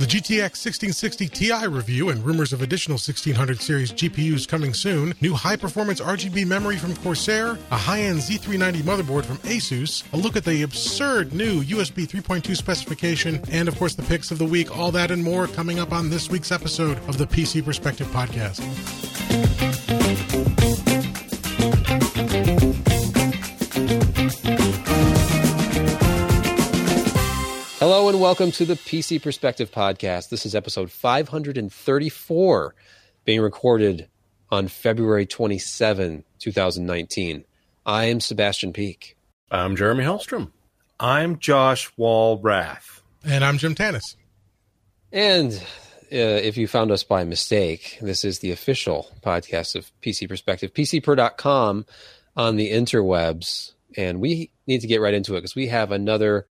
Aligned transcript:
The 0.00 0.06
GTX 0.06 0.64
1660 0.64 1.28
Ti 1.28 1.66
review 1.66 2.08
and 2.08 2.24
rumors 2.24 2.54
of 2.54 2.62
additional 2.62 2.94
1600 2.94 3.60
series 3.60 3.92
GPUs 3.92 4.48
coming 4.48 4.72
soon, 4.72 5.12
new 5.20 5.34
high 5.34 5.56
performance 5.56 6.00
RGB 6.00 6.46
memory 6.46 6.78
from 6.78 6.96
Corsair, 6.96 7.58
a 7.70 7.76
high 7.76 8.00
end 8.00 8.20
Z390 8.20 8.76
motherboard 8.80 9.26
from 9.26 9.36
Asus, 9.40 10.10
a 10.14 10.16
look 10.16 10.36
at 10.36 10.46
the 10.46 10.62
absurd 10.62 11.34
new 11.34 11.62
USB 11.64 12.08
3.2 12.08 12.56
specification, 12.56 13.42
and 13.50 13.68
of 13.68 13.76
course 13.76 13.94
the 13.94 14.02
picks 14.02 14.30
of 14.30 14.38
the 14.38 14.46
week. 14.46 14.74
All 14.74 14.90
that 14.90 15.10
and 15.10 15.22
more 15.22 15.46
coming 15.48 15.78
up 15.78 15.92
on 15.92 16.08
this 16.08 16.30
week's 16.30 16.50
episode 16.50 16.96
of 17.06 17.18
the 17.18 17.26
PC 17.26 17.62
Perspective 17.62 18.06
Podcast. 18.06 18.99
Welcome 28.30 28.52
to 28.52 28.64
the 28.64 28.74
PC 28.74 29.20
Perspective 29.20 29.72
Podcast. 29.72 30.28
This 30.28 30.46
is 30.46 30.54
episode 30.54 30.92
534, 30.92 32.74
being 33.24 33.40
recorded 33.40 34.08
on 34.52 34.68
February 34.68 35.26
27, 35.26 36.22
2019. 36.38 37.44
I 37.84 38.04
am 38.04 38.20
Sebastian 38.20 38.72
Peak. 38.72 39.16
I'm 39.50 39.74
Jeremy 39.74 40.04
Hellstrom. 40.04 40.52
I'm 41.00 41.40
Josh 41.40 41.90
Walrath. 41.98 43.00
And 43.24 43.44
I'm 43.44 43.58
Jim 43.58 43.74
Tanous. 43.74 44.14
And 45.10 45.52
uh, 45.52 46.14
if 46.14 46.56
you 46.56 46.68
found 46.68 46.92
us 46.92 47.02
by 47.02 47.24
mistake, 47.24 47.98
this 48.00 48.24
is 48.24 48.38
the 48.38 48.52
official 48.52 49.08
podcast 49.24 49.74
of 49.74 49.90
PC 50.02 50.28
Perspective, 50.28 50.72
PCPer.com 50.72 51.84
on 52.36 52.54
the 52.54 52.70
interwebs. 52.70 53.72
And 53.96 54.20
we 54.20 54.52
need 54.68 54.82
to 54.82 54.86
get 54.86 55.00
right 55.00 55.14
into 55.14 55.34
it 55.34 55.38
because 55.38 55.56
we 55.56 55.66
have 55.66 55.90
another 55.90 56.46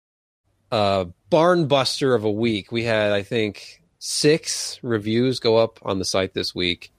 uh, 0.71 1.05
barn 1.29 1.67
buster 1.67 2.15
of 2.15 2.23
a 2.23 2.31
week. 2.31 2.71
We 2.71 2.83
had, 2.83 3.11
I 3.11 3.23
think, 3.23 3.81
six 3.99 4.79
reviews 4.81 5.39
go 5.39 5.57
up 5.57 5.79
on 5.83 5.99
the 5.99 6.05
site 6.05 6.33
this 6.33 6.53
week 6.53 6.91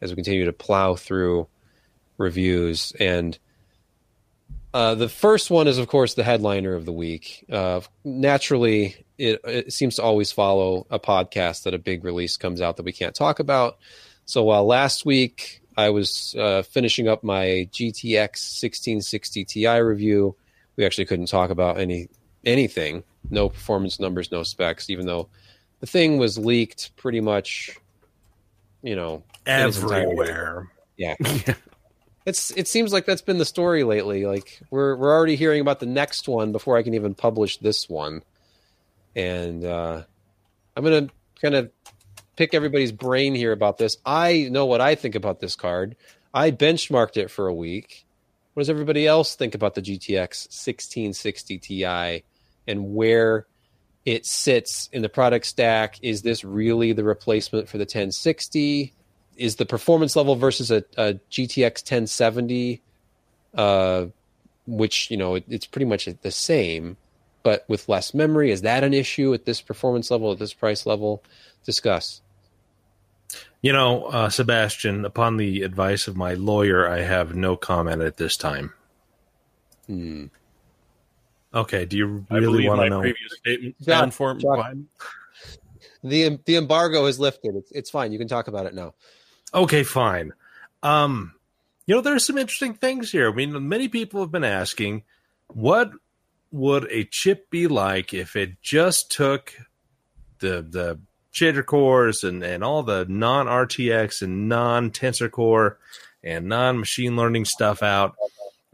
as 0.00 0.10
we 0.10 0.16
continue 0.16 0.44
to 0.44 0.52
plow 0.52 0.94
through 0.94 1.48
reviews. 2.18 2.92
And 2.98 3.38
uh, 4.72 4.94
the 4.94 5.08
first 5.08 5.50
one 5.50 5.68
is, 5.68 5.78
of 5.78 5.88
course, 5.88 6.14
the 6.14 6.24
headliner 6.24 6.74
of 6.74 6.84
the 6.84 6.92
week. 6.92 7.44
Uh, 7.50 7.80
naturally, 8.04 8.96
it, 9.18 9.40
it, 9.44 9.72
seems 9.72 9.96
to 9.96 10.02
always 10.02 10.32
follow 10.32 10.86
a 10.90 10.98
podcast 10.98 11.62
that 11.62 11.74
a 11.74 11.78
big 11.78 12.04
release 12.04 12.36
comes 12.36 12.60
out 12.60 12.76
that 12.76 12.84
we 12.84 12.92
can't 12.92 13.14
talk 13.14 13.38
about. 13.38 13.78
So 14.26 14.42
while 14.42 14.66
last 14.66 15.06
week 15.06 15.62
I 15.76 15.90
was 15.90 16.34
uh, 16.38 16.62
finishing 16.62 17.08
up 17.08 17.24
my 17.24 17.68
GTX 17.72 18.60
1660 18.60 19.44
Ti 19.44 19.68
review, 19.68 20.36
we 20.76 20.84
actually 20.84 21.06
couldn't 21.06 21.26
talk 21.28 21.50
about 21.50 21.78
any 21.78 22.08
anything. 22.46 23.04
No 23.28 23.48
performance 23.50 24.00
numbers, 24.00 24.30
no 24.32 24.42
specs, 24.44 24.88
even 24.88 25.04
though 25.04 25.28
the 25.80 25.86
thing 25.86 26.16
was 26.16 26.38
leaked 26.38 26.96
pretty 26.96 27.20
much, 27.20 27.76
you 28.82 28.96
know, 28.96 29.22
everywhere. 29.44 30.70
Yeah. 30.98 31.14
it's 32.24 32.52
it 32.52 32.66
seems 32.66 32.90
like 32.90 33.04
that's 33.04 33.20
been 33.20 33.36
the 33.36 33.44
story 33.44 33.84
lately. 33.84 34.24
Like 34.24 34.60
we're 34.70 34.96
we're 34.96 35.14
already 35.14 35.36
hearing 35.36 35.60
about 35.60 35.78
the 35.78 35.84
next 35.84 36.26
one 36.26 36.52
before 36.52 36.78
I 36.78 36.82
can 36.82 36.94
even 36.94 37.14
publish 37.14 37.58
this 37.58 37.86
one. 37.86 38.22
And 39.14 39.62
uh 39.62 40.04
I'm 40.74 40.84
gonna 40.84 41.08
kind 41.42 41.54
of 41.54 41.70
pick 42.36 42.54
everybody's 42.54 42.92
brain 42.92 43.34
here 43.34 43.52
about 43.52 43.76
this. 43.76 43.98
I 44.06 44.48
know 44.50 44.64
what 44.64 44.80
I 44.80 44.94
think 44.94 45.14
about 45.16 45.40
this 45.40 45.54
card. 45.54 45.96
I 46.32 46.50
benchmarked 46.50 47.18
it 47.18 47.30
for 47.30 47.46
a 47.46 47.54
week. 47.54 48.06
What 48.54 48.62
does 48.62 48.70
everybody 48.70 49.06
else 49.06 49.34
think 49.34 49.54
about 49.54 49.74
the 49.74 49.82
GTX 49.82 50.48
1660 50.48 51.58
Ti? 51.58 52.24
And 52.66 52.94
where 52.94 53.46
it 54.04 54.24
sits 54.24 54.88
in 54.92 55.02
the 55.02 55.08
product 55.08 55.46
stack. 55.46 55.98
Is 56.00 56.22
this 56.22 56.44
really 56.44 56.92
the 56.92 57.04
replacement 57.04 57.68
for 57.68 57.76
the 57.76 57.82
1060? 57.82 58.92
Is 59.36 59.56
the 59.56 59.66
performance 59.66 60.16
level 60.16 60.36
versus 60.36 60.70
a, 60.70 60.84
a 60.96 61.14
GTX 61.30 61.82
1070, 61.82 62.80
uh, 63.54 64.06
which 64.66 65.10
you 65.10 65.16
know 65.16 65.34
it, 65.34 65.44
it's 65.48 65.66
pretty 65.66 65.84
much 65.84 66.08
the 66.22 66.30
same, 66.30 66.96
but 67.42 67.64
with 67.68 67.88
less 67.88 68.14
memory? 68.14 68.50
Is 68.50 68.62
that 68.62 68.84
an 68.84 68.94
issue 68.94 69.34
at 69.34 69.44
this 69.44 69.60
performance 69.60 70.10
level 70.10 70.32
at 70.32 70.38
this 70.38 70.54
price 70.54 70.86
level? 70.86 71.22
Discuss. 71.64 72.22
You 73.60 73.72
know, 73.72 74.04
uh, 74.04 74.28
Sebastian, 74.28 75.04
upon 75.04 75.36
the 75.36 75.62
advice 75.62 76.06
of 76.06 76.16
my 76.16 76.34
lawyer, 76.34 76.88
I 76.88 77.00
have 77.00 77.34
no 77.34 77.56
comment 77.56 78.00
at 78.02 78.16
this 78.16 78.36
time. 78.36 78.72
Hmm. 79.86 80.26
Okay. 81.56 81.86
Do 81.86 81.96
you 81.96 82.26
really 82.30 82.68
want 82.68 82.82
to 82.82 82.90
know? 82.90 83.00
Previous 83.00 83.36
statement 83.38 83.76
John, 83.80 84.10
for 84.10 84.34
John, 84.34 84.88
the 86.04 86.38
the 86.44 86.56
embargo 86.56 87.06
is 87.06 87.18
lifted. 87.18 87.56
It's 87.56 87.72
it's 87.72 87.90
fine. 87.90 88.12
You 88.12 88.18
can 88.18 88.28
talk 88.28 88.46
about 88.46 88.66
it 88.66 88.74
now. 88.74 88.94
Okay, 89.54 89.82
fine. 89.82 90.32
Um, 90.82 91.32
you 91.86 91.94
know, 91.94 92.02
there's 92.02 92.26
some 92.26 92.36
interesting 92.36 92.74
things 92.74 93.10
here. 93.10 93.30
I 93.30 93.34
mean, 93.34 93.68
many 93.68 93.88
people 93.88 94.20
have 94.20 94.30
been 94.30 94.44
asking, 94.44 95.04
what 95.48 95.90
would 96.50 96.86
a 96.90 97.04
chip 97.04 97.48
be 97.50 97.66
like 97.66 98.12
if 98.12 98.36
it 98.36 98.60
just 98.60 99.10
took 99.10 99.54
the 100.40 100.62
the 100.62 100.98
shader 101.32 101.64
cores 101.64 102.22
and 102.22 102.42
and 102.42 102.62
all 102.62 102.82
the 102.82 103.06
non 103.08 103.46
RTX 103.46 104.20
and 104.20 104.48
non 104.48 104.90
tensor 104.90 105.30
core 105.30 105.78
and 106.22 106.46
non 106.48 106.78
machine 106.78 107.16
learning 107.16 107.46
stuff 107.46 107.82
out, 107.82 108.14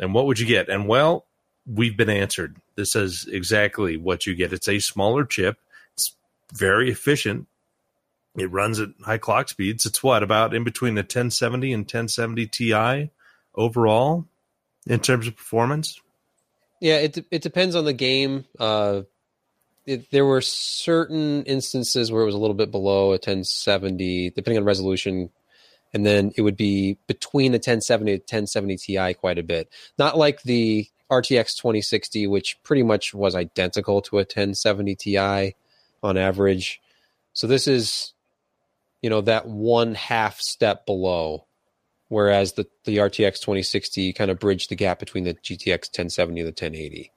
and 0.01 0.13
what 0.15 0.27
would 0.27 0.41
you 0.41 0.47
get? 0.47 0.69
And 0.69 0.89
well, 0.89 1.27
we've 1.67 1.97
been 1.97 2.11
answered. 2.11 2.57
This 2.75 2.97
is 2.97 3.29
exactly 3.31 3.97
what 3.97 4.27
you 4.27 4.35
get. 4.35 4.53
It's 4.53 4.69
a 4.69 4.79
smaller 4.79 5.25
chip. 5.25 5.59
It's 5.95 6.15
very 6.53 6.91
efficient. 6.91 7.47
It 8.37 8.51
runs 8.51 8.81
at 8.81 8.89
high 9.05 9.19
clock 9.19 9.49
speeds. 9.49 9.85
It's 9.85 10.03
what 10.03 10.23
about 10.23 10.55
in 10.55 10.65
between 10.65 10.95
the 10.95 11.03
1070 11.03 11.73
and 11.73 11.83
1070 11.83 12.47
Ti 12.47 13.11
overall 13.55 14.27
in 14.87 15.01
terms 15.01 15.27
of 15.27 15.37
performance? 15.37 16.01
Yeah, 16.81 16.97
it 16.97 17.25
it 17.31 17.43
depends 17.43 17.77
on 17.77 17.85
the 17.85 17.93
game. 17.93 18.45
Uh, 18.59 19.03
it, 19.87 20.11
there 20.11 20.25
were 20.25 20.41
certain 20.41 21.45
instances 21.45 22.11
where 22.11 22.23
it 22.23 22.27
was 22.27 22.35
a 22.35 22.39
little 22.39 22.55
bit 22.55 22.71
below 22.71 23.09
a 23.09 23.19
1070, 23.19 24.31
depending 24.31 24.59
on 24.59 24.65
resolution, 24.65 25.31
and 25.93 26.07
then 26.07 26.33
it 26.37 26.43
would 26.43 26.57
be 26.57 26.99
between 27.07 27.53
the 27.53 27.57
1070 27.57 28.13
and 28.13 28.21
1070 28.23 28.77
Ti 28.79 29.15
quite 29.15 29.39
a 29.39 29.43
bit. 29.43 29.69
Not 29.99 30.17
like 30.17 30.43
the 30.43 30.89
RTX 31.13 31.57
2060, 31.57 32.27
which 32.27 32.59
pretty 32.63 32.83
much 32.83 33.13
was 33.13 33.35
identical 33.35 34.01
to 34.03 34.17
a 34.17 34.21
1070 34.21 34.95
Ti 34.97 35.55
on 36.03 36.17
average. 36.17 36.81
So 37.35 37.47
this 37.47 37.69
is, 37.69 38.15
you 39.03 39.11
know, 39.11 39.21
that 39.21 39.47
one 39.47 39.95
half 39.95 40.41
step 40.41 40.87
below, 40.87 41.47
whereas 42.09 42.55
the, 42.55 42.67
the 42.85 42.97
RTX 42.97 43.41
2060 43.41 44.13
kind 44.15 44.31
of 44.31 44.39
bridged 44.39 44.71
the 44.71 44.77
gap 44.77 44.99
between 44.99 45.25
the 45.25 45.35
GTX 45.35 45.91
1070 45.91 46.41
and 46.41 46.47
the 46.47 46.51
1080. 46.51 47.13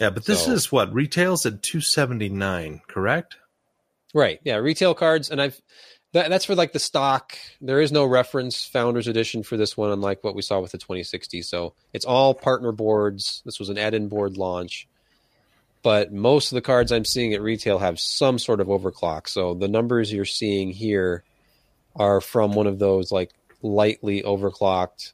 Yeah, 0.00 0.10
but 0.10 0.24
this 0.24 0.46
so, 0.46 0.52
is 0.52 0.72
what 0.72 0.92
retails 0.94 1.44
at 1.44 1.62
279, 1.62 2.80
correct? 2.88 3.36
Right. 4.14 4.40
Yeah, 4.42 4.56
retail 4.56 4.94
cards, 4.94 5.30
and 5.30 5.42
I've 5.42 5.60
that, 6.12 6.30
that's 6.30 6.46
for 6.46 6.54
like 6.54 6.72
the 6.72 6.78
stock. 6.78 7.36
There 7.60 7.80
is 7.80 7.92
no 7.92 8.04
reference 8.04 8.64
founders 8.64 9.08
edition 9.08 9.42
for 9.42 9.56
this 9.56 9.76
one, 9.76 9.90
unlike 9.90 10.24
what 10.24 10.34
we 10.34 10.42
saw 10.42 10.60
with 10.60 10.72
the 10.72 10.78
2060. 10.78 11.42
So 11.42 11.74
it's 11.92 12.04
all 12.04 12.34
partner 12.34 12.72
boards. 12.72 13.42
This 13.44 13.58
was 13.58 13.68
an 13.68 13.78
add-in 13.78 14.08
board 14.08 14.36
launch, 14.36 14.88
but 15.82 16.12
most 16.12 16.50
of 16.50 16.56
the 16.56 16.62
cards 16.62 16.92
I'm 16.92 17.04
seeing 17.04 17.34
at 17.34 17.42
retail 17.42 17.78
have 17.78 18.00
some 18.00 18.38
sort 18.38 18.60
of 18.60 18.68
overclock. 18.68 19.28
So 19.28 19.54
the 19.54 19.68
numbers 19.68 20.12
you're 20.12 20.24
seeing 20.24 20.70
here 20.70 21.24
are 21.94 22.20
from 22.20 22.52
one 22.52 22.66
of 22.66 22.78
those 22.78 23.12
like 23.12 23.32
lightly 23.60 24.22
overclocked 24.22 25.12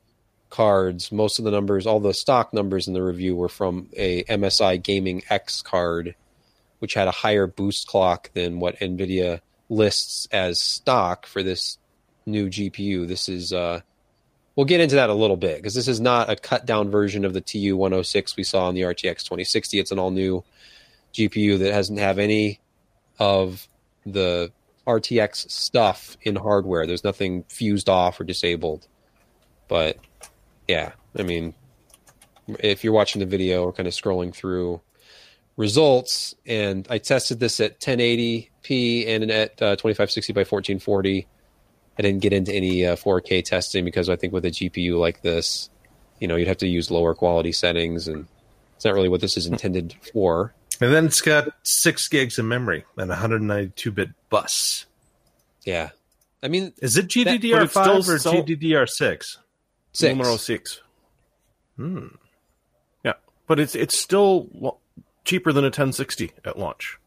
cards. 0.48 1.10
Most 1.10 1.40
of 1.40 1.44
the 1.44 1.50
numbers, 1.50 1.86
all 1.86 1.98
the 1.98 2.14
stock 2.14 2.54
numbers 2.54 2.86
in 2.86 2.94
the 2.94 3.02
review 3.02 3.34
were 3.34 3.48
from 3.48 3.88
a 3.96 4.22
MSI 4.24 4.80
Gaming 4.80 5.24
X 5.28 5.60
card, 5.60 6.14
which 6.78 6.94
had 6.94 7.08
a 7.08 7.12
higher 7.12 7.48
boost 7.48 7.88
clock 7.88 8.30
than 8.34 8.60
what 8.60 8.78
NVIDIA 8.78 9.40
lists 9.68 10.28
as 10.32 10.60
stock 10.60 11.26
for 11.26 11.42
this 11.42 11.78
new 12.26 12.48
GPU. 12.48 13.06
This 13.06 13.28
is 13.28 13.52
uh, 13.52 13.80
we'll 14.56 14.66
get 14.66 14.80
into 14.80 14.96
that 14.96 15.10
a 15.10 15.14
little 15.14 15.36
bit 15.36 15.56
because 15.56 15.74
this 15.74 15.88
is 15.88 16.00
not 16.00 16.30
a 16.30 16.36
cut 16.36 16.66
down 16.66 16.90
version 16.90 17.24
of 17.24 17.32
the 17.32 17.40
TU 17.40 17.76
106 17.76 18.36
we 18.36 18.44
saw 18.44 18.68
on 18.68 18.74
the 18.74 18.82
RTX 18.82 19.24
2060. 19.24 19.78
It's 19.78 19.92
an 19.92 19.98
all 19.98 20.10
new 20.10 20.44
GPU 21.12 21.58
that 21.58 21.70
doesn't 21.70 21.98
have 21.98 22.18
any 22.18 22.60
of 23.18 23.68
the 24.04 24.52
RTX 24.86 25.50
stuff 25.50 26.16
in 26.22 26.36
hardware. 26.36 26.86
There's 26.86 27.04
nothing 27.04 27.44
fused 27.48 27.88
off 27.88 28.20
or 28.20 28.24
disabled. 28.24 28.86
But 29.68 29.98
yeah, 30.68 30.92
I 31.18 31.22
mean, 31.22 31.54
if 32.60 32.84
you're 32.84 32.92
watching 32.92 33.20
the 33.20 33.26
video 33.26 33.64
or 33.64 33.72
kind 33.72 33.86
of 33.86 33.94
scrolling 33.94 34.34
through 34.34 34.80
results, 35.56 36.34
and 36.46 36.86
I 36.90 36.98
tested 36.98 37.40
this 37.40 37.60
at 37.60 37.80
1080p 37.80 39.08
and 39.08 39.30
at 39.30 39.50
uh, 39.62 39.76
2560 39.76 40.32
by 40.32 40.40
1440. 40.40 41.26
I 41.96 42.02
didn't 42.02 42.22
get 42.22 42.32
into 42.32 42.52
any 42.52 42.84
uh, 42.84 42.96
4K 42.96 43.44
testing 43.44 43.84
because 43.84 44.08
I 44.08 44.16
think 44.16 44.32
with 44.32 44.44
a 44.44 44.50
GPU 44.50 44.98
like 44.98 45.22
this, 45.22 45.70
you 46.18 46.26
know, 46.26 46.36
you'd 46.36 46.48
have 46.48 46.58
to 46.58 46.66
use 46.66 46.90
lower 46.90 47.14
quality 47.14 47.52
settings, 47.52 48.08
and 48.08 48.26
it's 48.76 48.84
not 48.84 48.94
really 48.94 49.08
what 49.08 49.20
this 49.20 49.36
is 49.36 49.46
intended 49.46 49.94
for. 50.12 50.54
And 50.80 50.92
then 50.92 51.06
it's 51.06 51.20
got 51.20 51.48
six 51.62 52.08
gigs 52.08 52.38
of 52.38 52.46
memory 52.46 52.84
and 52.96 53.08
192 53.08 53.92
bit 53.92 54.10
bus. 54.28 54.86
Yeah. 55.64 55.90
I 56.42 56.48
mean, 56.48 56.72
is 56.78 56.96
it 56.96 57.08
GDDR5 57.08 58.08
or 58.08 58.18
GDDR6? 58.18 59.36
Six. 59.94 60.02
Numero 60.02 60.36
six. 60.36 60.82
Hmm. 61.76 62.08
Yeah, 63.04 63.12
but 63.46 63.60
it's 63.60 63.76
it's 63.76 63.96
still 63.96 64.48
cheaper 65.24 65.52
than 65.52 65.64
a 65.64 65.68
1060 65.68 66.32
at 66.44 66.58
launch. 66.58 66.98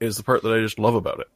Is 0.00 0.16
the 0.16 0.22
part 0.22 0.42
that 0.42 0.52
I 0.52 0.60
just 0.60 0.78
love 0.78 0.94
about 0.94 1.20
it. 1.20 1.28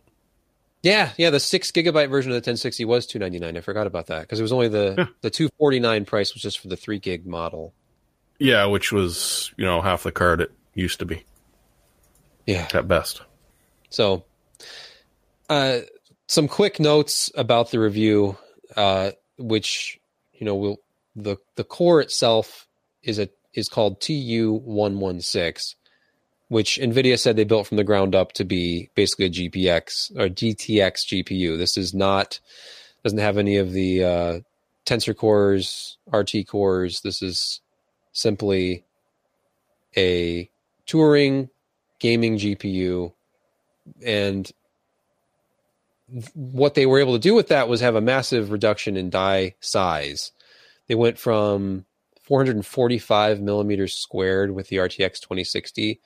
Yeah, 0.83 1.11
yeah. 1.17 1.31
The 1.31 1.41
six 1.41 1.71
gigabyte 1.71 2.11
version 2.11 2.31
of 2.31 2.35
the 2.35 2.39
1060 2.39 2.85
was 2.85 3.07
299. 3.07 3.57
I 3.57 3.61
forgot 3.61 3.87
about 3.87 4.07
that 4.07 4.23
because 4.23 4.39
it 4.39 4.43
was 4.43 4.53
only 4.53 4.69
the 4.69 4.95
yeah. 4.99 5.07
the 5.21 5.31
249 5.31 6.05
price 6.05 6.35
was 6.35 6.43
just 6.43 6.59
for 6.59 6.69
the 6.69 6.77
three 6.77 6.99
gig 6.99 7.27
model. 7.27 7.75
Yeah, 8.39 8.67
which 8.67 8.93
was 8.93 9.53
you 9.57 9.65
know 9.65 9.81
half 9.81 10.03
the 10.03 10.13
card 10.13 10.41
it 10.41 10.53
used 10.75 10.99
to 11.01 11.07
be. 11.07 11.25
Yeah, 12.47 12.69
at 12.73 12.87
best. 12.87 13.23
So, 13.91 14.25
uh, 15.49 15.79
some 16.29 16.47
quick 16.49 16.79
notes 16.79 17.31
about 17.35 17.71
the 17.71 17.81
review, 17.81 18.37
uh, 18.77 19.13
which 19.39 19.99
you 20.35 20.45
know 20.45 20.55
will 20.55 20.81
the 21.17 21.37
the 21.57 21.65
core 21.65 22.01
itself 22.01 22.69
is 23.03 23.19
a 23.19 23.29
is 23.57 23.69
called 23.69 24.01
TU116 24.01 25.75
which 26.49 26.79
NVIDIA 26.79 27.19
said 27.19 27.37
they 27.37 27.45
built 27.45 27.67
from 27.67 27.77
the 27.77 27.85
ground 27.85 28.15
up 28.15 28.33
to 28.33 28.45
be 28.45 28.91
basically 28.95 29.27
a 29.27 29.31
GPX 29.31 30.17
or 30.17 30.29
GTX 30.29 31.25
GPU. 31.25 31.59
This 31.59 31.77
is 31.77 31.93
not 31.93 32.41
doesn't 33.03 33.19
have 33.19 33.39
any 33.39 33.57
of 33.57 33.73
the 33.73 34.05
uh, 34.05 34.41
tensor 34.85 35.17
cores, 35.17 35.99
RT 36.13 36.47
cores. 36.49 37.01
This 37.03 37.23
is 37.23 37.61
simply 38.13 38.85
a 39.97 40.51
Turing 40.87 41.51
gaming 41.99 42.37
GPU, 42.37 43.13
and 44.05 44.51
what 46.35 46.75
they 46.75 46.87
were 46.87 47.01
able 47.01 47.15
to 47.15 47.19
do 47.19 47.35
with 47.35 47.49
that 47.49 47.69
was 47.69 47.81
have 47.81 47.97
a 47.97 48.01
massive 48.01 48.51
reduction 48.51 48.97
in 48.97 49.11
die 49.11 49.55
size. 49.61 50.33
They 50.87 50.95
went 50.95 51.19
from 51.19 51.85
445 52.27 53.41
millimeters 53.41 53.95
squared 53.95 54.53
with 54.53 54.69
the 54.69 54.77
RTX 54.77 55.21
2060 55.21 56.01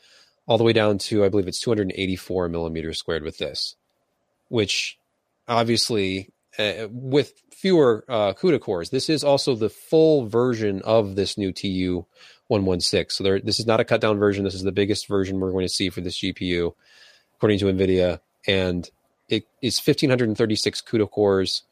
all 0.46 0.58
the 0.58 0.64
way 0.64 0.72
down 0.72 0.98
to 0.98 1.24
I 1.24 1.28
believe 1.28 1.48
it's 1.48 1.60
284 1.60 2.48
millimeters 2.48 2.98
squared 2.98 3.22
with 3.22 3.38
this, 3.38 3.76
which 4.48 4.98
obviously 5.46 6.30
uh, 6.58 6.88
with 6.90 7.32
fewer 7.52 8.04
uh, 8.08 8.32
CUDA 8.32 8.60
cores. 8.60 8.90
This 8.90 9.08
is 9.08 9.22
also 9.22 9.54
the 9.54 9.70
full 9.70 10.26
version 10.26 10.82
of 10.82 11.14
this 11.14 11.38
new 11.38 11.52
TU 11.52 12.04
116. 12.48 13.10
So 13.10 13.24
there, 13.24 13.40
this 13.40 13.60
is 13.60 13.66
not 13.66 13.80
a 13.80 13.84
cut 13.84 14.00
down 14.00 14.18
version. 14.18 14.44
This 14.44 14.54
is 14.54 14.64
the 14.64 14.72
biggest 14.72 15.06
version 15.06 15.38
we're 15.38 15.52
going 15.52 15.66
to 15.66 15.72
see 15.72 15.90
for 15.90 16.00
this 16.00 16.18
GPU, 16.18 16.74
according 17.36 17.60
to 17.60 17.66
NVIDIA. 17.66 18.20
And 18.48 18.90
it 19.28 19.46
is 19.62 19.78
1536 19.78 20.82
CUDA 20.82 21.10
cores. 21.10 21.62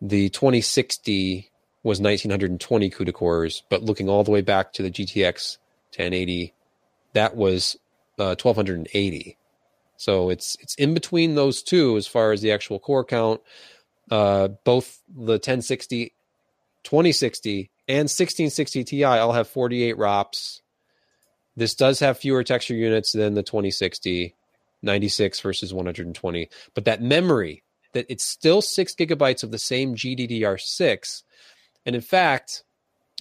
The 0.00 0.28
2060 0.30 1.51
was 1.82 2.00
1920 2.00 2.90
CUDA 2.90 3.12
cores, 3.12 3.62
but 3.68 3.82
looking 3.82 4.08
all 4.08 4.24
the 4.24 4.30
way 4.30 4.40
back 4.40 4.72
to 4.74 4.82
the 4.82 4.90
GTX 4.90 5.58
1080, 5.96 6.54
that 7.14 7.36
was 7.36 7.76
uh, 8.18 8.36
1280. 8.40 9.36
So 9.96 10.30
it's 10.30 10.56
it's 10.60 10.74
in 10.76 10.94
between 10.94 11.34
those 11.34 11.62
two 11.62 11.96
as 11.96 12.06
far 12.06 12.32
as 12.32 12.40
the 12.40 12.52
actual 12.52 12.78
core 12.78 13.04
count. 13.04 13.40
Uh, 14.10 14.48
both 14.64 15.00
the 15.08 15.34
1060, 15.34 16.12
2060, 16.82 17.70
and 17.88 18.08
1660 18.10 18.84
Ti 18.84 19.04
all 19.04 19.32
have 19.32 19.48
48 19.48 19.96
ROPS. 19.96 20.62
This 21.56 21.74
does 21.74 22.00
have 22.00 22.18
fewer 22.18 22.42
texture 22.42 22.74
units 22.74 23.12
than 23.12 23.34
the 23.34 23.42
2060, 23.42 24.34
96 24.82 25.40
versus 25.40 25.72
120. 25.72 26.48
But 26.74 26.84
that 26.84 27.02
memory, 27.02 27.62
that 27.92 28.06
it's 28.08 28.24
still 28.24 28.60
six 28.60 28.94
gigabytes 28.94 29.42
of 29.42 29.50
the 29.50 29.58
same 29.58 29.94
GDDR6. 29.94 31.22
And 31.84 31.94
in 31.94 32.02
fact, 32.02 32.64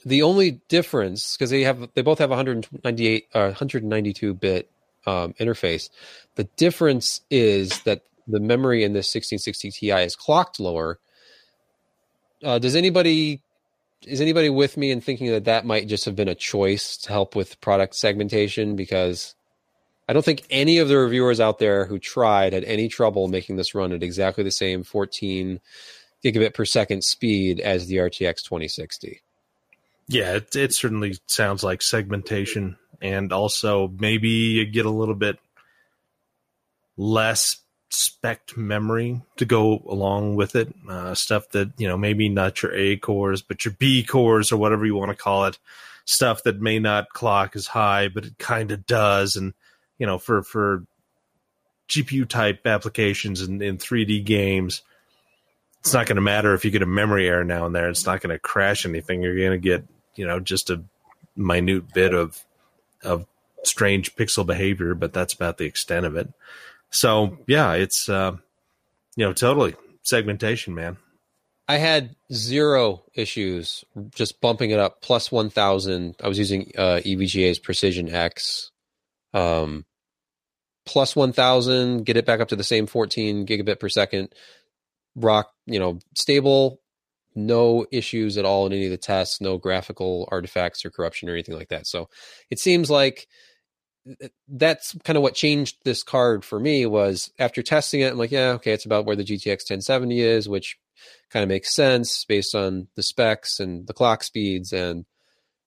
the 0.06 0.22
only 0.22 0.62
difference 0.68 1.36
because 1.36 1.50
they 1.50 1.62
have 1.62 1.90
they 1.94 2.02
both 2.02 2.20
have 2.20 2.30
198 2.30 3.26
uh, 3.34 3.40
192 3.40 4.34
bit 4.34 4.70
um, 5.06 5.34
interface. 5.34 5.90
The 6.36 6.46
difference 6.58 7.22
is 7.30 7.82
that 7.84 8.04
the 8.28 8.40
memory 8.40 8.84
in 8.84 8.94
this 8.94 9.14
1660 9.14 9.72
Ti 9.72 9.92
is 10.04 10.16
clocked 10.16 10.60
lower. 10.60 11.00
Uh, 12.44 12.60
does 12.60 12.76
anybody 12.76 13.42
is 14.06 14.22
anybody 14.22 14.50
with 14.50 14.78
me 14.78 14.90
in 14.92 15.02
thinking 15.02 15.28
that 15.28 15.46
that 15.46 15.66
might 15.66 15.88
just 15.88 16.06
have 16.06 16.16
been 16.16 16.28
a 16.28 16.36
choice 16.36 16.98
to 16.98 17.10
help 17.10 17.36
with 17.36 17.62
product 17.62 17.96
segmentation? 17.96 18.76
Because 18.76 19.36
I 20.10 20.14
don't 20.14 20.26
think 20.26 20.44
any 20.50 20.80
of 20.80 20.88
the 20.88 20.98
reviewers 20.98 21.40
out 21.40 21.60
there 21.60 21.86
who 21.86 22.00
tried 22.00 22.54
had 22.54 22.64
any 22.64 22.88
trouble 22.88 23.28
making 23.28 23.58
this 23.58 23.76
run 23.76 23.92
at 23.92 24.04
exactly 24.04 24.44
the 24.44 24.52
same 24.52 24.84
14 24.84 25.60
gigabit 26.24 26.54
per 26.54 26.66
second 26.66 27.04
speed 27.04 27.60
as 27.60 27.88
the 27.88 27.98
RTX 27.98 28.44
2060. 28.44 29.22
Yeah, 30.08 30.36
it, 30.36 30.56
it 30.56 30.74
certainly 30.74 31.18
sounds 31.28 31.64
like 31.64 31.82
segmentation 31.82 32.78
and 33.02 33.34
also 33.34 33.92
maybe 34.00 34.30
you 34.30 34.66
get 34.66 34.86
a 34.86 34.92
little 34.92 35.16
bit 35.16 35.40
less 36.96 37.58
spec 37.90 38.56
memory 38.56 39.22
to 39.38 39.46
go 39.46 39.84
along 39.88 40.36
with 40.36 40.56
it. 40.56 40.74
Uh, 40.88 41.16
stuff 41.16 41.50
that 41.50 41.72
you 41.78 41.88
know 41.88 41.98
maybe 41.98 42.30
not 42.30 42.62
your 42.62 42.74
A 42.74 42.98
cores, 42.98 43.42
but 43.42 43.66
your 43.66 43.74
B 43.78 44.04
cores 44.04 44.52
or 44.52 44.58
whatever 44.58 44.86
you 44.86 44.96
want 44.96 45.10
to 45.10 45.18
call 45.18 45.46
it. 45.46 45.58
Stuff 46.06 46.44
that 46.44 46.62
may 46.62 46.80
not 46.80 47.10
clock 47.10 47.56
as 47.56 47.68
high, 47.68 48.08
but 48.08 48.26
it 48.26 48.38
kind 48.38 48.72
of 48.72 48.86
does. 48.86 49.36
And 49.36 49.54
you 49.98 50.06
know, 50.06 50.18
for 50.18 50.44
for 50.44 50.84
GPU 51.90 52.28
type 52.28 52.66
applications 52.66 53.42
in, 53.42 53.62
in 53.62 53.78
3D 53.78 54.24
games, 54.24 54.82
it's 55.82 55.94
not 55.94 56.06
going 56.06 56.16
to 56.16 56.22
matter 56.22 56.54
if 56.54 56.64
you 56.64 56.72
get 56.72 56.84
a 56.84 56.88
memory 56.88 57.28
error 57.28 57.44
now 57.44 57.66
and 57.66 57.76
there. 57.76 57.90
It's 57.90 58.06
not 58.06 58.22
going 58.22 58.34
to 58.34 58.40
crash 58.40 58.86
anything. 58.86 59.22
You're 59.22 59.38
going 59.38 59.52
to 59.52 59.58
get 59.58 59.84
you 60.16 60.26
know 60.26 60.40
just 60.40 60.70
a 60.70 60.84
minute 61.36 61.94
bit 61.94 62.14
of 62.14 62.44
of 63.04 63.26
strange 63.64 64.16
pixel 64.16 64.46
behavior, 64.46 64.94
but 64.94 65.14
that's 65.14 65.34
about 65.34 65.58
the 65.58 65.66
extent 65.66 66.06
of 66.06 66.16
it. 66.16 66.32
So 66.92 67.38
yeah, 67.48 67.74
it's 67.74 68.08
uh, 68.08 68.38
you 69.16 69.26
know 69.26 69.34
totally 69.34 69.76
segmentation, 70.04 70.76
man. 70.76 70.98
I 71.68 71.78
had 71.78 72.16
zero 72.34 73.04
issues 73.14 73.86
just 74.14 74.42
bumping 74.42 74.72
it 74.72 74.80
up 74.80 75.02
plus 75.02 75.32
one 75.32 75.50
thousand. 75.50 76.16
I 76.22 76.28
was 76.28 76.38
using 76.38 76.72
uh, 76.78 77.00
EVGA's 77.04 77.60
Precision 77.60 78.10
X, 78.10 78.72
um, 79.34 79.86
plus 80.86 81.16
one 81.16 81.34
thousand. 81.34 82.06
Get 82.06 82.18
it 82.18 82.26
back 82.26 82.40
up 82.40 82.50
to 82.50 82.56
the 82.56 82.64
same 82.64 82.88
fourteen 82.88 83.48
gigabit 83.48 83.80
per 83.80 83.90
second. 83.90 84.30
Rock, 85.16 85.52
you 85.72 85.80
know, 85.80 86.00
stable 86.16 86.82
no 87.36 87.86
issues 87.92 88.38
at 88.38 88.46
all 88.46 88.66
in 88.66 88.74
any 88.74 88.86
of 88.86 88.92
the 88.92 88.98
tests, 88.98 89.42
no 89.42 89.58
graphical 89.58 90.28
artifacts 90.32 90.84
or 90.84 90.92
corruption 90.92 91.30
or 91.30 91.34
anything 91.34 91.56
like 91.56 91.70
that. 91.70 91.88
So 91.88 92.10
it 92.50 92.60
seems 92.60 92.90
like 92.90 93.28
uh, 94.10 94.28
that's 94.50 94.96
kind 95.04 95.18
of 95.18 95.24
what 95.24 95.36
changed 95.36 95.78
this 95.86 96.04
card 96.04 96.44
for 96.44 96.60
me 96.60 96.86
was 96.86 97.32
after 97.40 97.62
testing 97.62 98.02
it, 98.02 98.12
I'm 98.12 98.18
like, 98.18 98.32
yeah, 98.32 98.52
okay, 98.54 98.74
it's 98.74 98.86
about 98.86 99.06
where 99.06 99.16
the 99.16 99.24
GTX 99.24 99.70
1070 99.70 100.20
is, 100.20 100.50
which 100.50 100.78
kind 101.30 101.44
of 101.44 101.50
makes 101.50 101.74
sense 101.74 102.26
based 102.26 102.54
on 102.56 102.88
the 102.96 103.04
specs 103.04 103.60
and 103.60 103.88
the 103.88 103.94
clock 103.94 104.24
speeds 104.24 104.74
and 104.74 105.06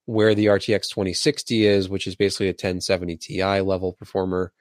where 0.07 0.35
the 0.35 0.47
RTX 0.47 0.89
2060 0.91 1.67
is, 1.67 1.89
which 1.89 2.07
is 2.07 2.15
basically 2.15 2.47
a 2.47 2.51
1070 2.51 3.17
Ti 3.17 3.61
level 3.61 3.95
performer. 3.95 4.53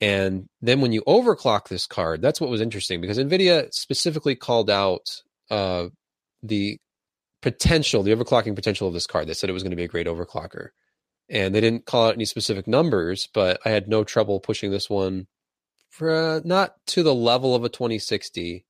And 0.00 0.46
then 0.60 0.80
when 0.80 0.92
you 0.92 1.02
overclock 1.02 1.68
this 1.68 1.86
card, 1.86 2.20
that's 2.20 2.40
what 2.40 2.50
was 2.50 2.60
interesting 2.60 3.00
because 3.00 3.18
NVIDIA 3.18 3.72
specifically 3.72 4.34
called 4.34 4.68
out 4.68 5.22
uh, 5.50 5.86
the 6.42 6.78
potential, 7.40 8.02
the 8.02 8.14
overclocking 8.14 8.54
potential 8.54 8.88
of 8.88 8.94
this 8.94 9.06
card. 9.06 9.28
They 9.28 9.34
said 9.34 9.50
it 9.50 9.54
was 9.54 9.62
going 9.62 9.70
to 9.70 9.76
be 9.76 9.84
a 9.84 9.88
great 9.88 10.06
overclocker. 10.06 10.68
And 11.28 11.54
they 11.54 11.60
didn't 11.60 11.86
call 11.86 12.08
out 12.08 12.14
any 12.14 12.24
specific 12.24 12.66
numbers, 12.66 13.28
but 13.32 13.60
I 13.64 13.70
had 13.70 13.88
no 13.88 14.04
trouble 14.04 14.40
pushing 14.40 14.70
this 14.70 14.90
one 14.90 15.26
for 15.90 16.10
uh, 16.10 16.40
not 16.44 16.74
to 16.88 17.02
the 17.02 17.14
level 17.14 17.54
of 17.54 17.64
a 17.64 17.68
2060, 17.68 18.66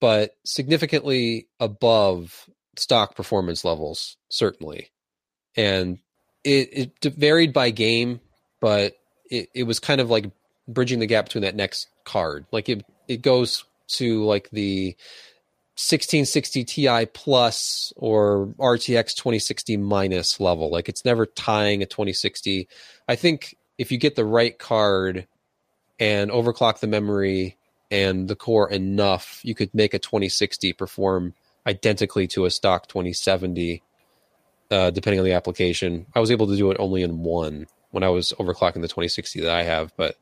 but 0.00 0.32
significantly 0.44 1.48
above 1.60 2.48
stock 2.76 3.14
performance 3.14 3.64
levels, 3.64 4.16
certainly. 4.30 4.90
And 5.56 5.98
it, 6.42 6.92
it 7.02 7.14
varied 7.14 7.52
by 7.52 7.70
game, 7.70 8.20
but 8.60 8.94
it, 9.34 9.50
it 9.54 9.62
was 9.64 9.80
kind 9.80 10.00
of 10.00 10.10
like 10.10 10.30
bridging 10.68 10.98
the 10.98 11.06
gap 11.06 11.26
between 11.26 11.42
that 11.42 11.56
next 11.56 11.88
card. 12.04 12.46
Like 12.52 12.68
it, 12.68 12.84
it 13.08 13.22
goes 13.22 13.64
to 13.88 14.24
like 14.24 14.48
the 14.50 14.96
1660 15.76 16.64
Ti 16.64 17.06
plus 17.06 17.92
or 17.96 18.54
RTX 18.58 19.14
2060 19.14 19.76
minus 19.76 20.38
level. 20.38 20.70
Like 20.70 20.88
it's 20.88 21.04
never 21.04 21.26
tying 21.26 21.82
a 21.82 21.86
2060. 21.86 22.68
I 23.08 23.16
think 23.16 23.56
if 23.76 23.90
you 23.90 23.98
get 23.98 24.14
the 24.14 24.24
right 24.24 24.56
card 24.56 25.26
and 25.98 26.30
overclock 26.30 26.78
the 26.78 26.86
memory 26.86 27.56
and 27.90 28.28
the 28.28 28.36
core 28.36 28.70
enough, 28.70 29.40
you 29.42 29.54
could 29.54 29.74
make 29.74 29.94
a 29.94 29.98
2060 29.98 30.72
perform 30.74 31.34
identically 31.66 32.26
to 32.28 32.44
a 32.44 32.50
stock 32.50 32.86
2070, 32.86 33.82
uh, 34.70 34.90
depending 34.90 35.18
on 35.18 35.24
the 35.24 35.32
application. 35.32 36.06
I 36.14 36.20
was 36.20 36.30
able 36.30 36.46
to 36.46 36.56
do 36.56 36.70
it 36.70 36.76
only 36.78 37.02
in 37.02 37.22
one, 37.22 37.66
when 37.94 38.02
I 38.02 38.08
was 38.08 38.34
overclocking 38.40 38.82
the 38.82 38.88
2060 38.88 39.42
that 39.42 39.50
I 39.50 39.62
have, 39.62 39.92
but 39.96 40.16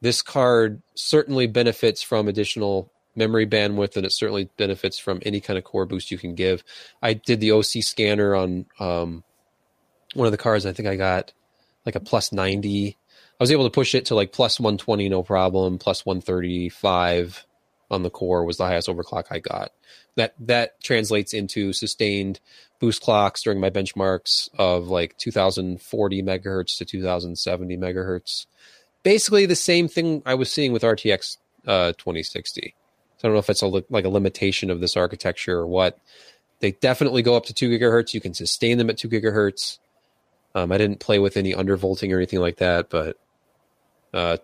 this 0.00 0.22
card 0.22 0.82
certainly 0.94 1.48
benefits 1.48 2.00
from 2.00 2.28
additional 2.28 2.92
memory 3.16 3.46
bandwidth 3.46 3.96
and 3.96 4.06
it 4.06 4.12
certainly 4.12 4.48
benefits 4.56 4.98
from 4.98 5.20
any 5.24 5.40
kind 5.40 5.58
of 5.58 5.64
core 5.64 5.86
boost 5.86 6.10
you 6.10 6.18
can 6.18 6.34
give. 6.34 6.62
I 7.02 7.14
did 7.14 7.40
the 7.40 7.52
OC 7.52 7.82
scanner 7.82 8.36
on 8.36 8.66
um, 8.78 9.24
one 10.14 10.26
of 10.26 10.32
the 10.32 10.38
cards. 10.38 10.64
I 10.64 10.72
think 10.72 10.86
I 10.86 10.96
got 10.96 11.32
like 11.84 11.96
a 11.96 12.00
plus 12.00 12.30
90. 12.30 12.96
I 12.98 13.42
was 13.42 13.50
able 13.50 13.64
to 13.64 13.70
push 13.70 13.94
it 13.94 14.06
to 14.06 14.14
like 14.14 14.32
plus 14.32 14.60
120, 14.60 15.08
no 15.08 15.22
problem. 15.22 15.78
Plus 15.78 16.06
135 16.06 17.45
on 17.90 18.02
the 18.02 18.10
core 18.10 18.44
was 18.44 18.56
the 18.56 18.66
highest 18.66 18.88
overclock 18.88 19.24
I 19.30 19.38
got. 19.38 19.72
That 20.16 20.34
that 20.40 20.80
translates 20.82 21.32
into 21.32 21.72
sustained 21.72 22.40
boost 22.80 23.02
clocks 23.02 23.42
during 23.42 23.60
my 23.60 23.70
benchmarks 23.70 24.48
of 24.58 24.88
like 24.88 25.16
2040 25.18 26.22
megahertz 26.22 26.76
to 26.78 26.84
2070 26.84 27.76
megahertz. 27.76 28.46
Basically, 29.02 29.46
the 29.46 29.54
same 29.54 29.88
thing 29.88 30.22
I 30.26 30.34
was 30.34 30.50
seeing 30.50 30.72
with 30.72 30.82
RTX 30.82 31.38
uh, 31.66 31.92
2060. 31.92 32.74
So 33.18 33.28
I 33.28 33.28
don't 33.28 33.34
know 33.34 33.38
if 33.38 33.50
it's 33.50 33.62
a, 33.62 33.66
like 33.66 34.04
a 34.04 34.10
limitation 34.10 34.70
of 34.70 34.80
this 34.80 34.96
architecture 34.96 35.58
or 35.58 35.66
what. 35.66 35.98
They 36.60 36.72
definitely 36.72 37.22
go 37.22 37.36
up 37.36 37.46
to 37.46 37.54
two 37.54 37.70
gigahertz. 37.70 38.14
You 38.14 38.20
can 38.20 38.34
sustain 38.34 38.78
them 38.78 38.90
at 38.90 38.98
two 38.98 39.08
gigahertz. 39.08 39.78
Um, 40.54 40.72
I 40.72 40.78
didn't 40.78 41.00
play 41.00 41.18
with 41.18 41.36
any 41.36 41.52
undervolting 41.52 42.12
or 42.12 42.16
anything 42.16 42.40
like 42.40 42.56
that, 42.56 42.88
but 42.88 43.18
uh, 44.14 44.38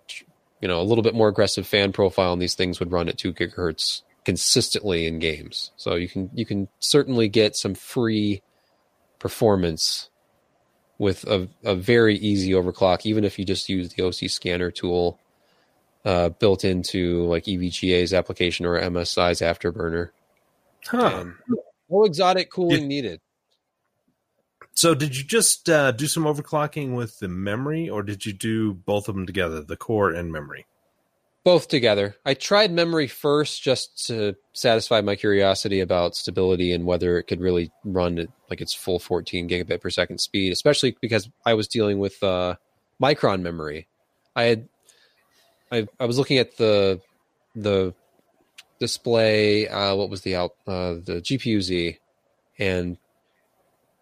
you 0.62 0.68
know, 0.68 0.80
a 0.80 0.84
little 0.84 1.02
bit 1.02 1.14
more 1.14 1.28
aggressive 1.28 1.66
fan 1.66 1.92
profile 1.92 2.32
and 2.32 2.40
these 2.40 2.54
things 2.54 2.80
would 2.80 2.92
run 2.92 3.08
at 3.08 3.18
two 3.18 3.34
gigahertz 3.34 4.02
consistently 4.24 5.06
in 5.06 5.18
games. 5.18 5.72
So 5.76 5.96
you 5.96 6.08
can 6.08 6.30
you 6.32 6.46
can 6.46 6.68
certainly 6.78 7.28
get 7.28 7.56
some 7.56 7.74
free 7.74 8.42
performance 9.18 10.08
with 10.98 11.24
a, 11.24 11.48
a 11.64 11.74
very 11.74 12.16
easy 12.16 12.52
overclock, 12.52 13.04
even 13.04 13.24
if 13.24 13.38
you 13.38 13.44
just 13.44 13.68
use 13.68 13.92
the 13.92 14.04
OC 14.04 14.30
scanner 14.30 14.70
tool 14.70 15.18
uh, 16.04 16.28
built 16.28 16.64
into 16.64 17.24
like 17.26 17.44
EVGA's 17.44 18.14
application 18.14 18.64
or 18.64 18.80
MSI's 18.80 19.40
Afterburner. 19.40 20.10
Huh. 20.86 21.24
no 21.90 22.04
exotic 22.04 22.50
cooling 22.50 22.86
needed. 22.88 23.20
So, 24.74 24.94
did 24.94 25.16
you 25.16 25.24
just 25.24 25.68
uh, 25.68 25.92
do 25.92 26.06
some 26.06 26.24
overclocking 26.24 26.94
with 26.96 27.18
the 27.18 27.28
memory, 27.28 27.88
or 27.88 28.02
did 28.02 28.24
you 28.24 28.32
do 28.32 28.72
both 28.72 29.08
of 29.08 29.14
them 29.14 29.26
together, 29.26 29.62
the 29.62 29.76
core 29.76 30.10
and 30.10 30.32
memory? 30.32 30.66
Both 31.44 31.68
together. 31.68 32.16
I 32.24 32.34
tried 32.34 32.70
memory 32.70 33.08
first 33.08 33.62
just 33.62 34.06
to 34.06 34.36
satisfy 34.52 35.00
my 35.00 35.16
curiosity 35.16 35.80
about 35.80 36.14
stability 36.14 36.72
and 36.72 36.86
whether 36.86 37.18
it 37.18 37.24
could 37.24 37.40
really 37.40 37.72
run 37.84 38.18
at 38.18 38.28
like 38.48 38.60
its 38.60 38.72
full 38.72 39.00
14 39.00 39.48
gigabit 39.48 39.80
per 39.80 39.90
second 39.90 40.18
speed, 40.18 40.52
especially 40.52 40.96
because 41.00 41.28
I 41.44 41.54
was 41.54 41.66
dealing 41.66 41.98
with 41.98 42.22
uh, 42.22 42.54
micron 43.02 43.42
memory. 43.42 43.88
I 44.36 44.44
had 44.44 44.68
I, 45.72 45.88
I 45.98 46.04
was 46.04 46.18
looking 46.18 46.38
at 46.38 46.56
the 46.58 47.00
the 47.56 47.94
display. 48.78 49.66
Uh, 49.68 49.96
what 49.96 50.10
was 50.10 50.20
the 50.20 50.36
out 50.36 50.52
uh, 50.66 50.94
the 51.02 51.20
GPU 51.24 51.60
Z, 51.60 51.98
and 52.58 52.98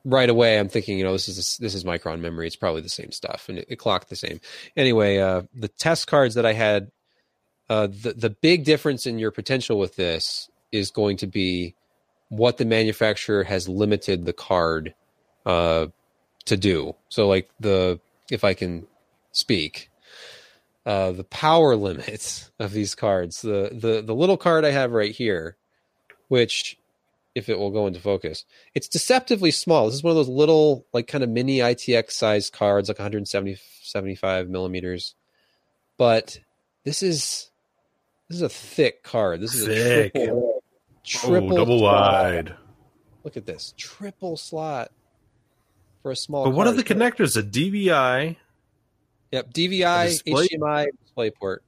right 0.04 0.28
away 0.28 0.58
I'm 0.58 0.68
thinking, 0.68 0.98
you 0.98 1.04
know, 1.04 1.12
this 1.12 1.28
is 1.28 1.56
this 1.58 1.74
is 1.74 1.84
Micron 1.84 2.20
memory. 2.20 2.46
It's 2.46 2.56
probably 2.56 2.82
the 2.82 2.88
same 2.88 3.12
stuff, 3.12 3.48
and 3.48 3.58
it, 3.58 3.66
it 3.68 3.76
clocked 3.76 4.08
the 4.08 4.16
same. 4.16 4.40
Anyway, 4.76 5.18
uh, 5.18 5.42
the 5.54 5.68
test 5.68 6.06
cards 6.06 6.34
that 6.34 6.46
I 6.46 6.52
had, 6.52 6.90
uh, 7.68 7.86
the 7.86 8.14
the 8.16 8.30
big 8.30 8.64
difference 8.64 9.06
in 9.06 9.18
your 9.18 9.30
potential 9.30 9.78
with 9.78 9.96
this 9.96 10.50
is 10.72 10.90
going 10.90 11.16
to 11.18 11.26
be 11.26 11.74
what 12.28 12.58
the 12.58 12.64
manufacturer 12.64 13.44
has 13.44 13.68
limited 13.68 14.24
the 14.24 14.32
card 14.32 14.94
uh, 15.44 15.86
to 16.46 16.56
do. 16.56 16.94
So, 17.08 17.28
like 17.28 17.50
the 17.60 18.00
if 18.30 18.44
I 18.44 18.54
can 18.54 18.86
speak, 19.32 19.90
uh, 20.86 21.12
the 21.12 21.24
power 21.24 21.76
limits 21.76 22.50
of 22.58 22.72
these 22.72 22.94
cards. 22.94 23.42
The 23.42 23.70
the 23.72 24.02
the 24.02 24.14
little 24.14 24.36
card 24.38 24.64
I 24.64 24.70
have 24.70 24.92
right 24.92 25.14
here, 25.14 25.56
which 26.28 26.78
if 27.34 27.48
it 27.48 27.58
will 27.58 27.70
go 27.70 27.86
into 27.86 28.00
focus, 28.00 28.44
it's 28.74 28.88
deceptively 28.88 29.50
small. 29.50 29.86
This 29.86 29.96
is 29.96 30.02
one 30.02 30.10
of 30.10 30.16
those 30.16 30.28
little 30.28 30.86
like 30.92 31.06
kind 31.06 31.24
of 31.24 31.30
mini 31.30 31.58
ITX 31.58 32.12
size 32.12 32.50
cards, 32.50 32.88
like 32.88 32.98
170 32.98 33.56
75 33.82 34.48
millimeters. 34.48 35.14
But 35.96 36.38
this 36.84 37.02
is 37.02 37.50
this 38.28 38.36
is 38.36 38.42
a 38.42 38.48
thick 38.48 39.02
card. 39.02 39.40
This 39.40 39.54
is 39.54 39.66
thick. 39.66 40.12
a 40.14 40.18
triple, 40.18 40.62
triple 41.04 41.52
oh, 41.54 41.56
double 41.56 41.78
slot. 41.80 42.22
wide. 42.22 42.54
Look 43.24 43.36
at 43.36 43.46
this 43.46 43.74
triple 43.76 44.36
slot 44.36 44.90
for 46.02 46.10
a 46.10 46.16
small. 46.16 46.44
But 46.44 46.54
what 46.54 46.66
are 46.66 46.74
card. 46.74 46.86
the 46.86 46.94
connectors? 46.94 47.36
A 47.36 47.42
DVI. 47.42 48.36
Yep, 49.32 49.52
DVI, 49.52 50.06
display- 50.08 50.48
HDMI, 50.48 50.86
DisplayPort. 51.16 51.58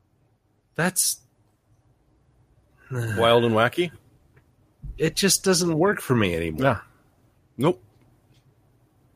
That's 0.75 1.23
Wild 2.92 3.45
and 3.45 3.54
wacky. 3.54 3.90
It. 4.99 5.17
Just 5.17 5.45
doesn't 5.45 5.77
work 5.79 6.01
for 6.01 6.15
me 6.15 6.35
anymore. 6.35 6.63
Yeah. 6.63 6.79
Nope. 7.57 7.83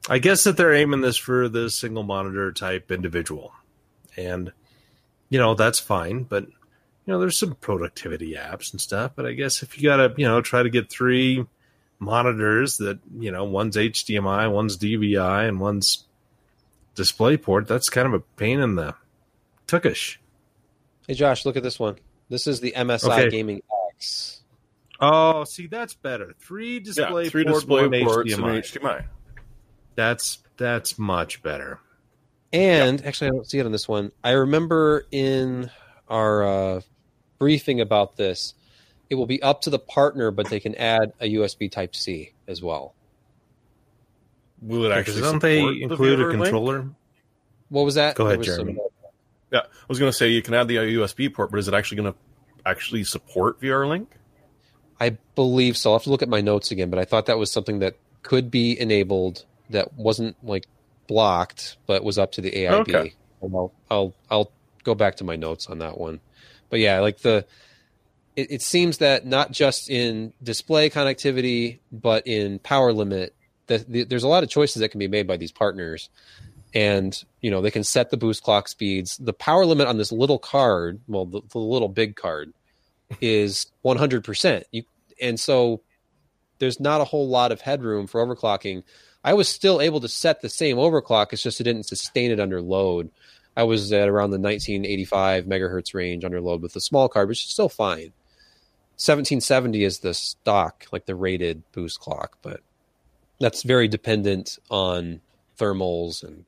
I 0.09 0.19
guess 0.19 0.45
that 0.45 0.57
they're 0.57 0.73
aiming 0.73 1.01
this 1.01 1.17
for 1.17 1.49
the 1.49 1.69
single 1.71 2.05
monitor 2.05 2.53
type 2.53 2.93
individual, 2.93 3.53
and 4.17 4.53
you 5.29 5.39
know 5.39 5.55
that's 5.55 5.81
fine. 5.81 6.23
But 6.23 6.45
you 6.47 7.13
know, 7.13 7.19
there's 7.19 7.39
some 7.39 7.55
productivity 7.57 8.35
apps 8.35 8.73
and 8.73 8.81
stuff. 8.81 9.13
But 9.17 9.27
I 9.27 9.33
guess 9.33 9.63
if 9.63 9.77
you 9.77 9.89
gotta, 9.89 10.15
you 10.17 10.27
know, 10.27 10.41
try 10.41 10.63
to 10.63 10.71
get 10.71 10.91
three 10.91 11.45
monitors 11.99 12.77
that 12.77 12.99
you 13.19 13.33
know, 13.33 13.45
one's 13.45 13.77
HDMI, 13.77 14.51
one's 14.53 14.77
DVI, 14.77 15.49
and 15.49 15.59
one's 15.59 16.05
DisplayPort, 16.95 17.67
that's 17.67 17.89
kind 17.89 18.07
of 18.07 18.15
a 18.15 18.21
pain 18.21 18.61
in 18.61 18.77
the 18.77 18.95
tuckish. 19.67 20.21
Hey 21.07 21.15
Josh, 21.15 21.45
look 21.45 21.57
at 21.57 21.63
this 21.63 21.79
one. 21.79 21.97
This 22.29 22.47
is 22.47 22.61
the 22.61 22.73
MSI 22.77 23.11
Okay. 23.11 23.31
Gaming 23.31 23.63
X. 23.95 24.36
Oh, 25.01 25.45
see, 25.45 25.67
that's 25.67 25.95
better. 25.95 26.35
Three 26.41 26.81
display 26.81 27.25
yeah, 27.25 27.31
three 27.31 27.45
port, 27.45 27.57
display 27.57 27.87
one 27.89 28.05
ports 28.05 28.33
HDMI. 28.35 28.55
and 28.55 28.65
HDMI. 28.65 29.05
That's 29.95 30.39
that's 30.57 30.99
much 30.99 31.43
better. 31.43 31.81
And 32.53 33.05
actually, 33.05 33.29
I 33.29 33.31
don't 33.31 33.49
see 33.49 33.59
it 33.59 33.67
on 33.67 33.73
this 33.73 33.87
one. 33.89 34.13
I 34.25 34.31
remember 34.33 35.07
in 35.11 35.71
our 36.09 36.45
uh, 36.77 36.81
briefing 37.39 37.81
about 37.81 38.17
this, 38.17 38.55
it 39.11 39.17
will 39.17 39.27
be 39.27 39.43
up 39.43 39.63
to 39.63 39.71
the 39.71 39.79
partner, 39.79 40.31
but 40.31 40.49
they 40.49 40.61
can 40.61 40.75
add 40.77 41.13
a 41.21 41.35
USB 41.35 41.71
Type 41.71 41.95
C 41.95 42.33
as 42.49 42.63
well. 42.63 42.95
Will 44.63 44.87
it 44.87 44.89
Because 44.97 45.17
actually 45.17 45.21
don't 45.23 45.43
they 45.43 45.59
support 45.59 45.75
the 45.75 45.83
include 45.83 46.21
a 46.21 46.23
VR 46.25 46.29
link? 46.31 46.43
controller? 46.43 46.89
What 47.69 47.85
was 47.85 47.95
that? 47.97 48.15
Go 48.17 48.27
ahead, 48.27 48.39
was 48.39 48.47
some- 48.49 48.67
Jeremy. 48.67 48.79
Yeah, 49.53 49.61
I 49.61 49.85
was 49.89 49.99
going 49.99 50.11
to 50.11 50.17
say 50.17 50.29
you 50.29 50.43
can 50.43 50.55
add 50.55 50.67
the 50.69 50.77
USB 50.77 51.33
port, 51.33 51.51
but 51.51 51.59
is 51.59 51.69
it 51.69 51.75
actually 51.75 51.99
going 52.03 52.13
to 52.13 52.19
actually 52.65 53.05
support 53.05 53.61
VR 53.61 53.87
Link? 53.89 54.11
I 55.01 55.17
believe 55.35 55.77
so. 55.77 55.91
I'll 55.91 55.99
have 55.99 56.05
to 56.05 56.11
look 56.11 56.23
at 56.23 56.29
my 56.29 56.41
notes 56.41 56.71
again, 56.71 56.91
but 56.91 56.99
I 56.99 57.05
thought 57.05 57.27
that 57.27 57.39
was 57.39 57.51
something 57.51 57.81
that 57.81 57.97
could 58.23 58.51
be 58.51 58.79
enabled 58.79 59.45
that 59.71 59.95
wasn't 59.95 60.37
like 60.45 60.67
blocked, 61.07 61.77
but 61.87 62.05
was 62.05 62.19
up 62.19 62.33
to 62.33 62.41
the 62.41 62.51
AIB. 62.51 62.81
Okay. 62.81 63.15
And 63.43 63.55
I'll, 63.55 63.73
I'll 63.91 64.15
I'll 64.31 64.53
go 64.85 64.95
back 64.95 65.17
to 65.17 65.25
my 65.25 65.37
notes 65.37 65.67
on 65.69 65.79
that 65.79 65.99
one. 65.99 66.21
But 66.71 66.81
yeah, 66.81 67.01
like 67.01 67.19
the 67.19 67.47
it, 68.35 68.51
it 68.51 68.63
seems 68.63 68.99
that 68.99 69.27
not 69.27 69.51
just 69.51 69.91
in 69.91 70.33
display 70.43 70.91
connectivity, 70.91 71.79
but 71.93 72.27
in 72.27 72.59
power 72.59 72.93
limit, 72.93 73.35
that 73.67 73.91
the, 73.91 74.05
there's 74.05 74.23
a 74.23 74.29
lot 74.29 74.43
of 74.43 74.49
choices 74.49 74.81
that 74.81 74.91
can 74.91 74.99
be 74.99 75.09
made 75.09 75.27
by 75.27 75.37
these 75.37 75.53
partners. 75.53 76.09
And 76.75 77.23
you 77.41 77.51
know 77.51 77.63
they 77.63 77.71
can 77.71 77.85
set 77.85 78.11
the 78.11 78.17
boost 78.17 78.43
clock 78.43 78.69
speeds. 78.69 79.17
The 79.17 79.33
power 79.33 79.65
limit 79.65 79.89
on 79.89 79.99
this 79.99 80.13
little 80.13 80.39
card, 80.39 81.01
well, 81.07 81.25
the, 81.25 81.41
the 81.51 81.59
little 81.59 81.89
big 81.89 82.17
card, 82.17 82.53
is 83.21 83.67
100%. 83.85 84.65
You 84.73 84.85
and 85.21 85.41
so 85.41 85.81
there's 86.59 86.81
not 86.81 87.01
a 87.01 87.05
whole 87.05 87.29
lot 87.29 87.53
of 87.53 87.61
headroom 87.61 88.07
for 88.07 88.25
overclocking. 88.25 88.83
I 89.25 89.35
was 89.35 89.49
still 89.49 89.81
able 89.81 90.01
to 90.01 90.09
set 90.09 90.41
the 90.41 90.49
same 90.49 90.77
overclock. 90.77 91.33
It's 91.33 91.43
just 91.43 91.61
it 91.61 91.65
didn't 91.65 91.85
sustain 91.85 92.31
it 92.31 92.41
under 92.41 92.61
load. 92.61 93.11
I 93.57 93.65
was 93.65 93.93
at 93.93 94.09
around 94.09 94.31
the 94.31 94.39
1985 94.39 95.47
megahertz 95.47 95.95
range 95.95 96.25
under 96.25 96.41
load 96.41 96.63
with 96.63 96.75
the 96.75 96.81
small 96.81 97.09
card, 97.09 97.29
which 97.29 97.45
is 97.45 97.51
still 97.51 97.69
fine. 97.69 98.13
1770 98.99 99.85
is 99.85 99.99
the 99.99 100.15
stock, 100.15 100.87
like 100.93 101.07
the 101.07 101.15
rated 101.15 101.63
boost 101.73 102.01
clock, 102.01 102.39
but 102.43 102.61
that's 103.41 103.63
very 103.63 103.89
dependent 103.89 104.59
on 104.71 105.21
thermals 105.59 106.23
and 106.23 106.45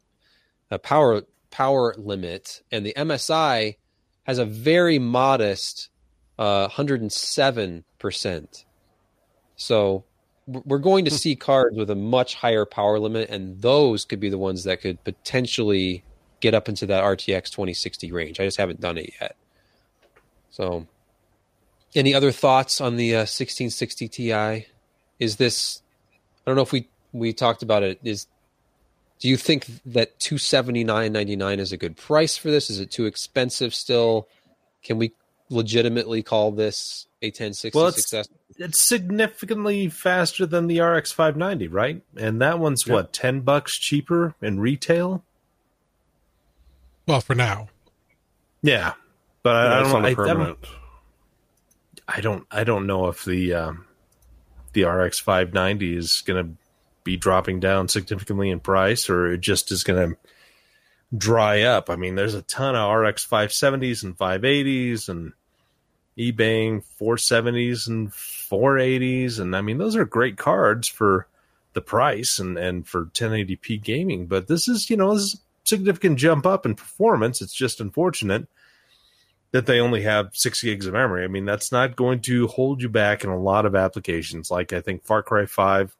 uh, 0.70 0.78
power 0.78 1.22
power 1.50 1.94
limit. 1.98 2.62
And 2.70 2.84
the 2.84 2.94
MSI 2.96 3.76
has 4.24 4.38
a 4.38 4.44
very 4.44 4.98
modest 4.98 5.88
uh, 6.38 6.68
107%. 6.68 8.64
So 9.56 10.04
we're 10.46 10.78
going 10.78 11.04
to 11.04 11.10
see 11.10 11.36
cards 11.36 11.76
with 11.76 11.90
a 11.90 11.94
much 11.94 12.34
higher 12.36 12.64
power 12.64 12.98
limit, 12.98 13.28
and 13.28 13.60
those 13.60 14.04
could 14.04 14.20
be 14.20 14.30
the 14.30 14.38
ones 14.38 14.64
that 14.64 14.80
could 14.80 15.02
potentially 15.04 16.04
get 16.40 16.54
up 16.54 16.68
into 16.68 16.86
that 16.86 17.02
RTX 17.02 17.50
2060 17.50 18.12
range. 18.12 18.40
I 18.40 18.44
just 18.44 18.56
haven't 18.56 18.80
done 18.80 18.96
it 18.98 19.12
yet. 19.20 19.36
So, 20.50 20.86
any 21.94 22.14
other 22.14 22.32
thoughts 22.32 22.80
on 22.80 22.96
the 22.96 23.14
uh, 23.14 23.20
1660 23.20 24.08
Ti? 24.08 24.66
Is 25.18 25.36
this? 25.36 25.82
I 26.46 26.50
don't 26.50 26.56
know 26.56 26.62
if 26.62 26.72
we 26.72 26.88
we 27.12 27.32
talked 27.32 27.62
about 27.62 27.82
it. 27.82 27.98
Is 28.04 28.26
do 29.18 29.28
you 29.28 29.36
think 29.36 29.66
that 29.84 30.18
two 30.20 30.38
seventy 30.38 30.84
nine 30.84 31.12
ninety 31.12 31.36
nine 31.36 31.58
is 31.60 31.72
a 31.72 31.76
good 31.76 31.96
price 31.96 32.36
for 32.36 32.50
this? 32.50 32.70
Is 32.70 32.80
it 32.80 32.90
too 32.90 33.06
expensive 33.06 33.74
still? 33.74 34.28
Can 34.82 34.96
we 34.96 35.12
legitimately 35.50 36.22
call 36.22 36.52
this 36.52 37.06
a 37.22 37.26
1060 37.28 37.76
Well, 37.76 37.88
it's- 37.88 38.02
success? 38.02 38.28
It's 38.60 38.80
significantly 38.80 39.88
faster 39.88 40.44
than 40.44 40.66
the 40.66 40.80
RX 40.80 41.12
590, 41.12 41.68
right? 41.68 42.02
And 42.16 42.40
that 42.40 42.58
one's 42.58 42.84
Yeah. 42.86 42.94
what 42.94 43.12
ten 43.12 43.40
bucks 43.42 43.78
cheaper 43.78 44.34
in 44.42 44.58
retail. 44.58 45.22
Well, 47.06 47.20
for 47.20 47.34
now. 47.36 47.68
Yeah, 48.62 48.94
but 49.42 49.54
I, 49.54 49.78
I 49.78 49.82
don't. 49.82 49.92
not 49.92 50.04
I, 50.04 50.08
a 50.08 50.10
I 50.10 50.14
permanent. 50.14 50.62
don't. 50.62 50.72
I 52.08 52.20
don't. 52.20 52.46
I 52.50 52.64
don't 52.64 52.86
know 52.86 53.06
if 53.08 53.24
the 53.24 53.54
um, 53.54 53.86
the 54.72 54.84
RX 54.84 55.20
590 55.20 55.96
is 55.96 56.22
going 56.26 56.44
to 56.44 56.52
be 57.04 57.16
dropping 57.16 57.60
down 57.60 57.86
significantly 57.88 58.50
in 58.50 58.58
price, 58.60 59.08
or 59.08 59.32
it 59.32 59.40
just 59.40 59.70
is 59.70 59.84
going 59.84 60.10
to 60.10 60.16
dry 61.16 61.62
up. 61.62 61.88
I 61.88 61.96
mean, 61.96 62.16
there's 62.16 62.34
a 62.34 62.42
ton 62.42 62.74
of 62.74 62.92
RX 62.92 63.24
570s 63.26 64.02
and 64.02 64.18
580s, 64.18 65.08
and 65.08 65.32
eBaying 66.18 66.82
470s 67.00 67.86
and 67.86 68.10
480s, 68.10 69.38
and 69.38 69.54
I 69.54 69.60
mean, 69.60 69.78
those 69.78 69.94
are 69.94 70.04
great 70.04 70.36
cards 70.36 70.88
for 70.88 71.28
the 71.74 71.80
price 71.80 72.38
and 72.38 72.58
and 72.58 72.86
for 72.86 73.06
1080p 73.06 73.82
gaming. 73.82 74.26
But 74.26 74.48
this 74.48 74.66
is, 74.66 74.90
you 74.90 74.96
know, 74.96 75.14
this 75.14 75.34
is 75.34 75.40
significant 75.64 76.18
jump 76.18 76.44
up 76.46 76.66
in 76.66 76.74
performance. 76.74 77.40
It's 77.40 77.54
just 77.54 77.80
unfortunate 77.80 78.48
that 79.52 79.66
they 79.66 79.80
only 79.80 80.02
have 80.02 80.30
six 80.32 80.62
gigs 80.62 80.86
of 80.86 80.94
memory. 80.94 81.24
I 81.24 81.28
mean, 81.28 81.44
that's 81.44 81.72
not 81.72 81.96
going 81.96 82.20
to 82.22 82.48
hold 82.48 82.82
you 82.82 82.88
back 82.88 83.24
in 83.24 83.30
a 83.30 83.38
lot 83.38 83.64
of 83.64 83.74
applications. 83.74 84.50
Like 84.50 84.72
I 84.72 84.80
think 84.80 85.04
Far 85.04 85.22
Cry 85.22 85.46
Five. 85.46 85.94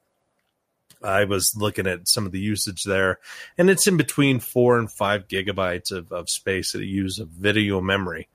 I 1.00 1.26
was 1.26 1.54
looking 1.56 1.86
at 1.86 2.08
some 2.08 2.26
of 2.26 2.32
the 2.32 2.40
usage 2.40 2.82
there, 2.82 3.20
and 3.56 3.70
it's 3.70 3.86
in 3.86 3.96
between 3.96 4.40
four 4.40 4.80
and 4.80 4.90
five 4.90 5.28
gigabytes 5.28 5.92
of, 5.92 6.10
of 6.10 6.28
space 6.28 6.72
that 6.72 6.82
it 6.82 6.86
uses 6.86 7.20
of 7.20 7.28
video 7.28 7.80
memory. 7.80 8.26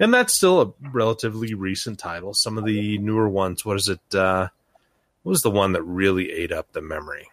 And 0.00 0.12
that's 0.12 0.34
still 0.34 0.60
a 0.62 0.72
relatively 0.90 1.54
recent 1.54 1.98
title. 1.98 2.34
Some 2.34 2.58
of 2.58 2.64
the 2.64 2.98
newer 2.98 3.28
ones, 3.28 3.64
what 3.64 3.76
is 3.76 3.88
it? 3.88 4.14
Uh, 4.14 4.48
what 5.22 5.30
was 5.30 5.42
the 5.42 5.50
one 5.50 5.72
that 5.72 5.82
really 5.82 6.32
ate 6.32 6.50
up 6.50 6.72
the 6.72 6.80
memory? 6.82 7.28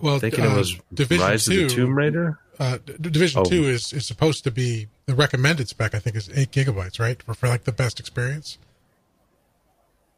Well, 0.00 0.18
thinking 0.18 0.44
uh, 0.46 0.54
it 0.54 0.56
was 0.56 0.78
Division 0.94 1.26
Rise 1.26 1.44
Two. 1.44 1.64
of 1.64 1.68
the 1.70 1.74
Tomb 1.74 1.98
Raider. 1.98 2.38
uh, 2.58 2.78
Division 3.00 3.40
Oh. 3.40 3.44
Two 3.44 3.64
is 3.64 3.92
is 3.92 4.06
supposed 4.06 4.44
to 4.44 4.50
be 4.50 4.86
the 5.06 5.14
recommended 5.14 5.68
spec. 5.68 5.94
I 5.94 5.98
think 5.98 6.16
is 6.16 6.30
eight 6.34 6.52
gigabytes, 6.52 7.00
right, 7.00 7.20
for, 7.22 7.34
for 7.34 7.48
like 7.48 7.64
the 7.64 7.72
best 7.72 7.98
experience. 8.00 8.56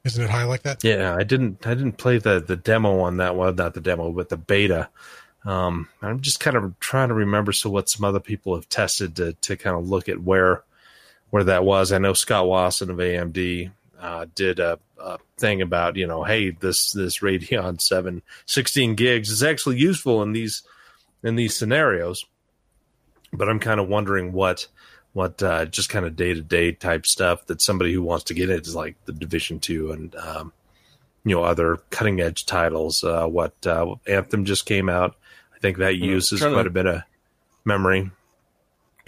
Isn't 0.04 0.22
it 0.22 0.30
high 0.30 0.44
like 0.44 0.62
that? 0.62 0.84
Yeah, 0.84 1.16
I 1.16 1.22
didn't. 1.22 1.66
I 1.66 1.75
didn't 1.75 1.96
play 1.96 2.18
the 2.18 2.38
the 2.40 2.56
demo 2.56 3.00
on 3.00 3.16
that 3.16 3.34
one. 3.34 3.56
Not 3.56 3.75
the 3.75 3.80
demo, 3.80 4.12
but 4.12 4.28
the 4.28 4.37
beta. 4.37 4.88
Um, 5.44 5.88
I'm 6.02 6.20
just 6.20 6.38
kind 6.38 6.56
of 6.56 6.78
trying 6.78 7.08
to 7.08 7.14
remember. 7.14 7.52
So 7.52 7.70
what 7.70 7.88
some 7.88 8.04
other 8.04 8.20
people 8.20 8.54
have 8.54 8.68
tested 8.68 9.16
to 9.16 9.32
to 9.32 9.56
kind 9.56 9.76
of 9.76 9.88
look 9.88 10.08
at 10.08 10.20
where 10.22 10.64
where 11.33 11.45
that 11.45 11.65
was. 11.65 11.93
I 11.93 11.99
know 11.99 12.12
Scott 12.12 12.47
Wasson 12.47 12.91
of 12.91 12.99
AMD 12.99 13.71
uh, 13.99 14.27
did 14.35 14.61
a, 14.61 14.79
a 15.01 15.19
thing 15.39 15.62
about 15.62 15.97
you 15.97 16.07
know, 16.07 16.25
hey, 16.25 16.51
this 16.51 16.93
this 16.93 17.21
Radeon 17.21 17.81
7 17.81 18.21
16 18.45 18.95
gigs 18.95 19.31
is 19.31 19.43
actually 19.43 19.79
useful 19.79 20.23
in 20.23 20.33
these 20.33 20.62
in 21.23 21.35
these 21.35 21.57
scenarios. 21.57 22.27
But 23.33 23.49
I'm 23.49 23.59
kind 23.61 23.81
of 23.81 23.89
wondering 23.89 24.33
what 24.33 24.69
what 25.15 25.43
uh, 25.43 25.65
just 25.65 25.89
kind 25.89 26.05
of 26.05 26.17
day 26.17 26.35
to 26.35 26.43
day 26.43 26.73
type 26.73 27.07
stuff 27.07 27.47
that 27.47 27.62
somebody 27.62 27.95
who 27.95 28.03
wants 28.03 28.25
to 28.25 28.35
get 28.35 28.51
it 28.51 28.67
is 28.67 28.75
like 28.75 29.03
the 29.07 29.12
Division 29.12 29.59
Two 29.59 29.91
and 29.91 30.15
um, 30.17 30.53
you 31.25 31.35
know 31.35 31.45
other 31.45 31.79
cutting 31.89 32.21
edge 32.21 32.45
titles. 32.45 33.03
Uh, 33.03 33.27
what 33.27 33.55
uh, 33.67 33.95
Anthem 34.07 34.45
just 34.45 34.67
came 34.67 34.91
out. 34.91 35.17
I 35.57 35.59
think 35.61 35.79
that 35.79 35.97
uses 35.97 36.41
trying 36.41 36.51
to- 36.51 36.57
quite 36.57 36.67
a 36.67 36.71
bit 36.71 36.87
of 36.87 37.03
memory. 37.65 38.11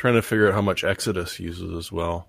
Trying 0.04 0.16
to 0.16 0.23
figure 0.23 0.49
out 0.49 0.52
how 0.52 0.61
much 0.61 0.84
Exodus 0.84 1.40
uses 1.40 1.73
as 1.73 1.90
well. 1.90 2.28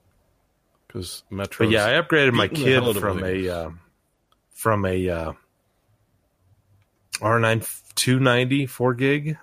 Because 0.88 1.24
Metro. 1.30 1.68
Yeah, 1.68 1.84
I 1.84 2.02
upgraded 2.02 2.32
my 2.32 2.48
beating 2.48 2.64
the 2.64 2.72
hell 2.72 2.88
out 2.88 2.94
kid 2.94 3.02
from 3.02 3.22
a 3.22 3.50
uh, 3.50 3.70
from 4.52 4.86
a 4.86 5.10
uh, 5.10 5.34
R9 7.16 7.82
290 7.96 8.66
4 8.66 8.94
gig 8.94 9.38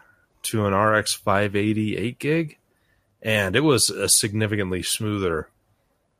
to 0.45 0.65
an 0.65 0.73
RX 0.73 1.13
580 1.13 1.99
8 1.99 2.19
gig, 2.19 2.59
and 3.21 3.55
it 3.55 3.65
was 3.65 3.91
a 3.91 4.09
significantly 4.09 4.83
smoother 4.83 5.51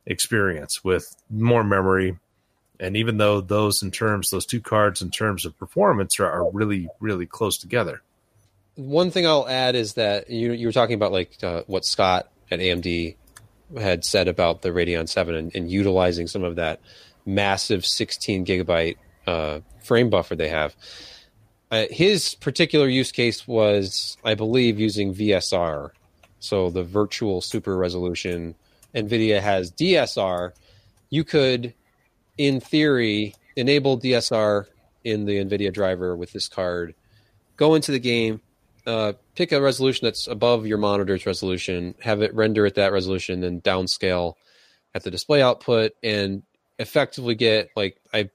experience 0.05 0.83
with 0.83 1.15
more 1.31 1.63
memory. 1.63 2.19
And 2.79 2.95
even 2.95 3.17
though 3.17 3.41
those 3.41 3.81
in 3.81 3.89
terms, 3.89 4.29
those 4.29 4.45
two 4.45 4.61
cards 4.61 5.01
in 5.01 5.09
terms 5.09 5.47
of 5.47 5.57
performance 5.57 6.19
are, 6.19 6.29
are 6.29 6.51
really, 6.51 6.89
really 6.99 7.25
close 7.25 7.57
together. 7.57 8.03
One 8.75 9.11
thing 9.11 9.27
I'll 9.27 9.47
add 9.47 9.75
is 9.75 9.93
that 9.93 10.29
you 10.29 10.51
you 10.51 10.67
were 10.67 10.73
talking 10.73 10.95
about 10.95 11.11
like 11.11 11.31
uh, 11.43 11.63
what 11.67 11.85
Scott 11.85 12.31
at 12.49 12.59
AMD 12.59 13.15
had 13.77 14.03
said 14.03 14.27
about 14.27 14.61
the 14.61 14.69
Radeon 14.69 15.07
7 15.07 15.35
and, 15.35 15.55
and 15.55 15.71
utilizing 15.71 16.27
some 16.27 16.43
of 16.43 16.55
that 16.57 16.79
massive 17.25 17.85
16 17.85 18.45
gigabyte 18.45 18.97
uh, 19.25 19.59
frame 19.83 20.09
buffer 20.09 20.35
they 20.35 20.49
have. 20.49 20.75
Uh, 21.71 21.85
his 21.89 22.35
particular 22.35 22.87
use 22.87 23.11
case 23.11 23.47
was, 23.47 24.17
I 24.23 24.35
believe, 24.35 24.79
using 24.79 25.13
VSR, 25.13 25.89
so 26.39 26.69
the 26.69 26.83
virtual 26.83 27.41
super 27.41 27.75
resolution. 27.75 28.55
NVIDIA 28.93 29.41
has 29.41 29.71
DSR. 29.71 30.51
You 31.09 31.23
could, 31.23 31.73
in 32.37 32.59
theory, 32.59 33.33
enable 33.55 33.99
DSR 33.99 34.67
in 35.03 35.25
the 35.25 35.43
NVIDIA 35.43 35.73
driver 35.73 36.15
with 36.15 36.31
this 36.31 36.47
card, 36.47 36.93
go 37.57 37.73
into 37.73 37.91
the 37.91 37.99
game, 37.99 38.39
uh, 38.85 39.13
pick 39.35 39.51
a 39.51 39.61
resolution 39.61 40.05
that's 40.05 40.27
above 40.27 40.65
your 40.65 40.77
monitor's 40.77 41.25
resolution, 41.25 41.95
have 42.01 42.21
it 42.21 42.33
render 42.33 42.65
at 42.65 42.75
that 42.75 42.91
resolution, 42.91 43.41
then 43.41 43.61
downscale 43.61 44.35
at 44.93 45.03
the 45.03 45.11
display 45.11 45.41
output, 45.41 45.93
and 46.03 46.43
effectively 46.79 47.35
get 47.35 47.69
like 47.75 47.97
I 48.13 48.29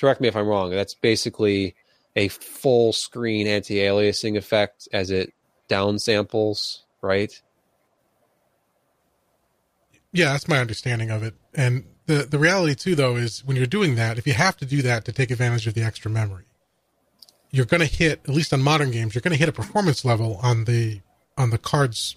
correct 0.00 0.20
me 0.20 0.28
if 0.28 0.36
I'm 0.36 0.46
wrong. 0.46 0.70
That's 0.70 0.94
basically 0.94 1.74
a 2.16 2.28
full 2.28 2.92
screen 2.92 3.46
anti-aliasing 3.46 4.36
effect 4.36 4.88
as 4.92 5.10
it 5.10 5.32
downsamples, 5.68 6.78
right? 7.02 7.40
Yeah, 10.12 10.32
that's 10.32 10.48
my 10.48 10.58
understanding 10.58 11.10
of 11.10 11.22
it. 11.22 11.34
And 11.54 11.84
the 12.06 12.26
the 12.28 12.38
reality 12.38 12.74
too, 12.74 12.94
though, 12.94 13.16
is 13.16 13.44
when 13.44 13.56
you're 13.56 13.66
doing 13.66 13.94
that, 13.96 14.18
if 14.18 14.26
you 14.26 14.32
have 14.32 14.56
to 14.58 14.66
do 14.66 14.82
that 14.82 15.04
to 15.04 15.12
take 15.12 15.30
advantage 15.30 15.66
of 15.66 15.74
the 15.74 15.82
extra 15.82 16.10
memory, 16.10 16.47
you're 17.50 17.66
going 17.66 17.80
to 17.80 17.86
hit 17.86 18.20
at 18.24 18.34
least 18.34 18.52
on 18.52 18.62
modern 18.62 18.90
games, 18.90 19.14
you're 19.14 19.22
going 19.22 19.32
to 19.32 19.38
hit 19.38 19.48
a 19.48 19.52
performance 19.52 20.04
level 20.04 20.38
on 20.42 20.64
the 20.64 21.00
on 21.36 21.50
the 21.50 21.58
card's 21.58 22.16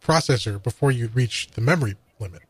processor 0.00 0.62
before 0.62 0.90
you 0.90 1.08
reach 1.08 1.48
the 1.52 1.60
memory 1.60 1.96
limit. 2.18 2.42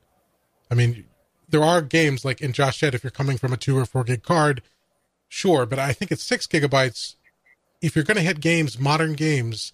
I 0.71 0.75
mean, 0.75 1.05
there 1.49 1.65
are 1.65 1.83
games 1.83 2.25
like 2.25 2.41
in 2.41 2.53
Josh 2.53 2.79
said, 2.79 2.95
if 2.95 3.03
you're 3.03 3.11
coming 3.11 3.37
from 3.37 3.53
a 3.53 3.57
two 3.57 3.77
or 3.77 3.85
four 3.85 4.05
gig 4.05 4.23
card, 4.23 4.63
sure, 5.29 5.67
but 5.67 5.79
I 5.79 5.93
think 5.93 6.13
it's 6.13 6.23
six 6.23 6.47
gigabytes. 6.47 7.17
If 7.81 7.97
you're 7.97 8.05
going 8.05 8.17
to 8.17 8.23
hit 8.23 8.41
games, 8.41 8.79
modern 8.79 9.15
games, 9.15 9.73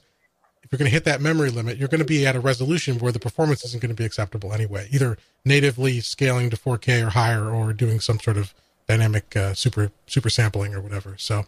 if 0.62 0.72
you're 0.72 0.78
going 0.78 0.88
to 0.88 0.94
hit 0.94 1.04
that 1.04 1.20
memory 1.20 1.50
limit, 1.50 1.76
you're 1.76 1.88
going 1.88 2.00
to 2.00 2.04
be 2.04 2.26
at 2.26 2.36
a 2.36 2.40
resolution 2.40 2.98
where 2.98 3.12
the 3.12 3.18
performance 3.18 3.64
isn't 3.64 3.82
going 3.82 3.94
to 3.94 4.00
be 4.00 4.04
acceptable 4.04 4.52
anyway, 4.52 4.88
either 4.90 5.18
natively 5.44 6.00
scaling 6.00 6.50
to 6.50 6.56
4K 6.56 7.06
or 7.06 7.10
higher, 7.10 7.50
or 7.50 7.72
doing 7.72 8.00
some 8.00 8.18
sort 8.18 8.36
of 8.36 8.54
dynamic 8.88 9.36
uh, 9.36 9.54
super 9.54 9.90
super 10.06 10.30
sampling 10.30 10.74
or 10.74 10.80
whatever. 10.80 11.16
So, 11.18 11.46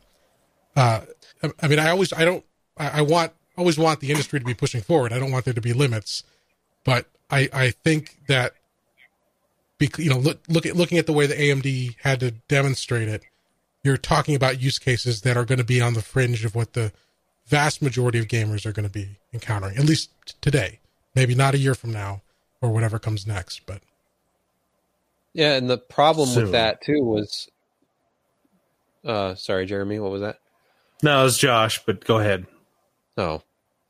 uh, 0.77 1.01
I- 1.43 1.53
I 1.63 1.69
mean, 1.69 1.79
I 1.79 1.91
always 1.91 2.13
I 2.13 2.25
don't 2.25 2.45
I, 2.77 2.99
I 2.99 3.03
want 3.03 3.33
always 3.57 3.79
want 3.79 4.01
the 4.01 4.11
industry 4.11 4.39
to 4.39 4.45
be 4.47 4.55
pushing 4.55 4.81
forward. 4.81 5.13
I 5.13 5.19
don't 5.19 5.31
want 5.33 5.45
there 5.45 5.55
to 5.55 5.61
be 5.61 5.73
limits, 5.73 6.23
but 6.85 7.07
I 7.31 7.49
I 7.53 7.71
think 7.71 8.19
that 8.29 8.55
bec- 9.79 9.99
you 9.99 10.11
know 10.11 10.19
look 10.19 10.41
look 10.49 10.67
at 10.67 10.77
looking 10.77 10.99
at 10.99 11.07
the 11.07 11.13
way 11.13 11.27
the 11.27 11.35
AMD 11.35 11.97
had 12.03 12.21
to 12.21 12.31
demonstrate 12.33 13.09
it, 13.09 13.23
you're 13.83 13.97
talking 13.97 14.35
about 14.35 14.61
use 14.61 14.79
cases 14.79 15.23
that 15.23 15.37
are 15.37 15.45
going 15.45 15.59
to 15.59 15.65
be 15.65 15.81
on 15.81 15.95
the 15.95 16.03
fringe 16.03 16.45
of 16.45 16.55
what 16.55 16.73
the 16.75 16.93
vast 17.47 17.81
majority 17.83 18.19
of 18.19 18.27
gamers 18.29 18.67
are 18.67 18.73
going 18.73 18.87
to 18.87 18.93
be 18.93 19.19
encountering, 19.33 19.77
at 19.79 19.85
least 19.85 20.11
t- 20.27 20.35
today. 20.41 20.81
Maybe 21.15 21.35
not 21.35 21.55
a 21.55 21.59
year 21.59 21.75
from 21.75 21.93
now 21.93 22.23
or 22.61 22.71
whatever 22.71 22.99
comes 22.99 23.27
next, 23.27 23.63
but 23.67 23.81
Yeah, 25.33 25.55
and 25.55 25.69
the 25.71 25.79
problem 25.79 26.29
Soon. 26.29 26.43
with 26.45 26.53
that 26.53 26.83
too 26.83 27.03
was, 27.03 27.49
uh, 29.05 29.35
sorry, 29.35 29.65
Jeremy, 29.67 29.99
what 29.99 30.11
was 30.13 30.21
that? 30.21 30.39
No, 31.03 31.25
it's 31.27 31.39
Josh, 31.39 31.81
but 31.85 32.05
go 32.05 32.19
ahead. 32.19 32.47
Oh, 33.17 33.43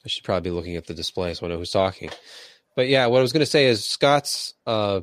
I 0.04 0.08
should 0.08 0.24
probably 0.24 0.50
be 0.50 0.54
looking 0.54 0.76
at 0.76 0.86
the 0.86 0.94
display 0.94 1.34
so 1.34 1.46
I 1.46 1.48
know 1.48 1.58
who's 1.58 1.70
talking. 1.70 2.10
But 2.76 2.88
yeah, 2.88 3.06
what 3.06 3.18
I 3.18 3.22
was 3.22 3.32
going 3.32 3.40
to 3.40 3.46
say 3.46 3.66
is 3.66 3.84
Scott's 3.84 4.54
uh, 4.66 5.00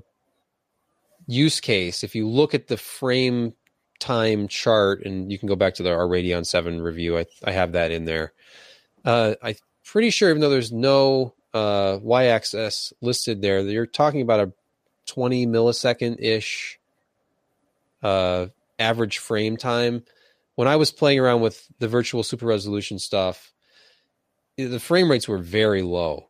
use 1.27 1.59
case. 1.59 2.03
If 2.03 2.15
you 2.15 2.27
look 2.27 2.53
at 2.53 2.67
the 2.67 2.77
frame 2.77 3.53
time 3.99 4.47
chart, 4.47 5.03
and 5.05 5.31
you 5.31 5.39
can 5.39 5.47
go 5.47 5.55
back 5.55 5.75
to 5.75 5.83
the 5.83 5.91
our 5.91 6.07
Radeon 6.07 6.45
Seven 6.45 6.81
review, 6.81 7.17
I 7.17 7.25
I 7.43 7.51
have 7.51 7.73
that 7.73 7.91
in 7.91 8.05
there. 8.05 8.33
Uh, 9.03 9.35
I'm 9.41 9.55
pretty 9.83 10.09
sure, 10.09 10.29
even 10.29 10.41
though 10.41 10.49
there's 10.49 10.71
no 10.71 11.33
uh, 11.53 11.99
y-axis 12.01 12.93
listed 13.01 13.41
there, 13.41 13.61
you're 13.61 13.85
talking 13.85 14.21
about 14.21 14.39
a 14.39 14.51
20 15.07 15.47
millisecond 15.47 16.17
ish 16.19 16.79
uh, 18.03 18.47
average 18.79 19.19
frame 19.19 19.57
time. 19.57 20.03
When 20.55 20.67
I 20.67 20.77
was 20.77 20.91
playing 20.91 21.19
around 21.19 21.41
with 21.41 21.67
the 21.79 21.87
virtual 21.87 22.23
super 22.23 22.45
resolution 22.45 22.99
stuff, 22.99 23.53
the 24.57 24.79
frame 24.79 25.11
rates 25.11 25.27
were 25.27 25.37
very 25.37 25.81
low. 25.81 26.29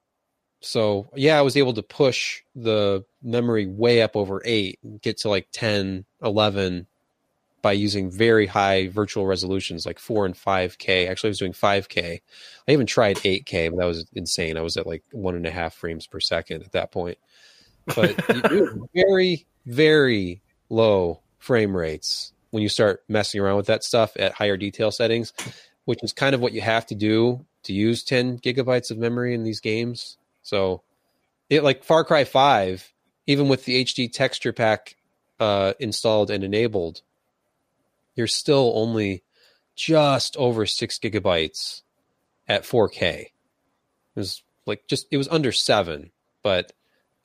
So 0.61 1.11
yeah, 1.15 1.37
I 1.37 1.43
was 1.43 1.57
able 1.57 1.73
to 1.73 1.83
push 1.83 2.41
the 2.55 3.05
memory 3.21 3.67
way 3.67 4.01
up 4.01 4.15
over 4.15 4.41
eight, 4.45 4.79
get 5.01 5.17
to 5.19 5.29
like 5.29 5.47
10, 5.51 6.05
11 6.23 6.87
by 7.61 7.71
using 7.71 8.11
very 8.11 8.45
high 8.45 8.87
virtual 8.89 9.25
resolutions 9.25 9.87
like 9.87 9.97
4 9.99 10.27
and 10.27 10.35
5K. 10.35 11.09
Actually, 11.09 11.29
I 11.29 11.31
was 11.31 11.39
doing 11.39 11.53
5K. 11.53 12.21
I 12.67 12.71
even 12.71 12.85
tried 12.85 13.17
8K, 13.17 13.71
but 13.71 13.77
that 13.77 13.85
was 13.85 14.05
insane. 14.13 14.57
I 14.57 14.61
was 14.61 14.77
at 14.77 14.87
like 14.87 15.03
one 15.11 15.35
and 15.35 15.47
a 15.47 15.51
half 15.51 15.73
frames 15.73 16.05
per 16.07 16.19
second 16.19 16.61
at 16.63 16.73
that 16.73 16.91
point. 16.91 17.17
But 17.87 18.15
very, 18.95 19.47
very 19.65 20.41
low 20.69 21.21
frame 21.39 21.75
rates 21.75 22.33
when 22.51 22.63
you 22.63 22.69
start 22.69 23.03
messing 23.07 23.41
around 23.41 23.57
with 23.57 23.67
that 23.67 23.83
stuff 23.83 24.15
at 24.17 24.33
higher 24.33 24.57
detail 24.57 24.91
settings, 24.91 25.33
which 25.85 26.03
is 26.03 26.13
kind 26.13 26.35
of 26.35 26.41
what 26.41 26.53
you 26.53 26.61
have 26.61 26.85
to 26.87 26.95
do 26.95 27.45
to 27.63 27.73
use 27.73 28.03
10 28.03 28.39
gigabytes 28.39 28.91
of 28.91 28.97
memory 28.97 29.33
in 29.33 29.43
these 29.43 29.59
games. 29.59 30.17
So, 30.43 30.81
it 31.49 31.63
like 31.63 31.83
Far 31.83 32.03
Cry 32.03 32.23
5, 32.23 32.93
even 33.27 33.47
with 33.47 33.65
the 33.65 33.83
HD 33.83 34.11
texture 34.11 34.53
pack 34.53 34.95
uh, 35.39 35.73
installed 35.79 36.31
and 36.31 36.43
enabled, 36.43 37.01
you're 38.15 38.27
still 38.27 38.71
only 38.75 39.23
just 39.75 40.37
over 40.37 40.65
six 40.65 40.97
gigabytes 40.97 41.81
at 42.47 42.63
4K. 42.63 43.03
It 43.21 43.31
was 44.15 44.43
like 44.65 44.87
just 44.87 45.07
it 45.11 45.17
was 45.17 45.27
under 45.27 45.51
seven, 45.51 46.11
but 46.41 46.71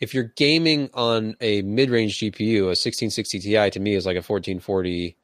if 0.00 0.14
you're 0.14 0.32
gaming 0.36 0.88
on 0.94 1.36
a 1.40 1.62
mid-range 1.62 2.18
GPU, 2.18 2.62
a 2.62 2.76
1660 2.76 3.40
Ti 3.40 3.70
to 3.70 3.80
me 3.80 3.94
is 3.94 4.06
like 4.06 4.14
a 4.14 4.24
1440, 4.24 5.16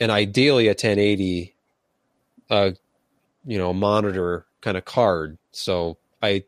and 0.00 0.10
ideally 0.10 0.66
a 0.68 0.70
1080, 0.70 1.54
uh, 2.48 2.70
you 3.44 3.58
know, 3.58 3.72
monitor 3.74 4.46
kind 4.62 4.78
of 4.78 4.86
card. 4.86 5.36
So 5.52 5.98
I, 6.22 6.44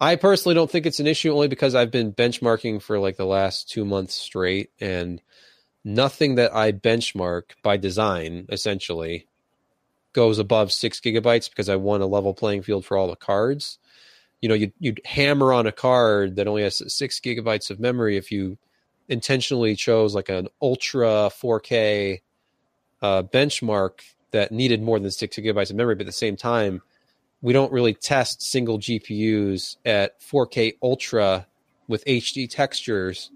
I 0.00 0.16
personally 0.16 0.54
don't 0.54 0.70
think 0.70 0.84
it's 0.84 1.00
an 1.00 1.06
issue 1.06 1.32
only 1.32 1.48
because 1.48 1.76
I've 1.76 1.92
been 1.92 2.12
benchmarking 2.12 2.82
for 2.82 2.98
like 2.98 3.16
the 3.16 3.24
last 3.24 3.70
two 3.70 3.84
months 3.84 4.14
straight, 4.14 4.70
and 4.80 5.22
nothing 5.84 6.34
that 6.34 6.54
I 6.54 6.72
benchmark 6.72 7.52
by 7.62 7.76
design 7.76 8.46
essentially 8.48 9.26
goes 10.12 10.40
above 10.40 10.72
six 10.72 10.98
gigabytes 10.98 11.48
because 11.48 11.68
I 11.68 11.76
want 11.76 12.02
a 12.02 12.06
level 12.06 12.34
playing 12.34 12.62
field 12.62 12.84
for 12.84 12.96
all 12.96 13.06
the 13.06 13.14
cards 13.14 13.78
you 14.40 14.48
know 14.48 14.54
you'd, 14.54 14.72
you'd 14.78 15.00
hammer 15.04 15.52
on 15.52 15.66
a 15.66 15.72
card 15.72 16.36
that 16.36 16.48
only 16.48 16.62
has 16.62 16.82
six 16.92 17.20
gigabytes 17.20 17.70
of 17.70 17.80
memory 17.80 18.16
if 18.16 18.30
you 18.30 18.58
intentionally 19.08 19.74
chose 19.74 20.14
like 20.14 20.28
an 20.28 20.48
ultra 20.62 21.30
4k 21.30 22.20
uh, 23.02 23.22
benchmark 23.22 24.00
that 24.30 24.52
needed 24.52 24.82
more 24.82 24.98
than 24.98 25.10
six 25.10 25.36
gigabytes 25.36 25.70
of 25.70 25.76
memory 25.76 25.94
but 25.94 26.02
at 26.02 26.06
the 26.06 26.12
same 26.12 26.36
time 26.36 26.82
we 27.42 27.52
don't 27.52 27.72
really 27.72 27.94
test 27.94 28.42
single 28.42 28.78
gpus 28.78 29.76
at 29.84 30.20
4k 30.20 30.76
ultra 30.82 31.46
with 31.88 32.04
hd 32.04 32.48
textures 32.48 33.30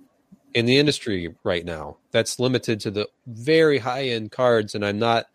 in 0.55 0.67
the 0.67 0.79
industry 0.79 1.35
right 1.43 1.65
now. 1.65 1.97
That's 2.13 2.39
limited 2.39 2.81
to 2.81 2.91
the 2.93 3.09
very 3.27 3.79
high 3.79 4.05
end 4.05 4.31
cards 4.31 4.75
and 4.75 4.85
i'm 4.85 4.99
not 4.99 5.27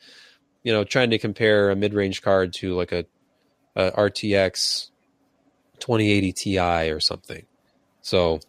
you 0.63 0.71
know 0.71 0.83
trying 0.83 1.09
to 1.09 1.17
compare 1.17 1.69
a 1.69 1.75
mid-range 1.75 2.21
card 2.21 2.53
to 2.53 2.73
like 2.75 2.91
a, 2.91 3.05
a 3.75 3.91
rtx 3.91 4.88
2080 5.79 6.33
Ti 6.33 6.59
or 6.91 6.99
something. 6.99 7.45
So, 8.01 8.39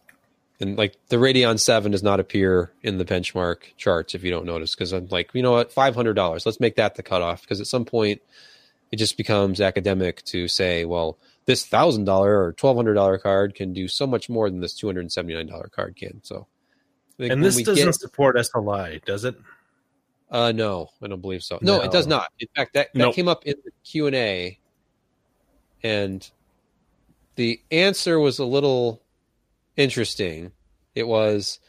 and 0.59 0.77
like 0.77 0.95
the 1.09 1.17
Radeon 1.17 1.59
7 1.59 1.91
does 1.91 2.03
not 2.03 2.19
appear 2.19 2.71
in 2.83 2.97
the 2.97 3.05
benchmark 3.05 3.75
charts 3.77 4.15
if 4.15 4.23
you 4.23 4.31
don't 4.31 4.45
notice, 4.45 4.75
because 4.75 4.91
I'm 4.91 5.07
like, 5.07 5.31
you 5.33 5.41
know 5.41 5.51
what, 5.51 5.73
$500, 5.73 6.45
let's 6.45 6.59
make 6.59 6.75
that 6.75 6.95
the 6.95 7.03
cutoff. 7.03 7.41
Because 7.41 7.59
at 7.59 7.67
some 7.67 7.85
point, 7.85 8.21
it 8.91 8.97
just 8.97 9.17
becomes 9.17 9.61
academic 9.61 10.23
to 10.25 10.47
say, 10.47 10.85
well, 10.85 11.17
this 11.45 11.67
$1,000 11.67 12.07
or 12.07 12.53
$1,200 12.53 13.21
card 13.21 13.55
can 13.55 13.73
do 13.73 13.87
so 13.87 14.05
much 14.05 14.29
more 14.29 14.49
than 14.49 14.59
this 14.59 14.79
$279 14.79 15.71
card 15.71 15.95
can. 15.95 16.21
So, 16.23 16.47
and 17.17 17.43
this 17.43 17.61
doesn't 17.61 17.85
get, 17.85 17.95
support 17.95 18.35
SLI, 18.35 19.03
does 19.05 19.25
it? 19.25 19.35
Uh, 20.29 20.51
no, 20.51 20.89
I 21.01 21.07
don't 21.07 21.21
believe 21.21 21.43
so. 21.43 21.59
No, 21.61 21.77
no. 21.77 21.83
it 21.83 21.91
does 21.91 22.07
not. 22.07 22.29
In 22.39 22.47
fact, 22.55 22.73
that, 22.73 22.93
that 22.93 22.99
nope. 22.99 23.15
came 23.15 23.27
up 23.27 23.45
in 23.45 23.55
the 23.65 23.71
Q 23.83 24.07
and 24.07 24.15
A, 24.15 24.59
and 25.83 26.29
the 27.35 27.61
answer 27.71 28.19
was 28.19 28.39
a 28.39 28.45
little 28.45 29.01
interesting. 29.77 30.51
It 30.95 31.07
was 31.07 31.59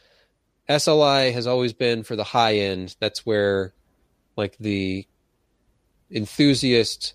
SLI 0.69 1.33
has 1.33 1.47
always 1.47 1.73
been 1.73 2.03
for 2.03 2.15
the 2.15 2.23
high 2.23 2.55
end. 2.57 2.95
That's 2.99 3.25
where 3.25 3.73
like 4.35 4.57
the 4.59 5.07
enthusiast 6.11 7.13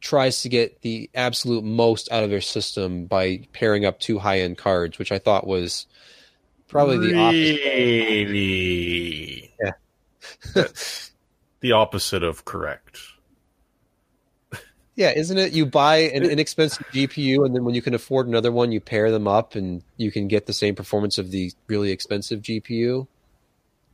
tries 0.00 0.42
to 0.42 0.48
get 0.48 0.82
the 0.82 1.08
absolute 1.14 1.64
most 1.64 2.10
out 2.10 2.24
of 2.24 2.30
their 2.30 2.40
system 2.40 3.06
by 3.06 3.46
pairing 3.52 3.84
up 3.84 4.00
two 4.00 4.18
high 4.18 4.40
end 4.40 4.58
cards, 4.58 4.98
which 4.98 5.12
I 5.12 5.18
thought 5.18 5.46
was 5.46 5.86
probably 6.68 6.98
the 6.98 7.12
really? 7.12 7.54
opposite. 8.24 9.52
Yeah. 10.54 10.64
the 11.60 11.72
opposite 11.72 12.22
of 12.22 12.44
correct. 12.44 12.98
Yeah, 14.94 15.12
isn't 15.12 15.38
it? 15.38 15.52
You 15.52 15.64
buy 15.64 15.96
an 15.98 16.24
inexpensive 16.24 16.86
GPU, 16.92 17.46
and 17.46 17.54
then 17.54 17.64
when 17.64 17.74
you 17.74 17.80
can 17.80 17.94
afford 17.94 18.26
another 18.26 18.52
one, 18.52 18.72
you 18.72 18.80
pair 18.80 19.10
them 19.10 19.26
up, 19.26 19.54
and 19.54 19.82
you 19.96 20.12
can 20.12 20.28
get 20.28 20.46
the 20.46 20.52
same 20.52 20.74
performance 20.74 21.16
of 21.16 21.30
the 21.30 21.50
really 21.66 21.90
expensive 21.90 22.42
GPU. 22.42 23.06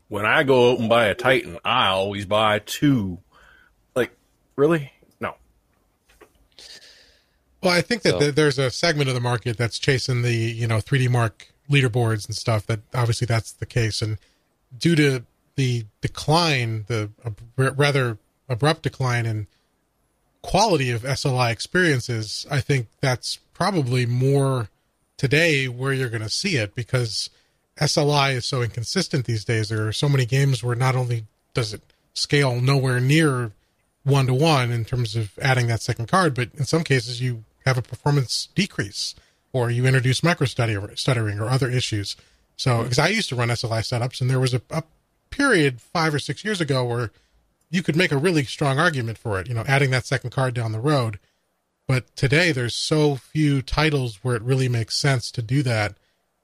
When 0.09 0.27
I 0.27 0.43
go 0.43 0.73
out 0.73 0.81
and 0.81 0.89
buy 0.89 1.07
a 1.07 1.15
Titan, 1.15 1.59
I 1.65 1.89
always 1.89 2.25
buy 2.25 2.61
two. 2.61 3.19
Like, 3.95 4.11
really? 4.57 4.93
No. 5.21 5.35
Well, 7.63 7.73
I 7.73 7.81
think 7.81 8.03
that 8.03 8.13
so. 8.13 8.19
the, 8.19 8.33
there's 8.33 8.59
a 8.59 8.71
segment 8.71 9.09
of 9.09 9.15
the 9.15 9.21
market 9.21 9.57
that's 9.57 9.79
chasing 9.79 10.23
the 10.23 10.35
you 10.35 10.67
know 10.67 10.79
3D 10.79 11.09
Mark 11.11 11.49
leaderboards 11.71 12.27
and 12.27 12.35
stuff. 12.35 12.67
That 12.67 12.81
obviously 12.93 13.27
that's 13.27 13.53
the 13.53 13.67
case, 13.67 14.03
and 14.03 14.19
due 14.77 14.97
to 14.97 15.25
the 15.55 15.87
decline, 16.01 16.87
the 16.89 17.11
uh, 17.25 17.31
rather 17.57 18.19
abrupt 18.49 18.83
decline 18.83 19.27
in 19.27 19.47
quality 20.43 20.91
of 20.91 21.03
SLI 21.03 21.51
experiences, 21.51 22.47
I 22.51 22.61
think 22.61 22.89
that's 23.01 23.39
probably 23.55 24.07
more 24.07 24.69
today 25.17 25.67
where 25.69 25.93
you're 25.93 26.09
going 26.09 26.23
to 26.23 26.31
see 26.31 26.57
it 26.57 26.75
because 26.75 27.31
SLI 27.81 28.35
is 28.35 28.45
so 28.45 28.63
inconsistent 28.63 29.27
these 29.27 29.45
days. 29.45 29.69
There 29.69 29.87
are 29.87 29.93
so 29.93 30.09
many 30.09 30.25
games 30.25 30.63
where 30.63 30.77
not 30.77 30.97
only 30.97 31.25
does 31.55 31.75
it 31.75 31.83
scale 32.15 32.61
nowhere 32.61 33.01
near 33.01 33.53
one 34.05 34.27
to 34.27 34.35
one 34.35 34.71
in 34.73 34.85
terms 34.85 35.17
of 35.17 35.39
adding 35.41 35.67
that 35.69 35.83
second 35.83 36.09
card, 36.09 36.35
but 36.35 36.51
in 36.57 36.65
some 36.65 36.85
cases 36.85 37.21
you 37.21 37.45
have 37.65 37.79
a 37.79 37.83
performance 37.83 38.49
decrease 38.55 39.15
or 39.53 39.71
you 39.71 39.87
introduce 39.87 40.23
micro 40.23 40.47
stuttering 40.47 41.41
or 41.41 41.49
other 41.49 41.69
issues. 41.69 42.17
So, 42.57 42.83
because 42.83 42.99
I 42.99 43.09
used 43.09 43.29
to 43.29 43.37
run 43.37 43.49
SLI 43.49 43.81
setups 43.81 44.21
and 44.21 44.29
there 44.29 44.41
was 44.41 44.55
a, 44.55 44.61
a 44.71 44.83
period 45.31 45.81
five 45.81 46.15
or 46.15 46.19
six 46.19 46.45
years 46.45 46.61
ago 46.61 46.85
where 46.85 47.11
you 47.71 47.83
could 47.83 47.97
make 47.97 48.13
a 48.13 48.19
really 48.19 48.45
strong 48.45 48.79
argument 48.79 49.19
for 49.19 49.41
it, 49.41 49.49
you 49.49 49.55
know, 49.55 49.65
adding 49.67 49.91
that 49.91 50.07
second 50.07 50.31
card 50.31 50.55
down 50.55 50.73
the 50.73 50.81
road. 50.81 51.19
But 51.87 52.15
today 52.17 52.53
there's 52.53 52.75
so 52.75 53.17
few 53.17 53.63
titles 53.63 54.21
where 54.23 54.37
it 54.37 54.43
really 54.43 54.69
makes 54.69 54.97
sense 54.97 55.31
to 55.33 55.43
do 55.43 55.63
that. 55.63 55.95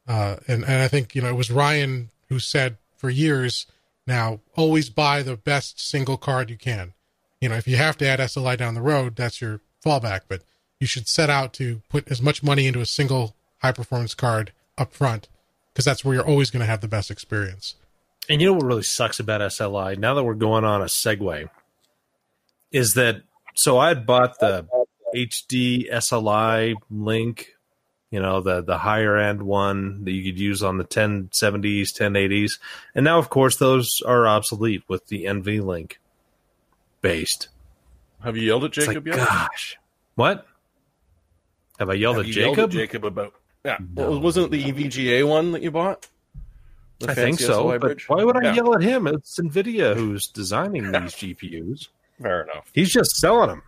Uh, 0.07 0.37
and, 0.49 0.65
and 0.65 0.83
I 0.83 0.89
think, 0.89 1.15
you 1.15 1.23
know, 1.23 1.29
it 1.29 1.37
was 1.37 1.51
Ryan 1.51 2.11
who 2.29 2.39
said 2.39 2.77
for 2.97 3.11
years 3.11 3.67
now, 4.07 4.41
always 4.55 4.91
buy 4.91 5.23
the 5.23 5.37
best 5.37 5.81
single 5.81 6.17
card 6.17 6.51
you 6.51 6.57
can. 6.57 6.93
You 7.41 7.49
know, 7.49 7.57
if 7.57 7.67
you 7.67 7.77
have 7.77 7.97
to 7.99 8.07
add 8.07 8.21
SLI 8.21 8.57
down 8.57 8.75
the 8.75 8.83
road, 8.83 9.17
that's 9.17 9.41
your 9.41 9.61
fallback, 9.85 10.23
but 10.29 10.43
you 10.81 10.87
should 10.87 11.09
set 11.09 11.31
out 11.31 11.53
to 11.55 11.83
put 11.89 12.11
as 12.11 12.21
much 12.21 12.43
money 12.43 12.67
into 12.67 12.81
a 12.81 12.87
single 12.87 13.35
high 13.59 13.73
performance 13.73 14.15
card 14.15 14.53
up 14.77 14.93
front 14.93 15.29
because 15.73 15.85
that's 15.85 16.05
where 16.05 16.15
you're 16.15 16.27
always 16.27 16.51
going 16.51 16.61
to 16.61 16.67
have 16.67 16.81
the 16.81 16.89
best 16.89 17.11
experience. 17.11 17.75
And 18.29 18.41
you 18.41 18.49
know 18.49 18.55
what 18.55 18.65
really 18.65 18.83
sucks 18.83 19.21
about 19.21 19.41
SLI? 19.41 19.99
Now 19.99 20.15
that 20.15 20.25
we're 20.25 20.35
going 20.35 20.65
on 20.65 20.81
a 20.81 20.87
segue, 20.87 21.49
is 22.73 22.95
that 22.95 23.23
so 23.55 23.79
I 23.79 23.89
had 23.89 24.07
bought 24.07 24.39
the 24.41 24.67
HD 25.15 25.91
SLI 25.91 26.75
link, 26.91 27.55
you 28.11 28.21
know, 28.21 28.41
the 28.41 28.63
the 28.63 28.79
higher 28.79 29.17
end 29.17 29.43
one 29.43 30.05
that 30.05 30.13
you 30.13 30.25
could 30.25 30.41
use 30.41 30.63
on 30.63 30.79
the 30.79 30.85
1070s, 30.85 31.89
1080s, 31.93 32.53
and 32.95 33.05
now 33.05 33.19
of 33.19 33.31
course 33.31 33.57
those 33.57 34.01
are 34.07 34.27
obsolete 34.27 34.83
with 34.89 35.07
the 35.07 35.25
NV 35.25 35.65
link 35.65 36.01
based. 37.01 37.49
Have 38.23 38.37
you 38.37 38.45
yelled 38.45 38.65
at 38.65 38.73
Jacob 38.73 39.07
like, 39.07 39.17
yet? 39.17 39.29
Gosh, 39.29 39.77
what? 40.15 40.47
Have 41.79 41.91
I 41.91 41.95
yelled 41.95 42.17
Have 42.17 42.27
at 42.27 42.33
Jacob? 42.33 42.57
Yelled 42.57 42.71
at 42.71 42.77
Jacob 42.77 43.05
about 43.05 43.35
yeah. 43.65 43.79
No. 43.95 44.19
Wasn't 44.19 44.47
it 44.47 44.51
the 44.51 44.73
EVGA 44.73 45.27
one 45.27 45.53
that 45.53 45.63
you 45.63 45.71
bought? 45.71 46.09
I 47.07 47.15
think 47.15 47.41
so, 47.41 47.79
but 47.79 48.01
why 48.09 48.25
would 48.25 48.37
I 48.37 48.45
yeah. 48.45 48.55
yell 48.55 48.75
at 48.75 48.83
him? 48.83 49.07
It's 49.07 49.39
Nvidia 49.39 49.95
who's 49.95 50.29
designing 50.29 50.93
these 50.93 50.93
GPUs. 51.15 51.89
Fair 52.21 52.43
enough. 52.43 52.71
He's 52.73 52.93
just 52.93 53.17
selling 53.17 53.49
them. 53.49 53.63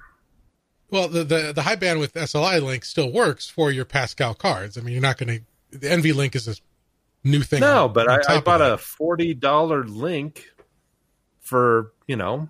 Well, 0.90 1.08
the, 1.08 1.24
the 1.24 1.52
the 1.52 1.62
high 1.62 1.76
bandwidth 1.76 2.12
SLI 2.12 2.62
link 2.62 2.84
still 2.84 3.10
works 3.10 3.48
for 3.48 3.72
your 3.72 3.84
Pascal 3.84 4.34
cards. 4.34 4.78
I 4.78 4.82
mean, 4.82 4.92
you're 4.92 5.02
not 5.02 5.18
going 5.18 5.40
to. 5.70 5.78
The 5.78 5.88
NV 5.88 6.14
link 6.14 6.36
is 6.36 6.46
a 6.46 6.54
new 7.24 7.42
thing. 7.42 7.60
No, 7.60 7.86
on, 7.86 7.92
but 7.92 8.08
on 8.08 8.20
I, 8.28 8.36
I 8.36 8.40
bought 8.40 8.62
a 8.62 8.78
forty 8.78 9.34
dollar 9.34 9.84
link 9.84 10.48
for 11.40 11.92
you 12.06 12.16
know 12.16 12.48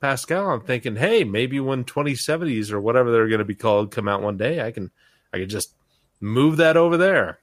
Pascal. 0.00 0.50
I'm 0.50 0.60
thinking, 0.60 0.96
hey, 0.96 1.24
maybe 1.24 1.60
when 1.60 1.84
2070s 1.84 2.70
or 2.72 2.80
whatever 2.80 3.10
they're 3.10 3.28
going 3.28 3.38
to 3.38 3.44
be 3.44 3.54
called 3.54 3.90
come 3.90 4.08
out 4.08 4.22
one 4.22 4.36
day, 4.36 4.64
I 4.64 4.70
can 4.70 4.90
I 5.32 5.38
can 5.38 5.48
just 5.48 5.74
move 6.20 6.58
that 6.58 6.76
over 6.76 6.96
there. 6.96 7.38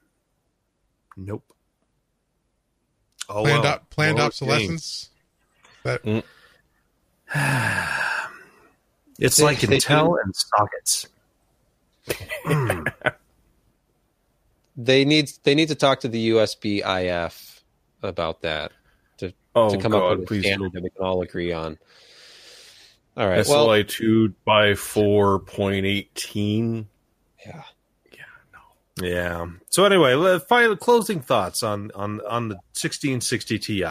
Nope. 1.17 1.43
Oh, 3.29 3.43
planned, 3.43 3.63
well. 3.63 3.73
op- 3.73 3.89
planned 3.91 4.17
More 4.17 4.25
obsolescence. 4.27 5.09
That. 5.83 6.03
Mm. 6.03 6.23
It's 9.21 9.35
They- 9.37 9.43
like 9.43 9.59
they 9.59 9.77
Intel 9.77 10.15
and 10.23 10.33
sockets. 10.33 11.07
Hmm. 12.45 12.83
They 14.77 15.03
need 15.03 15.29
they 15.43 15.55
need 15.55 15.67
to 15.67 15.75
talk 15.75 15.99
to 16.01 16.07
the 16.07 16.29
USB 16.31 16.79
IF 16.85 17.61
about 18.01 18.41
that 18.43 18.71
to, 19.17 19.33
Oh 19.53 19.69
to 19.69 19.77
come 19.77 19.91
God, 19.91 20.03
up 20.13 20.19
with 20.19 20.23
a 20.23 20.27
please. 20.27 20.45
standard 20.45 20.71
that 20.71 20.81
we 20.83 20.89
can 20.89 21.03
all 21.05 21.21
agree 21.21 21.51
on. 21.51 21.77
All 23.17 23.27
right. 23.27 23.45
SLI 23.45 23.67
Well, 23.67 23.83
two 23.83 24.33
by 24.45 24.73
four 24.75 25.39
point 25.39 25.85
eighteen. 25.85 26.87
yeah. 27.45 27.63
Yeah. 29.01 29.47
So 29.69 29.85
anyway, 29.85 30.39
final 30.39 30.75
closing 30.75 31.21
thoughts 31.21 31.63
on 31.63 31.91
on 31.95 32.21
on 32.27 32.49
the 32.49 32.55
1660 32.55 33.59
Ti. 33.59 33.85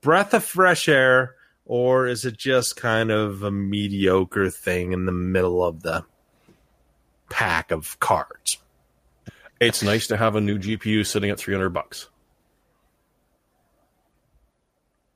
Breath 0.00 0.34
of 0.34 0.44
fresh 0.44 0.88
air, 0.88 1.34
or 1.64 2.06
is 2.06 2.24
it 2.24 2.36
just 2.36 2.76
kind 2.76 3.10
of 3.10 3.42
a 3.42 3.50
mediocre 3.50 4.50
thing 4.50 4.92
in 4.92 5.06
the 5.06 5.12
middle 5.12 5.64
of 5.64 5.82
the 5.82 6.04
pack 7.30 7.70
of 7.70 7.98
cards? 8.00 8.58
It's 9.60 9.82
nice 9.82 10.06
to 10.08 10.16
have 10.16 10.36
a 10.36 10.40
new 10.40 10.58
GPU 10.58 11.04
sitting 11.06 11.30
at 11.30 11.38
three 11.38 11.54
hundred 11.54 11.70
bucks. 11.70 12.08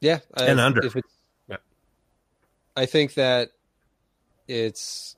Yeah, 0.01 0.18
I- 0.35 0.46
And 0.46 0.59
under. 0.59 0.85
If 0.85 0.96
it's, 0.96 1.09
Yeah. 1.48 1.59
I 2.77 2.87
think 2.87 3.14
that 3.14 3.51
it's 4.48 5.16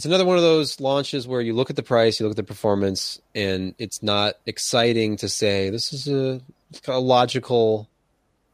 it's 0.00 0.06
another 0.06 0.24
one 0.24 0.38
of 0.38 0.42
those 0.42 0.80
launches 0.80 1.28
where 1.28 1.42
you 1.42 1.52
look 1.52 1.68
at 1.68 1.76
the 1.76 1.82
price, 1.82 2.18
you 2.18 2.24
look 2.24 2.32
at 2.32 2.36
the 2.38 2.42
performance, 2.42 3.20
and 3.34 3.74
it's 3.76 4.02
not 4.02 4.36
exciting 4.46 5.18
to 5.18 5.28
say 5.28 5.68
this 5.68 5.92
is 5.92 6.08
a, 6.08 6.40
a 6.88 6.98
logical 6.98 7.86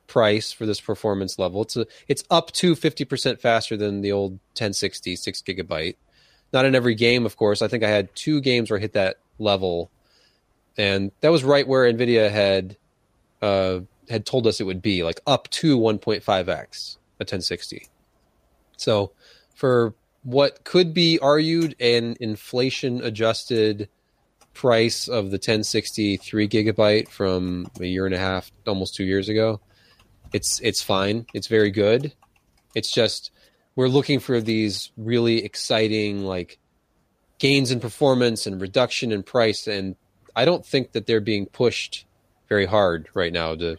price 0.09 0.50
for 0.50 0.66
this 0.66 0.80
performance 0.80 1.38
level. 1.38 1.62
It's 1.62 1.76
a 1.76 1.87
it's 2.09 2.24
up 2.32 2.50
to 2.54 2.74
fifty 2.74 3.04
percent 3.04 3.40
faster 3.40 3.76
than 3.76 4.00
the 4.00 4.11
old 4.11 4.32
1060 4.59 5.14
six 5.14 5.40
gigabyte. 5.40 5.94
Not 6.52 6.64
in 6.64 6.74
every 6.74 6.96
game, 6.96 7.24
of 7.24 7.37
course. 7.37 7.62
I 7.62 7.68
think 7.68 7.85
I 7.85 7.90
had 7.90 8.12
two 8.16 8.40
games 8.40 8.68
where 8.68 8.80
I 8.80 8.80
hit 8.80 8.94
that 8.94 9.18
level, 9.38 9.92
and 10.76 11.12
that 11.20 11.30
was 11.30 11.44
right 11.44 11.68
where 11.68 11.85
Nvidia 11.85 12.28
had 12.28 12.76
uh, 13.40 13.82
had 14.09 14.26
told 14.26 14.48
us 14.48 14.61
it 14.61 14.64
would 14.64 14.82
be 14.82 15.04
like 15.04 15.20
up 15.28 15.48
to 15.50 15.78
1.5x 15.78 16.26
a 16.26 17.22
1060. 17.22 17.87
So 18.76 19.12
for 19.54 19.94
what 20.26 20.64
could 20.64 20.92
be 20.92 21.18
argued 21.20 21.74
an 21.80 22.16
inflation 22.20 23.00
adjusted 23.02 23.88
price 24.52 25.08
of 25.08 25.26
the 25.26 25.36
1060 25.36 26.16
3 26.16 26.48
gigabyte 26.48 27.08
from 27.08 27.66
a 27.80 27.86
year 27.86 28.06
and 28.06 28.14
a 28.14 28.18
half 28.18 28.50
almost 28.66 28.94
2 28.96 29.04
years 29.04 29.28
ago 29.28 29.60
it's 30.32 30.60
it's 30.60 30.82
fine. 30.82 31.26
It's 31.32 31.46
very 31.46 31.70
good. 31.70 32.12
It's 32.74 32.92
just 32.92 33.30
we're 33.74 33.88
looking 33.88 34.20
for 34.20 34.40
these 34.40 34.90
really 34.96 35.44
exciting 35.44 36.24
like 36.24 36.58
gains 37.38 37.70
in 37.70 37.80
performance 37.80 38.46
and 38.46 38.60
reduction 38.60 39.12
in 39.12 39.22
price 39.22 39.66
and 39.66 39.96
I 40.34 40.44
don't 40.44 40.64
think 40.64 40.92
that 40.92 41.06
they're 41.06 41.20
being 41.20 41.46
pushed 41.46 42.06
very 42.48 42.66
hard 42.66 43.08
right 43.14 43.32
now 43.32 43.54
to 43.54 43.76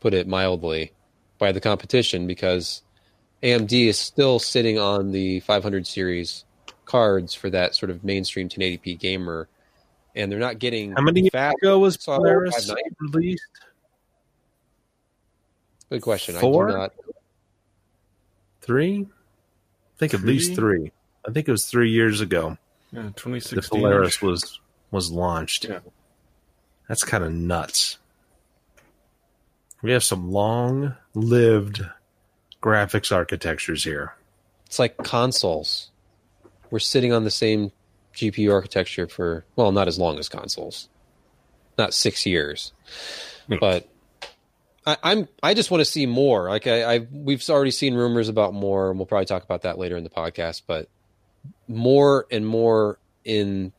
put 0.00 0.14
it 0.14 0.28
mildly 0.28 0.92
by 1.38 1.52
the 1.52 1.60
competition 1.60 2.26
because 2.26 2.82
AMD 3.42 3.72
is 3.72 3.98
still 3.98 4.38
sitting 4.38 4.78
on 4.78 5.12
the 5.12 5.40
500 5.40 5.86
series 5.86 6.44
cards 6.84 7.34
for 7.34 7.50
that 7.50 7.74
sort 7.74 7.90
of 7.90 8.02
mainstream 8.02 8.48
1080p 8.48 8.98
gamer 8.98 9.48
and 10.16 10.32
they're 10.32 10.38
not 10.38 10.58
getting 10.58 10.92
How 10.92 11.02
many 11.02 11.20
years 11.32 11.52
ago 11.62 11.78
was 11.78 11.96
Polaris 11.98 12.70
released? 13.00 13.42
Good 15.90 16.02
question. 16.02 16.34
Four? 16.36 16.68
I 16.68 16.72
do 16.72 16.78
not 16.78 16.92
Three? 18.62 19.06
I 19.08 19.98
think 19.98 20.14
at 20.14 20.20
least 20.20 20.54
Three? 20.54 20.78
three. 20.78 20.92
I 21.26 21.32
think 21.32 21.48
it 21.48 21.52
was 21.52 21.64
three 21.66 21.90
years 21.90 22.20
ago 22.20 22.56
Yeah, 22.92 23.10
twenty 23.16 23.38
the 23.38 23.44
sixteen. 23.46 23.80
Polaris 23.80 24.20
was 24.20 24.60
was 24.90 25.10
launched. 25.10 25.64
Yeah. 25.64 25.80
That's 26.88 27.04
kind 27.04 27.22
of 27.22 27.32
nuts. 27.32 27.98
We 29.82 29.92
have 29.92 30.02
some 30.02 30.32
long 30.32 30.94
lived 31.14 31.82
graphics 32.62 33.12
architectures 33.12 33.84
here. 33.84 34.14
it's 34.66 34.78
like 34.78 34.96
consoles. 34.98 35.90
We're 36.70 36.78
sitting 36.78 37.12
on 37.12 37.24
the 37.24 37.30
same 37.30 37.72
GPU 38.14 38.52
architecture 38.52 39.06
for 39.06 39.44
well, 39.56 39.72
not 39.72 39.88
as 39.88 39.98
long 39.98 40.18
as 40.18 40.28
consoles, 40.28 40.88
not 41.78 41.94
six 41.94 42.26
years, 42.26 42.72
hmm. 43.46 43.56
but 43.60 43.88
I, 44.84 44.96
I'm 45.02 45.28
I 45.42 45.54
just 45.54 45.70
want 45.70 45.80
to 45.80 45.84
see 45.84 46.06
more. 46.06 46.48
Like 46.48 46.66
I, 46.66 46.94
I 46.94 46.98
we've 47.12 47.48
already 47.48 47.70
seen 47.70 47.94
rumors 47.94 48.28
about 48.28 48.54
more, 48.54 48.90
and 48.90 48.98
we'll 48.98 49.06
probably 49.06 49.26
talk 49.26 49.44
about 49.44 49.62
that 49.62 49.78
later 49.78 49.96
in 49.96 50.04
the 50.04 50.10
podcast. 50.10 50.62
But 50.66 50.88
more 51.68 52.26
and 52.30 52.46
more 52.46 52.98
in 53.24 53.72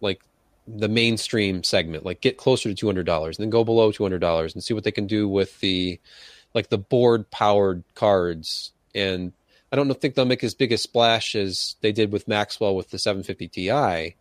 like 0.00 0.20
the 0.68 0.88
mainstream 0.88 1.62
segment, 1.62 2.04
like 2.04 2.20
get 2.20 2.36
closer 2.36 2.68
to 2.68 2.74
two 2.74 2.86
hundred 2.86 3.06
dollars, 3.06 3.38
and 3.38 3.44
then 3.44 3.50
go 3.50 3.64
below 3.64 3.92
two 3.92 4.02
hundred 4.02 4.20
dollars, 4.20 4.54
and 4.54 4.62
see 4.62 4.74
what 4.74 4.84
they 4.84 4.92
can 4.92 5.06
do 5.06 5.28
with 5.28 5.58
the 5.60 5.98
like 6.54 6.68
the 6.68 6.78
board 6.78 7.30
powered 7.30 7.84
cards 7.94 8.72
and 8.94 9.32
I 9.72 9.76
don't 9.76 9.92
think 10.00 10.14
they'll 10.14 10.24
make 10.24 10.42
as 10.42 10.54
big 10.54 10.72
a 10.72 10.78
splash 10.78 11.36
as 11.36 11.76
they 11.80 11.92
did 11.92 12.10
with 12.10 12.26
Maxwell 12.26 12.74
with 12.74 12.90
the 12.90 12.98
750 12.98 13.48
Ti, 13.48 14.16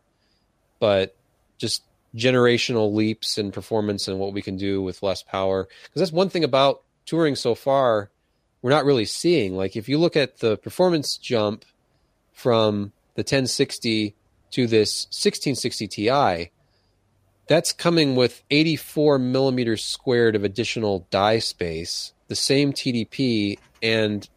but 0.80 1.16
just 1.58 1.84
generational 2.16 2.94
leaps 2.94 3.38
in 3.38 3.52
performance 3.52 4.08
and 4.08 4.20
what 4.20 4.34
we 4.34 4.42
can 4.42 4.58
do 4.58 4.82
with 4.82 5.02
less 5.02 5.24
power. 5.24 5.68
Because 5.84 6.02
that's 6.02 6.12
one 6.12 6.30
thing 6.30 6.44
about 6.44 6.84
Turing 7.08 7.36
so 7.36 7.56
far, 7.56 8.12
we're 8.62 8.70
not 8.70 8.86
really 8.86 9.06
seeing. 9.06 9.56
Like 9.56 9.76
if 9.76 9.90
you 9.90 9.98
look 9.98 10.16
at 10.16 10.38
the 10.38 10.58
performance 10.58 11.18
jump 11.18 11.66
from 12.34 12.92
the 13.16 13.22
1060 13.22 14.16
to 14.52 14.68
this 14.68 15.06
1660 15.06 15.88
Ti, 15.88 16.52
that's 17.48 17.74
coming 17.74 18.16
with 18.16 18.44
84 18.52 19.18
millimeters 19.18 19.84
squared 19.84 20.36
of 20.36 20.44
additional 20.44 21.08
die 21.10 21.40
space, 21.40 22.14
the 22.30 22.36
same 22.36 22.72
TDP, 22.72 23.60
and 23.84 24.28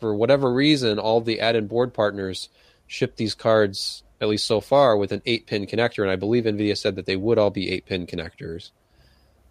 for 0.00 0.14
whatever 0.14 0.52
reason, 0.52 0.98
all 0.98 1.20
the 1.20 1.40
add-in 1.40 1.66
board 1.66 1.92
partners 1.92 2.48
ship 2.86 3.16
these 3.16 3.34
cards, 3.34 4.04
at 4.20 4.28
least 4.28 4.46
so 4.46 4.60
far, 4.60 4.96
with 4.96 5.10
an 5.10 5.22
eight-pin 5.26 5.66
connector, 5.66 6.02
and 6.02 6.10
I 6.10 6.16
believe 6.16 6.44
NVIDIA 6.44 6.76
said 6.76 6.96
that 6.96 7.06
they 7.06 7.16
would 7.16 7.38
all 7.38 7.50
be 7.50 7.70
eight-pin 7.70 8.06
connectors, 8.06 8.70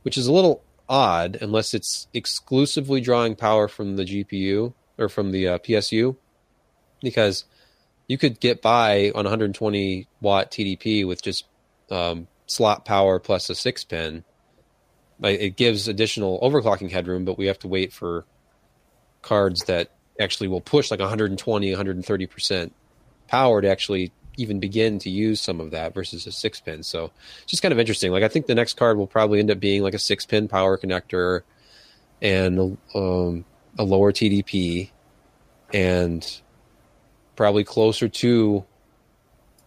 which 0.04 0.18
is 0.18 0.28
a 0.28 0.32
little 0.32 0.64
odd 0.88 1.38
unless 1.42 1.74
it's 1.74 2.08
exclusively 2.14 3.02
drawing 3.02 3.36
power 3.36 3.68
from 3.68 3.96
the 3.96 4.04
GPU 4.04 4.74
or 4.98 5.10
from 5.10 5.32
the 5.32 5.48
uh, 5.48 5.58
PSU, 5.58 6.16
because 7.02 7.46
you 8.08 8.18
could 8.18 8.40
get 8.40 8.62
by 8.62 9.10
on 9.16 9.24
120 9.24 10.08
watt 10.20 10.52
TDP 10.52 11.08
with 11.08 11.22
just 11.22 11.46
um, 11.90 12.28
slot 12.46 12.86
power 12.86 13.20
plus 13.20 13.50
a 13.50 13.56
six 13.56 13.84
pin. 13.84 14.24
It 15.24 15.56
gives 15.56 15.88
additional 15.88 16.40
overclocking 16.40 16.92
headroom, 16.92 17.26
but 17.26 17.38
we 17.38 17.48
have 17.48 17.60
to 17.60 17.68
wait 17.68 17.94
for 17.94 18.26
cards 19.22 19.66
that 19.66 19.92
actually 20.20 20.48
will 20.48 20.62
push 20.62 20.90
like 20.90 21.00
120, 21.00 21.72
130 21.72 22.26
percent 22.28 22.74
power 23.28 23.62
to 23.62 23.70
actually 23.70 24.12
even 24.38 24.60
begin 24.60 25.00
to 25.00 25.10
use 25.10 25.42
some 25.42 25.60
of 25.60 25.72
that 25.72 25.94
versus 25.94 26.26
a 26.26 26.32
six 26.32 26.60
pin. 26.60 26.84
So 26.84 27.12
it's 27.44 27.52
just 27.52 27.62
kind 27.62 27.72
of 27.72 27.80
interesting. 27.80 28.12
Like 28.12 28.24
I 28.24 28.28
think 28.28 28.48
the 28.48 28.56
next 28.56 28.74
card 28.76 28.98
will 28.98 29.08
probably 29.08 29.40
end 29.40 29.52
up 29.52 29.60
being 29.60 29.84
like 29.84 29.94
a 29.94 30.00
six 30.00 30.26
pin 30.26 30.48
power 30.48 30.78
connector 30.78 31.42
and 32.22 32.78
um, 32.96 33.46
a 33.78 33.84
lower 33.84 34.12
TDP 34.12 34.90
and 35.74 36.42
probably 37.36 37.64
closer 37.64 38.08
to 38.08 38.66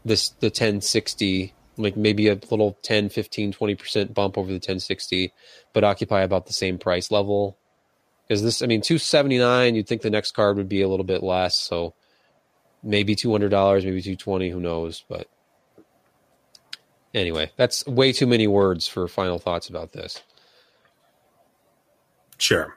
this 0.04 0.30
the 0.40 0.46
1060 0.46 1.54
like 1.76 1.96
maybe 1.96 2.28
a 2.28 2.38
little 2.50 2.78
10 2.82 3.08
15 3.08 3.52
20% 3.52 4.14
bump 4.14 4.38
over 4.38 4.48
the 4.48 4.54
1060 4.54 5.32
but 5.72 5.84
occupy 5.84 6.22
about 6.22 6.46
the 6.46 6.52
same 6.52 6.78
price 6.78 7.10
level 7.10 7.58
because 8.26 8.42
this 8.42 8.62
i 8.62 8.66
mean 8.66 8.80
279 8.80 9.74
you'd 9.74 9.88
think 9.88 10.02
the 10.02 10.10
next 10.10 10.32
card 10.32 10.56
would 10.56 10.68
be 10.68 10.82
a 10.82 10.88
little 10.88 11.04
bit 11.04 11.22
less 11.22 11.58
so 11.58 11.94
maybe 12.82 13.16
$200 13.16 13.50
maybe 13.84 14.02
220 14.02 14.50
who 14.50 14.60
knows 14.60 15.04
but 15.08 15.28
anyway 17.12 17.50
that's 17.56 17.86
way 17.86 18.12
too 18.12 18.26
many 18.26 18.46
words 18.46 18.86
for 18.86 19.08
final 19.08 19.38
thoughts 19.38 19.68
about 19.68 19.92
this 19.92 20.22
Sure. 22.38 22.76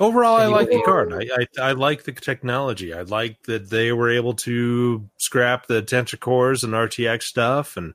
Overall, 0.00 0.36
I 0.36 0.46
like 0.46 0.70
the 0.70 0.82
card. 0.82 1.12
I, 1.12 1.28
I 1.36 1.68
I 1.68 1.72
like 1.72 2.02
the 2.02 2.12
technology. 2.12 2.92
I 2.92 3.02
like 3.02 3.42
that 3.44 3.70
they 3.70 3.92
were 3.92 4.10
able 4.10 4.34
to 4.34 5.08
scrap 5.18 5.66
the 5.66 5.82
Tensor 5.82 6.18
cores 6.18 6.64
and 6.64 6.72
RTX 6.72 7.22
stuff 7.22 7.76
and 7.76 7.94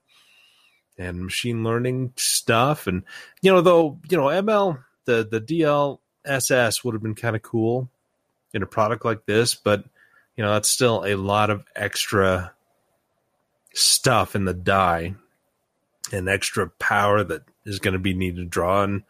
and 0.98 1.24
machine 1.24 1.64
learning 1.64 2.14
stuff. 2.16 2.88
And 2.88 3.04
you 3.42 3.52
know, 3.52 3.60
though 3.60 4.00
you 4.10 4.18
know, 4.18 4.26
ML 4.26 4.82
the 5.04 5.28
the 5.30 5.42
DL 5.42 6.00
SS 6.24 6.84
would 6.84 6.94
have 6.94 7.04
been 7.04 7.16
kind 7.16 7.36
of 7.36 7.42
cool 7.42 7.90
in 8.54 8.64
a 8.64 8.68
product 8.68 9.04
like 9.04 9.26
this, 9.26 9.56
but 9.56 9.84
you 10.38 10.44
know 10.44 10.54
that's 10.54 10.70
still 10.70 11.04
a 11.06 11.16
lot 11.16 11.50
of 11.50 11.66
extra 11.76 12.54
stuff 13.74 14.36
in 14.36 14.46
the 14.46 14.54
die 14.54 15.16
and 16.14 16.30
extra 16.30 16.70
power 16.70 17.26
that 17.26 17.44
is 17.66 17.80
going 17.80 17.94
to 17.94 18.00
be 18.00 18.14
needed 18.14 18.38
to 18.38 18.46
draw 18.46 18.84
and 18.84 19.04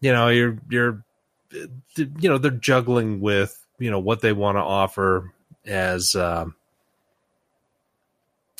you 0.00 0.12
know 0.12 0.28
you're 0.28 0.58
you're 0.68 1.02
you 1.50 2.28
know 2.28 2.38
they're 2.38 2.50
juggling 2.50 3.20
with 3.20 3.64
you 3.78 3.90
know 3.90 3.98
what 3.98 4.20
they 4.20 4.32
want 4.32 4.56
to 4.56 4.62
offer 4.62 5.32
as 5.66 6.14
um, 6.14 6.54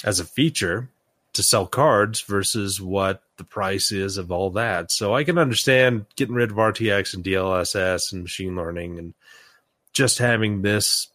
as 0.04 0.20
a 0.20 0.24
feature 0.24 0.88
to 1.34 1.42
sell 1.42 1.66
cards 1.66 2.20
versus 2.22 2.80
what 2.80 3.22
the 3.36 3.44
price 3.44 3.92
is 3.92 4.16
of 4.16 4.32
all 4.32 4.50
that. 4.50 4.90
So 4.90 5.14
I 5.14 5.24
can 5.24 5.38
understand 5.38 6.06
getting 6.16 6.34
rid 6.34 6.50
of 6.50 6.56
RTX 6.56 7.14
and 7.14 7.22
DLSS 7.22 8.12
and 8.12 8.22
machine 8.22 8.56
learning 8.56 8.98
and 8.98 9.14
just 9.92 10.18
having 10.18 10.62
this 10.62 11.08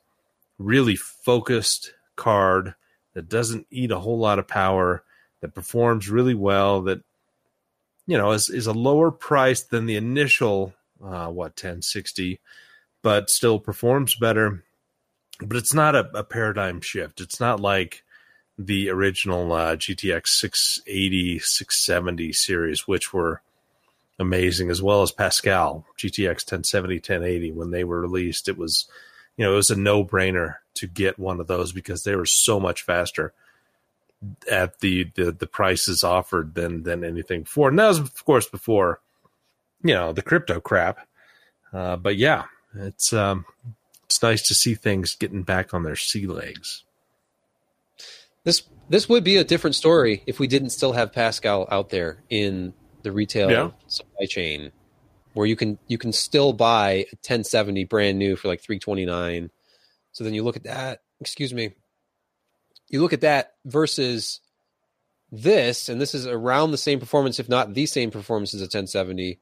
really 0.57 0.95
focused 0.95 1.93
card 2.15 2.75
that 3.13 3.29
doesn't 3.29 3.67
eat 3.69 3.91
a 3.91 3.99
whole 3.99 4.17
lot 4.17 4.39
of 4.39 4.47
power, 4.47 5.03
that 5.41 5.53
performs 5.53 6.09
really 6.09 6.35
well, 6.35 6.81
that 6.83 7.01
you 8.07 8.17
know 8.17 8.31
is 8.31 8.49
is 8.49 8.67
a 8.67 8.73
lower 8.73 9.11
price 9.11 9.61
than 9.61 9.85
the 9.85 9.95
initial 9.95 10.73
uh, 11.03 11.27
what 11.27 11.51
1060, 11.51 12.39
but 13.01 13.29
still 13.29 13.59
performs 13.59 14.15
better. 14.15 14.63
But 15.39 15.57
it's 15.57 15.73
not 15.73 15.95
a, 15.95 16.09
a 16.13 16.23
paradigm 16.23 16.81
shift. 16.81 17.19
It's 17.19 17.39
not 17.39 17.59
like 17.59 18.03
the 18.57 18.89
original 18.89 19.51
uh, 19.51 19.75
GTX 19.75 20.27
680, 20.27 21.39
670 21.39 22.33
series, 22.33 22.87
which 22.87 23.11
were 23.11 23.41
amazing, 24.19 24.69
as 24.69 24.81
well 24.81 25.01
as 25.01 25.11
Pascal 25.11 25.85
GTX 25.97 26.51
1070, 26.51 26.95
1080. 26.95 27.51
When 27.51 27.71
they 27.71 27.83
were 27.83 28.01
released, 28.01 28.47
it 28.47 28.57
was, 28.57 28.87
you 29.37 29.45
know, 29.45 29.53
it 29.53 29.57
was 29.57 29.71
a 29.71 29.75
no 29.75 30.05
brainer 30.05 30.57
to 30.75 30.87
get 30.87 31.19
one 31.19 31.39
of 31.39 31.47
those 31.47 31.71
because 31.71 32.03
they 32.03 32.15
were 32.15 32.25
so 32.25 32.59
much 32.59 32.83
faster 32.83 33.33
at 34.49 34.79
the, 34.79 35.11
the 35.15 35.31
the 35.31 35.47
prices 35.47 36.03
offered 36.03 36.55
than 36.55 36.83
than 36.83 37.03
anything 37.03 37.41
before. 37.43 37.69
And 37.69 37.79
that 37.79 37.87
was, 37.87 37.99
of 37.99 38.25
course, 38.25 38.47
before 38.47 39.01
you 39.83 39.93
know 39.93 40.13
the 40.13 40.21
crypto 40.21 40.59
crap. 40.59 41.07
Uh, 41.71 41.95
but 41.97 42.15
yeah, 42.17 42.45
it's 42.75 43.13
um, 43.13 43.45
it's 44.05 44.21
nice 44.21 44.47
to 44.47 44.55
see 44.55 44.75
things 44.75 45.15
getting 45.15 45.43
back 45.43 45.73
on 45.73 45.83
their 45.83 45.95
sea 45.95 46.27
legs. 46.27 46.83
This 48.43 48.63
this 48.89 49.07
would 49.09 49.23
be 49.23 49.37
a 49.37 49.43
different 49.43 49.75
story 49.75 50.23
if 50.27 50.39
we 50.39 50.47
didn't 50.47 50.71
still 50.71 50.91
have 50.93 51.13
Pascal 51.13 51.67
out 51.71 51.89
there 51.89 52.23
in 52.29 52.73
the 53.01 53.11
retail 53.11 53.49
Yeah. 53.51 53.71
supply 53.87 54.25
chain, 54.27 54.71
where 55.33 55.47
you 55.47 55.55
can 55.55 55.79
you 55.87 55.97
can 55.97 56.11
still 56.13 56.53
buy 56.53 56.91
a 56.91 57.15
1070 57.21 57.85
brand 57.85 58.19
new 58.19 58.35
for 58.35 58.47
like 58.49 58.61
329. 58.61 59.49
So 60.11 60.23
then 60.23 60.33
you 60.33 60.43
look 60.43 60.55
at 60.57 60.63
that. 60.63 61.01
Excuse 61.21 61.53
me. 61.53 61.71
You 62.89 63.01
look 63.01 63.13
at 63.13 63.21
that 63.21 63.53
versus 63.65 64.41
this, 65.31 65.89
and 65.89 65.99
this 65.99 66.13
is 66.13 66.27
around 66.27 66.71
the 66.71 66.77
same 66.77 66.99
performance, 66.99 67.39
if 67.39 67.49
not 67.49 67.73
the 67.73 67.87
same 67.87 68.11
performance 68.11 68.53
as 68.53 68.61
a 68.61 68.65
1070. 68.65 69.39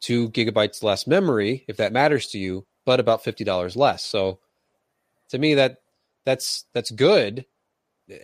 Two 0.00 0.30
gigabytes 0.30 0.82
less 0.82 1.06
memory, 1.06 1.64
if 1.68 1.76
that 1.78 1.92
matters 1.92 2.28
to 2.28 2.38
you, 2.38 2.66
but 2.84 3.00
about 3.00 3.24
fifty 3.24 3.44
dollars 3.44 3.76
less. 3.76 4.04
So, 4.04 4.38
to 5.30 5.38
me, 5.38 5.54
that 5.54 5.78
that's 6.24 6.66
that's 6.72 6.90
good 6.90 7.46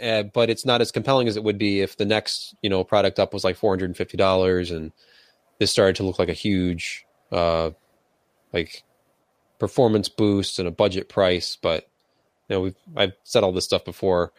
uh, 0.00 0.22
but 0.22 0.50
it's 0.50 0.64
not 0.64 0.80
as 0.80 0.90
compelling 0.90 1.28
as 1.28 1.36
it 1.36 1.44
would 1.44 1.58
be 1.58 1.80
if 1.80 1.96
the 1.96 2.04
next 2.04 2.54
you 2.62 2.70
know 2.70 2.84
product 2.84 3.18
up 3.18 3.34
was 3.34 3.44
like 3.44 3.56
four 3.56 3.70
hundred 3.72 3.86
and 3.86 3.96
fifty 3.96 4.16
dollars, 4.16 4.70
and 4.70 4.92
this 5.58 5.70
started 5.70 5.96
to 5.96 6.04
look 6.04 6.18
like 6.18 6.28
a 6.28 6.34
huge 6.34 7.04
uh, 7.30 7.70
like 8.52 8.82
performance 9.58 10.08
boost 10.08 10.58
and 10.58 10.66
a 10.66 10.72
budget 10.72 11.08
price. 11.08 11.58
But 11.60 11.86
you 12.48 12.56
know, 12.56 12.60
we've 12.62 12.76
I've 12.96 13.12
said 13.24 13.44
all 13.44 13.52
this 13.52 13.66
stuff 13.66 13.84
before. 13.84 14.32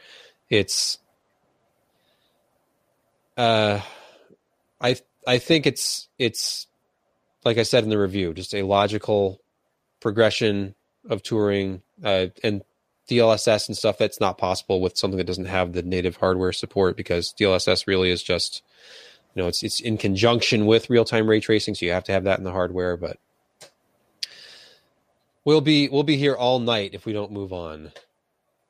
It's 0.50 0.98
uh, 3.38 3.82
I 4.82 4.95
I 5.28 5.38
think 5.38 5.67
it's 5.67 6.08
it's 6.17 6.65
like 7.45 7.58
I 7.60 7.63
said 7.63 7.84
in 7.84 7.89
the 7.89 7.97
review, 7.99 8.34
just 8.34 8.53
a 8.53 8.63
logical 8.63 9.39
progression 10.01 10.75
of 11.08 11.21
Turing 11.21 11.81
uh, 12.03 12.27
and 12.43 12.63
DLSS 13.08 13.67
and 13.67 13.77
stuff 13.77 13.99
that's 13.99 14.19
not 14.19 14.39
possible 14.39 14.81
with 14.81 14.97
something 14.97 15.17
that 15.17 15.27
doesn't 15.27 15.45
have 15.45 15.73
the 15.73 15.84
native 15.84 16.17
hardware 16.17 16.51
support 16.51 16.97
because 16.97 17.34
DLSS 17.39 17.86
really 17.86 18.10
is 18.10 18.23
just 18.23 18.63
you 19.36 19.41
know 19.41 19.47
it's 19.47 19.62
it's 19.63 19.79
in 19.79 19.97
conjunction 19.97 20.65
with 20.65 20.89
real 20.89 21.05
time 21.05 21.29
ray 21.29 21.39
tracing, 21.39 21.75
so 21.75 21.86
you 21.86 21.91
have 21.91 22.05
to 22.05 22.12
have 22.12 22.23
that 22.23 22.39
in 22.39 22.43
the 22.43 22.51
hardware. 22.51 22.97
But 22.97 23.19
we'll 25.43 25.62
be 25.62 25.88
we'll 25.88 26.03
be 26.03 26.17
here 26.17 26.36
all 26.36 26.60
night 26.60 26.91
if 26.93 27.05
we 27.05 27.13
don't 27.13 27.31
move 27.31 27.53
on. 27.53 27.91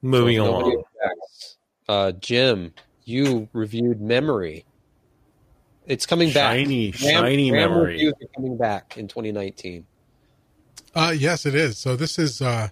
Moving 0.01 0.35
So 0.35 0.45
along, 0.45 0.83
Uh, 1.88 2.11
Jim, 2.13 2.73
you 3.05 3.47
reviewed 3.53 4.01
Memory. 4.01 4.65
It's 5.88 6.06
coming 6.06 6.32
back. 6.34 6.56
Shiny, 6.58 6.91
Ram- 6.91 6.93
shiny 6.93 7.52
Ram 7.52 7.69
memory. 7.71 7.93
reviews 7.93 8.13
are 8.21 8.28
coming 8.36 8.58
back 8.58 8.98
in 8.98 9.08
2019. 9.08 9.86
Uh, 10.93 11.13
yes, 11.17 11.45
it 11.45 11.54
is. 11.56 11.78
So 11.78 11.95
this 11.95 12.17
is 12.17 12.41
uh, 12.41 12.69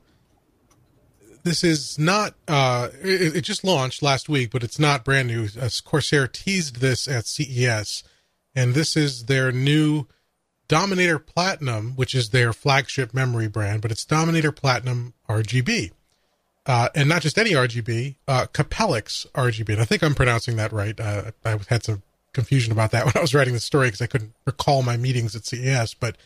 this 1.43 1.63
is 1.63 1.99
not. 1.99 2.36
Uh, 2.47 2.89
it, 3.02 3.38
it 3.38 3.41
just 3.41 3.63
launched 3.63 4.02
last 4.02 4.30
week, 4.30 4.52
but 4.52 4.63
it's 4.63 4.80
not 4.80 5.04
brand 5.04 5.28
new. 5.28 5.47
Uh, 5.60 5.69
Corsair 5.84 6.28
teased 6.28 6.78
this 6.78 7.08
at 7.08 7.26
CES, 7.28 8.04
and 8.56 8.73
this 8.73 8.95
is 8.95 9.26
their 9.26 9.52
new 9.52 10.08
Dominator 10.67 11.19
Platinum, 11.19 11.93
which 11.95 12.15
is 12.15 12.30
their 12.30 12.54
flagship 12.54 13.13
memory 13.13 13.47
brand, 13.47 13.82
but 13.82 13.91
it's 13.91 14.06
Dominator 14.06 14.52
Platinum 14.52 15.13
RGB. 15.30 15.91
Uh, 16.65 16.88
and 16.95 17.10
not 17.10 17.21
just 17.21 17.38
any 17.38 17.52
RGB, 17.52 18.15
uh, 18.26 18.45
Capellix 18.54 19.30
RGB. 19.34 19.73
And 19.73 19.82
I 19.82 19.86
think 19.86 20.02
I'm 20.02 20.15
pronouncing 20.15 20.56
that 20.56 20.71
right. 20.71 20.97
Uh, 20.97 21.32
I 21.43 21.60
had 21.67 21.84
some 21.84 22.04
confusion 22.34 22.72
about 22.72 22.91
that 22.91 23.06
when 23.06 23.13
I 23.15 23.22
was 23.22 23.34
writing 23.34 23.54
the 23.54 23.60
story 23.60 23.88
because 23.88 24.02
I 24.02 24.08
couldn't 24.08 24.34
recall 24.46 24.84
my 24.84 24.98
meetings 24.98 25.36
at 25.36 25.46
CES. 25.46 25.93
But 25.93 26.17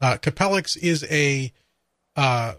uh, 0.00 0.16
Capellix 0.20 0.76
is 0.76 1.04
a 1.10 1.52
uh, 2.16 2.54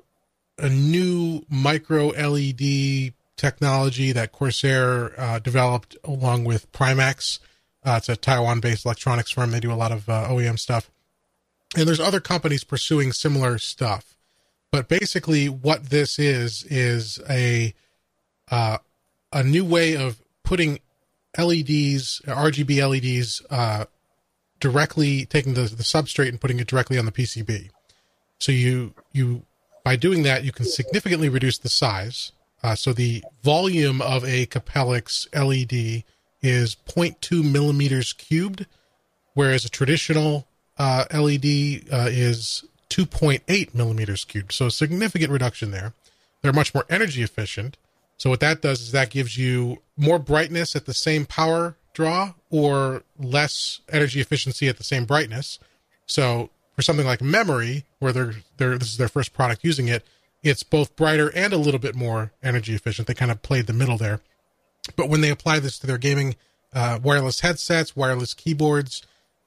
a 0.60 0.70
new 0.70 1.43
micro 1.50 2.08
LED 2.08 3.13
technology 3.36 4.12
that 4.12 4.32
Corsair 4.32 5.20
uh, 5.20 5.39
developed 5.39 5.96
along 6.04 6.43
with 6.46 6.72
Primax. 6.72 7.39
Uh, 7.84 7.96
it's 7.98 8.10
a 8.10 8.15
Taiwan-based 8.15 8.86
electronics 8.86 9.32
firm. 9.32 9.52
They 9.52 9.60
do 9.60 9.72
a 9.72 9.76
lot 9.76 9.91
of 9.91 10.10
uh, 10.10 10.28
OEM 10.30 10.60
stuff, 10.60 10.91
and 11.76 11.88
there's 11.88 12.00
other 12.00 12.20
companies 12.20 12.63
pursuing 12.63 13.13
similar 13.13 13.58
stuff. 13.58 14.15
But 14.72 14.88
basically, 14.88 15.48
what 15.48 15.89
this 15.89 16.20
is 16.20 16.63
is 16.65 17.20
a 17.30 17.74
uh, 18.50 18.80
a 19.32 19.43
new 19.43 19.63
way 19.63 19.96
of 19.96 20.22
putting 20.43 20.80
LEDs, 21.38 22.21
RGB 22.26 22.88
LEDs, 22.88 23.41
uh, 23.50 23.86
directly 24.60 25.26
taking 25.26 25.54
the, 25.54 25.62
the 25.62 25.84
substrate 25.84 26.30
and 26.30 26.41
putting 26.41 26.60
it 26.60 26.67
directly 26.67 26.97
on 26.97 27.06
the 27.06 27.12
PCB. 27.12 27.69
So 28.39 28.52
you 28.52 28.93
you 29.13 29.43
by 29.84 29.95
doing 29.95 30.23
that 30.23 30.43
you 30.43 30.52
can 30.52 30.65
significantly 30.65 31.30
reduce 31.30 31.58
the 31.58 31.69
size. 31.69 32.32
Uh, 32.63 32.76
so 32.76 32.91
the 32.91 33.23
volume 33.43 34.02
of 34.02 34.23
a 34.26 34.47
Capellix 34.47 35.28
LED 35.34 36.04
is 36.41 36.76
0.2 36.88 37.50
millimeters 37.50 38.13
cubed, 38.13 38.65
whereas 39.34 39.63
a 39.63 39.69
traditional 39.69 40.47
uh, 40.78 41.06
LED 41.13 41.84
uh, 41.91 42.10
is 42.10 42.63
2.8 42.89 43.76
millimeters 43.76 44.23
cubed. 44.23 44.52
So 44.52 44.67
a 44.67 44.71
significant 44.71 45.32
reduction 45.32 45.71
there. 45.71 45.93
They're 46.41 46.54
much 46.54 46.73
more 46.73 46.86
energy 46.89 47.23
efficient. 47.23 47.78
So 48.17 48.30
what 48.30 48.39
that 48.39 48.62
does 48.62 48.82
is 48.82 48.91
that 48.91 49.10
gives 49.10 49.38
you 49.38 49.77
more 49.95 50.19
brightness 50.19 50.75
at 50.75 50.86
the 50.86 50.93
same 50.93 51.25
power 51.25 51.75
draw 51.93 52.34
or 52.49 53.03
less 53.19 53.82
energy 53.91 54.19
efficiency 54.21 54.67
at 54.67 54.77
the 54.77 54.84
same 54.84 55.06
brightness. 55.06 55.60
So 56.06 56.49
for 56.75 56.82
something 56.82 57.06
like 57.06 57.21
memory, 57.21 57.86
where 57.99 58.12
they're, 58.12 58.34
they're 58.58 58.77
this 58.77 58.89
is 58.89 58.97
their 58.97 59.08
first 59.08 59.34
product 59.34 59.63
using 59.63 59.88
it, 59.88 60.06
it's 60.43 60.63
both 60.63 60.95
brighter 60.95 61.32
and 61.36 61.53
a 61.53 61.58
little 61.58 61.80
bit 61.80 61.95
more 61.95 62.32
energy 62.43 62.74
efficient. 62.76 63.07
They 63.07 63.13
kind 63.13 63.32
of 63.32 63.41
played 63.41 63.68
the 63.68 63.74
middle 63.74 63.97
there. 63.97 64.22
But 64.95 65.09
when 65.09 65.22
they 65.22 65.30
apply 65.30 65.59
this 65.59 65.80
to 65.80 65.88
their 65.88 65.97
gaming 65.97 66.36
uh, 66.74 66.99
wireless 67.01 67.41
headsets, 67.41 67.95
wireless 67.95 68.34
keyboards, 68.34 69.01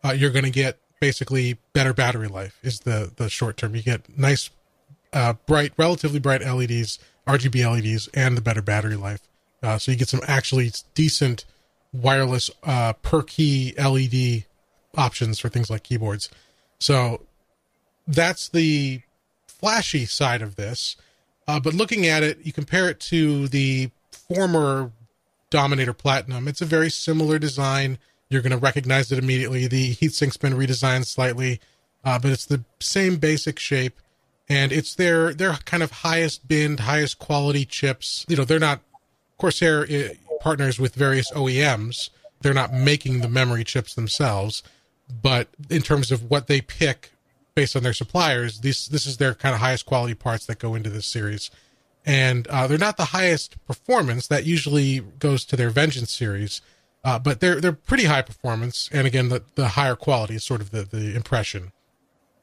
uh, 0.05 0.13
you're 0.13 0.31
going 0.31 0.45
to 0.45 0.51
get 0.51 0.79
basically 1.01 1.59
better 1.73 1.95
battery 1.95 2.29
life. 2.29 2.59
Is 2.63 2.81
the 2.81 3.13
the 3.15 3.29
short 3.29 3.57
term. 3.57 3.75
You 3.75 3.83
get 3.83 4.19
nice, 4.19 4.51
uh, 5.13 5.35
bright, 5.47 5.73
relatively 5.77 6.19
bright 6.19 6.43
LEDs, 6.43 6.99
RGB 7.27 7.71
LEDs, 7.71 8.09
and 8.15 8.37
the 8.37 8.41
better 8.41 8.63
battery 8.63 8.97
life. 8.97 9.21
Uh, 9.63 9.79
so 9.79 9.93
you 9.93 9.99
get 9.99 10.09
some 10.09 10.21
actually 10.27 10.73
decent 10.95 11.45
wireless 11.93 12.51
uh, 12.65 12.93
per 12.95 13.23
key 13.23 13.75
LED 13.77 14.45
options 14.97 15.39
for 15.39 15.49
things 15.49 15.71
like 15.71 15.83
keyboards. 15.83 16.31
So 16.79 17.23
that's 18.07 18.49
the 18.49 19.03
flashy 19.47 20.07
side 20.07 20.43
of 20.43 20.57
this. 20.57 20.97
Uh, 21.47 21.61
but 21.61 21.75
looking 21.75 22.07
at 22.07 22.23
it, 22.23 22.39
you 22.43 22.53
compare 22.53 22.89
it 22.89 23.01
to 23.01 23.49
the 23.49 23.91
former 24.11 24.93
Dominator 25.51 25.93
Platinum. 25.93 26.49
It's 26.49 26.61
a 26.63 26.67
very 26.67 26.91
similar 26.91 27.39
design. 27.39 27.99
You're 28.29 28.43
going 28.43 28.53
to 28.53 28.59
recognize 28.59 29.11
it 29.11 29.19
immediately. 29.19 29.67
The 29.67 29.95
heatsink's 29.97 30.37
been 30.37 30.55
redesigned 30.55 31.07
slightly. 31.07 31.61
uh, 32.05 32.19
but 32.19 32.31
it's 32.31 32.47
the 32.47 32.65
same 32.81 33.17
basic 33.17 33.59
shape, 33.59 33.99
and 34.51 34.73
it's 34.73 34.97
their 34.97 35.33
their 35.33 35.53
kind 35.65 35.83
of 35.83 35.93
highest 35.93 36.47
bin, 36.49 36.77
highest 36.77 37.19
quality 37.21 37.65
chips. 37.65 38.27
You 38.29 38.37
know, 38.37 38.45
they're 38.45 38.59
not 38.59 38.81
Corsair 39.39 39.85
uh, 39.85 40.15
partners 40.41 40.79
with 40.79 40.95
various 40.95 41.31
OEMs. 41.31 42.11
They're 42.41 42.53
not 42.53 42.73
making 42.73 43.21
the 43.21 43.29
memory 43.29 43.65
chips 43.65 43.95
themselves, 43.95 44.63
but 45.23 45.49
in 45.71 45.83
terms 45.83 46.11
of 46.11 46.29
what 46.31 46.49
they 46.49 46.61
pick 46.61 47.13
based 47.55 47.77
on 47.77 47.85
their 47.85 47.93
suppliers, 47.93 48.61
this 48.61 48.89
this 48.89 49.07
is 49.07 49.19
their 49.19 49.35
kind 49.35 49.55
of 49.55 49.61
highest 49.61 49.87
quality 49.87 50.15
parts 50.15 50.47
that 50.47 50.59
go 50.59 50.75
into 50.75 50.91
this 50.91 51.07
series, 51.07 51.51
and 52.05 52.49
uh, 52.49 52.67
they're 52.67 52.77
not 52.77 52.97
the 52.97 53.07
highest 53.07 53.65
performance. 53.67 54.27
That 54.27 54.45
usually 54.45 54.99
goes 54.99 55.45
to 55.45 55.57
their 55.57 55.71
Vengeance 55.71 56.13
series, 56.13 56.61
uh, 57.05 57.21
but 57.21 57.39
they're 57.39 57.61
they're 57.61 57.73
pretty 57.73 58.05
high 58.05 58.23
performance. 58.23 58.89
And 58.93 59.07
again, 59.07 59.29
the 59.29 59.45
the 59.55 59.69
higher 59.69 59.95
quality 59.95 60.35
is 60.35 60.45
sort 60.45 60.61
of 60.61 60.73
the 60.73 60.83
the 60.83 61.15
impression. 61.15 61.71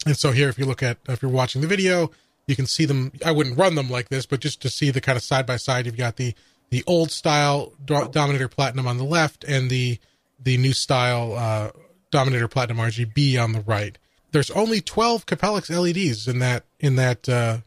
And 0.05 0.15
so 0.15 0.31
here, 0.31 0.49
if 0.49 0.57
you 0.57 0.65
look 0.65 0.83
at 0.83 0.97
if 1.09 1.21
you're 1.21 1.31
watching 1.31 1.61
the 1.61 1.67
video, 1.67 2.11
you 2.45 2.55
can 2.55 2.65
see 2.65 2.85
them. 2.85 3.11
I 3.25 3.31
wouldn't 3.31 3.57
run 3.57 3.75
them 3.75 3.89
like 3.89 4.09
this, 4.09 4.25
but 4.25 4.39
just 4.39 4.61
to 4.61 4.69
see 4.69 4.91
the 4.91 5.01
kind 5.01 5.17
of 5.17 5.23
side 5.23 5.45
by 5.45 5.57
side, 5.57 5.85
you've 5.85 5.97
got 5.97 6.17
the 6.17 6.33
the 6.69 6.83
old 6.85 7.11
style 7.11 7.73
Dominator 7.85 8.47
Platinum 8.47 8.87
on 8.87 8.97
the 8.97 9.03
left 9.03 9.43
and 9.43 9.69
the 9.69 9.99
the 10.41 10.57
new 10.57 10.73
style 10.73 11.33
uh, 11.33 11.71
Dominator 12.11 12.47
Platinum 12.47 12.77
RGB 12.77 13.41
on 13.41 13.53
the 13.53 13.61
right 13.61 13.97
there's 14.31 14.51
only 14.51 14.81
12 14.81 15.25
Capellix 15.25 15.69
LEDs 15.69 16.27
in 16.27 16.39
that 16.39 16.63
in 16.79 16.95
that 16.95 17.27
uh, 17.29 17.59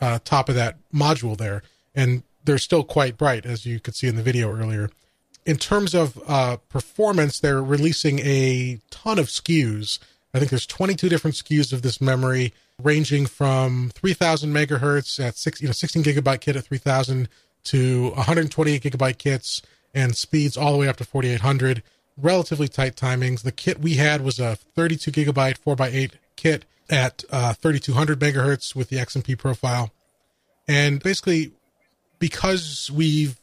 uh, 0.00 0.18
top 0.24 0.48
of 0.48 0.54
that 0.54 0.76
module 0.92 1.36
there, 1.36 1.62
and 1.94 2.22
they're 2.44 2.58
still 2.58 2.84
quite 2.84 3.16
bright 3.16 3.44
as 3.44 3.66
you 3.66 3.80
could 3.80 3.94
see 3.94 4.08
in 4.08 4.16
the 4.16 4.22
video 4.22 4.50
earlier. 4.50 4.90
In 5.44 5.56
terms 5.56 5.94
of 5.94 6.20
uh, 6.26 6.56
performance, 6.68 7.40
they're 7.40 7.62
releasing 7.62 8.18
a 8.20 8.80
ton 8.90 9.18
of 9.18 9.26
SKUs. 9.26 9.98
I 10.38 10.40
think 10.40 10.50
there's 10.50 10.66
22 10.66 11.08
different 11.08 11.34
SKUs 11.34 11.72
of 11.72 11.82
this 11.82 12.00
memory, 12.00 12.54
ranging 12.80 13.26
from 13.26 13.90
3,000 13.92 14.52
megahertz 14.52 15.18
at 15.18 15.36
six, 15.36 15.60
you 15.60 15.66
know, 15.66 15.72
16 15.72 16.04
gigabyte 16.04 16.40
kit 16.40 16.54
at 16.54 16.64
3,000 16.64 17.28
to 17.64 18.10
128 18.10 18.80
gigabyte 18.80 19.18
kits 19.18 19.62
and 19.92 20.16
speeds 20.16 20.56
all 20.56 20.70
the 20.70 20.78
way 20.78 20.86
up 20.86 20.94
to 20.98 21.04
4,800 21.04 21.82
relatively 22.16 22.68
tight 22.68 22.94
timings. 22.94 23.42
The 23.42 23.50
kit 23.50 23.80
we 23.80 23.94
had 23.94 24.22
was 24.22 24.38
a 24.38 24.54
32 24.54 25.10
gigabyte 25.10 25.58
4x8 25.58 26.12
kit 26.36 26.64
at 26.88 27.24
uh, 27.30 27.54
3200 27.54 28.20
megahertz 28.20 28.76
with 28.76 28.90
the 28.90 28.98
XMP 28.98 29.36
profile. 29.36 29.90
And 30.68 31.02
basically, 31.02 31.50
because 32.20 32.92
we've 32.94 33.40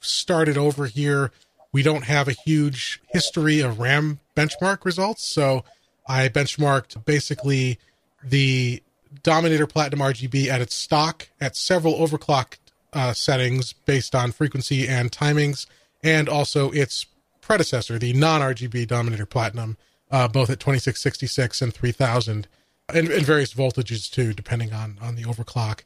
started 0.00 0.56
over 0.56 0.86
here, 0.86 1.30
we 1.72 1.82
don't 1.82 2.04
have 2.04 2.26
a 2.26 2.32
huge 2.32 3.02
history 3.08 3.60
of 3.60 3.78
RAM 3.78 4.20
benchmark 4.34 4.86
results. 4.86 5.28
So 5.28 5.62
I 6.08 6.28
benchmarked 6.28 7.04
basically 7.04 7.78
the 8.22 8.82
Dominator 9.22 9.66
Platinum 9.66 10.00
RGB 10.00 10.48
at 10.48 10.60
its 10.60 10.74
stock 10.74 11.28
at 11.40 11.56
several 11.56 11.94
overclock 11.94 12.56
uh, 12.92 13.12
settings 13.12 13.72
based 13.72 14.14
on 14.14 14.32
frequency 14.32 14.88
and 14.88 15.12
timings, 15.12 15.66
and 16.02 16.28
also 16.28 16.70
its 16.70 17.06
predecessor, 17.40 17.98
the 17.98 18.12
non 18.12 18.40
RGB 18.40 18.86
Dominator 18.86 19.26
Platinum, 19.26 19.76
uh, 20.10 20.28
both 20.28 20.50
at 20.50 20.60
2666 20.60 21.62
and 21.62 21.74
3000, 21.74 22.48
and, 22.88 23.08
and 23.08 23.26
various 23.26 23.52
voltages 23.52 24.10
too, 24.10 24.32
depending 24.32 24.72
on 24.72 24.98
on 25.00 25.14
the 25.14 25.24
overclock. 25.24 25.80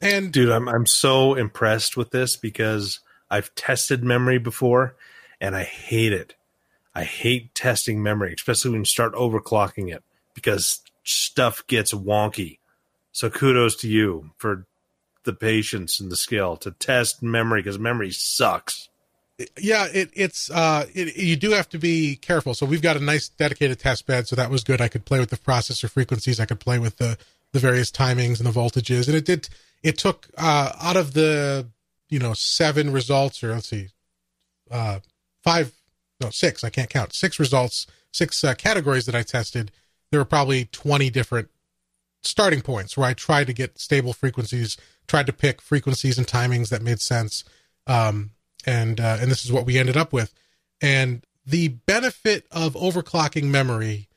And 0.00 0.32
dude, 0.32 0.50
I'm 0.50 0.68
I'm 0.68 0.86
so 0.86 1.34
impressed 1.34 1.96
with 1.96 2.10
this 2.10 2.36
because 2.36 3.00
I've 3.30 3.54
tested 3.54 4.04
memory 4.04 4.38
before, 4.38 4.96
and 5.40 5.56
I 5.56 5.64
hate 5.64 6.12
it. 6.12 6.34
I 6.96 7.04
hate 7.04 7.54
testing 7.54 8.02
memory, 8.02 8.34
especially 8.34 8.72
when 8.72 8.80
you 8.80 8.86
start 8.86 9.14
overclocking 9.14 9.94
it 9.94 10.02
because 10.34 10.80
stuff 11.04 11.66
gets 11.66 11.92
wonky. 11.92 12.58
So 13.12 13.30
kudos 13.30 13.76
to 13.76 13.88
you 13.88 14.30
for 14.38 14.66
the 15.24 15.32
patience 15.32 16.00
and 16.00 16.10
the 16.10 16.16
skill 16.16 16.56
to 16.58 16.70
test 16.72 17.22
memory 17.22 17.60
because 17.60 17.78
memory 17.78 18.10
sucks 18.10 18.88
yeah, 19.58 19.86
it, 19.92 20.10
it's 20.14 20.50
uh, 20.50 20.86
it, 20.94 21.16
you 21.16 21.36
do 21.36 21.50
have 21.50 21.68
to 21.70 21.78
be 21.78 22.16
careful. 22.16 22.54
So 22.54 22.64
we've 22.64 22.82
got 22.82 22.96
a 22.96 23.00
nice 23.00 23.28
dedicated 23.28 23.78
test 23.78 24.06
bed, 24.06 24.26
so 24.26 24.36
that 24.36 24.50
was 24.50 24.64
good. 24.64 24.80
I 24.80 24.88
could 24.88 25.04
play 25.04 25.18
with 25.18 25.30
the 25.30 25.36
processor 25.36 25.90
frequencies. 25.90 26.40
I 26.40 26.46
could 26.46 26.60
play 26.60 26.78
with 26.78 26.96
the 26.96 27.18
the 27.52 27.58
various 27.58 27.90
timings 27.90 28.38
and 28.38 28.46
the 28.46 28.58
voltages, 28.58 29.08
and 29.08 29.16
it 29.16 29.26
did. 29.26 29.48
It 29.82 29.98
took 29.98 30.28
uh, 30.38 30.72
out 30.80 30.96
of 30.96 31.12
the 31.12 31.66
you 32.08 32.18
know 32.18 32.32
seven 32.32 32.92
results, 32.92 33.44
or 33.44 33.52
let's 33.52 33.68
see, 33.68 33.88
uh, 34.70 35.00
five, 35.42 35.72
no 36.20 36.30
six. 36.30 36.64
I 36.64 36.70
can't 36.70 36.90
count 36.90 37.14
six 37.14 37.38
results, 37.38 37.86
six 38.12 38.42
uh, 38.42 38.54
categories 38.54 39.06
that 39.06 39.14
I 39.14 39.22
tested. 39.22 39.70
There 40.10 40.20
were 40.20 40.24
probably 40.24 40.66
twenty 40.66 41.10
different 41.10 41.48
starting 42.22 42.60
points 42.60 42.96
where 42.96 43.08
I 43.08 43.14
tried 43.14 43.46
to 43.46 43.52
get 43.52 43.78
stable 43.78 44.12
frequencies, 44.12 44.76
tried 45.06 45.26
to 45.26 45.32
pick 45.32 45.60
frequencies 45.60 46.18
and 46.18 46.26
timings 46.26 46.70
that 46.70 46.82
made 46.82 47.00
sense. 47.00 47.44
Um, 47.86 48.30
and 48.66 49.00
uh, 49.00 49.18
and 49.20 49.30
this 49.30 49.44
is 49.44 49.52
what 49.52 49.66
we 49.66 49.78
ended 49.78 49.96
up 49.96 50.12
with. 50.12 50.32
And 50.80 51.24
the 51.46 51.68
benefit 51.68 52.46
of 52.50 52.74
overclocking 52.74 53.44
memory 53.44 54.08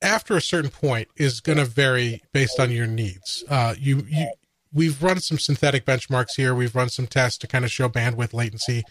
after 0.00 0.36
a 0.36 0.40
certain 0.40 0.70
point 0.70 1.08
is 1.16 1.40
going 1.40 1.58
to 1.58 1.64
vary 1.64 2.22
based 2.32 2.60
on 2.60 2.70
your 2.70 2.86
needs. 2.86 3.44
Uh, 3.48 3.74
you, 3.78 4.06
you, 4.08 4.30
we've 4.72 5.02
run 5.02 5.20
some 5.20 5.38
synthetic 5.38 5.84
benchmarks 5.84 6.36
here. 6.36 6.54
We've 6.54 6.74
run 6.74 6.88
some 6.88 7.06
tests 7.06 7.36
to 7.38 7.46
kind 7.46 7.64
of 7.64 7.70
show 7.70 7.88
bandwidth 7.88 8.32
latency. 8.32 8.84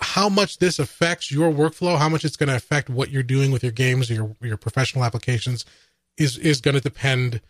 How 0.00 0.28
much 0.28 0.58
this 0.58 0.78
affects 0.78 1.30
your 1.30 1.50
workflow, 1.50 1.98
how 1.98 2.08
much 2.08 2.24
it's 2.24 2.36
going 2.36 2.48
to 2.48 2.56
affect 2.56 2.90
what 2.90 3.10
you're 3.10 3.22
doing 3.22 3.50
with 3.50 3.62
your 3.62 3.72
games 3.72 4.10
your, 4.10 4.36
your 4.42 4.56
professional 4.56 5.04
applications, 5.04 5.64
is 6.18 6.36
is 6.38 6.60
going 6.60 6.74
to 6.74 6.80
depend 6.80 7.40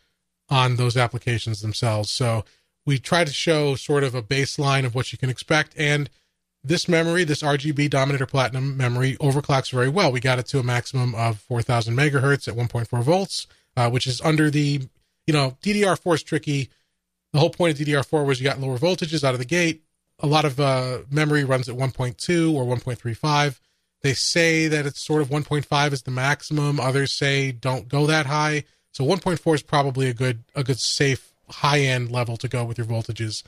on 0.48 0.76
those 0.76 0.96
applications 0.96 1.60
themselves. 1.60 2.10
So 2.10 2.44
we 2.84 2.98
try 2.98 3.24
to 3.24 3.32
show 3.32 3.74
sort 3.74 4.04
of 4.04 4.14
a 4.14 4.22
baseline 4.22 4.84
of 4.84 4.94
what 4.94 5.12
you 5.12 5.18
can 5.18 5.28
expect. 5.28 5.74
And 5.76 6.08
this 6.62 6.88
memory, 6.88 7.24
this 7.24 7.42
RGB 7.42 7.90
Dominator 7.90 8.26
Platinum 8.26 8.76
memory, 8.76 9.16
overclocks 9.16 9.70
very 9.70 9.88
well. 9.88 10.12
We 10.12 10.20
got 10.20 10.38
it 10.38 10.46
to 10.46 10.58
a 10.58 10.62
maximum 10.62 11.14
of 11.14 11.40
4,000 11.40 11.94
megahertz 11.94 12.48
at 12.48 12.54
1.4 12.54 13.02
volts, 13.02 13.46
uh, 13.76 13.90
which 13.90 14.06
is 14.06 14.20
under 14.20 14.50
the, 14.50 14.88
you 15.26 15.32
know, 15.32 15.56
DDR4 15.62 16.14
is 16.14 16.22
tricky. 16.22 16.70
The 17.32 17.40
whole 17.40 17.50
point 17.50 17.78
of 17.78 17.86
DDR4 17.86 18.24
was 18.24 18.40
you 18.40 18.44
got 18.44 18.60
lower 18.60 18.78
voltages 18.78 19.24
out 19.24 19.34
of 19.34 19.38
the 19.38 19.44
gate. 19.44 19.82
A 20.20 20.26
lot 20.26 20.44
of 20.44 20.58
uh, 20.58 20.98
memory 21.10 21.44
runs 21.44 21.68
at 21.68 21.76
1.2 21.76 22.54
or 22.54 22.64
1.35. 22.64 23.60
They 24.02 24.14
say 24.14 24.68
that 24.68 24.86
it's 24.86 25.00
sort 25.00 25.22
of 25.22 25.28
1.5 25.28 25.92
is 25.92 26.02
the 26.02 26.10
maximum. 26.10 26.80
Others 26.80 27.12
say 27.12 27.52
don't 27.52 27.88
go 27.88 28.06
that 28.06 28.26
high. 28.26 28.64
So 28.92 29.04
1.4 29.04 29.54
is 29.54 29.62
probably 29.62 30.08
a 30.08 30.14
good 30.14 30.44
a 30.54 30.64
good 30.64 30.78
safe 30.78 31.32
high 31.48 31.80
end 31.80 32.10
level 32.10 32.36
to 32.38 32.48
go 32.48 32.64
with 32.64 32.78
your 32.78 32.86
voltages. 32.86 33.42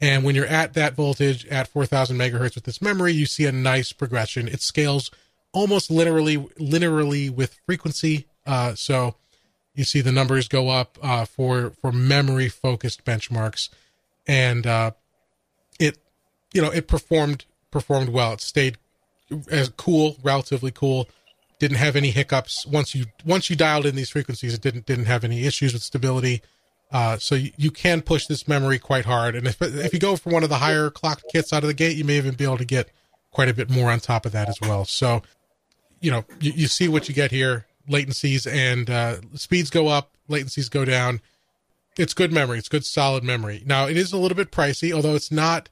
And 0.00 0.24
when 0.24 0.34
you're 0.34 0.46
at 0.46 0.74
that 0.74 0.94
voltage 0.94 1.46
at 1.46 1.68
4000 1.68 2.16
megahertz 2.16 2.56
with 2.56 2.64
this 2.64 2.82
memory, 2.82 3.12
you 3.12 3.26
see 3.26 3.46
a 3.46 3.52
nice 3.52 3.92
progression. 3.92 4.48
It 4.48 4.60
scales 4.60 5.10
almost 5.52 5.90
literally 5.90 6.38
linearly 6.38 7.30
with 7.30 7.58
frequency. 7.66 8.26
Uh, 8.44 8.74
so 8.74 9.14
you 9.74 9.84
see 9.84 10.00
the 10.00 10.12
numbers 10.12 10.48
go 10.48 10.68
up 10.68 10.98
uh, 11.02 11.24
for 11.24 11.70
for 11.80 11.92
memory 11.92 12.48
focused 12.48 13.04
benchmarks, 13.04 13.68
and 14.26 14.66
uh, 14.66 14.90
you 16.52 16.62
know 16.62 16.70
it 16.70 16.88
performed 16.88 17.44
performed 17.70 18.10
well. 18.10 18.34
It 18.34 18.40
stayed 18.40 18.78
as 19.50 19.70
cool, 19.70 20.16
relatively 20.22 20.70
cool. 20.70 21.08
Didn't 21.58 21.78
have 21.78 21.96
any 21.96 22.10
hiccups 22.10 22.66
once 22.66 22.94
you 22.94 23.06
once 23.24 23.50
you 23.50 23.56
dialed 23.56 23.86
in 23.86 23.96
these 23.96 24.10
frequencies. 24.10 24.54
It 24.54 24.60
didn't 24.60 24.86
didn't 24.86 25.06
have 25.06 25.24
any 25.24 25.44
issues 25.46 25.72
with 25.72 25.82
stability. 25.82 26.42
Uh, 26.92 27.16
so 27.16 27.34
you, 27.34 27.50
you, 27.56 27.70
can 27.70 28.02
push 28.02 28.26
this 28.26 28.46
memory 28.46 28.78
quite 28.78 29.06
hard. 29.06 29.34
And 29.34 29.46
if, 29.46 29.62
if 29.62 29.94
you 29.94 29.98
go 29.98 30.14
for 30.14 30.28
one 30.28 30.42
of 30.42 30.50
the 30.50 30.56
higher 30.56 30.90
clock 30.90 31.22
kits 31.32 31.50
out 31.50 31.62
of 31.62 31.68
the 31.68 31.74
gate, 31.74 31.96
you 31.96 32.04
may 32.04 32.18
even 32.18 32.34
be 32.34 32.44
able 32.44 32.58
to 32.58 32.66
get 32.66 32.90
quite 33.30 33.48
a 33.48 33.54
bit 33.54 33.70
more 33.70 33.90
on 33.90 33.98
top 33.98 34.26
of 34.26 34.32
that 34.32 34.50
as 34.50 34.60
well. 34.60 34.84
So, 34.84 35.22
you 36.00 36.10
know, 36.10 36.26
you, 36.38 36.52
you 36.54 36.66
see 36.66 36.88
what 36.88 37.08
you 37.08 37.14
get 37.14 37.30
here. 37.30 37.64
Latencies 37.88 38.46
and 38.46 38.90
uh, 38.90 39.16
speeds 39.34 39.70
go 39.70 39.88
up, 39.88 40.10
latencies 40.28 40.70
go 40.70 40.84
down. 40.84 41.22
It's 41.96 42.12
good 42.12 42.30
memory. 42.30 42.58
It's 42.58 42.68
good 42.68 42.84
solid 42.84 43.24
memory. 43.24 43.62
Now 43.64 43.88
it 43.88 43.96
is 43.96 44.12
a 44.12 44.18
little 44.18 44.36
bit 44.36 44.50
pricey, 44.50 44.92
although 44.92 45.14
it's 45.14 45.32
not 45.32 45.70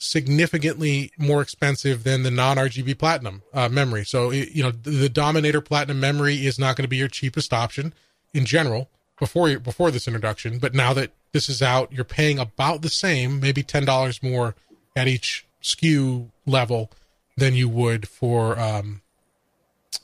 significantly 0.00 1.12
more 1.18 1.42
expensive 1.42 2.04
than 2.04 2.22
the 2.24 2.30
non 2.30 2.56
RGB 2.56 2.98
Platinum 2.98 3.42
uh, 3.52 3.68
memory. 3.68 4.04
So 4.04 4.30
it, 4.30 4.50
you 4.50 4.62
know 4.62 4.72
the, 4.72 4.90
the 4.90 5.08
Dominator 5.08 5.60
Platinum 5.60 6.00
memory 6.00 6.46
is 6.46 6.58
not 6.58 6.74
going 6.74 6.84
to 6.84 6.88
be 6.88 6.96
your 6.96 7.08
cheapest 7.08 7.52
option 7.52 7.94
in 8.34 8.44
general 8.44 8.88
before 9.18 9.56
before 9.58 9.90
this 9.90 10.08
introduction, 10.08 10.58
but 10.58 10.74
now 10.74 10.92
that 10.94 11.12
this 11.32 11.48
is 11.48 11.62
out, 11.62 11.92
you're 11.92 12.04
paying 12.04 12.38
about 12.38 12.82
the 12.82 12.88
same, 12.88 13.38
maybe 13.38 13.62
ten 13.62 13.84
dollars 13.84 14.22
more 14.22 14.56
at 14.96 15.06
each 15.06 15.46
SKU 15.62 16.30
level 16.46 16.90
than 17.36 17.54
you 17.54 17.68
would 17.68 18.08
for 18.08 18.58
um, 18.58 19.02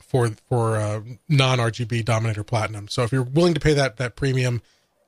for 0.02 0.30
for 0.48 0.76
uh, 0.76 1.00
non 1.28 1.58
RGB 1.58 2.04
Dominator 2.04 2.44
Platinum. 2.44 2.88
So 2.88 3.02
if 3.02 3.12
you're 3.12 3.22
willing 3.22 3.54
to 3.54 3.60
pay 3.60 3.72
that 3.72 3.96
that 3.96 4.14
premium, 4.14 4.60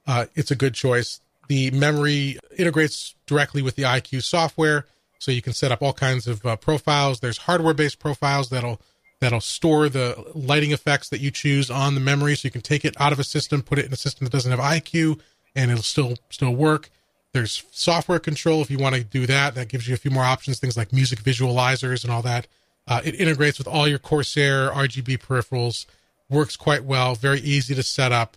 uh, 0.06 0.26
it's 0.34 0.50
a 0.50 0.56
good 0.56 0.74
choice. 0.74 1.20
The 1.48 1.70
memory 1.70 2.38
integrates 2.56 3.14
directly 3.26 3.62
with 3.62 3.76
the 3.76 3.82
iCUE 3.82 4.22
software, 4.22 4.86
so 5.18 5.32
you 5.32 5.42
can 5.42 5.52
set 5.52 5.72
up 5.72 5.82
all 5.82 5.92
kinds 5.92 6.26
of 6.26 6.44
uh, 6.46 6.56
profiles. 6.56 7.20
There's 7.20 7.38
hardware 7.38 7.74
based 7.74 7.98
profiles 7.98 8.50
that'll 8.50 8.80
that'll 9.20 9.40
store 9.40 9.88
the 9.88 10.30
lighting 10.34 10.70
effects 10.70 11.08
that 11.08 11.20
you 11.20 11.30
choose 11.30 11.70
on 11.70 11.94
the 11.94 12.00
memory, 12.00 12.36
so 12.36 12.46
you 12.46 12.52
can 12.52 12.60
take 12.60 12.84
it 12.84 12.94
out 13.00 13.12
of 13.12 13.18
a 13.18 13.24
system, 13.24 13.62
put 13.62 13.78
it 13.78 13.86
in 13.86 13.92
a 13.92 13.96
system 13.96 14.24
that 14.24 14.30
doesn't 14.30 14.50
have 14.50 14.60
iCUE, 14.60 15.18
and 15.56 15.70
it'll 15.70 15.82
still 15.82 16.16
still 16.30 16.54
work. 16.54 16.90
There's 17.32 17.64
software 17.72 18.18
control 18.18 18.62
if 18.62 18.70
you 18.70 18.78
want 18.78 18.94
to 18.94 19.04
do 19.04 19.26
that. 19.26 19.54
That 19.54 19.68
gives 19.68 19.88
you 19.88 19.94
a 19.94 19.98
few 19.98 20.10
more 20.10 20.24
options, 20.24 20.58
things 20.58 20.76
like 20.76 20.92
music 20.92 21.22
visualizers 21.22 22.04
and 22.04 22.12
all 22.12 22.22
that. 22.22 22.46
Uh, 22.86 23.00
it 23.04 23.14
integrates 23.14 23.58
with 23.58 23.68
all 23.68 23.86
your 23.86 23.98
Corsair 23.98 24.70
RGB 24.70 25.18
peripherals, 25.18 25.84
works 26.30 26.56
quite 26.56 26.84
well, 26.84 27.14
very 27.14 27.40
easy 27.40 27.74
to 27.74 27.82
set 27.82 28.12
up, 28.12 28.36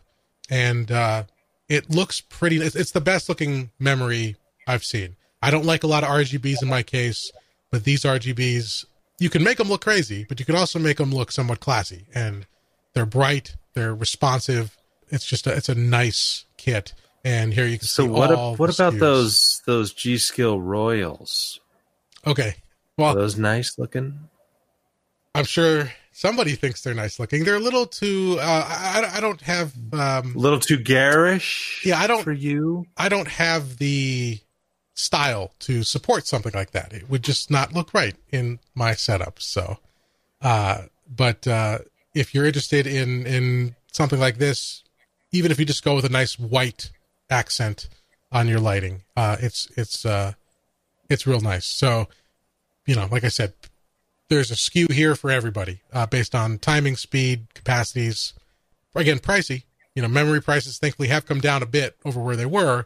and 0.49 0.91
uh, 0.91 1.24
it 1.72 1.89
looks 1.89 2.19
pretty. 2.19 2.57
It's, 2.57 2.76
it's 2.76 2.91
the 2.91 2.99
best 3.01 3.30
looking 3.30 3.72
memory 3.80 4.36
I've 4.67 4.84
seen. 4.84 5.15
I 5.41 5.49
don't 5.51 5.65
like 5.65 5.84
a 5.84 5.88
lot 5.88 6.03
of 6.03 6.09
RGBs 6.09 6.61
in 6.61 6.67
my 6.67 6.84
case, 6.84 7.32
but 7.72 7.86
these 7.86 8.01
RGBs, 8.03 8.86
you 9.19 9.30
can 9.30 9.41
make 9.41 9.57
them 9.57 9.69
look 9.69 9.82
crazy, 9.82 10.26
but 10.28 10.38
you 10.39 10.45
can 10.45 10.55
also 10.55 10.80
make 10.80 10.97
them 10.97 11.11
look 11.11 11.32
somewhat 11.32 11.61
classy. 11.61 12.05
And 12.13 12.45
they're 12.93 13.05
bright, 13.05 13.55
they're 13.74 13.95
responsive. 13.95 14.78
It's 15.09 15.26
just 15.26 15.47
a, 15.47 15.55
it's 15.55 15.69
a 15.69 15.76
nice 15.76 16.43
kit. 16.57 16.93
And 17.24 17.53
here 17.53 17.65
you 17.65 17.78
can 17.78 17.88
So 17.88 18.03
see 18.03 18.09
what? 18.09 18.32
all 18.34 18.55
what 18.57 18.74
about 18.74 18.93
SKUs. 18.93 18.99
those 18.99 19.61
those 19.65 19.93
G 19.93 20.17
Skill 20.17 20.59
Royals? 20.59 21.59
Okay, 22.28 22.49
Are 22.49 22.53
well, 22.97 23.15
those 23.15 23.38
nice 23.38 23.78
looking? 23.80 24.19
I'm 25.34 25.45
sure 25.45 25.89
somebody 26.22 26.53
thinks 26.55 26.82
they're 26.84 26.93
nice 26.93 27.19
looking. 27.19 27.43
They're 27.43 27.55
a 27.55 27.67
little 27.69 27.88
too. 27.88 28.38
Uh, 28.39 28.65
I, 28.67 29.17
I 29.17 29.19
don't 29.19 29.41
have. 29.41 29.74
Um, 29.91 30.36
A 30.36 30.38
little 30.38 30.59
too 30.59 30.78
garish. 30.78 31.82
Yeah, 31.84 31.99
I 31.99 32.05
don't- 32.07 32.24
for 32.24 32.32
you. 32.32 32.86
I 32.95 33.09
don't 33.09 33.28
have 33.28 33.78
the 33.78 34.39
style 34.93 35.51
to 35.59 35.84
support 35.84 36.28
something 36.28 36.51
like 36.53 36.72
that. 36.72 36.93
It 36.93 37.09
would 37.09 37.24
just 37.24 37.49
not 37.49 37.74
look 37.74 37.93
right 37.93 38.15
in 38.32 38.59
my 38.76 38.93
setup. 38.93 39.39
So, 39.41 39.80
uh, 40.41 40.84
but 41.09 41.47
uh, 41.47 41.80
if 42.13 42.34
you're 42.36 42.45
interested 42.45 42.86
in 42.86 43.26
in 43.26 43.76
something 43.91 44.19
like 44.19 44.38
this, 44.38 44.84
even 45.32 45.49
if 45.51 45.59
you 45.59 45.65
just 45.65 45.84
go 45.84 45.95
with 45.95 46.05
a 46.05 46.09
nice 46.09 46.38
white 46.38 46.91
accent 47.30 47.89
on 48.32 48.47
your 48.47 48.59
lighting, 48.59 49.01
uh, 49.17 49.38
it's 49.39 49.67
it's 49.76 50.05
uh, 50.05 50.34
it's 51.09 51.26
real 51.26 51.41
nice. 51.41 51.65
So, 51.65 52.07
you 52.86 52.95
know, 52.95 53.07
like 53.11 53.24
I 53.24 53.30
said, 53.30 53.53
there's 54.32 54.49
a 54.49 54.55
SKU 54.55 54.89
here 54.93 55.13
for 55.13 55.29
everybody 55.29 55.82
uh, 55.91 56.05
based 56.05 56.34
on 56.34 56.57
timing, 56.57 56.95
speed, 56.95 57.47
capacities. 57.53 58.34
Again, 58.95 59.19
pricey. 59.19 59.63
You 59.93 60.01
know, 60.01 60.07
memory 60.07 60.41
prices 60.41 60.77
thankfully 60.77 61.09
have 61.09 61.25
come 61.25 61.41
down 61.41 61.61
a 61.61 61.65
bit 61.65 61.97
over 62.05 62.21
where 62.21 62.38
they 62.38 62.45
were, 62.45 62.86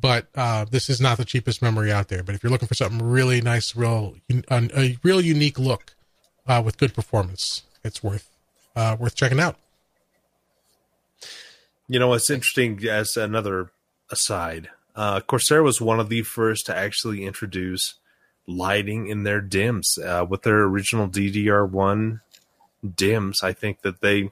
but 0.00 0.28
uh, 0.36 0.66
this 0.70 0.88
is 0.88 1.00
not 1.00 1.18
the 1.18 1.24
cheapest 1.24 1.60
memory 1.60 1.90
out 1.90 2.06
there. 2.08 2.22
But 2.22 2.36
if 2.36 2.44
you're 2.44 2.52
looking 2.52 2.68
for 2.68 2.74
something 2.74 3.04
really 3.04 3.40
nice, 3.40 3.74
real 3.74 4.14
a, 4.30 4.70
a 4.76 4.96
real 5.02 5.20
unique 5.20 5.58
look 5.58 5.96
uh, 6.46 6.62
with 6.64 6.78
good 6.78 6.94
performance, 6.94 7.64
it's 7.82 8.04
worth 8.04 8.30
uh, 8.76 8.96
worth 8.96 9.16
checking 9.16 9.40
out. 9.40 9.56
You 11.88 11.98
know, 11.98 12.06
what's 12.06 12.30
interesting 12.30 12.86
as 12.88 13.16
another 13.16 13.72
aside. 14.10 14.68
Uh, 14.94 15.18
Corsair 15.18 15.64
was 15.64 15.80
one 15.80 15.98
of 15.98 16.08
the 16.08 16.22
first 16.22 16.66
to 16.66 16.76
actually 16.76 17.24
introduce 17.24 17.94
lighting 18.46 19.06
in 19.08 19.22
their 19.22 19.40
DIMMs 19.40 19.98
uh, 19.98 20.24
with 20.28 20.42
their 20.42 20.62
original 20.62 21.08
DDR1 21.08 22.20
DIMMs. 22.84 23.42
I 23.42 23.52
think 23.52 23.82
that 23.82 24.00
they 24.00 24.30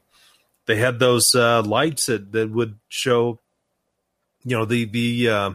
they 0.66 0.76
had 0.76 0.98
those 0.98 1.34
uh, 1.34 1.62
lights 1.62 2.06
that, 2.06 2.32
that 2.32 2.50
would 2.50 2.78
show, 2.88 3.38
you 4.44 4.56
know, 4.56 4.64
the 4.64 4.84
the 4.84 5.28
uh, 5.28 5.50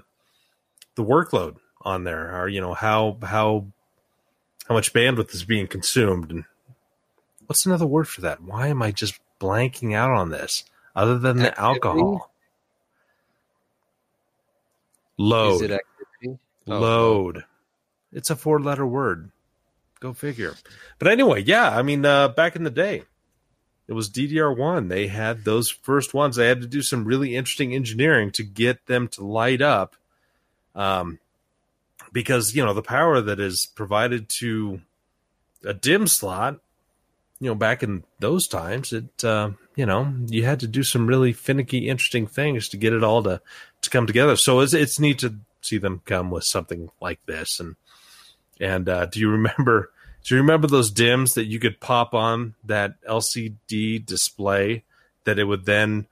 the 0.95 1.03
workload 1.03 1.57
on 1.81 2.03
there, 2.03 2.41
or 2.41 2.47
you 2.47 2.61
know 2.61 2.73
how 2.73 3.17
how 3.23 3.67
how 4.67 4.75
much 4.75 4.93
bandwidth 4.93 5.33
is 5.33 5.43
being 5.43 5.67
consumed, 5.67 6.31
and 6.31 6.45
what's 7.45 7.65
another 7.65 7.87
word 7.87 8.07
for 8.07 8.21
that? 8.21 8.41
Why 8.41 8.67
am 8.67 8.81
I 8.81 8.91
just 8.91 9.19
blanking 9.39 9.95
out 9.95 10.11
on 10.11 10.29
this? 10.29 10.63
Other 10.95 11.19
than 11.19 11.37
the 11.37 11.59
alcohol, 11.59 12.31
load, 15.17 15.55
Is 15.55 15.61
it 15.61 15.71
activity? 15.71 16.39
Oh, 16.67 16.79
load. 16.79 17.43
It's 18.11 18.29
a 18.29 18.35
four-letter 18.35 18.85
word. 18.85 19.31
Go 19.99 20.13
figure. 20.13 20.55
But 20.99 21.09
anyway, 21.09 21.43
yeah, 21.43 21.69
I 21.69 21.81
mean, 21.81 22.05
uh, 22.05 22.29
back 22.29 22.55
in 22.55 22.63
the 22.63 22.69
day, 22.69 23.03
it 23.87 23.93
was 23.93 24.09
DDR1. 24.09 24.89
They 24.89 25.07
had 25.07 25.43
those 25.43 25.69
first 25.69 26.13
ones. 26.13 26.35
They 26.35 26.47
had 26.47 26.61
to 26.61 26.67
do 26.67 26.81
some 26.81 27.05
really 27.05 27.35
interesting 27.35 27.73
engineering 27.73 28.31
to 28.31 28.43
get 28.43 28.85
them 28.85 29.07
to 29.09 29.25
light 29.25 29.61
up. 29.61 29.95
Um, 30.75 31.19
because, 32.11 32.55
you 32.55 32.63
know, 32.63 32.73
the 32.73 32.81
power 32.81 33.21
that 33.21 33.39
is 33.39 33.65
provided 33.75 34.29
to 34.39 34.81
a 35.63 35.73
DIMM 35.73 36.07
slot, 36.07 36.59
you 37.39 37.49
know, 37.49 37.55
back 37.55 37.81
in 37.81 38.03
those 38.19 38.47
times, 38.47 38.93
it, 38.93 39.23
uh, 39.23 39.51
you 39.75 39.85
know, 39.85 40.13
you 40.27 40.43
had 40.43 40.59
to 40.59 40.67
do 40.67 40.83
some 40.83 41.07
really 41.07 41.33
finicky, 41.33 41.87
interesting 41.87 42.27
things 42.27 42.69
to 42.69 42.77
get 42.77 42.93
it 42.93 43.03
all 43.03 43.23
to, 43.23 43.41
to 43.81 43.89
come 43.89 44.05
together. 44.05 44.35
So 44.35 44.59
it's, 44.59 44.73
it's 44.73 44.99
neat 44.99 45.19
to 45.19 45.35
see 45.61 45.77
them 45.77 46.01
come 46.05 46.29
with 46.29 46.43
something 46.43 46.89
like 47.01 47.19
this. 47.25 47.59
And, 47.59 47.75
and, 48.59 48.87
uh, 48.89 49.05
do 49.05 49.19
you 49.19 49.29
remember, 49.29 49.91
do 50.23 50.35
you 50.35 50.41
remember 50.41 50.67
those 50.67 50.91
DIMMs 50.91 51.33
that 51.35 51.45
you 51.45 51.59
could 51.59 51.79
pop 51.79 52.13
on 52.13 52.55
that 52.65 53.01
LCD 53.03 54.05
display 54.05 54.83
that 55.23 55.39
it 55.39 55.43
would 55.45 55.65
then 55.65 56.07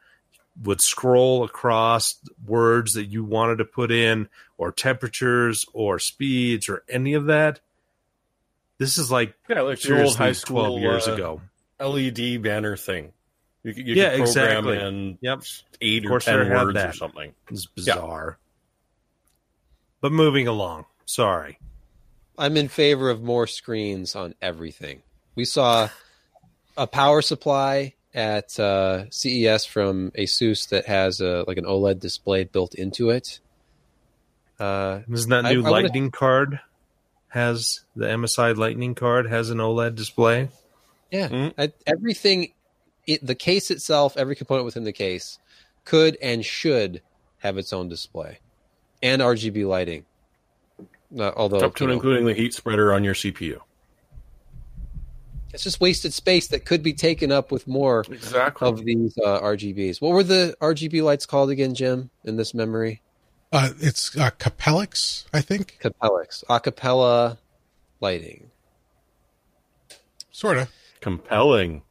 would 0.64 0.80
scroll 0.82 1.44
across 1.44 2.16
words 2.46 2.94
that 2.94 3.06
you 3.06 3.24
wanted 3.24 3.58
to 3.58 3.66
put 3.66 3.92
in 3.92 4.30
or 4.58 4.72
temperatures 4.72 5.66
or 5.74 6.00
speeds 6.00 6.70
or 6.70 6.84
any 6.88 7.14
of 7.14 7.26
that? 7.26 7.60
This 8.78 8.98
is 8.98 9.12
like 9.12 9.34
Yeah, 9.50 9.62
like 9.62 9.80
the 9.82 10.02
old 10.04 10.16
high 10.16 10.32
school 10.34 10.66
12 10.66 10.80
years 10.82 11.08
uh, 11.08 11.14
ago. 11.14 11.42
LED 11.80 12.42
banner 12.42 12.78
thing. 12.78 13.12
You, 13.64 13.74
could- 13.74 13.88
you 13.88 13.96
Yeah, 13.96 14.16
could 14.16 14.26
program 14.26 14.68
exactly. 14.68 14.80
in 14.80 15.18
Yep. 15.22 15.42
eight 15.82 16.06
or 16.06 16.20
ten 16.20 16.50
words 16.50 16.78
or 16.78 16.94
something. 16.94 17.34
It's 17.50 17.66
bizarre. 17.66 18.38
But 20.02 20.12
moving 20.12 20.48
along. 20.48 20.86
Sorry. 21.06 21.58
I'm 22.38 22.58
in 22.58 22.68
favor 22.68 23.10
of 23.10 23.22
more 23.24 23.48
screens 23.48 24.16
on 24.16 24.36
everything. 24.42 25.02
We 25.36 25.46
saw 25.46 25.90
a 26.78 26.88
power 26.88 27.22
supply 27.22 27.94
at 28.14 28.58
uh, 28.60 29.10
CES 29.10 29.66
from 29.66 30.12
ASUS 30.12 30.70
that 30.70 30.86
has 30.86 31.20
a 31.22 31.44
like 31.48 31.58
an 31.58 31.66
OLED 31.66 32.00
display 32.00 32.44
built 32.46 32.76
into 32.76 33.10
it. 33.10 33.40
Uh, 34.60 35.02
Isn't 35.12 35.30
that 35.32 35.46
I- 35.46 35.54
new 35.54 35.60
I 35.66 35.70
wanna- 35.70 35.84
lightning 35.84 36.12
card 36.12 36.60
has 37.30 37.82
the 37.96 38.06
MSI 38.08 38.56
lightning 38.56 38.96
card 38.96 39.28
has 39.30 39.50
an 39.50 39.58
OLED 39.60 39.96
display? 39.96 40.48
yeah, 41.12 41.28
Mhm. 41.28 41.54
I, 41.58 41.72
everything, 41.86 42.54
it, 43.06 43.26
the 43.26 43.36
case 43.36 43.70
itself, 43.70 44.16
every 44.18 44.36
component 44.36 44.66
within 44.66 44.86
the 44.86 44.94
case, 44.94 45.40
could 45.84 46.18
and 46.22 46.44
should 46.46 47.02
have 47.40 47.58
its 47.58 47.72
own 47.74 47.90
display 47.90 48.40
and 49.04 49.22
RGB 49.22 49.66
lighting. 49.68 50.06
Uh, 51.18 51.32
although 51.36 51.60
Up 51.60 51.76
to 51.76 51.84
you 51.86 51.90
and 51.90 51.92
know, 51.92 51.94
including 51.96 52.26
the 52.26 52.34
heat 52.34 52.54
spreader 52.54 52.92
on 52.94 53.04
your 53.04 53.14
CPU. 53.14 53.60
it's 55.54 55.64
just 55.64 55.80
wasted 55.80 56.14
space 56.14 56.48
that 56.50 56.66
could 56.66 56.84
be 56.84 56.92
taken 56.94 57.32
up 57.32 57.52
with 57.52 57.66
more 57.68 58.04
Exactly. 58.12 58.68
of 58.68 58.84
these 58.84 59.18
uh, 59.24 59.40
RGBs. 59.40 60.02
What 60.02 60.12
were 60.12 60.24
the 60.24 60.56
RGB 60.60 61.02
lights 61.04 61.26
called 61.26 61.50
again, 61.50 61.74
Jim? 61.74 62.10
In 62.26 62.36
this 62.36 62.54
memory, 62.54 63.02
Uh, 63.54 63.70
it's 63.80 64.18
uh, 64.18 64.32
Capellix, 64.38 65.26
I 65.34 65.40
think, 65.40 65.78
Capellix, 65.82 66.44
acapella 66.50 67.38
lighting. 68.02 68.52
sort 70.32 70.58
of. 70.58 70.70
Compelling. 71.00 71.84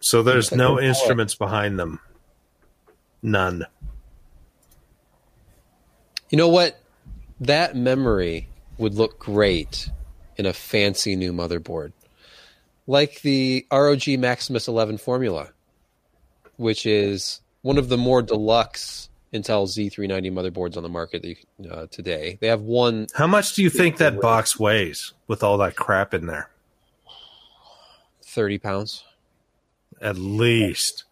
So 0.00 0.22
there's 0.24 0.50
no 0.50 0.78
a- 0.78 0.82
instruments 0.82 1.36
behind 1.36 1.78
them. 1.78 2.00
None. 3.22 3.66
You 6.30 6.38
know 6.38 6.48
what? 6.48 6.79
That 7.40 7.74
memory 7.74 8.48
would 8.78 8.94
look 8.94 9.18
great 9.18 9.88
in 10.36 10.46
a 10.46 10.52
fancy 10.52 11.16
new 11.16 11.32
motherboard, 11.32 11.92
like 12.86 13.22
the 13.22 13.66
ROG 13.72 14.06
Maximus 14.18 14.68
11 14.68 14.98
formula, 14.98 15.50
which 16.56 16.86
is 16.86 17.40
one 17.62 17.78
of 17.78 17.88
the 17.88 17.98
more 17.98 18.22
deluxe 18.22 19.08
Intel 19.32 19.66
Z390 19.66 20.32
motherboards 20.32 20.76
on 20.76 20.82
the 20.82 20.88
market 20.88 21.22
can- 21.22 21.70
uh, 21.70 21.86
today. 21.90 22.36
They 22.40 22.48
have 22.48 22.62
one 22.62 23.06
How 23.14 23.26
much 23.26 23.54
do 23.54 23.62
you 23.62 23.70
think 23.70 23.98
that 23.98 24.20
box 24.20 24.58
weighs 24.58 25.12
with 25.26 25.42
all 25.42 25.56
that 25.58 25.76
crap 25.76 26.12
in 26.12 26.26
there? 26.26 26.50
30 28.22 28.58
pounds. 28.58 29.04
At 30.00 30.16
least. 30.16 31.04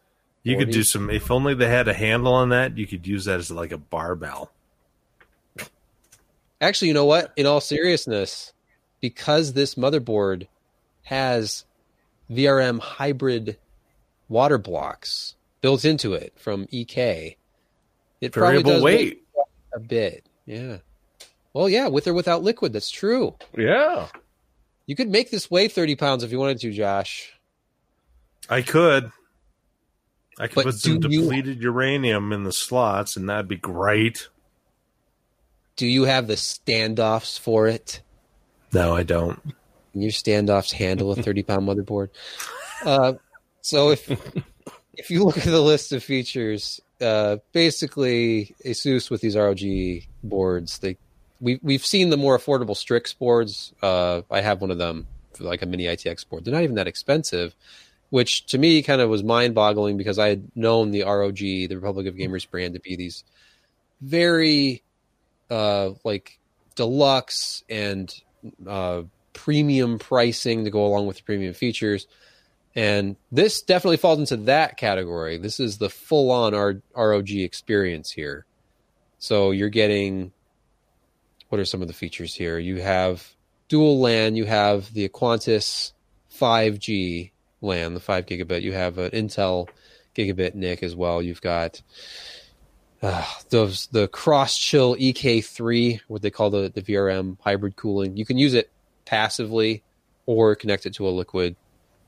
You 0.42 0.56
could 0.56 0.70
do 0.70 0.82
some 0.82 1.10
if 1.10 1.30
only 1.30 1.54
they 1.54 1.68
had 1.68 1.88
a 1.88 1.92
handle 1.92 2.32
on 2.32 2.48
that, 2.50 2.78
you 2.78 2.86
could 2.86 3.06
use 3.06 3.26
that 3.26 3.38
as 3.38 3.50
like 3.50 3.72
a 3.72 3.78
barbell. 3.78 4.50
Actually, 6.60 6.88
you 6.88 6.94
know 6.94 7.04
what? 7.04 7.32
In 7.36 7.46
all 7.46 7.60
seriousness, 7.60 8.52
because 9.00 9.52
this 9.52 9.74
motherboard 9.76 10.48
has 11.04 11.64
VRM 12.30 12.80
hybrid 12.80 13.56
water 14.28 14.58
blocks 14.58 15.34
built 15.60 15.84
into 15.84 16.14
it 16.14 16.32
from 16.36 16.66
EK, 16.70 17.36
it 18.20 18.32
probably 18.32 18.50
Variable 18.62 18.72
does 18.72 18.82
weight. 18.82 19.22
a 19.74 19.80
bit. 19.80 20.26
Yeah. 20.46 20.78
Well, 21.52 21.68
yeah, 21.68 21.88
with 21.88 22.06
or 22.08 22.14
without 22.14 22.42
liquid. 22.42 22.72
That's 22.72 22.90
true. 22.90 23.36
Yeah. 23.56 24.08
You 24.86 24.96
could 24.96 25.08
make 25.10 25.30
this 25.30 25.50
weigh 25.50 25.68
30 25.68 25.96
pounds 25.96 26.24
if 26.24 26.32
you 26.32 26.38
wanted 26.38 26.58
to, 26.60 26.72
Josh. 26.72 27.32
I 28.48 28.62
could. 28.62 29.12
I 30.40 30.46
could 30.46 30.54
But 30.56 30.64
put 30.64 30.74
some 30.76 31.00
do 31.00 31.08
you- 31.10 31.22
depleted 31.22 31.62
uranium 31.62 32.32
in 32.32 32.44
the 32.44 32.52
slots, 32.52 33.16
and 33.16 33.28
that'd 33.28 33.48
be 33.48 33.56
great. 33.56 34.28
Do 35.78 35.86
you 35.86 36.04
have 36.04 36.26
the 36.26 36.34
standoffs 36.34 37.38
for 37.38 37.68
it? 37.68 38.02
No, 38.72 38.96
I 38.96 39.04
don't. 39.04 39.40
Can 39.92 40.02
your 40.02 40.10
standoffs 40.10 40.72
handle 40.72 41.12
a 41.12 41.16
30 41.16 41.44
pound 41.44 41.68
motherboard? 41.68 42.08
Uh, 42.84 43.14
so 43.62 43.90
if 43.90 44.10
if 44.94 45.10
you 45.10 45.24
look 45.24 45.38
at 45.38 45.44
the 45.44 45.62
list 45.62 45.92
of 45.92 46.02
features, 46.02 46.80
uh, 47.00 47.36
basically 47.52 48.56
Asus 48.64 49.08
with 49.08 49.20
these 49.20 49.36
ROG 49.36 49.60
boards, 50.22 50.80
they 50.80 50.98
we 51.40 51.60
we've 51.62 51.86
seen 51.86 52.10
the 52.10 52.16
more 52.16 52.36
affordable 52.36 52.76
Strix 52.76 53.14
boards. 53.14 53.72
Uh, 53.80 54.22
I 54.30 54.40
have 54.40 54.60
one 54.60 54.72
of 54.72 54.78
them 54.78 55.06
for 55.34 55.44
like 55.44 55.62
a 55.62 55.66
mini 55.66 55.84
ITX 55.84 56.28
board. 56.28 56.44
They're 56.44 56.54
not 56.54 56.64
even 56.64 56.74
that 56.74 56.88
expensive, 56.88 57.54
which 58.10 58.46
to 58.46 58.58
me 58.58 58.82
kind 58.82 59.00
of 59.00 59.08
was 59.08 59.22
mind 59.22 59.54
boggling 59.54 59.96
because 59.96 60.18
I 60.18 60.28
had 60.28 60.50
known 60.56 60.90
the 60.90 61.04
ROG, 61.04 61.36
the 61.36 61.68
Republic 61.76 62.08
of 62.08 62.16
Gamers 62.16 62.50
brand, 62.50 62.74
to 62.74 62.80
be 62.80 62.96
these 62.96 63.22
very 64.00 64.82
uh, 65.50 65.90
like 66.04 66.38
deluxe 66.74 67.64
and 67.68 68.14
uh, 68.66 69.02
premium 69.32 69.98
pricing 69.98 70.64
to 70.64 70.70
go 70.70 70.86
along 70.86 71.06
with 71.06 71.18
the 71.18 71.22
premium 71.22 71.54
features. 71.54 72.06
And 72.74 73.16
this 73.32 73.62
definitely 73.62 73.96
falls 73.96 74.18
into 74.18 74.36
that 74.44 74.76
category. 74.76 75.38
This 75.38 75.58
is 75.58 75.78
the 75.78 75.90
full 75.90 76.30
on 76.30 76.54
R- 76.54 76.82
ROG 76.94 77.30
experience 77.30 78.10
here. 78.10 78.46
So 79.18 79.50
you're 79.50 79.68
getting 79.68 80.32
what 81.48 81.60
are 81.60 81.64
some 81.64 81.82
of 81.82 81.88
the 81.88 81.94
features 81.94 82.34
here? 82.34 82.58
You 82.58 82.80
have 82.80 83.34
dual 83.68 84.00
LAN, 84.00 84.36
you 84.36 84.44
have 84.44 84.92
the 84.92 85.08
Aquantia 85.08 85.92
5G 86.38 87.30
LAN, 87.60 87.94
the 87.94 88.00
5 88.00 88.26
gigabit. 88.26 88.62
You 88.62 88.72
have 88.72 88.98
an 88.98 89.10
Intel 89.10 89.68
gigabit 90.14 90.54
NIC 90.54 90.82
as 90.82 90.94
well. 90.94 91.22
You've 91.22 91.40
got 91.40 91.80
uh, 93.02 93.24
those 93.50 93.86
the 93.88 94.08
cross 94.08 94.56
chill 94.56 94.96
EK3, 94.96 96.00
what 96.08 96.22
they 96.22 96.30
call 96.30 96.50
the, 96.50 96.70
the 96.74 96.82
VRM 96.82 97.36
hybrid 97.40 97.76
cooling. 97.76 98.16
You 98.16 98.24
can 98.24 98.38
use 98.38 98.54
it 98.54 98.70
passively 99.04 99.82
or 100.26 100.54
connect 100.54 100.84
it 100.86 100.94
to 100.94 101.08
a 101.08 101.10
liquid 101.10 101.56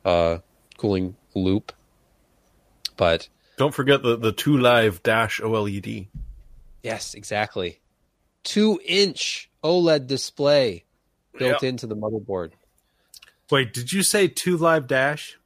uh, 0.04 0.38
cooling 0.76 1.16
loop. 1.34 1.72
But 2.96 3.28
Don't 3.56 3.74
forget 3.74 4.02
the, 4.02 4.16
the 4.16 4.32
two 4.32 4.58
live 4.58 5.02
dash 5.02 5.40
OLED. 5.40 6.08
yes, 6.82 7.14
exactly. 7.14 7.80
Two 8.42 8.80
inch 8.84 9.50
OLED 9.62 10.06
display 10.06 10.84
built 11.38 11.62
into 11.62 11.86
the 11.86 11.96
motherboard. 11.96 12.52
Wait, 13.50 13.72
did 13.72 13.92
you 13.92 14.02
say 14.02 14.28
two 14.28 14.56
live 14.56 14.86
dash? 14.86 15.38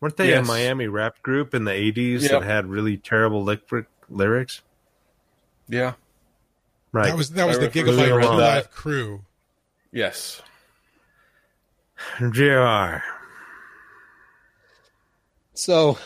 Weren't 0.00 0.16
they 0.16 0.32
a 0.32 0.42
Miami 0.42 0.86
rap 0.88 1.22
group 1.22 1.54
in 1.54 1.64
the 1.64 1.72
'80s 1.72 2.22
Yep. 2.22 2.30
that 2.30 2.42
had 2.42 2.66
really 2.66 2.96
terrible 2.96 3.44
lyric- 3.44 3.86
lyrics? 4.08 4.62
Yeah. 5.70 5.94
Right. 6.92 7.06
That 7.06 7.16
was 7.16 7.30
that 7.30 7.46
was 7.46 7.58
I 7.58 7.60
the 7.60 7.68
Gigabyte 7.68 8.16
reading 8.16 8.20
Two 8.20 8.36
Live 8.36 8.64
that. 8.64 8.72
crew. 8.72 9.24
Yes. 9.92 10.42
JR. 12.32 13.02
So, 15.54 15.98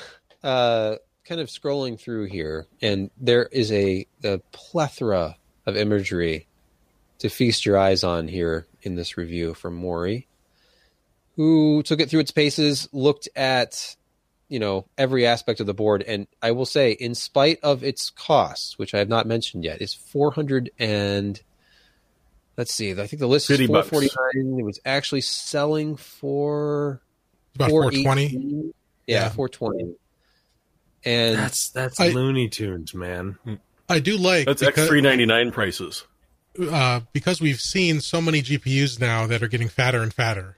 uh, 0.43 0.97
kind 1.25 1.41
of 1.41 1.49
scrolling 1.49 1.99
through 1.99 2.25
here, 2.25 2.67
and 2.83 3.11
there 3.17 3.47
is 3.47 3.71
a, 3.73 4.07
a 4.25 4.39
plethora 4.53 5.37
of 5.65 5.77
imagery 5.77 6.47
to 7.21 7.29
feast 7.29 7.65
your 7.65 7.79
eyes 7.79 8.03
on 8.05 8.29
here 8.29 8.67
in 8.83 8.97
this 8.97 9.17
review 9.17 9.55
from 9.55 9.75
Morry, 9.75 10.27
who 11.37 11.83
took 11.85 12.01
it 12.01 12.11
through 12.11 12.21
its 12.21 12.33
paces, 12.33 12.89
looked 12.93 13.29
at 13.37 13.97
you 14.49 14.59
know 14.59 14.87
every 14.99 15.27
aspect 15.27 15.61
of 15.61 15.67
the 15.67 15.75
board, 15.75 16.03
and 16.03 16.27
I 16.43 16.51
will 16.53 16.67
say, 16.67 16.93
in 16.93 17.15
spite 17.15 17.59
of 17.63 17.83
its 17.83 18.11
costs, 18.11 18.79
which 18.79 18.95
I 18.95 18.99
have 18.99 19.09
not 19.09 19.27
mentioned 19.27 19.65
yet, 19.65 19.81
is 19.83 19.95
four 19.95 20.31
hundred 20.33 20.71
and 20.79 21.41
let's 22.57 22.73
see, 22.73 22.93
I 22.93 23.07
think 23.07 23.19
the 23.21 23.27
list 23.27 23.51
is 23.51 23.59
50 23.59 23.67
four 23.67 23.83
bucks. 23.83 24.17
It 24.35 24.65
was 24.65 24.79
actually 24.85 25.23
selling 25.23 25.97
for 25.97 27.01
About 27.57 27.71
420. 27.71 28.73
Yeah, 29.07 29.25
Yeah. 29.25 29.29
420. 29.31 29.95
And 31.05 31.37
That's 31.39 31.71
that's 31.71 32.01
I- 32.01 32.09
Looney 32.11 32.49
Tunes, 32.49 32.95
man. 32.95 33.39
I 33.89 33.99
do 33.99 34.17
like 34.17 34.47
That's 34.47 34.63
because, 34.65 34.85
X 34.85 34.89
three 34.89 35.01
ninety 35.03 35.27
nine 35.27 35.51
prices. 35.53 36.05
uh, 36.71 37.01
because 37.13 37.41
we've 37.41 37.61
seen 37.61 38.01
so 38.01 38.21
many 38.23 38.41
GPUs 38.41 38.99
now 39.01 39.27
that 39.27 39.43
are 39.43 39.49
getting 39.49 39.69
fatter 39.69 40.01
and 40.03 40.15
fatter. 40.15 40.57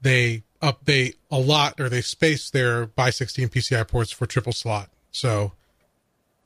They 0.00 0.42
update 0.62 1.16
a 1.30 1.38
lot, 1.38 1.80
or 1.80 1.88
they 1.88 2.00
space 2.00 2.48
their 2.48 2.86
by 2.86 3.10
16 3.10 3.48
PCI 3.48 3.86
ports 3.86 4.12
for 4.12 4.26
triple 4.26 4.52
slot. 4.52 4.88
So 5.10 5.52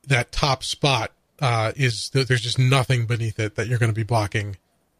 that 0.07 0.31
top 0.31 0.63
spot 0.63 1.11
uh, 1.39 1.71
is 1.75 2.09
there's 2.09 2.41
just 2.41 2.59
nothing 2.59 3.05
beneath 3.05 3.39
it 3.39 3.55
that 3.55 3.67
you're 3.67 3.79
going 3.79 3.91
to 3.91 3.95
be 3.95 4.03
blocking 4.03 4.57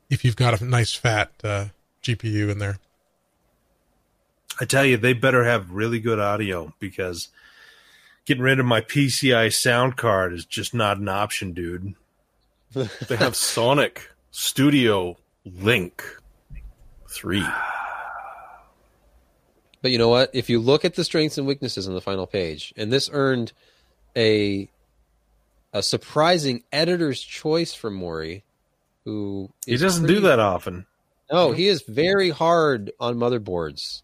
if 0.09 0.23
you've 0.23 0.35
got 0.35 0.61
a 0.61 0.63
nice 0.63 0.93
fat 0.93 1.31
uh, 1.43 1.65
GPU 2.03 2.49
in 2.49 2.59
there. 2.59 2.79
I 4.59 4.65
tell 4.65 4.85
you, 4.85 4.97
they 4.97 5.13
better 5.13 5.43
have 5.43 5.71
really 5.71 5.99
good 5.99 6.19
audio 6.19 6.73
because 6.79 7.29
getting 8.25 8.43
rid 8.43 8.59
of 8.59 8.65
my 8.65 8.81
PCI 8.81 9.53
sound 9.53 9.97
card 9.97 10.33
is 10.33 10.45
just 10.45 10.73
not 10.73 10.97
an 10.97 11.09
option, 11.09 11.53
dude. 11.53 11.95
They 13.07 13.15
have 13.15 13.35
Sonic 13.35 14.11
Studio 14.29 15.17
Link 15.45 16.03
three. 17.07 17.45
But 19.81 19.91
you 19.91 19.97
know 19.97 20.09
what? 20.09 20.31
If 20.33 20.49
you 20.49 20.59
look 20.59 20.85
at 20.85 20.95
the 20.95 21.03
strengths 21.03 21.37
and 21.37 21.45
weaknesses 21.47 21.87
on 21.87 21.93
the 21.93 22.01
final 22.01 22.25
page, 22.27 22.73
and 22.77 22.91
this 22.91 23.09
earned 23.11 23.53
a 24.15 24.69
a 25.73 25.83
surprising 25.83 26.63
editor's 26.71 27.21
choice 27.21 27.73
from 27.73 27.93
Morry, 27.93 28.43
who 29.05 29.51
He 29.65 29.77
doesn't 29.77 30.03
pretty- 30.05 30.15
do 30.15 30.21
that 30.27 30.39
often. 30.39 30.85
No, 31.31 31.51
he 31.51 31.67
is 31.67 31.81
very 31.83 32.29
hard 32.29 32.91
on 32.99 33.17
motherboards. 33.17 34.01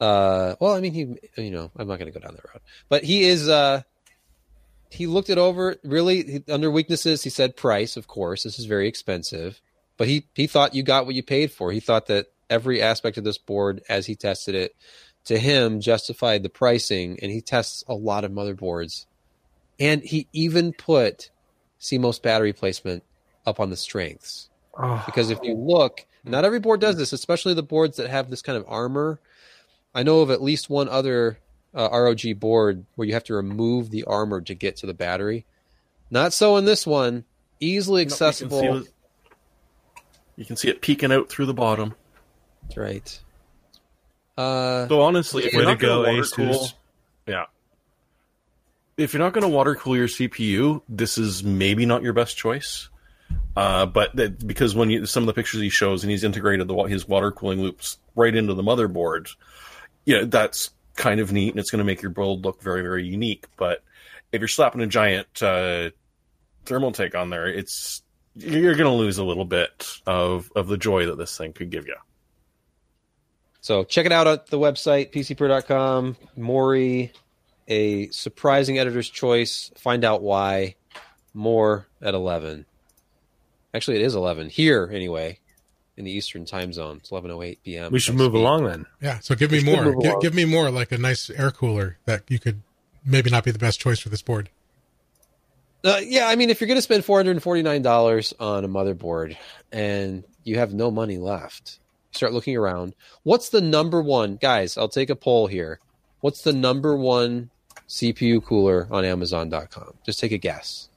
Uh, 0.00 0.56
well, 0.60 0.72
I 0.74 0.80
mean, 0.80 0.94
he, 0.94 1.42
you 1.42 1.50
know, 1.50 1.70
I'm 1.76 1.86
not 1.86 1.98
going 1.98 2.10
to 2.10 2.18
go 2.18 2.24
down 2.26 2.34
that 2.34 2.44
road, 2.52 2.62
but 2.88 3.04
he 3.04 3.22
is. 3.24 3.48
Uh, 3.48 3.82
he 4.90 5.06
looked 5.06 5.30
it 5.30 5.38
over. 5.38 5.76
Really, 5.84 6.22
he, 6.24 6.44
under 6.52 6.70
weaknesses, 6.70 7.22
he 7.22 7.30
said 7.30 7.54
price. 7.56 7.96
Of 7.96 8.08
course, 8.08 8.42
this 8.42 8.58
is 8.58 8.64
very 8.64 8.88
expensive, 8.88 9.60
but 9.98 10.08
he 10.08 10.26
he 10.34 10.46
thought 10.46 10.74
you 10.74 10.82
got 10.82 11.04
what 11.06 11.14
you 11.14 11.22
paid 11.22 11.52
for. 11.52 11.70
He 11.70 11.80
thought 11.80 12.06
that 12.06 12.26
every 12.52 12.82
aspect 12.82 13.16
of 13.16 13.24
this 13.24 13.38
board, 13.38 13.82
as 13.88 14.04
he 14.06 14.14
tested 14.14 14.54
it, 14.54 14.76
to 15.24 15.38
him 15.38 15.80
justified 15.80 16.42
the 16.42 16.48
pricing, 16.48 17.18
and 17.22 17.32
he 17.32 17.40
tests 17.40 17.82
a 17.88 17.94
lot 17.94 18.24
of 18.24 18.30
motherboards, 18.32 19.06
and 19.80 20.02
he 20.02 20.28
even 20.32 20.72
put 20.72 21.30
CMOS 21.80 22.20
battery 22.22 22.52
placement 22.52 23.02
up 23.46 23.58
on 23.58 23.70
the 23.70 23.76
strengths 23.76 24.48
Oh, 24.78 25.02
because 25.06 25.30
if 25.30 25.38
you 25.42 25.54
look, 25.54 26.06
not 26.24 26.44
every 26.44 26.58
board 26.60 26.80
does 26.80 26.96
this, 26.96 27.12
especially 27.12 27.52
the 27.54 27.62
boards 27.62 27.96
that 27.98 28.08
have 28.08 28.30
this 28.30 28.40
kind 28.42 28.56
of 28.56 28.64
armor. 28.68 29.20
I 29.94 30.02
know 30.02 30.20
of 30.20 30.30
at 30.30 30.40
least 30.42 30.70
one 30.70 30.88
other 30.88 31.38
uh, 31.74 31.88
ROG 31.92 32.38
board 32.40 32.86
where 32.94 33.06
you 33.06 33.12
have 33.14 33.24
to 33.24 33.34
remove 33.34 33.90
the 33.90 34.04
armor 34.04 34.40
to 34.40 34.54
get 34.54 34.76
to 34.76 34.86
the 34.86 34.94
battery. 34.94 35.44
Not 36.10 36.32
so 36.32 36.56
in 36.56 36.64
this 36.64 36.86
one. 36.86 37.24
Easily 37.60 38.02
You 38.02 38.06
can 38.06 38.12
accessible. 38.12 38.76
it- 38.76 38.92
You 40.36 40.44
can 40.46 40.56
see 40.56 40.68
it 40.68 40.80
peeking 40.80 41.12
out 41.12 41.28
through 41.28 41.46
the 41.46 41.54
bottom. 41.54 41.94
That's 42.62 42.76
right. 42.76 43.20
Uh, 44.36 44.88
So 44.88 45.00
honestly, 45.02 45.44
if 45.44 45.52
way 45.52 45.62
you're 45.62 45.62
to 45.62 45.68
not 45.70 45.78
going 45.78 46.02
go, 46.02 46.04
to 46.04 46.10
water 46.10 46.22
Asus. 46.22 46.34
cool, 46.36 46.68
yeah. 47.26 47.44
If 48.96 49.12
you're 49.12 49.22
not 49.22 49.32
going 49.32 49.42
to 49.42 49.48
water 49.48 49.74
cool 49.74 49.96
your 49.96 50.06
CPU, 50.08 50.82
this 50.88 51.18
is 51.18 51.42
maybe 51.42 51.86
not 51.86 52.02
your 52.02 52.12
best 52.12 52.36
choice. 52.36 52.88
Uh, 53.56 53.86
but 53.86 54.14
that, 54.16 54.46
because 54.46 54.74
when 54.74 54.90
you 54.90 55.06
some 55.06 55.22
of 55.22 55.26
the 55.26 55.32
pictures 55.32 55.60
he 55.60 55.70
shows 55.70 56.04
and 56.04 56.10
he's 56.10 56.24
integrated 56.24 56.68
the 56.68 56.74
his 56.84 57.08
water 57.08 57.30
cooling 57.30 57.60
loops 57.60 57.98
right 58.14 58.34
into 58.34 58.54
the 58.54 58.62
motherboard, 58.62 59.28
yeah, 60.04 60.24
that's 60.26 60.70
kind 60.96 61.20
of 61.20 61.32
neat 61.32 61.50
and 61.50 61.58
it's 61.58 61.70
going 61.70 61.78
to 61.78 61.84
make 61.84 62.02
your 62.02 62.10
build 62.10 62.44
look 62.44 62.62
very 62.62 62.82
very 62.82 63.04
unique. 63.06 63.46
But 63.56 63.82
if 64.32 64.40
you're 64.40 64.48
slapping 64.48 64.80
a 64.82 64.86
giant 64.86 65.42
uh, 65.42 65.90
Thermaltake 66.66 67.14
on 67.14 67.30
there, 67.30 67.46
it's 67.46 68.02
you're 68.36 68.74
going 68.74 68.90
to 68.90 68.96
lose 68.96 69.18
a 69.18 69.24
little 69.24 69.44
bit 69.46 69.98
of 70.06 70.50
of 70.54 70.68
the 70.68 70.76
joy 70.78 71.06
that 71.06 71.16
this 71.18 71.36
thing 71.36 71.52
could 71.54 71.70
give 71.70 71.86
you. 71.86 71.96
So 73.62 73.84
check 73.84 74.06
it 74.06 74.12
out 74.12 74.26
at 74.26 74.48
the 74.48 74.58
website, 74.58 75.12
pcper.com. 75.12 76.16
Morry, 76.36 77.12
a 77.68 78.08
surprising 78.10 78.78
editor's 78.78 79.08
choice. 79.08 79.70
Find 79.76 80.04
out 80.04 80.20
why. 80.20 80.74
More 81.32 81.86
at 82.02 82.12
11. 82.12 82.66
Actually, 83.72 83.98
it 83.98 84.02
is 84.02 84.16
11. 84.16 84.50
Here, 84.50 84.90
anyway, 84.92 85.38
in 85.96 86.04
the 86.04 86.10
Eastern 86.10 86.44
time 86.44 86.72
zone. 86.72 86.98
It's 86.98 87.10
11.08 87.10 87.58
p.m. 87.64 87.92
we 87.92 88.00
should 88.00 88.16
move 88.16 88.32
we 88.32 88.40
along 88.40 88.64
then. 88.64 88.86
Yeah, 89.00 89.20
so 89.20 89.36
give 89.36 89.52
me 89.52 89.60
Let's 89.60 89.84
more. 89.84 90.02
Give, 90.02 90.20
give 90.20 90.34
me 90.34 90.44
more, 90.44 90.68
like 90.70 90.90
a 90.90 90.98
nice 90.98 91.30
air 91.30 91.52
cooler 91.52 91.98
that 92.04 92.24
you 92.28 92.40
could 92.40 92.62
maybe 93.06 93.30
not 93.30 93.44
be 93.44 93.52
the 93.52 93.60
best 93.60 93.80
choice 93.80 94.00
for 94.00 94.08
this 94.08 94.22
board. 94.22 94.50
Uh, 95.84 96.00
yeah, 96.02 96.26
I 96.26 96.34
mean, 96.34 96.50
if 96.50 96.60
you're 96.60 96.68
going 96.68 96.78
to 96.78 96.82
spend 96.82 97.04
$449 97.04 98.32
on 98.40 98.64
a 98.64 98.68
motherboard 98.68 99.36
and 99.70 100.24
you 100.44 100.58
have 100.58 100.74
no 100.74 100.90
money 100.90 101.18
left, 101.18 101.78
start 102.12 102.32
looking 102.32 102.56
around. 102.56 102.94
What's 103.24 103.48
the 103.48 103.60
number 103.60 104.00
one, 104.02 104.36
guys? 104.36 104.76
I'll 104.78 104.88
take 104.88 105.10
a 105.10 105.16
poll 105.16 105.46
here. 105.46 105.80
What's 106.20 106.42
the 106.42 106.52
number 106.52 106.96
one 106.96 107.50
CPU 107.88 108.44
cooler 108.44 108.86
on 108.90 109.04
Amazon.com? 109.04 109.94
Just 110.06 110.20
take 110.20 110.32
a 110.32 110.38
guess. 110.38 110.88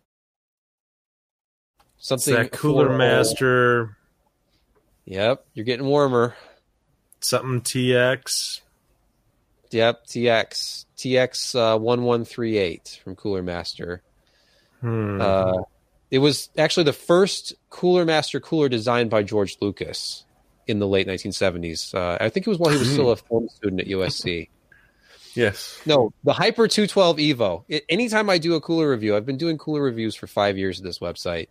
It's 1.98 2.08
Something 2.08 2.36
that 2.36 2.52
Cooler 2.52 2.90
affordable. 2.90 2.98
Master, 2.98 3.98
Yep, 5.06 5.46
you're 5.54 5.66
getting 5.66 5.86
warmer. 5.86 6.36
something 7.22 7.62
TX. 7.62 8.62
Yep, 9.72 10.06
TX 10.08 10.86
TX 10.98 11.56
uh, 11.76 11.78
one 11.80 12.04
one 12.04 12.24
three 12.26 12.58
eight 12.58 13.00
from 13.04 13.16
Cooler 13.16 13.42
Master. 13.44 14.02
Hmm. 14.82 15.20
Uh, 15.20 15.64
it 16.12 16.20
was 16.20 16.50
actually 16.58 16.84
the 16.84 16.94
first 16.94 17.56
Cooler 17.70 18.06
Master 18.06 18.40
cooler 18.40 18.70
designed 18.70 19.10
by 19.10 19.24
George 19.24 19.58
Lucas 19.62 20.25
in 20.68 20.80
the 20.80 20.88
late 20.88 21.08
1970s. 21.08 21.94
Uh, 21.94 22.18
I 22.20 22.30
think 22.30 22.48
it 22.48 22.50
was 22.50 22.60
while 22.60 22.72
he 22.72 22.78
was 22.78 22.92
still 22.92 23.12
a 23.12 23.16
film 23.16 23.50
student 23.50 23.82
at 23.82 23.88
USC. 23.88 24.50
Yes. 25.36 25.82
No, 25.86 26.14
the 26.24 26.32
Hyper 26.32 26.66
212 26.70 27.18
Evo. 27.18 27.66
It, 27.68 27.84
anytime 27.90 28.30
I 28.30 28.38
do 28.38 28.56
a 28.56 28.62
cooler 28.62 28.90
review, 28.90 29.18
I've 29.18 29.26
been 29.26 29.36
doing 29.36 29.58
cooler 29.58 29.82
reviews 29.82 30.16
for 30.16 30.28
five 30.28 30.58
years 30.58 30.80
at 30.80 30.86
this 30.86 31.00
website. 31.00 31.50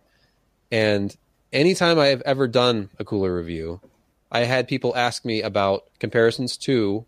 And 0.71 1.15
anytime 1.53 1.99
I 1.99 2.07
have 2.07 2.21
ever 2.21 2.47
done 2.47 2.89
a 2.97 3.05
cooler 3.05 3.35
review, 3.35 3.79
I 4.31 4.39
had 4.39 4.67
people 4.67 4.95
ask 4.95 5.23
me 5.23 5.43
about 5.43 5.83
comparisons 5.99 6.57
to 6.57 7.05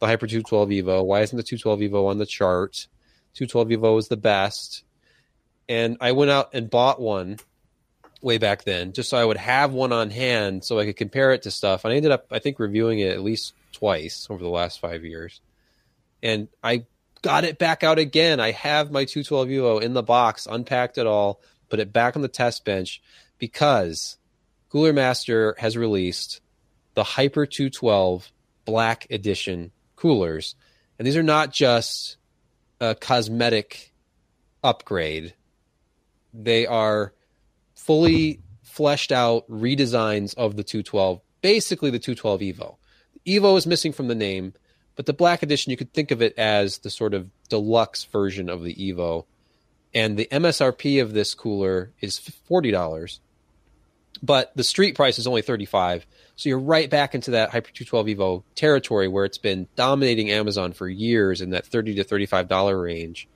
the 0.00 0.06
Hyper 0.06 0.26
212 0.26 0.68
Evo. 0.70 1.04
Why 1.04 1.20
isn't 1.20 1.36
the 1.36 1.44
212 1.44 1.92
Evo 1.92 2.08
on 2.08 2.18
the 2.18 2.26
chart? 2.26 2.88
212 3.34 3.80
Evo 3.80 3.98
is 3.98 4.08
the 4.08 4.16
best. 4.16 4.82
And 5.68 5.96
I 6.00 6.12
went 6.12 6.32
out 6.32 6.50
and 6.52 6.68
bought 6.68 7.00
one 7.00 7.38
way 8.26 8.38
back 8.38 8.64
then 8.64 8.92
just 8.92 9.08
so 9.08 9.16
I 9.16 9.24
would 9.24 9.36
have 9.38 9.72
one 9.72 9.92
on 9.92 10.10
hand 10.10 10.64
so 10.64 10.78
I 10.78 10.84
could 10.84 10.96
compare 10.96 11.32
it 11.32 11.42
to 11.42 11.50
stuff. 11.50 11.84
And 11.84 11.92
I 11.92 11.96
ended 11.96 12.12
up, 12.12 12.26
I 12.30 12.40
think, 12.40 12.58
reviewing 12.58 12.98
it 12.98 13.12
at 13.12 13.22
least 13.22 13.54
twice 13.72 14.26
over 14.28 14.42
the 14.42 14.50
last 14.50 14.80
five 14.80 15.04
years 15.04 15.40
and 16.22 16.48
I 16.62 16.86
got 17.22 17.44
it 17.44 17.58
back 17.58 17.82
out 17.82 17.98
again. 17.98 18.40
I 18.40 18.52
have 18.52 18.90
my 18.90 19.04
212 19.04 19.48
Evo 19.48 19.82
in 19.82 19.94
the 19.94 20.02
box, 20.02 20.46
unpacked 20.50 20.98
it 20.98 21.06
all, 21.06 21.40
put 21.68 21.80
it 21.80 21.92
back 21.92 22.16
on 22.16 22.22
the 22.22 22.28
test 22.28 22.64
bench 22.64 23.02
because 23.38 24.18
Cooler 24.70 24.92
Master 24.92 25.54
has 25.58 25.76
released 25.76 26.40
the 26.94 27.04
Hyper 27.04 27.46
212 27.46 28.30
Black 28.64 29.06
Edition 29.10 29.70
coolers. 29.94 30.54
And 30.98 31.06
these 31.06 31.16
are 31.16 31.22
not 31.22 31.52
just 31.52 32.16
a 32.80 32.94
cosmetic 32.94 33.92
upgrade, 34.64 35.34
they 36.34 36.66
are 36.66 37.12
fully 37.76 38.40
fleshed 38.62 39.12
out 39.12 39.48
redesigns 39.48 40.34
of 40.34 40.56
the 40.56 40.64
212, 40.64 41.20
basically 41.40 41.90
the 41.90 41.98
212 41.98 42.40
Evo. 42.40 42.76
Evo 43.26 43.56
is 43.56 43.66
missing 43.66 43.92
from 43.92 44.08
the 44.08 44.14
name, 44.14 44.54
but 44.96 45.06
the 45.06 45.12
Black 45.12 45.42
Edition, 45.42 45.70
you 45.70 45.76
could 45.76 45.92
think 45.92 46.10
of 46.10 46.20
it 46.20 46.36
as 46.36 46.78
the 46.78 46.90
sort 46.90 47.14
of 47.14 47.30
deluxe 47.48 48.04
version 48.04 48.48
of 48.48 48.64
the 48.64 48.74
Evo. 48.74 49.24
And 49.94 50.16
the 50.16 50.28
MSRP 50.32 51.00
of 51.00 51.12
this 51.12 51.34
cooler 51.34 51.92
is 52.00 52.18
$40, 52.50 53.18
but 54.22 54.52
the 54.56 54.64
street 54.64 54.94
price 54.94 55.18
is 55.18 55.26
only 55.26 55.42
35 55.42 56.06
So 56.36 56.48
you're 56.48 56.58
right 56.58 56.88
back 56.90 57.14
into 57.14 57.32
that 57.32 57.50
Hyper 57.50 57.70
212 57.70 58.06
Evo 58.06 58.42
territory 58.54 59.08
where 59.08 59.24
it's 59.24 59.38
been 59.38 59.68
dominating 59.76 60.30
Amazon 60.30 60.72
for 60.72 60.88
years 60.88 61.40
in 61.40 61.50
that 61.50 61.66
30 61.66 61.94
to 61.96 62.04
$35 62.04 62.82
range. 62.82 63.28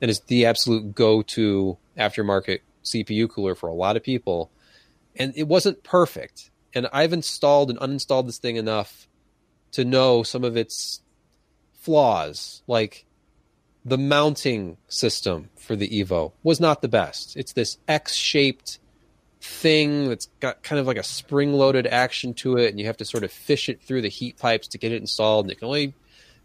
And 0.00 0.10
is 0.10 0.20
the 0.20 0.46
absolute 0.46 0.94
go 0.94 1.22
to 1.22 1.78
aftermarket 1.96 2.60
CPU 2.84 3.28
cooler 3.28 3.54
for 3.54 3.68
a 3.68 3.74
lot 3.74 3.96
of 3.96 4.02
people. 4.02 4.50
And 5.16 5.32
it 5.36 5.48
wasn't 5.48 5.82
perfect. 5.82 6.50
And 6.74 6.88
I've 6.92 7.12
installed 7.12 7.70
and 7.70 7.78
uninstalled 7.78 8.26
this 8.26 8.38
thing 8.38 8.56
enough 8.56 9.08
to 9.72 9.84
know 9.84 10.22
some 10.22 10.44
of 10.44 10.56
its 10.56 11.02
flaws, 11.74 12.62
like 12.66 13.04
the 13.84 13.98
mounting 13.98 14.76
system 14.88 15.50
for 15.56 15.74
the 15.76 15.88
Evo 15.88 16.32
was 16.42 16.60
not 16.60 16.82
the 16.82 16.88
best. 16.88 17.36
It's 17.36 17.52
this 17.52 17.78
X 17.88 18.14
shaped 18.14 18.78
thing 19.40 20.08
that's 20.08 20.28
got 20.38 20.62
kind 20.62 20.78
of 20.78 20.86
like 20.86 20.96
a 20.96 21.02
spring 21.02 21.52
loaded 21.52 21.86
action 21.86 22.32
to 22.34 22.56
it, 22.58 22.70
and 22.70 22.78
you 22.78 22.86
have 22.86 22.96
to 22.98 23.04
sort 23.04 23.24
of 23.24 23.32
fish 23.32 23.68
it 23.68 23.82
through 23.82 24.02
the 24.02 24.08
heat 24.08 24.38
pipes 24.38 24.68
to 24.68 24.78
get 24.78 24.92
it 24.92 25.00
installed. 25.00 25.46
And 25.46 25.52
it 25.52 25.58
can 25.58 25.66
only 25.66 25.94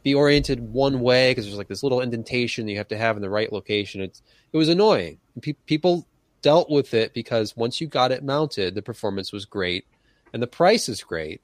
be 0.04 0.16
oriented 0.16 0.74
one 0.74 1.00
way 1.00 1.32
because 1.32 1.46
there's 1.46 1.58
like 1.58 1.68
this 1.68 1.84
little 1.84 2.02
indentation 2.02 2.68
you 2.68 2.78
have 2.78 2.88
to 2.88 2.98
have 2.98 3.16
in 3.16 3.22
the 3.22 3.30
right 3.30 3.52
location. 3.54 4.02
It's 4.02 4.22
it 4.52 4.58
was 4.58 4.70
annoying. 4.70 5.20
Pe- 5.42 5.54
people 5.68 6.08
dealt 6.48 6.70
with 6.70 6.94
it 6.94 7.14
because 7.14 7.58
once 7.58 7.82
you 7.82 7.88
got 7.88 8.10
it 8.10 8.24
mounted, 8.24 8.74
the 8.74 8.82
performance 8.82 9.34
was 9.34 9.44
great 9.44 9.86
and 10.32 10.42
the 10.42 10.48
price 10.48 10.88
is 10.88 11.04
great. 11.04 11.42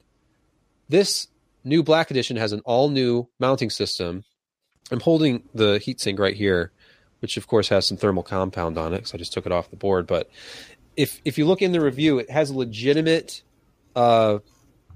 This 0.88 1.28
new 1.62 1.82
Black 1.82 2.10
Edition 2.10 2.38
has 2.38 2.52
an 2.52 2.62
all 2.64 2.88
new 2.88 3.28
mounting 3.38 3.68
system. 3.68 4.24
I'm 4.90 5.00
holding 5.00 5.42
the 5.52 5.74
heatsink 5.78 6.18
right 6.18 6.34
here, 6.34 6.72
which 7.18 7.36
of 7.36 7.46
course 7.46 7.68
has 7.68 7.84
some 7.84 7.98
thermal 7.98 8.22
compound 8.22 8.78
on 8.78 8.94
it 8.94 9.00
because 9.00 9.12
I 9.12 9.18
just 9.18 9.34
took 9.34 9.44
it 9.44 9.52
off 9.52 9.68
the 9.68 9.76
board. 9.76 10.06
But 10.06 10.30
if 10.96 11.20
if 11.26 11.36
you 11.36 11.44
look 11.44 11.60
in 11.60 11.72
the 11.72 11.82
review, 11.82 12.18
it 12.18 12.30
has 12.30 12.50
legitimate 12.50 13.42
uh, 13.94 14.38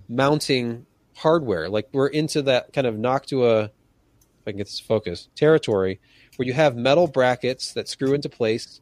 mounting 0.09 0.86
hardware. 1.16 1.68
Like 1.68 1.90
we're 1.92 2.06
into 2.06 2.40
that 2.44 2.72
kind 2.72 2.86
of 2.86 2.94
Noctua, 2.94 3.64
if 3.64 3.72
I 4.46 4.52
can 4.52 4.56
get 4.56 4.68
this 4.68 4.80
focus, 4.80 5.28
territory 5.36 6.00
where 6.38 6.46
you 6.46 6.54
have 6.54 6.76
metal 6.76 7.09
brackets 7.09 7.72
that 7.72 7.88
screw 7.88 8.14
into 8.14 8.28
place, 8.28 8.80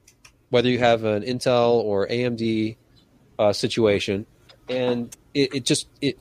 whether 0.50 0.68
you 0.68 0.78
have 0.78 1.04
an 1.04 1.22
Intel 1.22 1.74
or 1.74 2.06
AMD 2.06 2.76
uh, 3.38 3.52
situation, 3.52 4.26
and 4.68 5.14
it, 5.34 5.54
it 5.54 5.64
just 5.64 5.88
it 6.00 6.18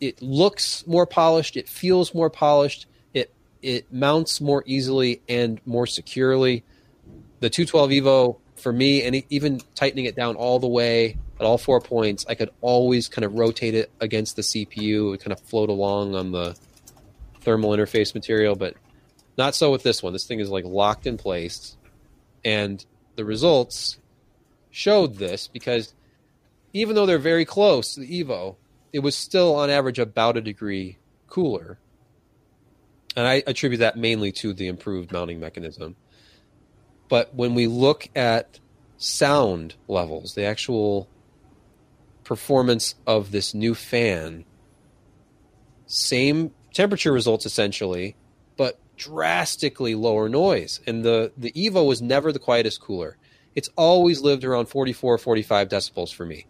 it 0.00 0.22
looks 0.22 0.86
more 0.86 1.06
polished, 1.06 1.56
it 1.56 1.68
feels 1.68 2.14
more 2.14 2.30
polished, 2.30 2.86
it 3.14 3.32
it 3.62 3.92
mounts 3.92 4.40
more 4.40 4.62
easily 4.66 5.20
and 5.28 5.60
more 5.66 5.86
securely. 5.86 6.64
The 7.40 7.50
212 7.50 7.90
Evo 7.90 8.36
for 8.56 8.72
me, 8.72 9.02
and 9.02 9.22
even 9.30 9.60
tightening 9.74 10.04
it 10.04 10.14
down 10.14 10.36
all 10.36 10.58
the 10.58 10.68
way 10.68 11.16
at 11.38 11.46
all 11.46 11.58
four 11.58 11.80
points, 11.80 12.26
I 12.28 12.34
could 12.34 12.50
always 12.60 13.08
kind 13.08 13.24
of 13.24 13.34
rotate 13.34 13.74
it 13.74 13.90
against 14.00 14.36
the 14.36 14.42
CPU. 14.42 15.14
It 15.14 15.22
kind 15.22 15.32
of 15.32 15.40
float 15.40 15.70
along 15.70 16.14
on 16.14 16.32
the 16.32 16.54
thermal 17.40 17.70
interface 17.70 18.14
material, 18.14 18.54
but 18.54 18.74
not 19.38 19.54
so 19.54 19.70
with 19.72 19.82
this 19.82 20.02
one. 20.02 20.12
This 20.12 20.26
thing 20.26 20.40
is 20.40 20.50
like 20.50 20.64
locked 20.64 21.06
in 21.06 21.16
place, 21.16 21.76
and 22.44 22.84
the 23.16 23.24
results 23.24 23.98
showed 24.70 25.16
this 25.16 25.48
because 25.48 25.94
even 26.72 26.94
though 26.94 27.06
they're 27.06 27.18
very 27.18 27.44
close 27.44 27.94
to 27.94 28.00
the 28.00 28.22
Evo, 28.22 28.56
it 28.92 29.00
was 29.00 29.16
still 29.16 29.56
on 29.56 29.70
average 29.70 29.98
about 29.98 30.36
a 30.36 30.40
degree 30.40 30.98
cooler. 31.26 31.78
And 33.16 33.26
I 33.26 33.42
attribute 33.46 33.80
that 33.80 33.96
mainly 33.96 34.32
to 34.32 34.52
the 34.52 34.68
improved 34.68 35.12
mounting 35.12 35.40
mechanism. 35.40 35.96
But 37.08 37.34
when 37.34 37.54
we 37.54 37.66
look 37.66 38.08
at 38.14 38.60
sound 38.96 39.74
levels, 39.88 40.34
the 40.34 40.44
actual 40.44 41.08
performance 42.22 42.94
of 43.06 43.32
this 43.32 43.52
new 43.52 43.74
fan, 43.74 44.44
same 45.86 46.52
temperature 46.72 47.12
results 47.12 47.46
essentially, 47.46 48.14
but 48.56 48.78
drastically 49.00 49.94
lower 49.94 50.28
noise. 50.28 50.80
And 50.86 51.02
the, 51.02 51.32
the 51.36 51.50
Evo 51.52 51.86
was 51.86 52.02
never 52.02 52.32
the 52.32 52.38
quietest 52.38 52.82
cooler. 52.82 53.16
It's 53.54 53.70
always 53.74 54.20
lived 54.20 54.44
around 54.44 54.66
44, 54.66 55.16
45 55.16 55.68
decibels 55.68 56.14
for 56.14 56.26
me 56.26 56.46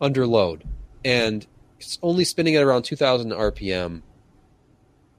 under 0.00 0.26
load. 0.26 0.64
And 1.04 1.46
it's 1.78 1.98
only 2.02 2.24
spinning 2.24 2.56
at 2.56 2.62
around 2.62 2.84
2000 2.84 3.32
RPM. 3.32 4.00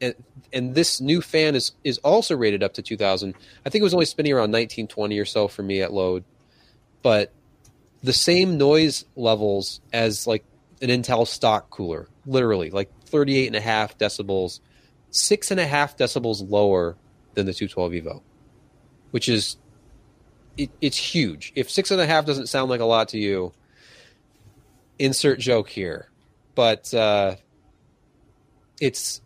And, 0.01 0.15
and 0.51 0.73
this 0.73 0.99
new 0.99 1.21
fan 1.21 1.53
is, 1.55 1.73
is 1.83 1.99
also 1.99 2.35
rated 2.35 2.63
up 2.63 2.73
to 2.73 2.81
2000. 2.81 3.35
I 3.63 3.69
think 3.69 3.81
it 3.81 3.83
was 3.83 3.93
only 3.93 4.07
spinning 4.07 4.33
around 4.33 4.51
1920 4.51 5.19
or 5.19 5.25
so 5.25 5.47
for 5.47 5.61
me 5.61 5.83
at 5.83 5.93
load. 5.93 6.23
But 7.03 7.31
the 8.01 8.11
same 8.11 8.57
noise 8.57 9.05
levels 9.15 9.81
as 9.93 10.25
like 10.25 10.43
an 10.81 10.89
Intel 10.89 11.27
stock 11.27 11.69
cooler, 11.69 12.09
literally 12.25 12.71
like 12.71 12.89
38 13.05 13.47
and 13.47 13.55
a 13.55 13.61
half 13.61 13.97
decibels, 13.99 14.61
six 15.15 15.49
and 15.49 15.59
a 15.59 15.65
half 15.65 15.97
decibels 15.97 16.47
lower 16.49 16.97
than 17.35 17.45
the 17.45 17.53
212 17.53 17.91
Evo, 17.93 18.21
which 19.11 19.29
is 19.29 19.57
it, 20.57 20.69
it's 20.81 20.97
huge. 20.97 21.53
If 21.55 21.71
six 21.71 21.89
and 21.89 22.01
a 22.01 22.05
half 22.05 22.25
doesn't 22.25 22.47
sound 22.47 22.69
like 22.69 22.81
a 22.81 22.85
lot 22.85 23.09
to 23.09 23.17
you, 23.17 23.53
insert 24.99 25.39
joke 25.39 25.69
here, 25.69 26.09
but 26.53 26.93
uh, 26.93 27.35
it's 28.79 29.21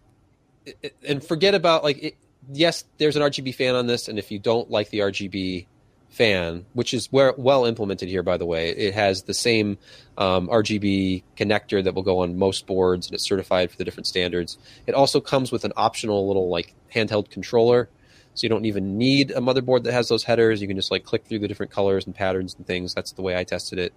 it, 0.65 0.95
and 1.07 1.23
forget 1.23 1.55
about 1.55 1.83
like 1.83 1.97
it, 2.03 2.17
yes, 2.51 2.85
there's 2.99 3.15
an 3.15 3.23
RGB 3.23 3.55
fan 3.55 3.75
on 3.75 3.87
this, 3.87 4.07
and 4.07 4.19
if 4.19 4.31
you 4.31 4.37
don't 4.37 4.69
like 4.69 4.89
the 4.89 4.99
RGB 4.99 5.65
fan, 6.09 6.65
which 6.73 6.93
is 6.93 7.07
where, 7.11 7.33
well 7.37 7.65
implemented 7.65 8.09
here, 8.09 8.23
by 8.23 8.37
the 8.37 8.45
way, 8.45 8.69
it 8.69 8.93
has 8.93 9.23
the 9.23 9.33
same 9.33 9.77
um, 10.17 10.47
RGB 10.47 11.23
connector 11.37 11.83
that 11.83 11.93
will 11.93 12.03
go 12.03 12.19
on 12.19 12.37
most 12.37 12.67
boards, 12.67 13.07
and 13.07 13.13
it's 13.13 13.27
certified 13.27 13.71
for 13.71 13.77
the 13.77 13.85
different 13.85 14.07
standards. 14.07 14.57
It 14.87 14.95
also 14.95 15.21
comes 15.21 15.51
with 15.51 15.65
an 15.65 15.73
optional 15.77 16.27
little 16.27 16.49
like 16.49 16.73
handheld 16.93 17.29
controller. 17.29 17.89
So 18.35 18.45
you 18.45 18.49
don't 18.49 18.65
even 18.65 18.97
need 18.97 19.31
a 19.31 19.39
motherboard 19.39 19.83
that 19.83 19.93
has 19.93 20.07
those 20.07 20.23
headers. 20.23 20.61
You 20.61 20.67
can 20.67 20.77
just 20.77 20.91
like 20.91 21.03
click 21.03 21.25
through 21.25 21.39
the 21.39 21.47
different 21.47 21.71
colors 21.71 22.05
and 22.05 22.15
patterns 22.15 22.55
and 22.55 22.65
things. 22.65 22.93
That's 22.93 23.11
the 23.11 23.21
way 23.21 23.35
I 23.35 23.43
tested 23.43 23.79
it. 23.79 23.93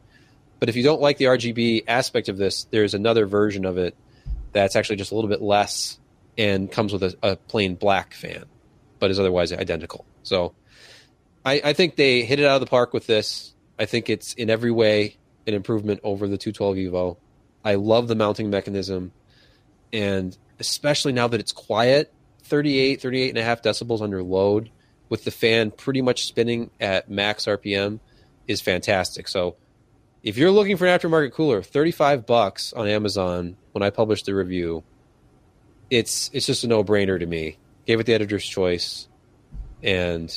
But 0.59 0.69
if 0.69 0.77
you 0.77 0.83
don't 0.83 1.01
like 1.01 1.19
the 1.19 1.27
RGB 1.27 1.85
aspect 1.89 2.29
of 2.29 2.37
this, 2.39 2.65
there's 2.65 2.95
another 2.95 3.27
version 3.27 3.65
of 3.65 3.79
it 3.79 3.97
that's 4.53 4.77
actually 4.77 4.97
just 4.97 5.13
a 5.13 5.15
little 5.15 5.31
bit 5.31 5.43
less 5.43 5.99
and 6.39 6.71
comes 6.71 6.93
with 6.93 7.03
a, 7.03 7.17
a 7.23 7.37
plain 7.37 7.75
black 7.75 8.15
fan, 8.15 8.45
but 8.99 9.11
is 9.11 9.19
otherwise 9.19 9.53
identical. 9.53 10.05
So 10.23 10.55
I, 11.45 11.61
I 11.64 11.72
think 11.72 11.97
they 11.97 12.24
hit 12.24 12.38
it 12.38 12.47
out 12.47 12.57
of 12.57 12.61
the 12.61 12.66
park 12.66 12.93
with 12.93 13.07
this. 13.07 13.55
I 13.78 13.86
think 13.86 14.09
it's 14.09 14.34
in 14.34 14.51
every 14.51 14.70
way 14.70 15.16
an 15.47 15.55
improvement 15.55 16.01
over 16.05 16.28
the 16.28 16.38
212 16.38 16.76
Evo. 16.76 17.16
I 17.64 17.74
love 17.74 18.09
the 18.09 18.14
mounting 18.14 18.51
mechanism, 18.51 19.12
and 19.93 20.36
especially 20.59 21.12
now 21.12 21.28
that 21.28 21.40
it's 21.40 21.53
quiet, 21.53 22.12
38, 22.45 23.01
38 23.01 23.28
and 23.30 23.38
a 23.38 23.43
half 23.43 23.62
decibels 23.62 24.03
under 24.03 24.22
load 24.22 24.70
with 25.09 25.24
the 25.24 25.30
fan 25.30 25.70
pretty 25.70 26.01
much 26.01 26.24
spinning 26.24 26.70
at 26.80 27.11
max 27.11 27.45
RPM 27.45 28.01
is 28.49 28.61
fantastic. 28.61 29.28
So 29.28 29.57
if 30.22 30.36
you're 30.36 30.51
looking 30.51 30.76
for 30.76 30.86
an 30.86 30.99
aftermarket 30.99 31.32
cooler, 31.32 31.62
35 31.62 32.26
bucks 32.26 32.72
on 32.72 32.88
Amazon 32.88 33.57
when 33.72 33.82
I 33.82 33.90
published 33.90 34.26
the 34.26 34.34
review, 34.34 34.84
it's 35.90 36.30
it's 36.32 36.47
just 36.47 36.64
a 36.64 36.66
no-brainer 36.66 37.18
to 37.18 37.26
me. 37.26 37.59
Gave 37.86 38.01
it 38.01 38.07
the 38.07 38.14
editor's 38.14 38.47
choice 38.47 39.09
and 39.82 40.34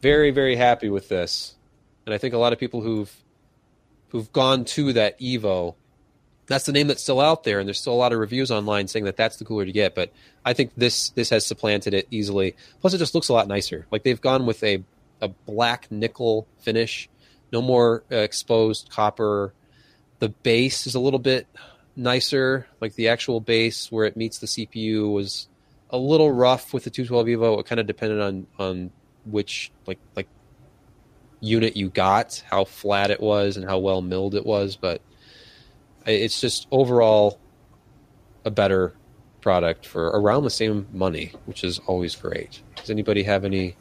very 0.00 0.30
very 0.30 0.56
happy 0.56 0.88
with 0.88 1.08
this. 1.08 1.54
And 2.04 2.14
I 2.14 2.18
think 2.18 2.34
a 2.34 2.38
lot 2.38 2.52
of 2.52 2.58
people 2.58 2.80
who've 2.80 3.14
who've 4.10 4.32
gone 4.32 4.64
to 4.64 4.92
that 4.92 5.18
Evo 5.20 5.74
that's 6.46 6.66
the 6.66 6.72
name 6.72 6.86
that's 6.86 7.02
still 7.02 7.20
out 7.20 7.44
there 7.44 7.58
and 7.58 7.66
there's 7.66 7.80
still 7.80 7.92
a 7.92 7.94
lot 7.94 8.12
of 8.12 8.18
reviews 8.18 8.50
online 8.50 8.86
saying 8.86 9.04
that 9.04 9.16
that's 9.16 9.36
the 9.36 9.44
cooler 9.44 9.64
to 9.64 9.72
get 9.72 9.96
but 9.96 10.12
i 10.44 10.52
think 10.52 10.70
this 10.76 11.10
this 11.10 11.30
has 11.30 11.44
supplanted 11.44 11.92
it 11.94 12.06
easily. 12.10 12.54
Plus 12.80 12.94
it 12.94 12.98
just 12.98 13.14
looks 13.14 13.28
a 13.28 13.32
lot 13.32 13.48
nicer. 13.48 13.86
Like 13.90 14.04
they've 14.04 14.20
gone 14.20 14.46
with 14.46 14.62
a 14.62 14.82
a 15.20 15.28
black 15.28 15.90
nickel 15.90 16.46
finish 16.58 17.08
no 17.52 17.62
more 17.62 18.04
uh, 18.10 18.16
exposed 18.16 18.90
copper. 18.90 19.52
The 20.18 20.28
base 20.28 20.86
is 20.86 20.94
a 20.94 21.00
little 21.00 21.18
bit 21.18 21.46
nicer. 21.94 22.66
Like 22.80 22.94
the 22.94 23.08
actual 23.08 23.40
base 23.40 23.90
where 23.90 24.04
it 24.04 24.16
meets 24.16 24.38
the 24.38 24.46
cpu 24.46 25.12
was 25.12 25.48
a 25.90 25.98
little 25.98 26.30
rough 26.30 26.74
with 26.74 26.84
the 26.84 26.90
212 26.90 27.38
evo. 27.38 27.60
It 27.60 27.66
kind 27.66 27.80
of 27.80 27.86
depended 27.86 28.20
on 28.20 28.46
on 28.58 28.90
which 29.30 29.70
like 29.86 29.98
like 30.14 30.28
unit 31.40 31.76
you 31.76 31.88
got 31.90 32.42
how 32.50 32.64
flat 32.64 33.10
it 33.10 33.20
was 33.20 33.56
and 33.56 33.68
how 33.68 33.78
well 33.78 34.00
milled 34.00 34.34
it 34.34 34.46
was 34.46 34.76
but 34.76 35.02
it's 36.06 36.40
just 36.40 36.66
overall 36.70 37.38
a 38.44 38.50
better 38.50 38.94
product 39.40 39.86
for 39.86 40.06
around 40.08 40.42
the 40.42 40.50
same 40.50 40.86
money, 40.92 41.32
which 41.44 41.62
is 41.62 41.78
always 41.86 42.16
great. 42.16 42.62
Does 42.76 42.90
anybody 42.90 43.22
have 43.24 43.44
any 43.44 43.76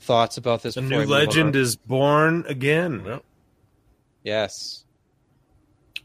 thoughts 0.00 0.36
about 0.36 0.62
this? 0.62 0.76
A 0.76 0.80
new 0.80 1.04
legend 1.04 1.54
is 1.54 1.76
born 1.76 2.44
again. 2.48 3.02
Yep. 3.06 3.24
Yes. 4.24 4.84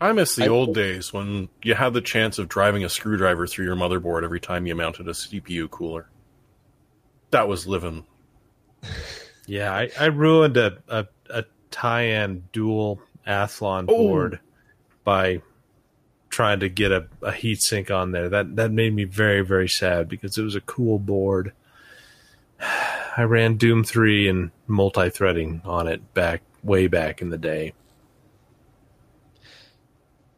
I 0.01 0.11
miss 0.13 0.35
the 0.35 0.45
I- 0.45 0.49
old 0.49 0.73
days 0.75 1.11
when 1.11 1.49
you 1.63 1.75
had 1.75 1.93
the 1.93 2.01
chance 2.01 2.37
of 2.37 2.47
driving 2.47 2.83
a 2.83 2.89
screwdriver 2.89 3.47
through 3.47 3.65
your 3.65 3.75
motherboard 3.75 4.23
every 4.23 4.39
time 4.39 4.65
you 4.65 4.75
mounted 4.75 5.07
a 5.07 5.13
CPU 5.13 5.67
cooler. 5.69 6.09
That 7.31 7.47
was 7.47 7.67
living. 7.67 8.05
Yeah, 9.47 9.73
I, 9.73 9.89
I 9.99 10.05
ruined 10.07 10.57
a, 10.57 10.77
a, 10.88 11.07
a 11.30 11.45
Tyan 11.71 12.43
dual 12.51 13.01
Athlon 13.27 13.86
Oh. 13.88 13.97
board 13.97 14.39
by 15.03 15.41
trying 16.30 16.59
to 16.59 16.69
get 16.69 16.91
a, 16.91 17.07
a 17.21 17.32
heat 17.32 17.61
sink 17.61 17.89
on 17.89 18.11
there. 18.11 18.30
That 18.30 18.55
that 18.57 18.71
made 18.71 18.93
me 18.93 19.03
very, 19.05 19.41
very 19.41 19.67
sad 19.69 20.07
because 20.07 20.38
it 20.38 20.43
was 20.43 20.55
a 20.55 20.61
cool 20.61 20.99
board. 20.99 21.53
I 23.17 23.23
ran 23.23 23.57
Doom 23.57 23.84
3 23.84 24.30
and 24.30 24.51
multi 24.67 25.09
threading 25.09 25.61
on 25.65 25.88
it 25.88 26.13
back 26.13 26.41
way 26.63 26.88
back 26.88 27.21
in 27.21 27.30
the 27.32 27.38
day. 27.38 27.73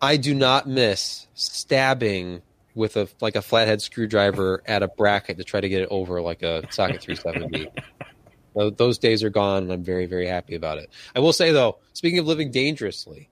I 0.01 0.17
do 0.17 0.33
not 0.33 0.67
miss 0.67 1.27
stabbing 1.35 2.41
with 2.73 2.95
a 2.97 3.07
like 3.19 3.35
a 3.35 3.41
flathead 3.41 3.81
screwdriver 3.81 4.63
at 4.65 4.81
a 4.81 4.87
bracket 4.87 5.37
to 5.37 5.43
try 5.43 5.59
to 5.61 5.69
get 5.69 5.81
it 5.81 5.89
over 5.91 6.21
like 6.21 6.41
a 6.41 6.63
socket 6.71 7.01
370. 7.01 7.67
Tho- 8.55 8.69
Those 8.69 8.97
days 8.97 9.23
are 9.23 9.29
gone, 9.29 9.63
and 9.63 9.71
I'm 9.71 9.83
very, 9.83 10.05
very 10.05 10.27
happy 10.27 10.55
about 10.55 10.77
it. 10.77 10.89
I 11.15 11.19
will 11.19 11.33
say 11.33 11.51
though, 11.51 11.77
speaking 11.93 12.19
of 12.19 12.27
living 12.27 12.51
dangerously, 12.51 13.29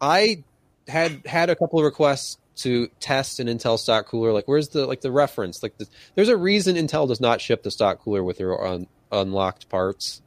I 0.00 0.44
had 0.88 1.26
had 1.26 1.50
a 1.50 1.56
couple 1.56 1.78
of 1.78 1.84
requests 1.84 2.38
to 2.56 2.88
test 3.00 3.38
an 3.40 3.48
Intel 3.48 3.78
stock 3.78 4.06
cooler. 4.06 4.32
Like, 4.32 4.48
where's 4.48 4.68
the 4.68 4.86
like 4.86 5.00
the 5.00 5.12
reference? 5.12 5.62
Like, 5.62 5.76
the, 5.78 5.86
there's 6.14 6.28
a 6.28 6.36
reason 6.36 6.76
Intel 6.76 7.06
does 7.08 7.20
not 7.20 7.40
ship 7.40 7.62
the 7.62 7.70
stock 7.70 8.00
cooler 8.00 8.24
with 8.24 8.38
their 8.38 8.64
un, 8.66 8.86
unlocked 9.12 9.68
parts. 9.68 10.22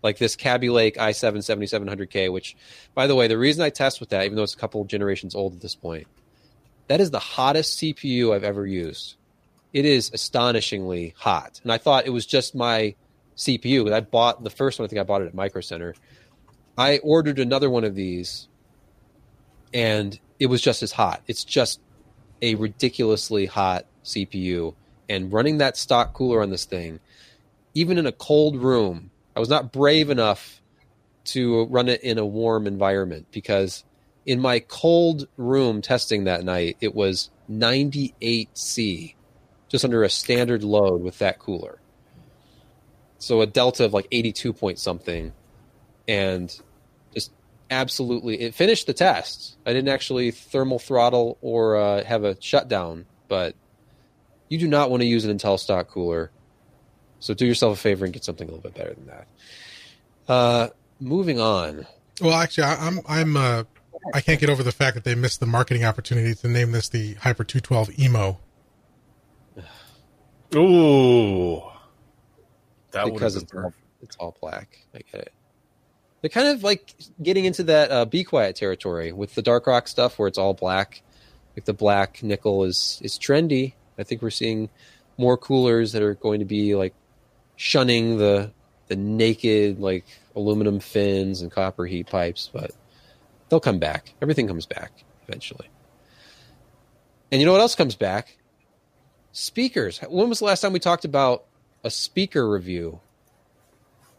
Like 0.00 0.18
this 0.18 0.36
Kaby 0.36 0.70
Lake 0.70 0.96
i7 0.96 1.38
7700K, 1.38 2.32
which, 2.32 2.56
by 2.94 3.08
the 3.08 3.16
way, 3.16 3.26
the 3.26 3.36
reason 3.36 3.64
I 3.64 3.70
test 3.70 3.98
with 3.98 4.10
that, 4.10 4.24
even 4.24 4.36
though 4.36 4.44
it's 4.44 4.54
a 4.54 4.58
couple 4.58 4.84
generations 4.84 5.34
old 5.34 5.54
at 5.54 5.60
this 5.60 5.74
point, 5.74 6.06
that 6.86 7.00
is 7.00 7.10
the 7.10 7.18
hottest 7.18 7.80
CPU 7.80 8.32
I've 8.32 8.44
ever 8.44 8.64
used. 8.64 9.16
It 9.72 9.84
is 9.84 10.12
astonishingly 10.14 11.14
hot, 11.18 11.60
and 11.64 11.72
I 11.72 11.78
thought 11.78 12.06
it 12.06 12.10
was 12.10 12.26
just 12.26 12.54
my 12.54 12.94
CPU. 13.38 13.90
I 13.92 14.00
bought 14.00 14.44
the 14.44 14.50
first 14.50 14.78
one. 14.78 14.84
I 14.84 14.88
think 14.88 15.00
I 15.00 15.04
bought 15.04 15.22
it 15.22 15.28
at 15.28 15.34
Micro 15.34 15.60
Center. 15.60 15.94
I 16.76 16.98
ordered 16.98 17.38
another 17.38 17.70
one 17.70 17.84
of 17.84 17.94
these, 17.94 18.48
and 19.72 20.18
it 20.38 20.46
was 20.46 20.60
just 20.60 20.82
as 20.82 20.92
hot. 20.92 21.22
It's 21.26 21.44
just 21.44 21.80
a 22.42 22.54
ridiculously 22.56 23.46
hot 23.46 23.86
CPU, 24.04 24.74
and 25.08 25.32
running 25.32 25.58
that 25.58 25.76
stock 25.76 26.12
cooler 26.14 26.42
on 26.42 26.50
this 26.50 26.64
thing, 26.64 27.00
even 27.74 27.98
in 27.98 28.06
a 28.06 28.12
cold 28.12 28.56
room, 28.56 29.10
I 29.34 29.40
was 29.40 29.48
not 29.48 29.72
brave 29.72 30.10
enough 30.10 30.60
to 31.26 31.64
run 31.66 31.88
it 31.88 32.02
in 32.02 32.18
a 32.18 32.26
warm 32.26 32.66
environment 32.66 33.26
because 33.30 33.84
in 34.24 34.40
my 34.40 34.60
cold 34.60 35.28
room 35.36 35.80
testing 35.82 36.24
that 36.24 36.44
night, 36.44 36.76
it 36.80 36.94
was 36.94 37.30
98C, 37.50 39.14
just 39.68 39.84
under 39.84 40.02
a 40.02 40.10
standard 40.10 40.62
load 40.62 41.02
with 41.02 41.18
that 41.18 41.38
cooler. 41.38 41.80
So 43.18 43.40
a 43.40 43.46
delta 43.46 43.84
of 43.84 43.92
like 43.92 44.06
82 44.12 44.52
point 44.52 44.78
something, 44.78 45.32
and 46.06 46.60
just 47.12 47.32
absolutely, 47.70 48.40
it 48.40 48.54
finished 48.54 48.86
the 48.86 48.94
test. 48.94 49.56
I 49.66 49.72
didn't 49.72 49.88
actually 49.88 50.30
thermal 50.30 50.78
throttle 50.78 51.36
or 51.40 51.76
uh, 51.76 52.04
have 52.04 52.24
a 52.24 52.40
shutdown, 52.40 53.06
but 53.26 53.54
you 54.48 54.58
do 54.58 54.68
not 54.68 54.90
want 54.90 55.02
to 55.02 55.06
use 55.06 55.24
an 55.24 55.36
Intel 55.36 55.58
stock 55.58 55.88
cooler. 55.88 56.30
So 57.20 57.34
do 57.34 57.44
yourself 57.46 57.76
a 57.76 57.80
favor 57.80 58.04
and 58.04 58.14
get 58.14 58.24
something 58.24 58.48
a 58.48 58.50
little 58.52 58.62
bit 58.62 58.74
better 58.74 58.94
than 58.94 59.06
that. 59.06 59.26
Uh, 60.28 60.68
moving 61.00 61.40
on. 61.40 61.86
Well, 62.20 62.34
actually, 62.34 62.64
I, 62.64 62.86
I'm 62.86 63.00
I'm 63.08 63.36
uh, 63.36 63.64
I 64.14 64.20
can't 64.20 64.40
get 64.40 64.50
over 64.50 64.62
the 64.62 64.72
fact 64.72 64.94
that 64.94 65.04
they 65.04 65.14
missed 65.14 65.40
the 65.40 65.46
marketing 65.46 65.84
opportunity 65.84 66.34
to 66.34 66.48
name 66.48 66.72
this 66.72 66.88
the 66.88 67.14
Hyper 67.14 67.44
212 67.44 67.98
Emo. 67.98 68.38
Ooh. 70.54 71.62
That 72.92 73.12
because 73.12 73.34
have 73.34 73.44
all, 73.54 73.74
it's 74.02 74.16
all 74.16 74.36
black. 74.40 74.78
I 74.94 75.00
get 75.12 75.22
it. 75.22 75.32
They're 76.20 76.30
kind 76.30 76.48
of 76.48 76.64
like 76.64 76.94
getting 77.22 77.44
into 77.44 77.64
that 77.64 77.90
uh, 77.90 78.04
be 78.04 78.24
quiet 78.24 78.56
territory 78.56 79.12
with 79.12 79.34
the 79.34 79.42
dark 79.42 79.66
rock 79.66 79.86
stuff, 79.88 80.18
where 80.18 80.28
it's 80.28 80.38
all 80.38 80.54
black. 80.54 81.02
Like 81.56 81.64
the 81.64 81.74
black 81.74 82.22
nickel 82.22 82.64
is 82.64 83.00
is 83.02 83.18
trendy. 83.18 83.74
I 83.98 84.04
think 84.04 84.22
we're 84.22 84.30
seeing 84.30 84.68
more 85.16 85.36
coolers 85.36 85.92
that 85.92 86.02
are 86.02 86.14
going 86.14 86.40
to 86.40 86.46
be 86.46 86.74
like 86.74 86.94
shunning 87.56 88.18
the 88.18 88.52
the 88.86 88.96
naked 88.96 89.78
like 89.80 90.06
aluminum 90.34 90.80
fins 90.80 91.42
and 91.42 91.50
copper 91.50 91.86
heat 91.86 92.06
pipes, 92.06 92.50
but 92.52 92.72
they'll 93.48 93.60
come 93.60 93.78
back. 93.78 94.14
Everything 94.22 94.46
comes 94.46 94.66
back 94.66 94.92
eventually. 95.26 95.68
And 97.30 97.40
you 97.40 97.46
know 97.46 97.52
what 97.52 97.60
else 97.60 97.74
comes 97.74 97.94
back? 97.94 98.38
Speakers. 99.32 99.98
When 99.98 100.28
was 100.28 100.38
the 100.38 100.46
last 100.46 100.62
time 100.62 100.72
we 100.72 100.78
talked 100.78 101.04
about 101.04 101.44
a 101.84 101.90
speaker 101.90 102.48
review? 102.48 103.00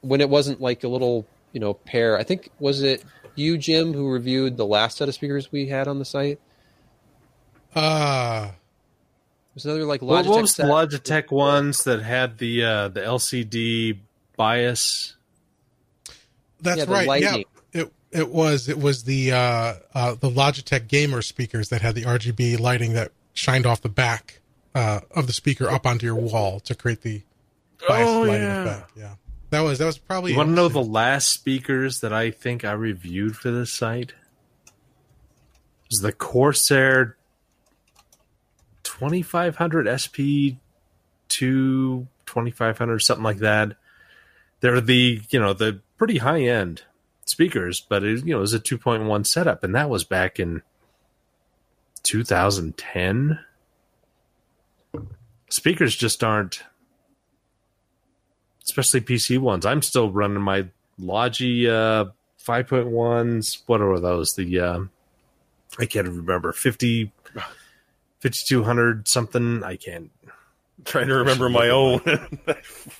When 0.01 0.21
it 0.21 0.29
wasn't 0.29 0.61
like 0.61 0.83
a 0.83 0.87
little, 0.87 1.25
you 1.51 1.59
know, 1.59 1.73
pair. 1.73 2.17
I 2.17 2.23
think 2.23 2.49
was 2.59 2.81
it 2.83 3.03
you, 3.35 3.57
Jim, 3.57 3.93
who 3.93 4.09
reviewed 4.09 4.57
the 4.57 4.65
last 4.65 4.97
set 4.97 5.07
of 5.09 5.15
speakers 5.15 5.51
we 5.51 5.67
had 5.67 5.87
on 5.87 5.99
the 5.99 6.05
site? 6.05 6.39
Uh, 7.75 8.49
It 8.51 9.55
was 9.55 9.65
another 9.65 9.85
like 9.85 10.01
What, 10.01 10.25
Logitech. 10.25 10.29
what 10.29 10.41
was 10.41 10.55
the 10.55 10.63
set. 10.63 10.65
Logitech 10.67 11.31
ones 11.31 11.83
that 11.83 12.01
had 12.01 12.37
the 12.37 12.63
uh, 12.63 12.87
the 12.89 13.01
LCD 13.01 13.99
bias? 14.37 15.15
that's 16.61 16.79
Yeah, 16.79 16.85
right. 16.93 17.07
lightning. 17.07 17.45
Yeah, 17.73 17.81
it 17.83 17.93
it 18.11 18.29
was 18.29 18.67
it 18.69 18.79
was 18.79 19.03
the 19.03 19.31
uh, 19.33 19.73
uh, 19.93 20.15
the 20.15 20.29
Logitech 20.29 20.87
gamer 20.87 21.21
speakers 21.21 21.69
that 21.69 21.81
had 21.81 21.95
the 21.95 22.03
RGB 22.03 22.59
lighting 22.59 22.93
that 22.93 23.11
shined 23.33 23.65
off 23.65 23.81
the 23.81 23.89
back 23.89 24.39
uh, 24.75 25.01
of 25.11 25.27
the 25.27 25.33
speaker 25.33 25.69
up 25.69 25.85
onto 25.85 26.05
your 26.05 26.15
wall 26.15 26.59
to 26.61 26.73
create 26.75 27.01
the 27.01 27.21
bias 27.21 27.28
Oh, 27.87 28.21
lighting 28.21 28.43
yeah. 28.43 28.63
effect. 28.63 28.91
Yeah, 28.95 29.15
that 29.51 29.61
was 29.61 29.79
that 29.79 29.85
was 29.85 29.97
probably. 29.97 30.31
You 30.31 30.37
want 30.37 30.49
to 30.49 30.55
know 30.55 30.67
the 30.67 30.83
last 30.83 31.29
speakers 31.29 32.01
that 32.01 32.13
I 32.13 32.31
think 32.31 32.65
I 32.65 32.71
reviewed 32.71 33.35
for 33.37 33.51
this 33.51 33.71
site? 33.71 34.13
It 34.69 35.91
was 35.91 36.01
the 36.01 36.11
Corsair 36.11 37.17
2500 38.83 39.87
SP 40.01 40.59
2 41.29 42.07
2500 42.25 42.99
something 42.99 43.23
like 43.23 43.37
that. 43.37 43.75
They're 44.61 44.81
the, 44.81 45.21
you 45.29 45.39
know, 45.39 45.53
the 45.53 45.81
pretty 45.97 46.17
high 46.17 46.41
end 46.41 46.83
speakers, 47.25 47.81
but 47.81 48.03
it, 48.03 48.25
you 48.25 48.33
know, 48.33 48.37
it 48.37 48.41
was 48.41 48.53
a 48.53 48.59
2.1 48.59 49.25
setup 49.25 49.63
and 49.63 49.73
that 49.75 49.89
was 49.89 50.03
back 50.03 50.39
in 50.39 50.61
2010. 52.03 53.39
speakers 55.49 55.95
just 55.95 56.23
aren't, 56.23 56.63
especially 58.69 59.01
PC 59.01 59.39
ones. 59.39 59.65
I'm 59.65 59.81
still 59.81 60.11
running 60.11 60.41
my 60.41 60.67
Logi 60.99 61.67
uh, 61.67 62.05
5.1s. 62.45 63.63
What 63.65 63.81
are 63.81 63.99
those? 63.99 64.33
The 64.33 64.59
uh, 64.59 64.79
I 65.79 65.85
can't 65.85 66.07
remember 66.07 66.51
50, 66.51 67.11
5200 68.19 69.07
something. 69.07 69.63
I 69.63 69.75
can't. 69.75 70.11
trying 70.85 71.07
to 71.07 71.15
remember 71.15 71.49
my 71.49 71.69
own. 71.69 72.01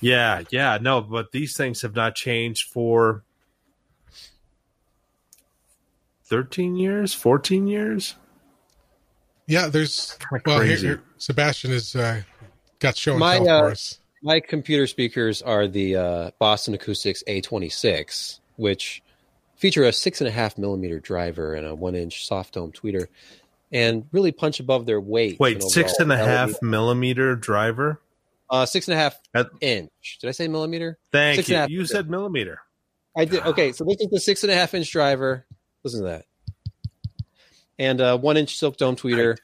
Yeah, 0.00 0.42
yeah, 0.50 0.78
no, 0.80 1.02
but 1.02 1.30
these 1.32 1.56
things 1.56 1.82
have 1.82 1.94
not 1.94 2.14
changed 2.14 2.68
for 2.70 3.22
13 6.24 6.76
years, 6.76 7.12
14 7.12 7.66
years. 7.66 8.14
Yeah, 9.46 9.66
there's 9.66 10.16
Kinda 10.30 10.42
well, 10.46 10.60
here, 10.60 10.68
crazy. 10.68 10.86
here, 10.86 11.02
Sebastian 11.18 11.72
has 11.72 11.94
uh, 11.96 12.22
got 12.78 12.96
show 12.96 13.12
and 13.12 13.20
My, 13.20 13.38
uh, 13.38 13.60
for 13.62 13.70
us. 13.72 13.99
My 14.22 14.40
computer 14.40 14.86
speakers 14.86 15.40
are 15.42 15.66
the 15.66 15.96
uh, 15.96 16.30
Boston 16.38 16.74
Acoustics 16.74 17.22
A26, 17.26 18.40
which 18.56 19.02
feature 19.56 19.84
a 19.84 19.92
six 19.92 20.20
and 20.20 20.28
a 20.28 20.30
half 20.30 20.58
millimeter 20.58 21.00
driver 21.00 21.54
and 21.54 21.66
a 21.66 21.74
one 21.74 21.94
inch 21.94 22.26
soft 22.26 22.54
dome 22.54 22.72
tweeter, 22.72 23.06
and 23.72 24.06
really 24.12 24.32
punch 24.32 24.60
above 24.60 24.84
their 24.86 25.00
weight. 25.00 25.40
Wait, 25.40 25.62
six 25.62 25.98
and 25.98 26.12
a 26.12 26.16
half 26.18 26.60
millimeter 26.60 27.34
driver? 27.34 28.00
Uh, 28.50 28.66
six 28.66 28.88
and 28.88 28.94
a 28.94 29.00
half 29.00 29.18
At- 29.32 29.48
inch. 29.60 30.18
Did 30.20 30.28
I 30.28 30.32
say 30.32 30.48
millimeter? 30.48 30.98
Thank 31.12 31.36
Six 31.36 31.48
you. 31.48 31.54
You 31.54 31.60
millimeter. 31.68 31.86
said 31.86 32.10
millimeter. 32.10 32.60
I 33.16 33.24
did. 33.24 33.42
Okay, 33.46 33.72
so 33.72 33.84
this 33.84 33.96
is 34.00 34.08
the 34.10 34.20
six 34.20 34.42
and 34.42 34.52
a 34.52 34.54
half 34.54 34.74
inch 34.74 34.90
driver. 34.90 35.46
Listen 35.84 36.00
to 36.02 36.06
that. 36.08 36.24
And 37.78 38.00
uh, 38.00 38.18
one 38.18 38.36
inch 38.36 38.56
silk 38.58 38.76
dome 38.76 38.96
tweeter. 38.96 39.36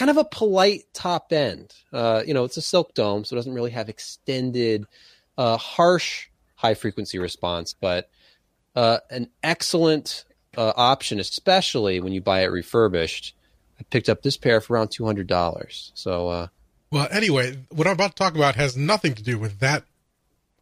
Kind 0.00 0.08
of 0.10 0.16
a 0.16 0.24
polite 0.24 0.84
top 0.94 1.30
end. 1.30 1.74
Uh, 1.92 2.22
you 2.26 2.32
know, 2.32 2.44
it's 2.44 2.56
a 2.56 2.62
silk 2.62 2.94
dome, 2.94 3.22
so 3.22 3.34
it 3.34 3.36
doesn't 3.36 3.52
really 3.52 3.72
have 3.72 3.90
extended, 3.90 4.86
uh, 5.36 5.58
harsh 5.58 6.28
high 6.54 6.72
frequency 6.72 7.18
response, 7.18 7.74
but 7.78 8.08
uh, 8.74 9.00
an 9.10 9.28
excellent 9.42 10.24
uh, 10.56 10.72
option, 10.74 11.20
especially 11.20 12.00
when 12.00 12.14
you 12.14 12.22
buy 12.22 12.40
it 12.40 12.46
refurbished. 12.46 13.34
I 13.78 13.82
picked 13.90 14.08
up 14.08 14.22
this 14.22 14.38
pair 14.38 14.62
for 14.62 14.72
around 14.72 14.88
two 14.88 15.04
hundred 15.04 15.26
dollars. 15.26 15.92
So 15.94 16.28
uh, 16.28 16.46
Well, 16.90 17.06
anyway, 17.10 17.58
what 17.68 17.86
I'm 17.86 17.92
about 17.92 18.16
to 18.16 18.22
talk 18.22 18.34
about 18.34 18.54
has 18.54 18.78
nothing 18.78 19.12
to 19.16 19.22
do 19.22 19.38
with 19.38 19.58
that 19.58 19.84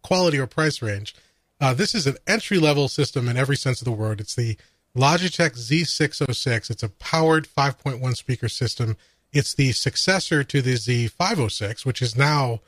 quality 0.02 0.40
or 0.40 0.48
price 0.48 0.82
range. 0.82 1.14
Uh, 1.60 1.74
this 1.74 1.94
is 1.94 2.08
an 2.08 2.16
entry 2.26 2.58
level 2.58 2.88
system 2.88 3.28
in 3.28 3.36
every 3.36 3.56
sense 3.56 3.80
of 3.80 3.84
the 3.84 3.92
word. 3.92 4.20
It's 4.20 4.34
the 4.34 4.56
Logitech 4.96 5.56
Z606. 5.56 6.70
It's 6.70 6.82
a 6.82 6.88
powered 6.88 7.46
5.1 7.46 8.16
speaker 8.16 8.48
system. 8.48 8.96
It's 9.32 9.54
the 9.54 9.72
successor 9.72 10.42
to 10.44 10.62
the 10.62 10.74
Z506, 10.74 11.84
which 11.84 12.00
is 12.00 12.16
now, 12.16 12.60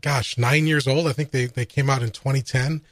gosh, 0.00 0.36
nine 0.36 0.66
years 0.66 0.88
old. 0.88 1.06
I 1.06 1.12
think 1.12 1.30
they, 1.30 1.46
they 1.46 1.64
came 1.64 1.88
out 1.88 2.02
in 2.02 2.10
2010. 2.10 2.82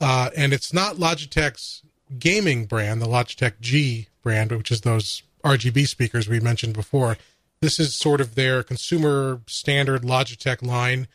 Uh, 0.00 0.30
and 0.36 0.52
it's 0.52 0.72
not 0.72 0.96
Logitech's 0.96 1.82
gaming 2.18 2.66
brand, 2.66 3.00
the 3.00 3.06
Logitech 3.06 3.60
G 3.60 4.08
brand, 4.22 4.52
which 4.52 4.70
is 4.70 4.82
those 4.82 5.22
RGB 5.44 5.86
speakers 5.86 6.28
we 6.28 6.40
mentioned 6.40 6.74
before. 6.74 7.16
This 7.60 7.78
is 7.78 7.94
sort 7.94 8.20
of 8.20 8.34
their 8.34 8.62
consumer 8.62 9.40
standard 9.46 10.02
Logitech 10.02 10.62
line. 10.62 11.06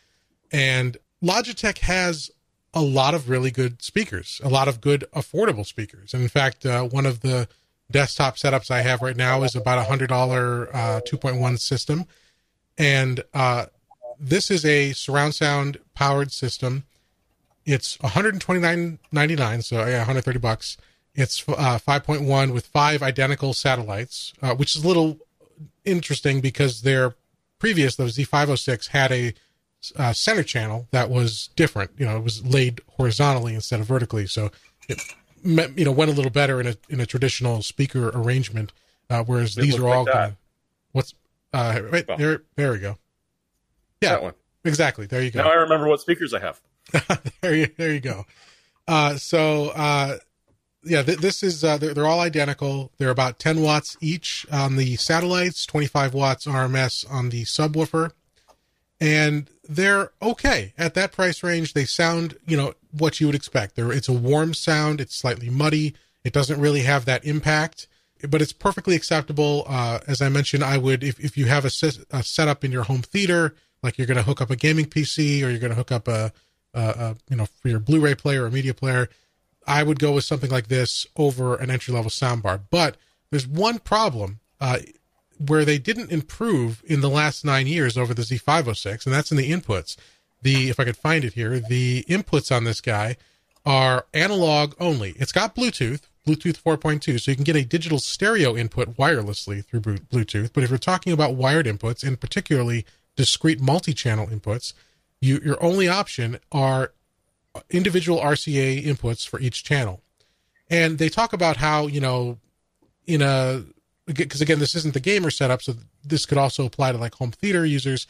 And 0.50 0.96
Logitech 1.22 1.78
has 1.78 2.30
a 2.74 2.82
lot 2.82 3.14
of 3.14 3.28
really 3.28 3.50
good 3.50 3.82
speakers, 3.82 4.40
a 4.42 4.48
lot 4.48 4.68
of 4.68 4.80
good 4.80 5.04
affordable 5.14 5.66
speakers. 5.66 6.14
And 6.14 6.22
in 6.22 6.28
fact, 6.28 6.64
uh, 6.64 6.84
one 6.84 7.06
of 7.06 7.20
the 7.20 7.48
desktop 7.90 8.36
setups 8.36 8.70
I 8.70 8.82
have 8.82 9.02
right 9.02 9.16
now 9.16 9.42
is 9.42 9.54
about 9.54 9.78
a 9.78 9.84
hundred 9.84 10.08
dollar 10.08 10.68
uh, 10.74 11.00
2.1 11.06 11.58
system, 11.58 12.04
and 12.76 13.24
uh, 13.34 13.66
this 14.18 14.50
is 14.50 14.64
a 14.64 14.92
surround 14.92 15.34
sound 15.34 15.78
powered 15.94 16.32
system. 16.32 16.84
It's 17.64 17.96
129.99, 17.98 19.64
so 19.64 19.76
yeah, 19.86 19.98
130 19.98 20.38
bucks. 20.38 20.76
It's 21.14 21.44
uh, 21.48 21.78
5.1 21.78 22.52
with 22.52 22.66
five 22.66 23.02
identical 23.02 23.52
satellites, 23.52 24.32
uh, 24.40 24.54
which 24.54 24.76
is 24.76 24.84
a 24.84 24.88
little 24.88 25.18
interesting 25.84 26.40
because 26.40 26.82
their 26.82 27.14
previous, 27.58 27.96
the 27.96 28.04
Z506, 28.04 28.88
had 28.88 29.12
a 29.12 29.34
uh, 29.96 30.12
center 30.12 30.42
channel 30.42 30.88
that 30.92 31.10
was 31.10 31.50
different. 31.56 31.90
You 31.98 32.06
know, 32.06 32.16
it 32.16 32.24
was 32.24 32.44
laid 32.44 32.80
horizontally 32.96 33.54
instead 33.54 33.80
of 33.80 33.86
vertically, 33.86 34.26
so 34.26 34.50
it 34.88 35.00
you 35.44 35.84
know 35.84 35.92
went 35.92 36.10
a 36.10 36.14
little 36.14 36.30
better 36.30 36.60
in 36.60 36.66
a 36.66 36.74
in 36.88 37.00
a 37.00 37.06
traditional 37.06 37.62
speaker 37.62 38.08
arrangement. 38.10 38.72
Uh, 39.10 39.24
whereas 39.24 39.56
It 39.56 39.62
these 39.62 39.78
are 39.78 39.88
all 39.88 40.04
like 40.04 40.12
kind 40.12 40.36
what's 40.92 41.14
uh, 41.52 41.80
Well. 41.90 42.18
there. 42.18 42.42
There 42.56 42.72
we 42.72 42.78
go. 42.78 42.96
Yeah, 44.02 44.10
That 44.10 44.22
one. 44.22 44.34
exactly. 44.64 45.06
There 45.06 45.22
you 45.22 45.30
go. 45.30 45.42
Now 45.42 45.50
I 45.50 45.54
remember 45.54 45.86
what 45.88 46.00
speakers 46.00 46.34
I 46.34 46.40
have. 46.40 46.60
there 47.40 47.54
you 47.54 47.68
there 47.76 47.92
you 47.92 48.00
go. 48.00 48.26
Uh, 48.86 49.16
so 49.16 49.68
uh, 49.70 50.18
yeah, 50.84 51.02
th- 51.02 51.18
this 51.18 51.42
is 51.42 51.64
uh, 51.64 51.76
they're, 51.78 51.94
they're 51.94 52.06
all 52.06 52.20
identical. 52.20 52.90
They're 52.98 53.10
about 53.10 53.38
10 53.38 53.60
watts 53.62 53.96
each 54.00 54.46
on 54.52 54.76
the 54.76 54.96
satellites, 54.96 55.66
25 55.66 56.14
watts 56.14 56.46
RMS 56.46 57.04
on 57.10 57.28
the 57.30 57.42
subwoofer, 57.44 58.12
and 59.00 59.50
they're 59.68 60.12
okay 60.22 60.72
at 60.78 60.94
that 60.94 61.12
price 61.12 61.42
range. 61.42 61.74
They 61.74 61.84
sound 61.84 62.36
you 62.46 62.56
know 62.56 62.74
what 62.92 63.20
you 63.20 63.26
would 63.26 63.36
expect. 63.36 63.76
They're, 63.76 63.92
it's 63.92 64.08
a 64.08 64.12
warm 64.12 64.54
sound. 64.54 65.00
It's 65.00 65.14
slightly 65.14 65.50
muddy. 65.50 65.94
It 66.24 66.32
doesn't 66.32 66.60
really 66.60 66.82
have 66.82 67.04
that 67.04 67.24
impact, 67.24 67.86
but 68.28 68.42
it's 68.42 68.52
perfectly 68.52 68.96
acceptable. 68.96 69.64
Uh, 69.66 70.00
as 70.06 70.20
I 70.20 70.28
mentioned, 70.28 70.64
I 70.64 70.78
would 70.78 71.04
if 71.04 71.18
if 71.20 71.36
you 71.36 71.46
have 71.46 71.64
a, 71.64 71.70
a 72.10 72.22
setup 72.22 72.64
in 72.64 72.72
your 72.72 72.84
home 72.84 73.02
theater, 73.02 73.54
like 73.82 73.98
you're 73.98 74.06
going 74.06 74.16
to 74.16 74.22
hook 74.22 74.40
up 74.40 74.50
a 74.50 74.56
gaming 74.56 74.86
PC 74.86 75.44
or 75.44 75.50
you're 75.50 75.60
going 75.60 75.70
to 75.70 75.76
hook 75.76 75.92
up 75.92 76.08
a 76.08 76.32
uh, 76.74 76.92
uh, 76.96 77.14
you 77.30 77.36
know, 77.36 77.46
for 77.46 77.68
your 77.68 77.80
Blu-ray 77.80 78.14
player 78.14 78.44
or 78.44 78.50
media 78.50 78.74
player, 78.74 79.08
I 79.66 79.82
would 79.82 79.98
go 79.98 80.12
with 80.12 80.24
something 80.24 80.50
like 80.50 80.68
this 80.68 81.06
over 81.16 81.56
an 81.56 81.70
entry-level 81.70 82.10
soundbar. 82.10 82.60
But 82.70 82.96
there's 83.30 83.46
one 83.46 83.78
problem 83.78 84.40
uh, 84.60 84.78
where 85.38 85.64
they 85.64 85.78
didn't 85.78 86.12
improve 86.12 86.82
in 86.86 87.00
the 87.00 87.10
last 87.10 87.44
nine 87.44 87.66
years 87.66 87.96
over 87.96 88.14
the 88.14 88.22
Z506, 88.22 89.06
and 89.06 89.14
that's 89.14 89.30
in 89.30 89.36
the 89.36 89.50
inputs. 89.50 89.96
The 90.42 90.70
if 90.70 90.78
I 90.78 90.84
could 90.84 90.96
find 90.96 91.24
it 91.24 91.34
here, 91.34 91.58
the 91.58 92.04
inputs 92.08 92.54
on 92.54 92.64
this 92.64 92.80
guy 92.80 93.16
are 93.66 94.06
analog 94.14 94.74
only. 94.80 95.14
It's 95.18 95.32
got 95.32 95.54
Bluetooth, 95.54 96.02
Bluetooth 96.26 96.62
4.2, 96.62 97.20
so 97.20 97.30
you 97.30 97.36
can 97.36 97.44
get 97.44 97.56
a 97.56 97.64
digital 97.64 97.98
stereo 97.98 98.56
input 98.56 98.96
wirelessly 98.96 99.64
through 99.64 99.80
Bluetooth. 99.80 100.52
But 100.52 100.64
if 100.64 100.70
you're 100.70 100.78
talking 100.78 101.12
about 101.12 101.34
wired 101.34 101.66
inputs, 101.66 102.06
and 102.06 102.20
particularly 102.20 102.84
discrete 103.16 103.60
multi-channel 103.60 104.28
inputs, 104.28 104.74
you, 105.20 105.40
your 105.44 105.62
only 105.62 105.88
option 105.88 106.38
are 106.52 106.92
individual 107.70 108.20
RCA 108.20 108.84
inputs 108.84 109.26
for 109.26 109.40
each 109.40 109.64
channel. 109.64 110.00
And 110.70 110.98
they 110.98 111.08
talk 111.08 111.32
about 111.32 111.56
how, 111.56 111.86
you 111.86 112.00
know, 112.00 112.38
in 113.06 113.22
a, 113.22 113.64
because 114.06 114.40
again, 114.40 114.58
this 114.58 114.74
isn't 114.74 114.94
the 114.94 115.00
gamer 115.00 115.30
setup, 115.30 115.62
so 115.62 115.74
this 116.04 116.26
could 116.26 116.38
also 116.38 116.64
apply 116.64 116.92
to 116.92 116.98
like 116.98 117.14
home 117.14 117.32
theater 117.32 117.64
users. 117.64 118.06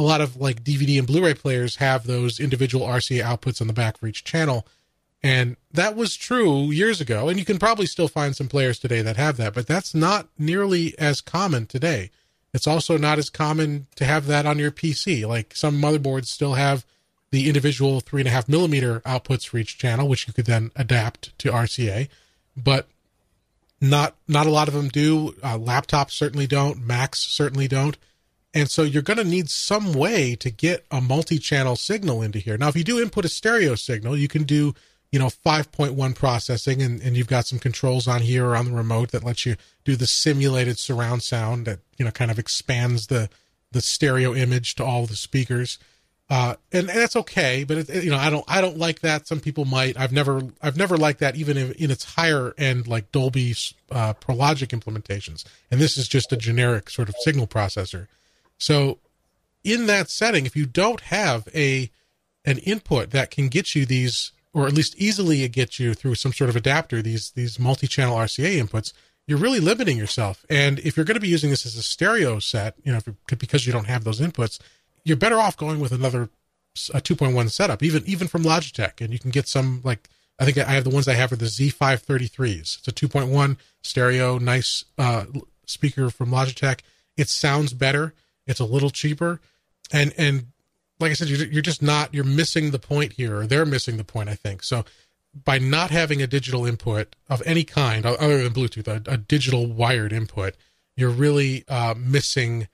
A 0.00 0.02
lot 0.02 0.22
of 0.22 0.36
like 0.36 0.64
DVD 0.64 0.98
and 0.98 1.06
Blu 1.06 1.22
ray 1.24 1.34
players 1.34 1.76
have 1.76 2.06
those 2.06 2.40
individual 2.40 2.86
RCA 2.86 3.22
outputs 3.22 3.60
on 3.60 3.66
the 3.66 3.72
back 3.74 3.98
for 3.98 4.06
each 4.06 4.24
channel. 4.24 4.66
And 5.22 5.56
that 5.70 5.94
was 5.94 6.16
true 6.16 6.70
years 6.70 7.02
ago. 7.02 7.28
And 7.28 7.38
you 7.38 7.44
can 7.44 7.58
probably 7.58 7.84
still 7.84 8.08
find 8.08 8.34
some 8.34 8.48
players 8.48 8.78
today 8.78 9.02
that 9.02 9.18
have 9.18 9.36
that, 9.36 9.52
but 9.52 9.66
that's 9.66 9.94
not 9.94 10.28
nearly 10.38 10.98
as 10.98 11.20
common 11.20 11.66
today. 11.66 12.10
It's 12.54 12.66
also 12.66 12.96
not 12.96 13.18
as 13.18 13.28
common 13.28 13.88
to 13.96 14.06
have 14.06 14.26
that 14.26 14.46
on 14.46 14.58
your 14.58 14.70
PC. 14.70 15.28
Like 15.28 15.54
some 15.54 15.80
motherboards 15.80 16.26
still 16.26 16.54
have 16.54 16.86
the 17.30 17.46
individual 17.46 18.00
three 18.00 18.22
and 18.22 18.28
a 18.28 18.32
half 18.32 18.48
millimeter 18.48 19.00
outputs 19.00 19.46
for 19.46 19.58
each 19.58 19.76
channel, 19.76 20.08
which 20.08 20.26
you 20.26 20.32
could 20.32 20.46
then 20.46 20.70
adapt 20.74 21.38
to 21.40 21.50
RCA. 21.50 22.08
But 22.56 22.88
not 23.82 24.16
not 24.26 24.46
a 24.46 24.50
lot 24.50 24.68
of 24.68 24.74
them 24.74 24.88
do. 24.88 25.36
Uh, 25.42 25.58
laptops 25.58 26.12
certainly 26.12 26.46
don't. 26.46 26.84
Macs 26.86 27.20
certainly 27.20 27.68
don't. 27.68 27.98
And 28.52 28.70
so 28.70 28.82
you're 28.82 29.02
going 29.02 29.18
to 29.18 29.24
need 29.24 29.48
some 29.48 29.92
way 29.92 30.34
to 30.36 30.50
get 30.50 30.84
a 30.90 31.00
multi-channel 31.00 31.76
signal 31.76 32.20
into 32.22 32.38
here. 32.38 32.58
Now, 32.58 32.68
if 32.68 32.76
you 32.76 32.82
do 32.82 33.00
input 33.00 33.24
a 33.24 33.28
stereo 33.28 33.76
signal, 33.76 34.16
you 34.16 34.28
can 34.28 34.42
do 34.42 34.74
you 35.12 35.18
know 35.18 35.26
5.1 35.26 36.14
processing, 36.14 36.82
and, 36.82 37.00
and 37.00 37.16
you've 37.16 37.26
got 37.26 37.46
some 37.46 37.58
controls 37.58 38.06
on 38.06 38.22
here 38.22 38.46
or 38.46 38.56
on 38.56 38.66
the 38.66 38.72
remote 38.72 39.10
that 39.10 39.24
lets 39.24 39.44
you 39.44 39.56
do 39.84 39.96
the 39.96 40.06
simulated 40.06 40.78
surround 40.78 41.22
sound 41.22 41.66
that 41.66 41.80
you 41.98 42.04
know 42.04 42.10
kind 42.10 42.30
of 42.30 42.38
expands 42.38 43.08
the 43.08 43.28
the 43.72 43.80
stereo 43.80 44.34
image 44.34 44.74
to 44.76 44.84
all 44.84 45.06
the 45.06 45.16
speakers. 45.16 45.78
Uh, 46.28 46.54
and, 46.70 46.88
and 46.88 46.98
that's 47.00 47.16
okay, 47.16 47.64
but 47.64 47.78
it, 47.78 48.04
you 48.04 48.10
know, 48.10 48.16
I 48.16 48.30
don't, 48.30 48.44
I 48.46 48.60
don't 48.60 48.78
like 48.78 49.00
that. 49.00 49.26
Some 49.26 49.40
people 49.40 49.64
might. 49.64 49.98
I've 49.98 50.12
never, 50.12 50.42
I've 50.62 50.76
never 50.76 50.96
liked 50.96 51.18
that, 51.18 51.34
even 51.34 51.56
in, 51.56 51.72
in 51.72 51.90
its 51.90 52.14
higher 52.14 52.54
end, 52.56 52.86
like 52.86 53.10
Dolby 53.10 53.56
uh, 53.90 54.12
Pro 54.12 54.36
Logic 54.36 54.70
implementations. 54.70 55.44
And 55.72 55.80
this 55.80 55.98
is 55.98 56.06
just 56.06 56.32
a 56.32 56.36
generic 56.36 56.88
sort 56.88 57.08
of 57.08 57.16
signal 57.22 57.48
processor. 57.48 58.06
So, 58.60 58.98
in 59.64 59.86
that 59.86 60.08
setting, 60.08 60.46
if 60.46 60.54
you 60.54 60.66
don't 60.66 61.00
have 61.00 61.48
a 61.54 61.90
an 62.44 62.58
input 62.58 63.10
that 63.10 63.30
can 63.30 63.48
get 63.48 63.74
you 63.74 63.84
these, 63.84 64.32
or 64.54 64.66
at 64.66 64.72
least 64.72 64.94
easily 64.96 65.46
get 65.48 65.78
you 65.78 65.94
through 65.94 66.14
some 66.14 66.32
sort 66.32 66.50
of 66.50 66.56
adapter, 66.56 67.02
these 67.02 67.32
these 67.32 67.58
multi-channel 67.58 68.16
RCA 68.16 68.62
inputs, 68.62 68.92
you're 69.26 69.38
really 69.38 69.60
limiting 69.60 69.96
yourself. 69.96 70.44
And 70.48 70.78
if 70.80 70.96
you're 70.96 71.04
going 71.04 71.16
to 71.16 71.20
be 71.20 71.28
using 71.28 71.50
this 71.50 71.66
as 71.66 71.76
a 71.76 71.82
stereo 71.82 72.38
set, 72.38 72.74
you 72.84 72.92
know, 72.92 73.00
because 73.26 73.66
you 73.66 73.72
don't 73.72 73.86
have 73.86 74.04
those 74.04 74.20
inputs, 74.20 74.60
you're 75.04 75.16
better 75.16 75.38
off 75.38 75.56
going 75.56 75.80
with 75.80 75.92
another 75.92 76.28
a 76.94 77.00
2.1 77.00 77.50
setup, 77.50 77.82
even 77.82 78.02
even 78.06 78.28
from 78.28 78.42
Logitech, 78.42 79.00
and 79.00 79.12
you 79.12 79.18
can 79.18 79.30
get 79.30 79.48
some 79.48 79.80
like 79.82 80.08
I 80.38 80.44
think 80.44 80.58
I 80.58 80.72
have 80.72 80.84
the 80.84 80.90
ones 80.90 81.08
I 81.08 81.14
have 81.14 81.32
are 81.32 81.36
the 81.36 81.46
Z533s. 81.46 82.78
It's 82.78 82.88
a 82.88 82.92
2.1 82.92 83.56
stereo, 83.82 84.38
nice 84.38 84.84
uh, 84.96 85.24
speaker 85.66 86.10
from 86.10 86.30
Logitech. 86.30 86.80
It 87.16 87.28
sounds 87.28 87.74
better. 87.74 88.14
It's 88.50 88.60
a 88.60 88.64
little 88.64 88.90
cheaper, 88.90 89.40
and 89.92 90.12
and 90.18 90.46
like 90.98 91.10
I 91.10 91.14
said, 91.14 91.28
you're, 91.28 91.46
you're 91.46 91.62
just 91.62 91.82
not 91.82 92.12
you're 92.12 92.24
missing 92.24 92.70
the 92.70 92.78
point 92.78 93.14
here, 93.14 93.38
or 93.38 93.46
they're 93.46 93.66
missing 93.66 93.96
the 93.96 94.04
point. 94.04 94.28
I 94.28 94.34
think 94.34 94.62
so. 94.62 94.84
By 95.44 95.58
not 95.58 95.90
having 95.90 96.20
a 96.20 96.26
digital 96.26 96.66
input 96.66 97.14
of 97.28 97.40
any 97.46 97.62
kind 97.62 98.04
other 98.04 98.42
than 98.42 98.52
Bluetooth, 98.52 98.88
a, 98.88 99.10
a 99.10 99.16
digital 99.16 99.66
wired 99.66 100.12
input, 100.12 100.56
you're 100.96 101.10
really 101.10 101.64
uh, 101.68 101.94
missing 101.96 102.66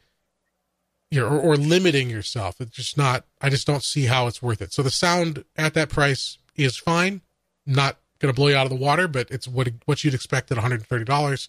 you 1.11 1.20
know, 1.20 1.29
or, 1.29 1.39
or 1.39 1.57
limiting 1.57 2.11
yourself. 2.11 2.61
It's 2.61 2.74
just 2.74 2.97
not. 2.97 3.24
I 3.41 3.49
just 3.51 3.66
don't 3.66 3.83
see 3.83 4.07
how 4.07 4.27
it's 4.27 4.43
worth 4.43 4.61
it. 4.61 4.72
So 4.72 4.83
the 4.83 4.91
sound 4.91 5.45
at 5.57 5.74
that 5.74 5.89
price 5.89 6.39
is 6.57 6.77
fine. 6.77 7.20
Not 7.64 7.99
going 8.18 8.33
to 8.33 8.37
blow 8.37 8.49
you 8.49 8.57
out 8.57 8.66
of 8.66 8.70
the 8.70 8.77
water, 8.85 9.09
but 9.09 9.31
it's 9.31 9.47
what 9.47 9.68
what 9.85 10.03
you'd 10.05 10.14
expect 10.14 10.51
at 10.51 10.57
one 10.57 10.62
hundred 10.62 10.81
and 10.81 10.87
thirty 10.87 11.05
dollars. 11.05 11.49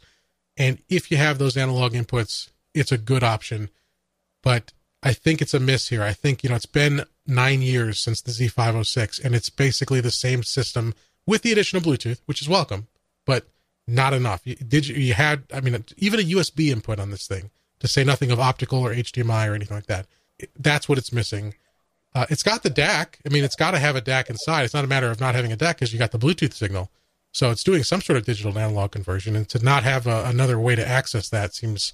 And 0.58 0.80
if 0.90 1.12
you 1.12 1.18
have 1.18 1.38
those 1.38 1.58
analog 1.58 1.94
inputs, 1.94 2.50
it's 2.74 2.92
a 2.92 2.98
good 2.98 3.24
option. 3.24 3.70
But 4.44 4.74
I 5.04 5.14
think 5.14 5.42
it's 5.42 5.54
a 5.54 5.60
miss 5.60 5.90
here. 5.90 6.04
I 6.04 6.14
think 6.14 6.44
you 6.44 6.50
know 6.50 6.56
it's 6.56 6.66
been 6.66 7.06
nine 7.26 7.62
years 7.62 8.00
since 8.00 8.22
the 8.22 8.32
Z506, 8.32 9.24
and 9.24 9.36
it's 9.36 9.50
basically 9.50 10.02
the 10.02 10.12
same 10.12 10.44
system 10.44 10.94
with 11.26 11.42
the 11.42 11.52
addition 11.52 11.78
of 11.78 11.84
Bluetooth, 11.84 12.22
which 12.26 12.42
is 12.42 12.50
welcome, 12.50 12.88
but 13.26 13.48
not 13.88 14.14
enough. 14.14 14.42
You, 14.46 14.56
did 14.56 14.88
you, 14.88 14.96
you 14.96 15.14
had? 15.14 15.44
I 15.54 15.62
mean, 15.62 15.84
even 15.98 16.20
a 16.20 16.24
USB 16.24 16.72
input 16.72 17.00
on 17.00 17.12
this 17.12 17.28
thing 17.28 17.52
to 17.80 17.88
say 17.88 18.04
nothing 18.04 18.32
of 18.32 18.40
optical 18.40 18.80
or 18.80 18.94
HDMI 18.94 19.50
or 19.50 19.54
anything 19.54 19.78
like 19.78 19.88
that. 19.88 20.08
That's 20.58 20.90
what 20.90 20.98
it's 20.98 21.14
missing. 21.14 21.56
Uh, 22.14 22.26
it's 22.30 22.44
got 22.44 22.64
the 22.64 22.70
DAC. 22.70 23.16
I 23.26 23.30
mean, 23.30 23.44
it's 23.44 23.56
got 23.56 23.72
to 23.72 23.80
have 23.80 23.96
a 23.96 24.02
DAC 24.02 24.30
inside. 24.30 24.64
It's 24.64 24.74
not 24.74 24.84
a 24.84 24.88
matter 24.88 25.12
of 25.12 25.20
not 25.20 25.36
having 25.36 25.52
a 25.52 25.58
DAC 25.58 25.76
because 25.76 25.94
you 25.94 26.00
got 26.00 26.12
the 26.12 26.20
Bluetooth 26.20 26.54
signal. 26.54 26.90
So 27.32 27.52
it's 27.52 27.64
doing 27.64 27.84
some 27.84 28.02
sort 28.02 28.18
of 28.18 28.26
digital 28.26 28.58
analog 28.58 28.92
conversion, 28.92 29.36
and 29.36 29.48
to 29.50 29.64
not 29.64 29.84
have 29.84 30.08
a, 30.08 30.24
another 30.26 30.60
way 30.60 30.76
to 30.76 30.88
access 30.88 31.30
that 31.30 31.54
seems 31.54 31.94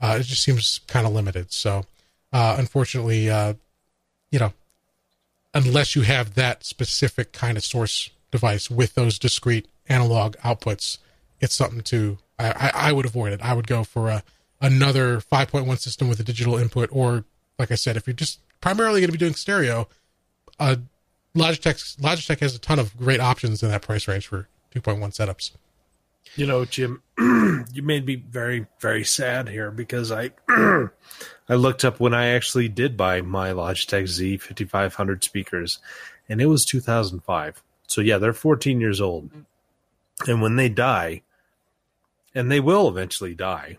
it 0.00 0.24
just 0.24 0.42
seems 0.42 0.80
kind 0.86 1.06
of 1.06 1.12
limited. 1.12 1.52
So 1.52 1.84
uh, 2.32 2.56
unfortunately, 2.58 3.30
uh, 3.30 3.54
you 4.30 4.38
know, 4.38 4.52
unless 5.54 5.96
you 5.96 6.02
have 6.02 6.34
that 6.34 6.64
specific 6.64 7.32
kind 7.32 7.56
of 7.56 7.64
source 7.64 8.10
device 8.30 8.70
with 8.70 8.94
those 8.94 9.18
discrete 9.18 9.68
analog 9.88 10.36
outputs, 10.38 10.98
it's 11.40 11.54
something 11.54 11.80
to 11.82 12.18
I, 12.38 12.48
I, 12.48 12.88
I 12.88 12.92
would 12.92 13.06
avoid 13.06 13.32
it. 13.32 13.40
I 13.42 13.54
would 13.54 13.66
go 13.66 13.84
for 13.84 14.08
a 14.08 14.22
another 14.60 15.20
5.1 15.20 15.78
system 15.78 16.08
with 16.08 16.18
a 16.20 16.24
digital 16.24 16.56
input, 16.56 16.88
or 16.92 17.24
like 17.58 17.70
I 17.70 17.76
said, 17.76 17.96
if 17.96 18.06
you're 18.06 18.14
just 18.14 18.40
primarily 18.60 19.00
going 19.00 19.08
to 19.08 19.12
be 19.12 19.18
doing 19.18 19.34
stereo, 19.34 19.88
uh, 20.58 20.76
Logitech 21.34 21.96
Logitech 21.98 22.40
has 22.40 22.54
a 22.54 22.58
ton 22.58 22.78
of 22.78 22.96
great 22.96 23.20
options 23.20 23.62
in 23.62 23.68
that 23.70 23.82
price 23.82 24.08
range 24.08 24.26
for 24.26 24.48
2.1 24.74 25.00
setups. 25.10 25.52
You 26.36 26.46
know, 26.46 26.64
Jim, 26.64 27.02
you 27.18 27.82
made 27.82 28.06
me 28.06 28.16
very, 28.16 28.66
very 28.80 29.04
sad 29.04 29.48
here 29.48 29.70
because 29.70 30.12
I 30.12 30.30
I 30.48 31.54
looked 31.54 31.84
up 31.84 31.98
when 31.98 32.14
I 32.14 32.28
actually 32.28 32.68
did 32.68 32.96
buy 32.96 33.20
my 33.22 33.50
Logitech 33.50 34.04
Z5500 34.04 35.24
speakers, 35.24 35.78
and 36.28 36.40
it 36.40 36.46
was 36.46 36.64
2005. 36.64 37.62
So 37.86 38.00
yeah, 38.00 38.18
they're 38.18 38.32
14 38.32 38.80
years 38.80 39.00
old, 39.00 39.32
mm. 39.32 39.44
and 40.26 40.42
when 40.42 40.56
they 40.56 40.68
die, 40.68 41.22
and 42.34 42.52
they 42.52 42.60
will 42.60 42.88
eventually 42.88 43.34
die, 43.34 43.78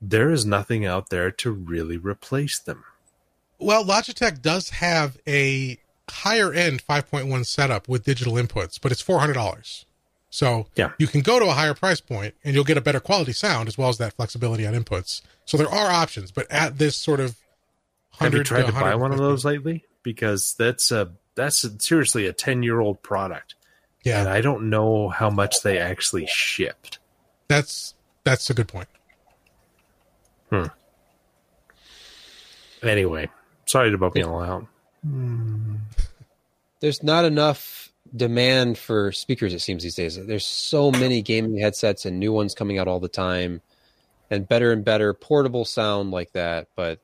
there 0.00 0.30
is 0.30 0.44
nothing 0.44 0.84
out 0.84 1.10
there 1.10 1.30
to 1.30 1.50
really 1.50 1.96
replace 1.96 2.58
them. 2.58 2.84
Well, 3.58 3.84
Logitech 3.84 4.42
does 4.42 4.70
have 4.70 5.16
a 5.26 5.78
higher 6.10 6.52
end 6.52 6.84
5.1 6.84 7.46
setup 7.46 7.88
with 7.88 8.04
digital 8.04 8.34
inputs, 8.34 8.80
but 8.80 8.90
it's 8.90 9.02
$400. 9.02 9.84
So 10.32 10.66
yeah. 10.76 10.92
you 10.96 11.06
can 11.06 11.20
go 11.20 11.38
to 11.38 11.44
a 11.44 11.52
higher 11.52 11.74
price 11.74 12.00
point 12.00 12.34
and 12.42 12.54
you'll 12.54 12.64
get 12.64 12.78
a 12.78 12.80
better 12.80 13.00
quality 13.00 13.34
sound 13.34 13.68
as 13.68 13.76
well 13.76 13.90
as 13.90 13.98
that 13.98 14.14
flexibility 14.14 14.66
on 14.66 14.72
inputs. 14.72 15.20
So 15.44 15.58
there 15.58 15.68
are 15.68 15.90
options, 15.90 16.32
but 16.32 16.50
at 16.50 16.78
this 16.78 16.96
sort 16.96 17.20
of 17.20 17.36
have 18.18 18.32
you 18.32 18.42
tried 18.42 18.62
to, 18.62 18.72
to 18.72 18.72
buy 18.72 18.94
one 18.94 19.12
of 19.12 19.18
those 19.18 19.44
lately? 19.44 19.84
Because 20.02 20.54
that's 20.58 20.90
a 20.90 21.12
that's 21.34 21.64
a, 21.64 21.78
seriously 21.80 22.26
a 22.26 22.32
ten 22.32 22.62
year 22.62 22.80
old 22.80 23.02
product. 23.02 23.56
Yeah, 24.04 24.20
and 24.20 24.28
I 24.28 24.40
don't 24.40 24.70
know 24.70 25.10
how 25.10 25.28
much 25.28 25.60
they 25.62 25.78
actually 25.78 26.26
shipped. 26.26 26.98
That's 27.48 27.94
that's 28.24 28.48
a 28.48 28.54
good 28.54 28.68
point. 28.68 28.88
Hmm. 30.48 30.66
Anyway, 32.82 33.28
sorry 33.66 33.90
to 33.90 33.98
bump 33.98 34.16
you 34.16 34.24
all 34.24 34.42
out. 34.42 34.66
There's 36.80 37.02
not 37.02 37.26
enough 37.26 37.91
demand 38.14 38.78
for 38.78 39.12
speakers. 39.12 39.54
It 39.54 39.60
seems 39.60 39.82
these 39.82 39.94
days. 39.94 40.16
There's 40.16 40.46
so 40.46 40.90
many 40.90 41.22
gaming 41.22 41.58
headsets 41.58 42.04
and 42.04 42.18
new 42.18 42.32
ones 42.32 42.54
coming 42.54 42.78
out 42.78 42.88
all 42.88 43.00
the 43.00 43.08
time, 43.08 43.60
and 44.30 44.48
better 44.48 44.72
and 44.72 44.84
better 44.84 45.14
portable 45.14 45.64
sound 45.64 46.10
like 46.10 46.32
that. 46.32 46.68
But 46.76 47.00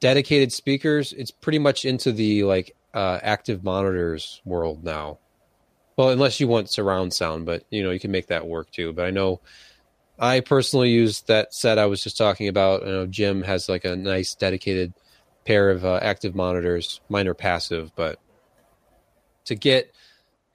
dedicated 0.00 0.52
speakers, 0.52 1.12
it's 1.12 1.30
pretty 1.30 1.58
much 1.58 1.84
into 1.84 2.12
the 2.12 2.44
like 2.44 2.76
uh, 2.94 3.20
active 3.22 3.64
monitors 3.64 4.40
world 4.44 4.84
now. 4.84 5.18
Well, 5.96 6.10
unless 6.10 6.40
you 6.40 6.48
want 6.48 6.70
surround 6.70 7.14
sound, 7.14 7.46
but 7.46 7.64
you 7.70 7.82
know 7.82 7.90
you 7.90 8.00
can 8.00 8.10
make 8.10 8.26
that 8.28 8.46
work 8.46 8.70
too. 8.70 8.92
But 8.92 9.06
I 9.06 9.10
know 9.10 9.40
I 10.18 10.40
personally 10.40 10.90
use 10.90 11.22
that 11.22 11.54
set 11.54 11.78
I 11.78 11.86
was 11.86 12.02
just 12.02 12.18
talking 12.18 12.48
about. 12.48 12.82
I 12.82 12.86
know 12.86 13.06
Jim 13.06 13.42
has 13.42 13.68
like 13.68 13.84
a 13.84 13.96
nice 13.96 14.34
dedicated 14.34 14.92
pair 15.44 15.70
of 15.70 15.84
uh, 15.84 16.00
active 16.02 16.34
monitors. 16.34 17.00
Mine 17.08 17.28
are 17.28 17.34
passive, 17.34 17.92
but 17.94 18.18
to 19.44 19.54
get 19.54 19.92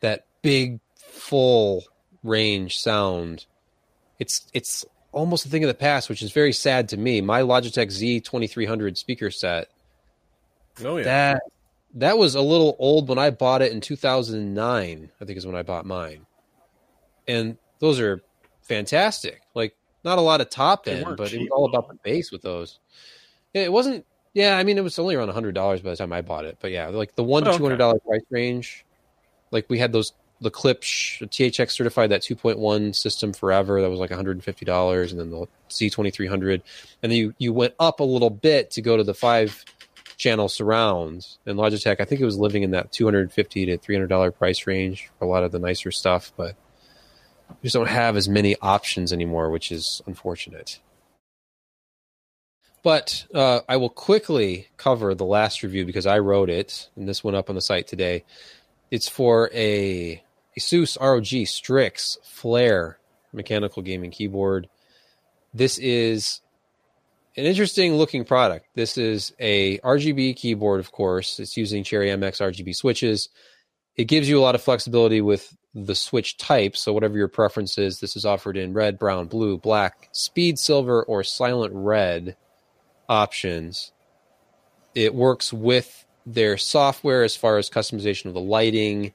that 0.02 0.26
big 0.41 0.80
full 0.95 1.84
range 2.24 2.80
sound, 2.80 3.45
it's 4.20 4.47
it's 4.54 4.86
almost 5.12 5.45
a 5.45 5.49
thing 5.49 5.64
of 5.64 5.68
the 5.68 5.74
past, 5.74 6.10
which 6.10 6.22
is 6.22 6.32
very 6.32 6.54
sad 6.54 6.89
to 6.89 6.97
me. 6.97 7.22
My 7.22 7.41
Logitech 7.41 7.88
Z2300 7.88 8.97
speaker 8.97 9.32
set. 9.32 9.70
Oh 10.84 10.97
yeah. 10.97 11.04
That 11.04 11.41
that 11.95 12.18
was 12.18 12.36
a 12.36 12.41
little 12.41 12.76
old 12.80 13.10
when 13.10 13.20
I 13.20 13.30
bought 13.30 13.62
it 13.62 13.72
in 13.72 13.82
2009. 13.82 15.12
I 15.20 15.26
think 15.26 15.38
is 15.38 15.45
when 15.45 15.56
I 15.56 15.64
bought 15.64 15.86
mine. 15.86 16.26
And 17.28 17.58
those 17.80 17.99
are 17.99 18.22
fantastic. 18.62 19.41
Like 19.54 19.76
not 20.04 20.18
a 20.18 20.22
lot 20.22 20.41
of 20.41 20.49
top 20.49 20.88
end, 20.88 21.18
but 21.18 21.30
cheap. 21.30 21.39
it 21.39 21.43
was 21.43 21.49
all 21.52 21.66
about 21.66 21.88
the 21.88 21.95
bass 22.04 22.32
with 22.32 22.41
those. 22.41 22.80
It 23.54 23.72
wasn't. 23.72 24.06
Yeah, 24.34 24.58
I 24.58 24.64
mean 24.64 24.78
it 24.78 24.84
was 24.84 24.97
only 24.97 25.16
around 25.16 25.30
hundred 25.30 25.56
dollars 25.56 25.82
by 25.82 25.89
the 25.89 25.97
time 25.97 26.14
I 26.14 26.22
bought 26.22 26.45
it. 26.45 26.58
But 26.62 26.72
yeah, 26.72 26.88
like 26.88 27.16
the 27.16 27.24
one 27.24 27.43
to 27.43 27.51
oh, 27.51 27.58
two 27.58 27.63
hundred 27.63 27.78
dollar 27.78 27.96
okay. 27.96 28.08
price 28.08 28.26
range. 28.30 28.86
Like 29.52 29.66
we 29.70 29.80
had 29.80 29.92
those 29.92 30.14
the 30.40 30.50
Klipsch 30.50 31.22
THX 31.22 31.72
certified 31.72 32.10
that 32.10 32.22
2.1 32.22 32.96
system 32.96 33.32
forever 33.32 33.80
that 33.80 33.92
was 33.92 34.00
like 34.00 34.10
$150 34.10 35.12
and 35.12 35.20
then 35.20 35.30
the 35.30 35.48
Z2300, 35.70 36.54
and 37.04 37.12
then 37.12 37.12
you 37.12 37.34
you 37.38 37.54
went 37.54 37.76
up 37.80 38.00
a 38.00 38.04
little 38.04 38.32
bit 38.32 38.72
to 38.72 38.82
go 38.82 38.98
to 38.98 39.04
the 39.04 39.14
5 39.14 39.66
channel 40.18 40.50
surrounds 40.50 41.40
and 41.46 41.58
Logitech 41.58 42.00
I 42.00 42.06
think 42.06 42.22
it 42.22 42.26
was 42.26 42.38
living 42.38 42.64
in 42.64 42.72
that 42.72 42.92
250 42.92 43.66
to 43.66 43.78
$300 43.78 44.36
price 44.36 44.68
range 44.68 45.10
for 45.18 45.26
a 45.26 45.28
lot 45.28 45.44
of 45.44 45.52
the 45.52 45.60
nicer 45.60 45.92
stuff 45.92 46.32
but 46.38 46.56
we 47.62 47.68
just 47.68 47.76
don't 47.76 47.88
have 47.88 48.16
as 48.16 48.30
many 48.30 48.56
options 48.62 49.12
anymore, 49.12 49.50
which 49.50 49.72
is 49.72 50.02
unfortunate. 50.06 50.80
But 52.84 53.26
uh, 53.34 53.62
I 53.70 53.78
will 53.78 53.90
quickly 53.90 54.68
cover 54.78 55.14
the 55.14 55.26
last 55.26 55.62
review 55.62 55.86
because 55.86 56.08
I 56.08 56.20
wrote 56.20 56.50
it, 56.50 56.90
and 56.96 57.08
this 57.08 57.24
went 57.24 57.38
up 57.38 57.50
on 57.50 57.56
the 57.56 57.62
site 57.62 57.88
today. 57.88 58.24
It's 58.92 59.08
for 59.08 59.50
a 59.54 60.22
Asus 60.59 61.00
ROG 61.00 61.47
Strix 61.47 62.18
Flare 62.24 63.00
mechanical 63.32 63.82
gaming 63.82 64.12
keyboard. 64.12 64.68
This 65.54 65.78
is 65.78 66.42
an 67.38 67.46
interesting 67.46 67.96
looking 67.96 68.26
product. 68.26 68.68
This 68.76 68.97
is 68.97 69.34
a 69.39 69.78
RGB 69.80 70.36
keyboard, 70.36 70.82
of 70.82 70.92
course. 70.92 71.39
It's 71.39 71.55
using 71.55 71.86
Cherry 71.86 72.09
MX 72.09 72.42
RGB 72.42 72.76
switches. 72.76 73.30
It 73.96 74.05
gives 74.05 74.28
you 74.28 74.38
a 74.38 74.43
lot 74.43 74.55
of 74.55 74.62
flexibility 74.62 75.22
with 75.22 75.55
the 75.74 75.96
switch 75.96 76.36
type. 76.36 76.76
So 76.76 76.92
whatever 76.92 77.18
your 77.18 77.30
preference 77.30 77.78
is, 77.78 78.01
this 78.01 78.18
is 78.18 78.26
offered 78.26 78.58
in 78.58 78.74
red, 78.74 79.00
brown, 79.00 79.28
blue, 79.28 79.58
black, 79.58 80.09
speed 80.12 80.59
silver, 80.59 81.01
or 81.04 81.24
silent 81.24 81.72
red 81.74 82.36
options. 83.08 83.93
It 84.93 85.16
works 85.16 85.54
with 85.54 86.05
their 86.26 86.58
software 86.58 87.24
as 87.24 87.36
far 87.36 87.58
as 87.58 87.70
customization 87.70 88.26
of 88.26 88.34
the 88.34 88.39
lighting, 88.39 89.14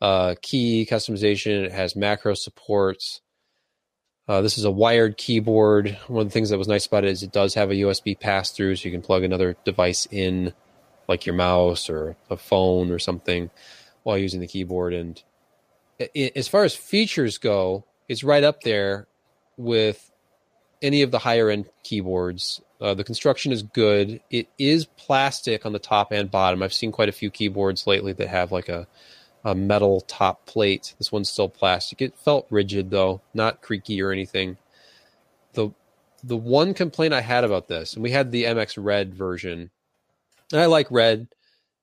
uh, 0.00 0.34
key 0.42 0.86
customization. 0.90 1.64
It 1.64 1.72
has 1.72 1.96
macro 1.96 2.34
supports. 2.34 3.20
Uh, 4.26 4.42
this 4.42 4.58
is 4.58 4.64
a 4.64 4.70
wired 4.70 5.16
keyboard. 5.16 5.96
One 6.06 6.22
of 6.22 6.28
the 6.28 6.32
things 6.32 6.50
that 6.50 6.58
was 6.58 6.68
nice 6.68 6.86
about 6.86 7.04
it 7.04 7.10
is 7.10 7.22
it 7.22 7.32
does 7.32 7.54
have 7.54 7.70
a 7.70 7.76
USB 7.76 8.18
pass 8.18 8.50
through, 8.50 8.76
so 8.76 8.84
you 8.84 8.92
can 8.92 9.02
plug 9.02 9.24
another 9.24 9.56
device 9.64 10.06
in, 10.10 10.52
like 11.08 11.24
your 11.24 11.34
mouse 11.34 11.88
or 11.88 12.16
a 12.28 12.36
phone 12.36 12.90
or 12.90 12.98
something, 12.98 13.50
while 14.02 14.18
using 14.18 14.40
the 14.40 14.46
keyboard. 14.46 14.92
And 14.92 15.22
as 16.36 16.46
far 16.46 16.64
as 16.64 16.74
features 16.74 17.38
go, 17.38 17.84
it's 18.08 18.22
right 18.22 18.44
up 18.44 18.62
there 18.62 19.06
with 19.56 20.07
any 20.82 21.02
of 21.02 21.10
the 21.10 21.18
higher 21.18 21.50
end 21.50 21.68
keyboards. 21.82 22.60
Uh, 22.80 22.94
the 22.94 23.04
construction 23.04 23.52
is 23.52 23.62
good. 23.62 24.20
It 24.30 24.48
is 24.58 24.86
plastic 24.86 25.66
on 25.66 25.72
the 25.72 25.78
top 25.78 26.12
and 26.12 26.30
bottom. 26.30 26.62
I've 26.62 26.72
seen 26.72 26.92
quite 26.92 27.08
a 27.08 27.12
few 27.12 27.30
keyboards 27.30 27.86
lately 27.86 28.12
that 28.12 28.28
have 28.28 28.52
like 28.52 28.68
a, 28.68 28.86
a 29.44 29.54
metal 29.54 30.02
top 30.02 30.46
plate. 30.46 30.94
This 30.98 31.10
one's 31.10 31.28
still 31.28 31.48
plastic. 31.48 32.00
It 32.00 32.16
felt 32.16 32.46
rigid 32.50 32.90
though, 32.90 33.20
not 33.34 33.62
creaky 33.62 34.00
or 34.00 34.12
anything. 34.12 34.56
The 35.54 35.70
the 36.22 36.36
one 36.36 36.74
complaint 36.74 37.14
I 37.14 37.20
had 37.20 37.44
about 37.44 37.68
this, 37.68 37.94
and 37.94 38.02
we 38.02 38.10
had 38.10 38.30
the 38.30 38.44
MX 38.44 38.76
Red 38.82 39.14
version, 39.14 39.70
and 40.52 40.60
I 40.60 40.66
like 40.66 40.90
Red. 40.90 41.28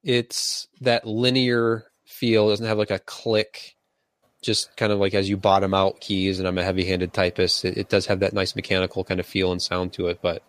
It's 0.04 0.68
that 0.82 1.08
linear 1.08 1.86
feel. 2.06 2.48
It 2.48 2.52
doesn't 2.52 2.68
have 2.68 2.78
like 2.78 2.92
a 2.92 3.00
click, 3.00 3.75
just 4.46 4.76
kind 4.78 4.92
of 4.92 5.00
like 5.00 5.14
as 5.14 5.28
you 5.28 5.38
bottom 5.38 5.74
out 5.74 6.00
keys. 6.00 6.40
And 6.40 6.48
I'm 6.48 6.58
a 6.58 6.64
heavy-handed 6.64 7.14
typist. 7.14 7.66
It, 7.66 7.78
it 7.78 7.90
does 7.90 8.06
have 8.06 8.20
that 8.20 8.34
nice 8.34 8.56
mechanical 8.56 9.04
kind 9.04 9.20
of 9.20 9.26
feel 9.26 9.52
and 9.52 9.62
sound 9.62 9.94
to 9.94 10.08
it, 10.08 10.20
but 10.22 10.44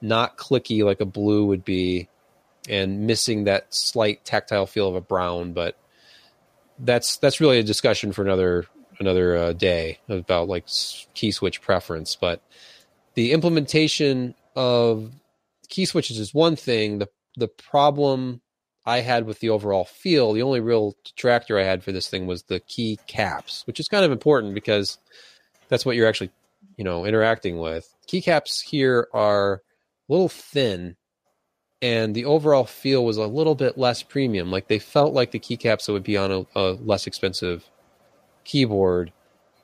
not 0.00 0.36
clicky 0.36 0.84
like 0.84 1.00
a 1.00 1.06
blue 1.06 1.46
would 1.46 1.64
be, 1.64 2.08
and 2.68 3.06
missing 3.06 3.44
that 3.44 3.72
slight 3.74 4.24
tactile 4.24 4.66
feel 4.66 4.88
of 4.88 4.94
a 4.94 5.00
brown. 5.00 5.52
But 5.52 5.78
that's 6.78 7.16
that's 7.16 7.40
really 7.40 7.58
a 7.58 7.62
discussion 7.64 8.12
for 8.12 8.22
another 8.22 8.66
another 8.98 9.36
uh, 9.36 9.52
day 9.52 9.98
about 10.08 10.48
like 10.48 10.66
key 11.14 11.30
switch 11.30 11.60
preference, 11.62 12.16
but 12.16 12.42
the 13.14 13.32
implementation 13.32 14.34
of 14.54 15.12
key 15.68 15.84
switches 15.84 16.18
is 16.18 16.34
one 16.34 16.56
thing. 16.56 16.98
The 16.98 17.08
the 17.36 17.48
problem 17.48 18.40
I 18.88 19.00
had 19.00 19.26
with 19.26 19.40
the 19.40 19.50
overall 19.50 19.84
feel, 19.84 20.32
the 20.32 20.40
only 20.40 20.60
real 20.60 20.96
detractor 21.04 21.58
I 21.58 21.64
had 21.64 21.84
for 21.84 21.92
this 21.92 22.08
thing 22.08 22.26
was 22.26 22.44
the 22.44 22.58
key 22.60 22.98
caps, 23.06 23.62
which 23.66 23.78
is 23.78 23.86
kind 23.86 24.02
of 24.02 24.10
important 24.10 24.54
because 24.54 24.96
that's 25.68 25.84
what 25.84 25.94
you're 25.94 26.08
actually, 26.08 26.30
you 26.78 26.84
know, 26.84 27.04
interacting 27.04 27.58
with. 27.58 27.94
Keycaps 28.08 28.62
here 28.62 29.08
are 29.12 29.56
a 29.56 29.60
little 30.08 30.30
thin 30.30 30.96
and 31.82 32.14
the 32.14 32.24
overall 32.24 32.64
feel 32.64 33.04
was 33.04 33.18
a 33.18 33.26
little 33.26 33.54
bit 33.54 33.76
less 33.76 34.02
premium. 34.02 34.50
Like 34.50 34.68
they 34.68 34.78
felt 34.78 35.12
like 35.12 35.32
the 35.32 35.38
keycaps 35.38 35.84
that 35.84 35.92
would 35.92 36.02
be 36.02 36.16
on 36.16 36.32
a, 36.32 36.46
a 36.58 36.72
less 36.72 37.06
expensive 37.06 37.68
keyboard. 38.44 39.12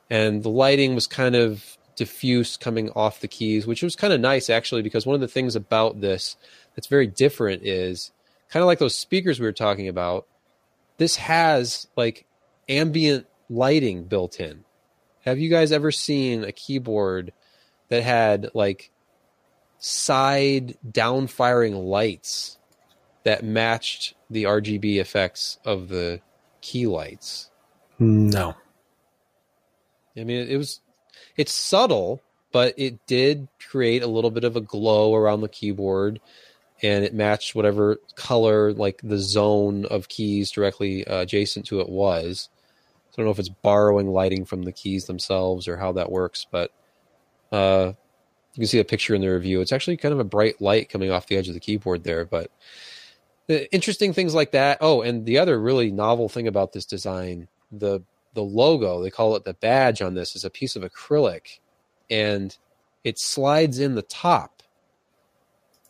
And 0.07 0.43
the 0.43 0.49
lighting 0.49 0.93
was 0.93 1.07
kind 1.07 1.35
of 1.35 1.77
diffuse 1.95 2.57
coming 2.57 2.91
off 2.91 3.21
the 3.21 3.27
keys, 3.27 3.65
which 3.65 3.81
was 3.81 3.95
kind 3.95 4.13
of 4.13 4.19
nice 4.19 4.51
actually, 4.51 4.83
because 4.83 5.07
one 5.07 5.15
of 5.15 5.21
the 5.21 5.27
things 5.27 5.55
about 5.55 5.99
this 5.99 6.37
that's 6.75 6.85
very 6.85 7.07
different 7.07 7.63
is 7.65 8.11
kind 8.49 8.61
of 8.61 8.67
like 8.67 8.79
those 8.79 8.95
speakers 8.95 9.39
we 9.39 9.45
were 9.45 9.51
talking 9.51 9.87
about. 9.87 10.27
This 10.97 11.17
has 11.17 11.87
like 11.95 12.25
ambient 12.69 13.27
lighting 13.49 14.05
built 14.05 14.39
in. 14.39 14.63
Have 15.25 15.39
you 15.39 15.49
guys 15.49 15.71
ever 15.71 15.91
seen 15.91 16.43
a 16.43 16.51
keyboard 16.51 17.33
that 17.89 18.03
had 18.03 18.51
like 18.53 18.91
side 19.79 20.77
down 20.89 21.27
firing 21.27 21.75
lights 21.75 22.57
that 23.23 23.43
matched 23.43 24.15
the 24.29 24.43
RGB 24.43 24.97
effects 24.97 25.59
of 25.65 25.89
the 25.89 26.21
key 26.61 26.87
lights? 26.87 27.49
No. 27.99 28.55
I 30.17 30.23
mean, 30.23 30.47
it 30.47 30.57
was 30.57 30.81
it's 31.35 31.53
subtle, 31.53 32.21
but 32.51 32.73
it 32.77 33.05
did 33.05 33.47
create 33.59 34.03
a 34.03 34.07
little 34.07 34.31
bit 34.31 34.43
of 34.43 34.55
a 34.55 34.61
glow 34.61 35.13
around 35.13 35.41
the 35.41 35.49
keyboard 35.49 36.19
and 36.85 37.03
it 37.03 37.15
matched 37.15 37.55
whatever 37.55 37.97
color 38.15 38.71
like 38.71 39.01
the 39.03 39.17
zone 39.17 39.85
of 39.85 40.07
keys 40.07 40.51
directly 40.51 41.05
uh, 41.07 41.21
adjacent 41.21 41.65
to 41.65 41.79
it 41.79 41.89
was. 41.89 42.49
So 43.09 43.13
I 43.13 43.15
don't 43.17 43.25
know 43.25 43.31
if 43.31 43.39
it's 43.39 43.49
borrowing 43.49 44.07
lighting 44.09 44.45
from 44.45 44.61
the 44.61 44.71
keys 44.71 45.05
themselves 45.05 45.67
or 45.67 45.77
how 45.77 45.93
that 45.93 46.11
works, 46.11 46.45
but 46.49 46.71
uh, 47.51 47.93
you 48.53 48.61
can 48.61 48.67
see 48.67 48.79
a 48.79 48.85
picture 48.85 49.15
in 49.15 49.21
the 49.21 49.29
review. 49.29 49.61
It's 49.61 49.71
actually 49.71 49.97
kind 49.97 50.13
of 50.13 50.19
a 50.19 50.25
bright 50.25 50.61
light 50.61 50.89
coming 50.89 51.09
off 51.09 51.25
the 51.25 51.37
edge 51.37 51.47
of 51.47 51.55
the 51.55 51.59
keyboard 51.59 52.03
there, 52.03 52.23
but 52.23 52.51
the 53.47 53.73
interesting 53.73 54.13
things 54.13 54.35
like 54.35 54.51
that. 54.51 54.77
Oh, 54.79 55.01
and 55.01 55.25
the 55.25 55.39
other 55.39 55.59
really 55.59 55.91
novel 55.91 56.29
thing 56.29 56.47
about 56.47 56.73
this 56.73 56.85
design, 56.85 57.47
the 57.71 58.01
the 58.35 58.43
logo, 58.43 59.01
they 59.01 59.09
call 59.09 59.35
it 59.35 59.45
the 59.45 59.53
badge 59.55 60.03
on 60.03 60.13
this, 60.13 60.35
is 60.35 60.45
a 60.45 60.49
piece 60.51 60.75
of 60.75 60.83
acrylic 60.83 61.59
and 62.11 62.55
it 63.03 63.17
slides 63.17 63.79
in 63.79 63.95
the 63.95 64.01
top 64.03 64.61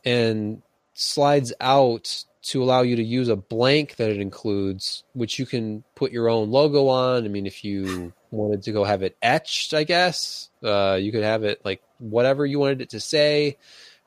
and 0.06 0.62
slides 0.96 1.54
out 1.62 2.24
to 2.42 2.64
allow 2.64 2.82
you 2.82 2.96
to 2.96 3.04
use 3.04 3.28
a 3.28 3.36
blank 3.36 3.98
that 3.98 4.10
it 4.10 4.20
includes, 4.20 5.04
which 5.14 5.40
you 5.40 5.46
can 5.46 5.84
put 5.96 6.12
your 6.12 6.30
own 6.30 6.52
logo 6.52 6.88
on. 6.88 7.26
I 7.26 7.28
mean, 7.28 7.46
if 7.46 7.64
you 7.64 8.14
wanted 8.32 8.64
to 8.64 8.72
go 8.72 8.84
have 8.84 9.04
it 9.04 9.18
etched, 9.22 9.74
I 9.74 9.84
guess, 9.84 10.50
uh, 10.64 10.98
you 11.00 11.12
could 11.12 11.24
have 11.24 11.44
it 11.44 11.62
like 11.66 11.82
whatever 12.00 12.46
you 12.46 12.60
wanted 12.60 12.82
it 12.82 12.90
to 12.92 13.00
say, 13.00 13.58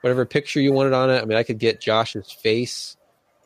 whatever 0.01 0.24
picture 0.24 0.60
you 0.60 0.73
wanted 0.73 0.93
on 0.93 1.10
it. 1.10 1.20
I 1.20 1.24
mean, 1.24 1.36
I 1.36 1.43
could 1.43 1.59
get 1.59 1.81
Josh's 1.81 2.31
face 2.31 2.97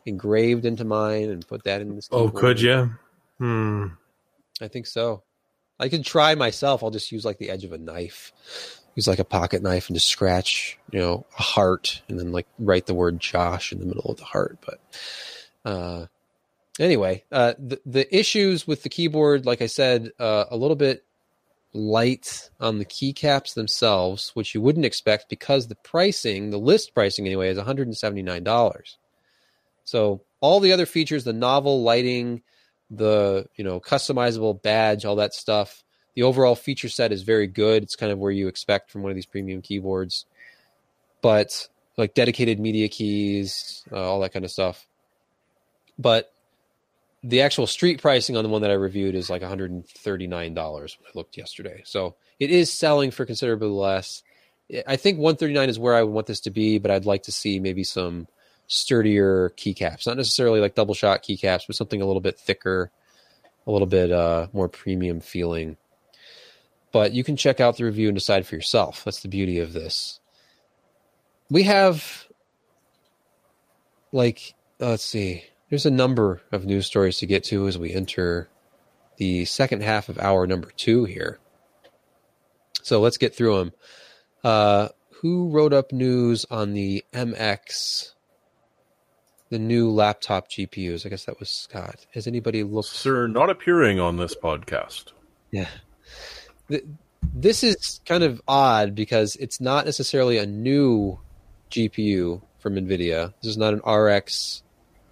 engraved 0.05 0.65
into 0.65 0.85
mine 0.85 1.31
and 1.31 1.47
put 1.47 1.65
that 1.65 1.81
in 1.81 1.97
this. 1.97 2.09
Oh, 2.13 2.29
could 2.29 2.61
you? 2.61 2.91
Hmm. 3.39 3.87
I 4.61 4.69
think 4.69 4.87
so. 4.87 5.23
I 5.81 5.89
could 5.89 6.05
try 6.05 6.35
myself. 6.35 6.85
I'll 6.85 6.91
just 6.91 7.11
use 7.11 7.25
like 7.25 7.39
the 7.39 7.51
edge 7.51 7.65
of 7.65 7.73
a 7.73 7.79
knife, 7.79 8.33
use 8.95 9.07
like 9.07 9.19
a 9.19 9.25
pocket 9.25 9.63
knife 9.63 9.89
and 9.89 9.97
just 9.97 10.09
scratch, 10.09 10.79
you 10.91 10.99
know, 10.99 11.27
a 11.39 11.43
heart 11.43 12.03
and 12.09 12.19
then 12.19 12.33
like 12.33 12.47
write 12.59 12.87
the 12.87 12.95
word 12.95 13.21
Josh 13.21 13.73
in 13.73 13.79
the 13.79 13.87
middle 13.87 14.11
of 14.11 14.19
the 14.19 14.25
heart. 14.25 14.59
But 14.65 14.81
uh, 15.65 16.07
anyway, 16.79 17.25
uh, 17.33 17.55
the 17.59 17.81
the 17.87 18.17
issues 18.17 18.67
with 18.67 18.83
the 18.83 18.89
keyboard, 18.89 19.47
like 19.47 19.63
I 19.63 19.67
said, 19.67 20.11
uh, 20.19 20.45
a 20.51 20.57
little 20.57 20.77
bit 20.77 21.05
light 21.75 22.51
on 22.61 22.79
the 22.79 22.85
keycaps 22.85 23.55
themselves, 23.55 24.31
which 24.35 24.55
you 24.55 24.61
wouldn't 24.61 24.85
expect 24.85 25.31
because 25.31 25.69
the 25.69 25.75
pricing, 25.77 26.51
the 26.51 26.59
list 26.59 26.95
pricing 26.95 27.27
anyway, 27.27 27.49
is 27.49 27.57
one 27.57 27.67
hundred 27.67 27.87
and 27.87 27.97
seventy 27.97 28.23
nine 28.23 28.45
dollars. 28.45 28.99
So 29.85 30.23
all 30.41 30.61
the 30.61 30.73
other 30.73 30.87
features, 30.87 31.25
the 31.25 31.33
novel 31.33 31.83
lighting 31.83 32.43
the 32.91 33.47
you 33.57 33.65
know 33.65 33.81
customizable 33.81 34.61
badge, 34.63 35.05
all 35.05 35.17
that 35.17 35.35
stuff. 35.35 35.83
The 36.15 36.23
overall 36.23 36.55
feature 36.55 36.89
set 36.89 37.13
is 37.13 37.23
very 37.23 37.47
good. 37.47 37.83
It's 37.83 37.97
kind 37.97 38.13
of 38.13 38.19
where 38.19 38.31
you 38.31 38.49
expect 38.49 38.91
from 38.91 39.03
one 39.03 39.11
of 39.11 39.17
these 39.17 39.27
premium 39.27 39.63
keyboards, 39.63 40.27
but 41.23 41.69
like 41.97 42.15
dedicated 42.15 42.61
media 42.61 42.89
keys, 42.89 43.85
uh, 43.93 43.97
all 43.97 44.21
that 44.21 44.33
kind 44.33 44.45
of 44.45 44.51
stuff. 44.51 44.87
But 45.99 46.33
the 47.23 47.43
actual 47.43 47.67
street 47.67 48.03
pricing 48.03 48.37
on 48.37 48.43
the 48.43 48.51
one 48.51 48.63
that 48.63 48.71
I 48.71 48.75
reviewed 48.75 49.15
is 49.15 49.31
like 49.31 49.43
$139 49.43 50.29
when 50.29 50.55
I 50.55 51.11
looked 51.15 51.37
yesterday. 51.37 51.83
So 51.85 52.17
it 52.41 52.51
is 52.51 52.73
selling 52.73 53.11
for 53.11 53.25
considerably 53.25 53.69
less. 53.69 54.23
I 54.87 54.97
think 54.97 55.19
139 55.19 55.69
is 55.69 55.79
where 55.79 55.95
I 55.95 56.03
would 56.03 56.13
want 56.13 56.27
this 56.27 56.41
to 56.41 56.51
be, 56.51 56.79
but 56.79 56.91
I'd 56.91 57.07
like 57.07 57.25
to 57.25 57.33
see 57.33 57.61
maybe 57.61 57.85
some 57.85 58.27
sturdier 58.67 59.53
keycaps, 59.57 60.07
not 60.07 60.17
necessarily 60.17 60.61
like 60.61 60.75
double 60.75 60.95
shot 60.95 61.23
keycaps, 61.23 61.67
but 61.67 61.77
something 61.77 62.01
a 62.01 62.07
little 62.07 62.21
bit 62.21 62.39
thicker, 62.39 62.91
a 63.67 63.71
little 63.71 63.87
bit 63.87 64.11
uh, 64.11 64.49
more 64.53 64.69
premium 64.69 65.21
feeling. 65.21 65.77
But 66.93 67.13
you 67.13 67.25
can 67.25 67.37
check 67.37 67.61
out 67.61 67.77
the 67.77 67.85
review 67.85 68.09
and 68.09 68.17
decide 68.17 68.47
for 68.47 68.55
yourself. 68.55 69.05
That's 69.05 69.21
the 69.21 69.29
beauty 69.29 69.59
of 69.59 69.73
this. 69.73 70.21
We 71.51 71.65
have, 71.65 72.27
like, 74.13 74.55
uh, 74.81 74.91
let's 74.91 75.05
see, 75.05 75.45
there's 75.71 75.87
a 75.87 75.91
number 75.91 76.43
of 76.53 76.65
news 76.65 76.87
stories 76.87 77.19
to 77.19 77.27
get 77.27 77.45
to 77.45 77.67
as 77.67 77.79
we 77.79 77.93
enter 77.93 78.49
the 79.17 79.45
second 79.45 79.83
half 79.83 80.09
of 80.09 80.19
hour 80.19 80.47
number 80.47 80.71
two 80.77 81.05
here. 81.05 81.39
So 82.83 83.01
let's 83.01 83.19
get 83.19 83.35
through 83.35 83.59
them. 83.59 83.73
Uh, 84.45 84.89
who 85.21 85.51
wrote 85.51 85.73
up 85.73 85.93
news 85.93 86.45
on 86.51 86.73
the 86.73 87.05
MX 87.13 88.13
the 89.53 89.59
new 89.59 89.91
laptop 89.91 90.49
GPUs. 90.49 91.05
I 91.05 91.11
guess 91.11 91.27
that 91.27 91.39
was 91.39 91.51
Scott. 91.51 92.07
Has 92.15 92.27
anybody 92.27 92.65
looked? 92.65 92.89
Sir, 92.89 93.27
not 93.27 93.51
appearing 93.51 94.01
on 94.01 94.17
this 94.17 94.35
podcast. 94.35 95.13
Yeah. 95.51 95.69
This 97.35 97.63
is 97.63 98.01
kind 98.07 98.25
of 98.25 98.43
odd 98.47 98.95
because 98.95 99.37
it's 99.37 99.61
not 99.61 99.85
necessarily 99.85 100.39
a 100.39 100.47
new 100.47 101.19
GPU 101.71 102.43
from 102.59 102.75
NVIDIA. 102.75 103.33
This 103.43 103.51
is 103.51 103.57
not 103.57 103.75
an 103.75 103.81
RTX 103.81 104.63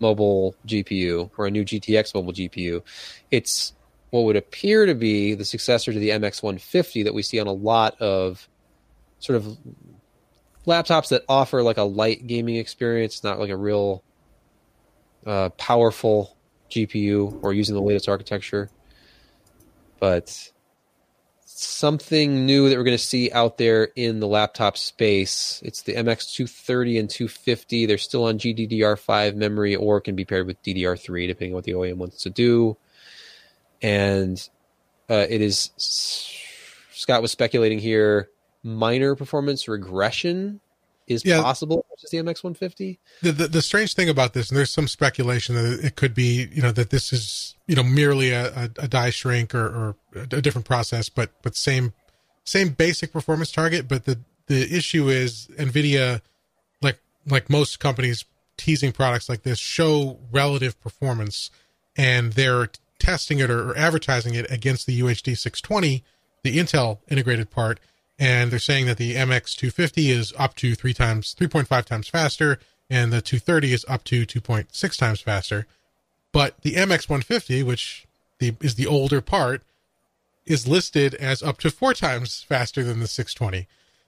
mobile 0.00 0.54
GPU 0.66 1.30
or 1.36 1.46
a 1.46 1.50
new 1.50 1.64
GTX 1.64 2.14
mobile 2.14 2.32
GPU. 2.32 2.82
It's 3.30 3.74
what 4.10 4.24
would 4.24 4.36
appear 4.36 4.86
to 4.86 4.94
be 4.94 5.34
the 5.34 5.44
successor 5.44 5.92
to 5.92 5.98
the 5.98 6.10
MX150 6.10 7.04
that 7.04 7.14
we 7.14 7.22
see 7.22 7.38
on 7.38 7.46
a 7.46 7.52
lot 7.52 8.00
of 8.00 8.48
sort 9.20 9.36
of 9.36 9.56
laptops 10.66 11.10
that 11.10 11.22
offer 11.28 11.62
like 11.62 11.76
a 11.76 11.82
light 11.82 12.26
gaming 12.26 12.56
experience, 12.56 13.22
not 13.22 13.38
like 13.38 13.50
a 13.50 13.56
real 13.56 14.02
uh, 15.26 15.50
powerful 15.50 16.36
GPU 16.70 17.38
or 17.42 17.52
using 17.52 17.74
the 17.74 17.82
latest 17.82 18.08
architecture. 18.08 18.70
But 20.00 20.50
something 21.62 22.46
new 22.46 22.68
that 22.68 22.76
we're 22.76 22.84
going 22.84 22.96
to 22.96 23.02
see 23.02 23.30
out 23.32 23.58
there 23.58 23.84
in 23.96 24.20
the 24.20 24.26
laptop 24.26 24.76
space. 24.76 25.60
It's 25.64 25.82
the 25.82 25.94
MX230 25.94 27.00
and 27.00 27.10
250. 27.10 27.86
They're 27.86 27.98
still 27.98 28.24
on 28.24 28.38
GDDR5 28.38 29.34
memory 29.34 29.76
or 29.76 30.00
can 30.00 30.16
be 30.16 30.24
paired 30.24 30.46
with 30.46 30.62
DDR3 30.62 31.26
depending 31.26 31.52
on 31.52 31.56
what 31.56 31.64
the 31.64 31.72
OEM 31.72 31.96
wants 31.96 32.22
to 32.22 32.30
do. 32.30 32.76
And 33.82 34.48
uh, 35.08 35.26
it 35.28 35.40
is 35.40 35.70
Scott 36.92 37.22
was 37.22 37.32
speculating 37.32 37.78
here 37.78 38.30
minor 38.62 39.16
performance 39.16 39.68
regression 39.68 40.60
is 41.10 41.24
Yeah. 41.24 41.42
possible 41.42 41.84
versus 41.90 42.10
the 42.10 42.18
MX 42.18 42.42
150. 42.44 42.98
The, 43.22 43.32
the 43.32 43.48
the 43.48 43.62
strange 43.62 43.94
thing 43.94 44.08
about 44.08 44.32
this, 44.32 44.48
and 44.48 44.56
there's 44.56 44.70
some 44.70 44.88
speculation 44.88 45.54
that 45.54 45.84
it 45.84 45.96
could 45.96 46.14
be, 46.14 46.48
you 46.52 46.62
know, 46.62 46.72
that 46.72 46.90
this 46.90 47.12
is, 47.12 47.54
you 47.66 47.74
know, 47.76 47.82
merely 47.82 48.30
a, 48.30 48.46
a, 48.54 48.70
a 48.78 48.88
die 48.88 49.10
shrink 49.10 49.54
or, 49.54 49.66
or 49.66 49.96
a 50.32 50.40
different 50.40 50.66
process, 50.66 51.08
but 51.08 51.30
but 51.42 51.56
same 51.56 51.92
same 52.44 52.70
basic 52.70 53.12
performance 53.12 53.52
target. 53.52 53.88
But 53.88 54.04
the 54.04 54.20
the 54.46 54.74
issue 54.76 55.08
is 55.08 55.48
Nvidia, 55.58 56.20
like 56.82 56.98
like 57.26 57.50
most 57.50 57.80
companies 57.80 58.24
teasing 58.56 58.92
products 58.92 59.28
like 59.28 59.42
this, 59.42 59.58
show 59.58 60.18
relative 60.30 60.78
performance, 60.80 61.50
and 61.96 62.34
they're 62.34 62.68
testing 62.98 63.38
it 63.38 63.50
or, 63.50 63.70
or 63.70 63.76
advertising 63.78 64.34
it 64.34 64.50
against 64.50 64.86
the 64.86 65.00
UHD 65.00 65.38
620, 65.38 66.04
the 66.42 66.58
Intel 66.58 66.98
integrated 67.10 67.50
part, 67.50 67.80
and 68.20 68.52
they're 68.52 68.58
saying 68.58 68.84
that 68.84 68.98
the 68.98 69.14
MX 69.14 69.56
250 69.56 70.10
is 70.10 70.34
up 70.38 70.54
to 70.56 70.74
three 70.74 70.92
times, 70.92 71.34
3.5 71.34 71.84
times 71.86 72.06
faster, 72.06 72.60
and 72.90 73.10
the 73.10 73.22
230 73.22 73.72
is 73.72 73.86
up 73.88 74.04
to 74.04 74.26
2.6 74.26 74.98
times 74.98 75.20
faster. 75.22 75.66
But 76.30 76.60
the 76.60 76.74
MX 76.74 77.08
150, 77.08 77.62
which 77.62 78.06
the, 78.38 78.54
is 78.60 78.74
the 78.74 78.86
older 78.86 79.22
part, 79.22 79.62
is 80.44 80.68
listed 80.68 81.14
as 81.14 81.42
up 81.42 81.58
to 81.58 81.70
four 81.70 81.94
times 81.94 82.44
faster 82.46 82.84
than 82.84 83.00
the 83.00 83.06
620. 83.06 83.66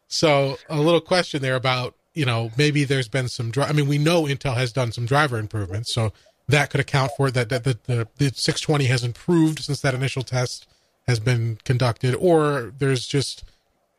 So 0.08 0.58
a 0.68 0.76
little 0.76 1.00
question 1.00 1.40
there 1.40 1.56
about 1.56 1.94
you 2.12 2.26
know 2.26 2.50
maybe 2.58 2.84
there's 2.84 3.08
been 3.08 3.28
some. 3.28 3.50
Dri- 3.50 3.64
I 3.64 3.72
mean, 3.72 3.88
we 3.88 3.96
know 3.96 4.24
Intel 4.24 4.56
has 4.56 4.72
done 4.72 4.92
some 4.92 5.06
driver 5.06 5.38
improvements, 5.38 5.90
so 5.92 6.12
that 6.48 6.68
could 6.68 6.80
account 6.80 7.12
for 7.16 7.30
that. 7.30 7.48
That 7.48 7.64
the, 7.64 7.78
the 7.84 8.08
the 8.18 8.26
620 8.34 8.84
has 8.86 9.04
improved 9.04 9.60
since 9.60 9.80
that 9.80 9.94
initial 9.94 10.22
test 10.22 10.66
has 11.06 11.18
been 11.18 11.58
conducted, 11.64 12.14
or 12.14 12.74
there's 12.78 13.06
just 13.06 13.44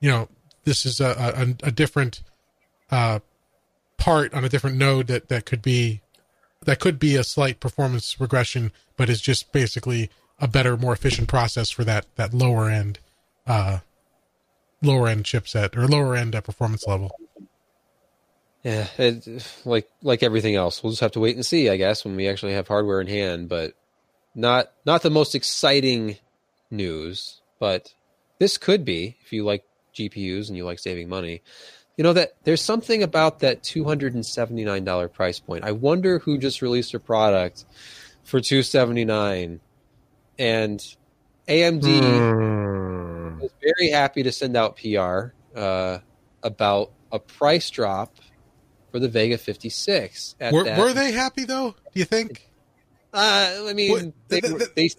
you 0.04 0.10
know 0.10 0.28
this 0.66 0.86
is 0.86 1.00
a 1.00 1.56
a, 1.64 1.68
a 1.68 1.72
different 1.72 2.22
uh, 2.92 3.20
part 3.98 4.34
on 4.34 4.44
a 4.44 4.50
different 4.50 4.76
node 4.76 5.08
that 5.08 5.30
that 5.30 5.46
could 5.46 5.62
be 5.62 6.02
that 6.66 6.80
could 6.80 7.00
be 7.00 7.16
a 7.16 7.24
slight 7.24 7.60
performance 7.60 8.20
regression, 8.20 8.72
but 8.98 9.10
is 9.10 9.22
just 9.22 9.52
basically 9.52 10.10
a 10.40 10.48
better, 10.48 10.76
more 10.76 10.92
efficient 10.94 11.30
process 11.30 11.70
for 11.70 11.86
that 11.86 12.06
that 12.16 12.34
lower 12.34 12.70
end, 12.70 13.00
uh, 13.48 13.80
lower 14.82 15.08
end 15.08 15.24
chipset 15.24 15.76
or 15.78 15.88
lower 15.88 16.16
end 16.16 16.36
uh, 16.36 16.42
performance 16.42 16.86
level. 16.86 17.18
Yeah, 18.62 18.88
it, 18.98 19.26
like 19.64 19.88
like 20.02 20.22
everything 20.22 20.56
else, 20.56 20.84
we'll 20.84 20.92
just 20.92 21.02
have 21.02 21.14
to 21.14 21.22
wait 21.22 21.38
and 21.38 21.46
see, 21.46 21.70
I 21.70 21.78
guess, 21.78 22.04
when 22.04 22.18
we 22.18 22.28
actually 22.28 22.54
have 22.54 22.68
hardware 22.68 23.00
in 23.00 23.08
hand. 23.08 23.48
But 23.48 23.74
not 24.36 24.70
not 24.86 25.02
the 25.02 25.10
most 25.10 25.34
exciting 25.34 26.18
news, 26.70 27.40
but 27.58 27.94
this 28.40 28.58
could 28.58 28.84
be 28.84 29.16
if 29.24 29.32
you 29.32 29.46
like 29.46 29.64
GPUs 29.94 30.48
and 30.48 30.58
you 30.58 30.66
like 30.66 30.80
saving 30.80 31.10
money. 31.10 31.42
You 31.98 32.04
know 32.04 32.14
that 32.14 32.34
there's 32.44 32.62
something 32.62 33.04
about 33.04 33.40
that 33.40 33.62
two 33.64 33.84
hundred 33.84 34.16
and 34.16 34.26
seventy 34.26 34.66
nine 34.66 34.84
dollar 34.84 35.08
price 35.08 35.40
point. 35.40 35.64
I 35.64 35.72
wonder 35.74 36.20
who 36.20 36.38
just 36.38 36.62
released 36.62 36.94
a 36.96 37.00
product 37.00 37.66
for 38.24 38.40
two 38.42 38.64
seventy 38.64 39.06
nine, 39.06 39.60
and 40.40 40.80
AMD 41.48 41.84
Hmm. 41.84 43.40
was 43.42 43.52
very 43.62 43.90
happy 43.92 44.24
to 44.24 44.32
send 44.32 44.56
out 44.58 44.78
PR 44.78 45.34
uh, 45.56 46.00
about 46.42 46.92
a 47.12 47.20
price 47.20 47.70
drop 47.70 48.16
for 48.92 49.00
the 49.00 49.08
Vega 49.10 49.38
56. 49.38 50.36
At 50.40 50.54
Were, 50.54 50.64
that. 50.64 50.80
were 50.80 50.94
they 50.94 51.12
happy 51.12 51.44
though? 51.46 51.76
Do 51.94 52.00
you 52.00 52.06
think 52.06 52.50
Uh, 53.14 53.66
I 53.70 53.74
mean, 53.74 53.92
What- 53.92 54.14
they, 54.30 54.40
the- 54.40 54.48
the- 54.50 54.72
they 54.76 54.90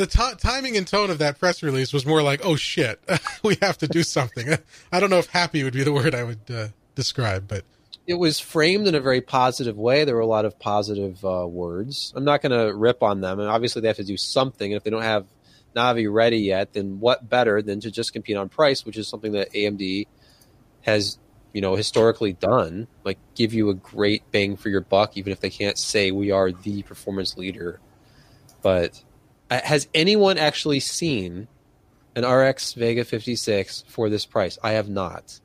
the 0.00 0.06
ti 0.06 0.34
timing 0.38 0.78
and 0.78 0.86
tone 0.86 1.10
of 1.10 1.18
that 1.18 1.38
press 1.38 1.62
release 1.62 1.92
was 1.92 2.06
more 2.06 2.22
like, 2.22 2.40
"Oh 2.42 2.56
shit, 2.56 2.98
we 3.44 3.56
have 3.60 3.76
to 3.78 3.86
do 3.86 4.02
something." 4.02 4.48
I 4.92 4.98
don't 4.98 5.10
know 5.10 5.18
if 5.18 5.26
"happy" 5.26 5.62
would 5.62 5.74
be 5.74 5.84
the 5.84 5.92
word 5.92 6.14
I 6.14 6.24
would 6.24 6.50
uh, 6.50 6.68
describe, 6.94 7.46
but 7.46 7.64
it 8.06 8.14
was 8.14 8.40
framed 8.40 8.88
in 8.88 8.94
a 8.94 9.00
very 9.00 9.20
positive 9.20 9.76
way. 9.76 10.04
There 10.04 10.14
were 10.14 10.22
a 10.22 10.26
lot 10.26 10.46
of 10.46 10.58
positive 10.58 11.22
uh, 11.22 11.46
words. 11.46 12.14
I'm 12.16 12.24
not 12.24 12.40
going 12.40 12.52
to 12.52 12.74
rip 12.74 13.02
on 13.02 13.20
them, 13.20 13.40
and 13.40 13.48
obviously 13.48 13.82
they 13.82 13.88
have 13.88 13.98
to 13.98 14.04
do 14.04 14.16
something. 14.16 14.72
And 14.72 14.78
if 14.78 14.84
they 14.84 14.90
don't 14.90 15.02
have 15.02 15.26
Navi 15.76 16.10
ready 16.10 16.38
yet, 16.38 16.72
then 16.72 16.98
what 16.98 17.28
better 17.28 17.60
than 17.60 17.80
to 17.80 17.90
just 17.90 18.14
compete 18.14 18.38
on 18.38 18.48
price, 18.48 18.86
which 18.86 18.96
is 18.96 19.06
something 19.06 19.32
that 19.32 19.52
AMD 19.52 20.06
has, 20.80 21.18
you 21.52 21.60
know, 21.60 21.76
historically 21.76 22.32
done. 22.32 22.88
Like 23.04 23.18
give 23.34 23.52
you 23.52 23.68
a 23.68 23.74
great 23.74 24.22
bang 24.32 24.56
for 24.56 24.70
your 24.70 24.80
buck, 24.80 25.18
even 25.18 25.30
if 25.30 25.40
they 25.40 25.50
can't 25.50 25.76
say 25.76 26.10
we 26.10 26.30
are 26.30 26.52
the 26.52 26.82
performance 26.84 27.36
leader. 27.36 27.80
But 28.62 29.02
uh, 29.50 29.60
has 29.64 29.88
anyone 29.94 30.38
actually 30.38 30.80
seen 30.80 31.48
an 32.16 32.24
RX 32.24 32.72
Vega 32.74 33.04
56 33.04 33.84
for 33.88 34.08
this 34.08 34.26
price? 34.26 34.58
I 34.62 34.72
have 34.72 34.88
not. 34.88 35.40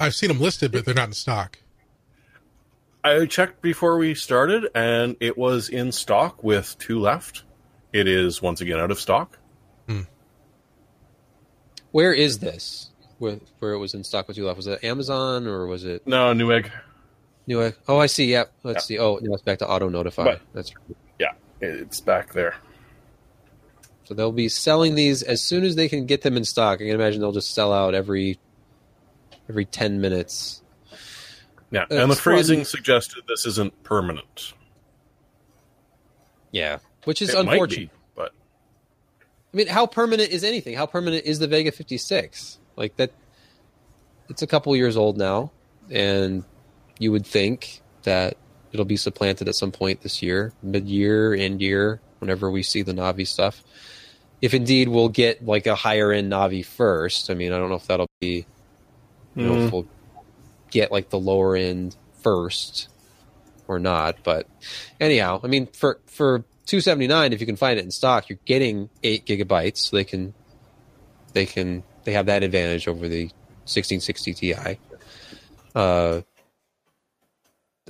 I've 0.00 0.14
seen 0.14 0.28
them 0.28 0.40
listed, 0.40 0.72
but 0.72 0.84
they're 0.84 0.94
not 0.94 1.08
in 1.08 1.14
stock. 1.14 1.58
I 3.04 3.26
checked 3.26 3.62
before 3.62 3.96
we 3.98 4.14
started, 4.14 4.68
and 4.74 5.16
it 5.20 5.38
was 5.38 5.68
in 5.68 5.92
stock 5.92 6.42
with 6.44 6.76
two 6.78 7.00
left. 7.00 7.44
It 7.92 8.06
is 8.06 8.42
once 8.42 8.60
again 8.60 8.78
out 8.78 8.90
of 8.90 9.00
stock. 9.00 9.38
Where 11.90 12.12
is 12.12 12.38
this? 12.38 12.90
Where, 13.18 13.38
where 13.60 13.72
it 13.72 13.78
was 13.78 13.94
in 13.94 14.04
stock 14.04 14.28
with 14.28 14.36
you 14.36 14.46
left? 14.46 14.58
Was 14.58 14.66
it 14.66 14.84
Amazon 14.84 15.46
or 15.46 15.66
was 15.66 15.84
it 15.84 16.06
No, 16.06 16.32
Newegg. 16.34 16.70
Newegg? 17.48 17.74
Oh, 17.88 17.98
I 17.98 18.06
see. 18.06 18.26
Yep. 18.26 18.52
Let's 18.62 18.84
see. 18.84 18.98
Oh, 18.98 19.18
now 19.22 19.32
it's 19.32 19.42
back 19.42 19.58
to 19.60 19.68
Auto 19.68 19.88
Notify. 19.88 20.24
But- 20.24 20.40
That's 20.52 20.74
right. 20.76 20.96
Yeah, 21.18 21.32
it's 21.60 22.00
back 22.00 22.32
there. 22.34 22.54
So 24.08 24.14
they'll 24.14 24.32
be 24.32 24.48
selling 24.48 24.94
these 24.94 25.22
as 25.22 25.42
soon 25.42 25.64
as 25.64 25.76
they 25.76 25.86
can 25.86 26.06
get 26.06 26.22
them 26.22 26.38
in 26.38 26.44
stock. 26.46 26.76
I 26.76 26.86
can 26.86 26.94
imagine 26.94 27.20
they'll 27.20 27.30
just 27.30 27.54
sell 27.54 27.74
out 27.74 27.94
every 27.94 28.38
every 29.50 29.66
ten 29.66 30.00
minutes. 30.00 30.62
Yeah, 31.70 31.84
and 31.90 32.10
the 32.10 32.16
phrasing 32.16 32.60
fun. 32.60 32.64
suggested 32.64 33.24
this 33.28 33.44
isn't 33.44 33.82
permanent. 33.82 34.54
Yeah, 36.52 36.78
which 37.04 37.20
is 37.20 37.34
it 37.34 37.44
might 37.44 37.52
unfortunate. 37.52 37.90
be, 37.90 37.98
but 38.16 38.32
I 39.52 39.56
mean, 39.58 39.66
how 39.66 39.84
permanent 39.84 40.30
is 40.30 40.42
anything? 40.42 40.74
How 40.74 40.86
permanent 40.86 41.26
is 41.26 41.38
the 41.38 41.46
Vega 41.46 41.70
56? 41.70 42.58
Like 42.76 42.96
that 42.96 43.12
it's 44.30 44.40
a 44.40 44.46
couple 44.46 44.74
years 44.74 44.96
old 44.96 45.18
now 45.18 45.50
and 45.90 46.44
you 46.98 47.12
would 47.12 47.26
think 47.26 47.82
that 48.04 48.38
it'll 48.72 48.86
be 48.86 48.96
supplanted 48.96 49.48
at 49.48 49.54
some 49.54 49.70
point 49.70 50.00
this 50.00 50.22
year, 50.22 50.54
mid-year, 50.62 51.34
end 51.34 51.60
year, 51.60 52.00
whenever 52.20 52.50
we 52.50 52.62
see 52.62 52.80
the 52.80 52.92
Navi 52.94 53.26
stuff. 53.26 53.62
If 54.40 54.54
indeed 54.54 54.88
we'll 54.88 55.08
get 55.08 55.44
like 55.44 55.66
a 55.66 55.74
higher 55.74 56.12
end 56.12 56.30
Navi 56.30 56.64
first. 56.64 57.30
I 57.30 57.34
mean, 57.34 57.52
I 57.52 57.58
don't 57.58 57.70
know 57.70 57.76
if 57.76 57.86
that'll 57.86 58.08
be 58.20 58.46
you 59.34 59.44
know, 59.44 59.54
if 59.54 59.70
Mm. 59.70 59.72
we'll 59.72 59.86
get 60.70 60.90
like 60.92 61.10
the 61.10 61.18
lower 61.18 61.56
end 61.56 61.96
first 62.22 62.88
or 63.68 63.78
not. 63.78 64.16
But 64.24 64.46
anyhow, 65.00 65.40
I 65.42 65.46
mean, 65.46 65.66
for 65.66 66.00
for 66.06 66.44
two 66.66 66.80
seventy 66.80 67.06
nine, 67.06 67.32
if 67.32 67.40
you 67.40 67.46
can 67.46 67.56
find 67.56 67.78
it 67.78 67.84
in 67.84 67.90
stock, 67.90 68.28
you're 68.28 68.38
getting 68.44 68.90
eight 69.02 69.26
gigabytes. 69.26 69.78
So 69.78 69.96
they 69.96 70.04
can 70.04 70.34
they 71.32 71.46
can 71.46 71.84
they 72.04 72.12
have 72.12 72.26
that 72.26 72.42
advantage 72.42 72.88
over 72.88 73.08
the 73.08 73.30
sixteen 73.64 74.00
sixty 74.00 74.34
Ti. 74.34 74.78
Uh, 75.74 76.22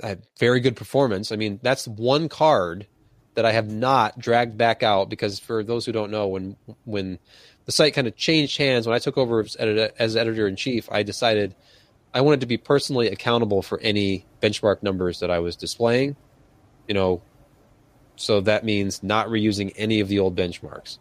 uh, 0.03 0.15
very 0.39 0.59
good 0.59 0.75
performance. 0.75 1.31
I 1.31 1.35
mean, 1.35 1.59
that's 1.61 1.87
one 1.87 2.29
card 2.29 2.87
that 3.39 3.45
I 3.45 3.53
have 3.53 3.71
not 3.71 4.19
dragged 4.19 4.57
back 4.57 4.83
out 4.83 5.09
because 5.09 5.39
for 5.39 5.63
those 5.63 5.85
who 5.85 5.93
don't 5.93 6.11
know, 6.11 6.27
when 6.27 6.57
when 6.83 7.19
the 7.63 7.71
site 7.71 7.93
kind 7.93 8.05
of 8.05 8.17
changed 8.17 8.57
hands 8.57 8.85
when 8.85 8.93
I 8.93 8.99
took 8.99 9.17
over 9.17 9.39
as 9.39 9.55
as 9.55 10.17
editor 10.17 10.45
in 10.45 10.57
chief, 10.57 10.91
I 10.91 11.03
decided 11.03 11.55
I 12.13 12.19
wanted 12.19 12.41
to 12.41 12.47
be 12.47 12.57
personally 12.57 13.07
accountable 13.07 13.61
for 13.61 13.79
any 13.79 14.25
benchmark 14.41 14.83
numbers 14.83 15.21
that 15.21 15.31
I 15.31 15.39
was 15.39 15.55
displaying. 15.55 16.17
You 16.85 16.95
know, 16.95 17.21
so 18.17 18.41
that 18.41 18.65
means 18.65 19.03
not 19.03 19.27
reusing 19.27 19.71
any 19.77 20.01
of 20.01 20.09
the 20.09 20.19
old 20.19 20.35
benchmarks. 20.35 20.97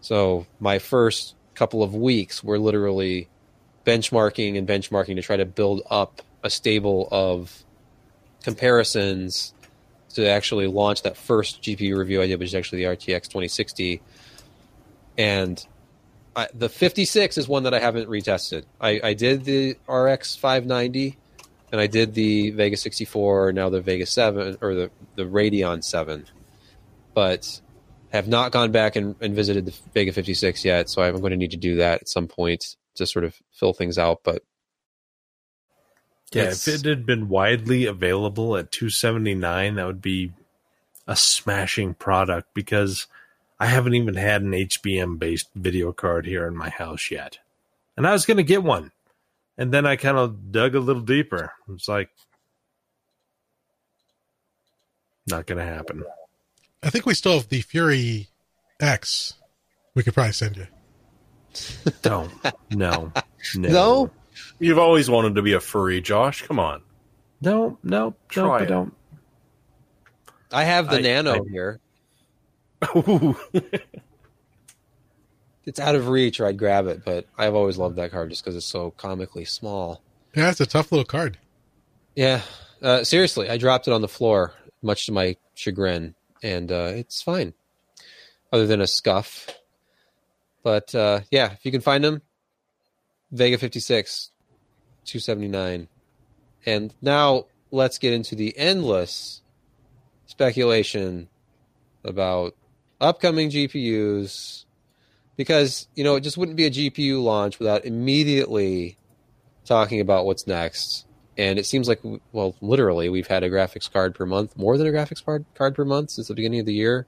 So 0.00 0.48
my 0.58 0.80
first 0.80 1.36
couple 1.54 1.84
of 1.84 1.94
weeks 1.94 2.42
were 2.42 2.58
literally 2.58 3.28
benchmarking 3.86 4.58
and 4.58 4.66
benchmarking 4.66 5.14
to 5.14 5.22
try 5.22 5.36
to 5.36 5.46
build 5.46 5.82
up 5.88 6.22
a 6.42 6.50
stable 6.50 7.06
of 7.12 7.64
comparisons 8.42 9.54
to 10.18 10.28
actually 10.28 10.66
launch 10.66 11.02
that 11.02 11.16
first 11.16 11.62
GPU 11.62 11.96
review 11.96 12.20
I 12.20 12.26
did, 12.26 12.40
which 12.40 12.48
is 12.48 12.54
actually 12.56 12.84
the 12.84 12.90
RTX 12.90 13.22
2060. 13.22 14.02
And 15.16 15.64
I, 16.34 16.48
the 16.52 16.68
56 16.68 17.38
is 17.38 17.46
one 17.46 17.62
that 17.62 17.74
I 17.74 17.78
haven't 17.78 18.08
retested. 18.08 18.64
I, 18.80 19.00
I 19.02 19.14
did 19.14 19.44
the 19.44 19.76
RX 19.88 20.34
590 20.34 21.16
and 21.70 21.80
I 21.80 21.86
did 21.86 22.14
the 22.14 22.50
Vega 22.50 22.76
64, 22.76 23.52
now 23.52 23.68
the 23.68 23.80
Vega 23.80 24.06
7 24.06 24.58
or 24.60 24.74
the, 24.74 24.90
the 25.14 25.22
Radeon 25.22 25.84
7, 25.84 26.26
but 27.14 27.60
have 28.10 28.26
not 28.26 28.50
gone 28.50 28.72
back 28.72 28.96
and, 28.96 29.14
and 29.20 29.36
visited 29.36 29.66
the 29.66 29.74
Vega 29.94 30.12
56 30.12 30.64
yet. 30.64 30.90
So 30.90 31.00
I'm 31.00 31.20
going 31.20 31.30
to 31.30 31.36
need 31.36 31.52
to 31.52 31.56
do 31.56 31.76
that 31.76 32.02
at 32.02 32.08
some 32.08 32.26
point 32.26 32.76
to 32.96 33.06
sort 33.06 33.24
of 33.24 33.36
fill 33.52 33.72
things 33.72 33.98
out. 33.98 34.20
But 34.24 34.42
Yeah, 36.32 36.42
It's- 36.42 36.68
if 36.68 36.80
it 36.80 36.88
had 36.88 37.06
been 37.06 37.28
widely 37.28 37.86
available 37.86 38.56
at 38.56 38.70
279, 38.70 39.76
that 39.76 39.86
would 39.86 40.02
be 40.02 40.32
a 41.06 41.16
smashing 41.16 41.94
product 41.94 42.52
because 42.52 43.06
I 43.58 43.66
haven't 43.66 43.94
even 43.94 44.14
had 44.14 44.42
an 44.42 44.52
HBM 44.52 45.16
based 45.18 45.48
video 45.54 45.92
card 45.92 46.26
here 46.26 46.46
in 46.46 46.54
my 46.56 46.68
house 46.68 47.10
yet. 47.10 47.38
And 47.96 48.06
I 48.06 48.12
was 48.12 48.26
going 48.26 48.36
to 48.36 48.42
get 48.42 48.62
one. 48.62 48.92
And 49.56 49.72
then 49.72 49.86
I 49.86 49.96
kind 49.96 50.16
of 50.18 50.52
dug 50.52 50.74
a 50.74 50.80
little 50.80 51.02
deeper. 51.02 51.52
It's 51.68 51.88
like, 51.88 52.10
not 55.26 55.46
going 55.46 55.58
to 55.58 55.64
happen. 55.64 56.04
I 56.82 56.90
think 56.90 57.06
we 57.06 57.14
still 57.14 57.34
have 57.34 57.48
the 57.48 57.60
Fury 57.62 58.28
X. 58.80 59.34
We 59.94 60.02
could 60.02 60.14
probably 60.14 60.32
send 60.32 60.56
you. 60.56 60.66
Don't. 62.02 62.32
No. 62.70 63.12
No. 63.54 63.68
No? 63.68 64.10
You've 64.58 64.78
always 64.78 65.08
wanted 65.10 65.34
to 65.36 65.42
be 65.42 65.52
a 65.52 65.60
furry, 65.60 66.00
Josh. 66.00 66.42
Come 66.42 66.58
on. 66.58 66.82
No, 67.40 67.78
no, 67.82 68.14
Try 68.28 68.42
no, 68.44 68.52
I 68.52 68.64
don't. 68.64 68.94
I 70.52 70.64
have 70.64 70.88
the 70.90 70.98
I- 70.98 71.00
Nano 71.02 71.44
I- 71.44 71.48
here. 71.48 71.80
Ooh. 72.96 73.36
It's 75.64 75.78
out 75.80 75.94
of 75.94 76.08
reach, 76.08 76.40
or 76.40 76.46
I'd 76.46 76.56
grab 76.58 76.86
it, 76.86 77.04
but 77.04 77.26
I've 77.36 77.54
always 77.54 77.76
loved 77.76 77.96
that 77.96 78.10
card 78.10 78.30
just 78.30 78.42
because 78.42 78.56
it's 78.56 78.64
so 78.64 78.90
comically 78.92 79.44
small. 79.44 80.00
Yeah, 80.34 80.48
it's 80.50 80.62
a 80.62 80.66
tough 80.66 80.90
little 80.90 81.04
card. 81.04 81.36
Yeah, 82.16 82.40
uh, 82.80 83.04
seriously, 83.04 83.50
I 83.50 83.58
dropped 83.58 83.86
it 83.86 83.92
on 83.92 84.00
the 84.00 84.08
floor, 84.08 84.54
much 84.80 85.04
to 85.06 85.12
my 85.12 85.36
chagrin, 85.54 86.14
and 86.42 86.72
uh, 86.72 86.92
it's 86.94 87.20
fine, 87.20 87.52
other 88.50 88.66
than 88.66 88.80
a 88.80 88.86
scuff. 88.86 89.46
But 90.62 90.94
uh, 90.94 91.20
yeah, 91.30 91.52
if 91.52 91.66
you 91.66 91.70
can 91.70 91.82
find 91.82 92.02
them, 92.02 92.22
Vega 93.30 93.58
fifty 93.58 93.80
six, 93.80 94.30
two 95.04 95.18
seventy 95.18 95.48
nine, 95.48 95.88
and 96.64 96.94
now 97.02 97.44
let's 97.70 97.98
get 97.98 98.12
into 98.12 98.34
the 98.34 98.56
endless 98.56 99.42
speculation 100.26 101.28
about 102.04 102.54
upcoming 103.00 103.50
GPUs, 103.50 104.64
because 105.36 105.88
you 105.94 106.04
know 106.04 106.16
it 106.16 106.22
just 106.22 106.38
wouldn't 106.38 106.56
be 106.56 106.66
a 106.66 106.70
GPU 106.70 107.22
launch 107.22 107.58
without 107.58 107.84
immediately 107.84 108.96
talking 109.64 110.00
about 110.00 110.24
what's 110.24 110.46
next. 110.46 111.04
And 111.36 111.58
it 111.58 111.66
seems 111.66 111.86
like 111.86 112.00
well 112.32 112.56
literally 112.60 113.10
we've 113.10 113.26
had 113.26 113.42
a 113.42 113.50
graphics 113.50 113.92
card 113.92 114.14
per 114.14 114.24
month 114.26 114.56
more 114.56 114.78
than 114.78 114.86
a 114.86 114.90
graphics 114.90 115.22
card 115.24 115.74
per 115.74 115.84
month 115.84 116.10
since 116.10 116.28
the 116.28 116.34
beginning 116.34 116.60
of 116.60 116.66
the 116.66 116.74
year. 116.74 117.06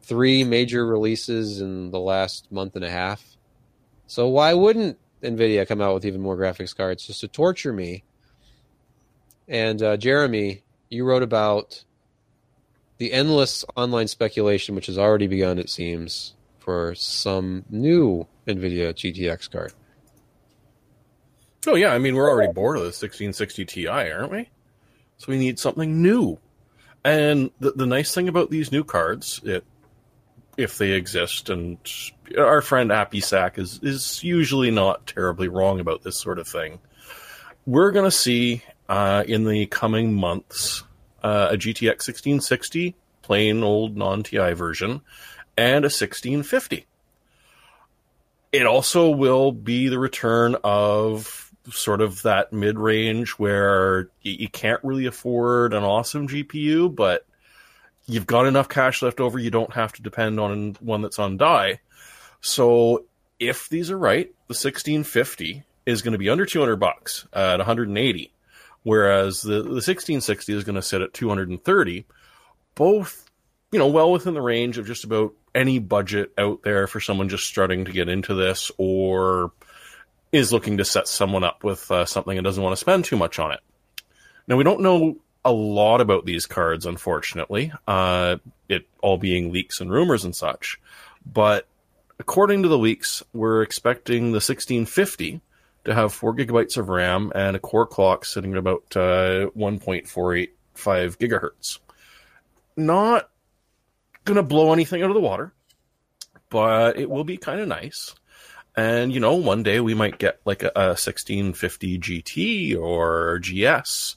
Three 0.00 0.42
major 0.42 0.84
releases 0.84 1.60
in 1.60 1.90
the 1.90 2.00
last 2.00 2.50
month 2.50 2.74
and 2.74 2.84
a 2.84 2.90
half. 2.90 3.36
So 4.08 4.26
why 4.28 4.54
wouldn't 4.54 4.98
nvidia 5.22 5.66
come 5.66 5.80
out 5.80 5.94
with 5.94 6.04
even 6.04 6.20
more 6.20 6.36
graphics 6.36 6.76
cards 6.76 7.06
just 7.06 7.20
to 7.20 7.28
torture 7.28 7.72
me 7.72 8.02
and 9.48 9.82
uh, 9.82 9.96
jeremy 9.96 10.62
you 10.90 11.04
wrote 11.04 11.22
about 11.22 11.84
the 12.98 13.12
endless 13.12 13.64
online 13.76 14.08
speculation 14.08 14.74
which 14.74 14.86
has 14.86 14.98
already 14.98 15.26
begun 15.26 15.58
it 15.58 15.70
seems 15.70 16.34
for 16.58 16.94
some 16.94 17.64
new 17.70 18.26
nvidia 18.46 18.92
gtx 18.92 19.50
card 19.50 19.72
Oh 21.66 21.74
yeah, 21.74 21.92
I 21.92 21.98
mean 21.98 22.16
we're 22.16 22.28
already 22.28 22.52
bored 22.52 22.76
of 22.76 22.82
the 22.82 22.86
1660 22.86 23.64
Ti, 23.66 23.88
aren't 23.88 24.32
we? 24.32 24.48
So 25.18 25.26
we 25.28 25.38
need 25.38 25.58
something 25.58 26.02
new. 26.02 26.38
And 27.04 27.50
the 27.60 27.72
the 27.72 27.86
nice 27.86 28.14
thing 28.14 28.28
about 28.28 28.50
these 28.50 28.72
new 28.72 28.82
cards, 28.84 29.40
it 29.44 29.64
if 30.56 30.78
they 30.78 30.92
exist, 30.92 31.48
and 31.50 31.78
our 32.38 32.60
friend 32.60 32.90
APISAK 32.90 33.58
is 33.58 33.80
is 33.82 34.22
usually 34.22 34.70
not 34.70 35.06
terribly 35.06 35.48
wrong 35.48 35.80
about 35.80 36.02
this 36.02 36.18
sort 36.18 36.38
of 36.38 36.46
thing. 36.46 36.78
We're 37.66 37.92
gonna 37.92 38.10
see 38.10 38.62
uh, 38.88 39.24
in 39.26 39.44
the 39.44 39.66
coming 39.66 40.12
months 40.12 40.84
uh, 41.22 41.48
a 41.52 41.56
GTX 41.56 42.08
1660 42.08 42.94
plain 43.22 43.62
old 43.62 43.96
non 43.96 44.22
Ti 44.22 44.52
version 44.52 45.00
and 45.56 45.84
a 45.84 45.92
1650 45.92 46.86
it 48.52 48.66
also 48.66 49.08
will 49.08 49.50
be 49.50 49.88
the 49.88 49.98
return 49.98 50.56
of 50.62 51.50
sort 51.70 52.02
of 52.02 52.22
that 52.22 52.52
mid 52.52 52.78
range 52.78 53.30
where 53.32 54.10
you 54.20 54.48
can't 54.48 54.82
really 54.84 55.06
afford 55.06 55.72
an 55.72 55.82
awesome 55.82 56.28
GPU, 56.28 56.94
but 56.94 57.24
you've 58.06 58.26
got 58.26 58.46
enough 58.46 58.68
cash 58.68 59.02
left 59.02 59.20
over, 59.20 59.38
you 59.38 59.50
don't 59.50 59.72
have 59.72 59.92
to 59.94 60.02
depend 60.02 60.40
on 60.40 60.76
one 60.80 61.02
that's 61.02 61.18
on 61.18 61.36
die. 61.36 61.80
So 62.40 63.04
if 63.38 63.68
these 63.68 63.90
are 63.90 63.98
right, 63.98 64.26
the 64.48 64.54
1650 64.54 65.64
is 65.86 66.02
going 66.02 66.12
to 66.12 66.18
be 66.18 66.28
under 66.28 66.46
200 66.46 66.76
bucks 66.76 67.26
at 67.32 67.58
180, 67.58 68.32
whereas 68.82 69.42
the, 69.42 69.62
the 69.62 69.80
1660 69.80 70.52
is 70.52 70.64
going 70.64 70.76
to 70.76 70.82
sit 70.82 71.02
at 71.02 71.14
230. 71.14 72.06
Both, 72.74 73.30
you 73.70 73.78
know, 73.78 73.88
well 73.88 74.12
within 74.12 74.34
the 74.34 74.42
range 74.42 74.78
of 74.78 74.86
just 74.86 75.04
about 75.04 75.34
any 75.54 75.78
budget 75.78 76.32
out 76.38 76.62
there 76.62 76.86
for 76.86 77.00
someone 77.00 77.28
just 77.28 77.46
starting 77.46 77.84
to 77.84 77.92
get 77.92 78.08
into 78.08 78.34
this 78.34 78.70
or 78.78 79.52
is 80.32 80.52
looking 80.52 80.78
to 80.78 80.84
set 80.84 81.06
someone 81.06 81.44
up 81.44 81.62
with 81.62 81.90
uh, 81.90 82.06
something 82.06 82.38
and 82.38 82.44
doesn't 82.44 82.62
want 82.62 82.72
to 82.72 82.80
spend 82.80 83.04
too 83.04 83.16
much 83.16 83.38
on 83.38 83.52
it. 83.52 83.60
Now, 84.48 84.56
we 84.56 84.64
don't 84.64 84.80
know 84.80 85.18
a 85.44 85.52
lot 85.52 86.00
about 86.00 86.24
these 86.24 86.46
cards, 86.46 86.86
unfortunately, 86.86 87.72
uh, 87.86 88.36
it 88.68 88.88
all 89.02 89.18
being 89.18 89.52
leaks 89.52 89.80
and 89.80 89.90
rumors 89.90 90.24
and 90.24 90.34
such. 90.34 90.80
But 91.24 91.66
according 92.18 92.62
to 92.62 92.68
the 92.68 92.78
leaks, 92.78 93.22
we're 93.32 93.62
expecting 93.62 94.26
the 94.26 94.36
1650 94.36 95.40
to 95.84 95.94
have 95.94 96.12
4 96.12 96.36
gigabytes 96.36 96.76
of 96.76 96.88
RAM 96.88 97.32
and 97.34 97.56
a 97.56 97.58
core 97.58 97.86
clock 97.86 98.24
sitting 98.24 98.52
at 98.52 98.58
about 98.58 98.84
uh, 98.94 99.50
1.485 99.56 100.48
gigahertz. 101.18 101.78
Not 102.76 103.28
going 104.24 104.36
to 104.36 104.42
blow 104.42 104.72
anything 104.72 105.02
out 105.02 105.10
of 105.10 105.14
the 105.14 105.20
water, 105.20 105.52
but 106.48 106.98
it 106.98 107.10
will 107.10 107.24
be 107.24 107.36
kind 107.36 107.60
of 107.60 107.66
nice. 107.66 108.14
And 108.76 109.12
you 109.12 109.20
know, 109.20 109.34
one 109.34 109.62
day 109.62 109.80
we 109.80 109.94
might 109.94 110.18
get 110.18 110.40
like 110.44 110.62
a, 110.62 110.72
a 110.74 110.94
1650 110.94 111.98
GT 111.98 112.78
or 112.78 113.40
GS 113.40 114.16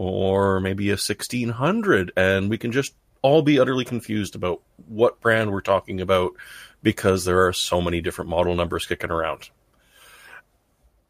or 0.00 0.60
maybe 0.60 0.88
a 0.88 0.92
1600, 0.92 2.12
and 2.16 2.48
we 2.48 2.56
can 2.56 2.72
just 2.72 2.94
all 3.20 3.42
be 3.42 3.60
utterly 3.60 3.84
confused 3.84 4.34
about 4.34 4.62
what 4.88 5.20
brand 5.20 5.52
we're 5.52 5.60
talking 5.60 6.00
about 6.00 6.32
because 6.82 7.26
there 7.26 7.46
are 7.46 7.52
so 7.52 7.82
many 7.82 8.00
different 8.00 8.30
model 8.30 8.54
numbers 8.54 8.86
kicking 8.86 9.10
around. 9.10 9.50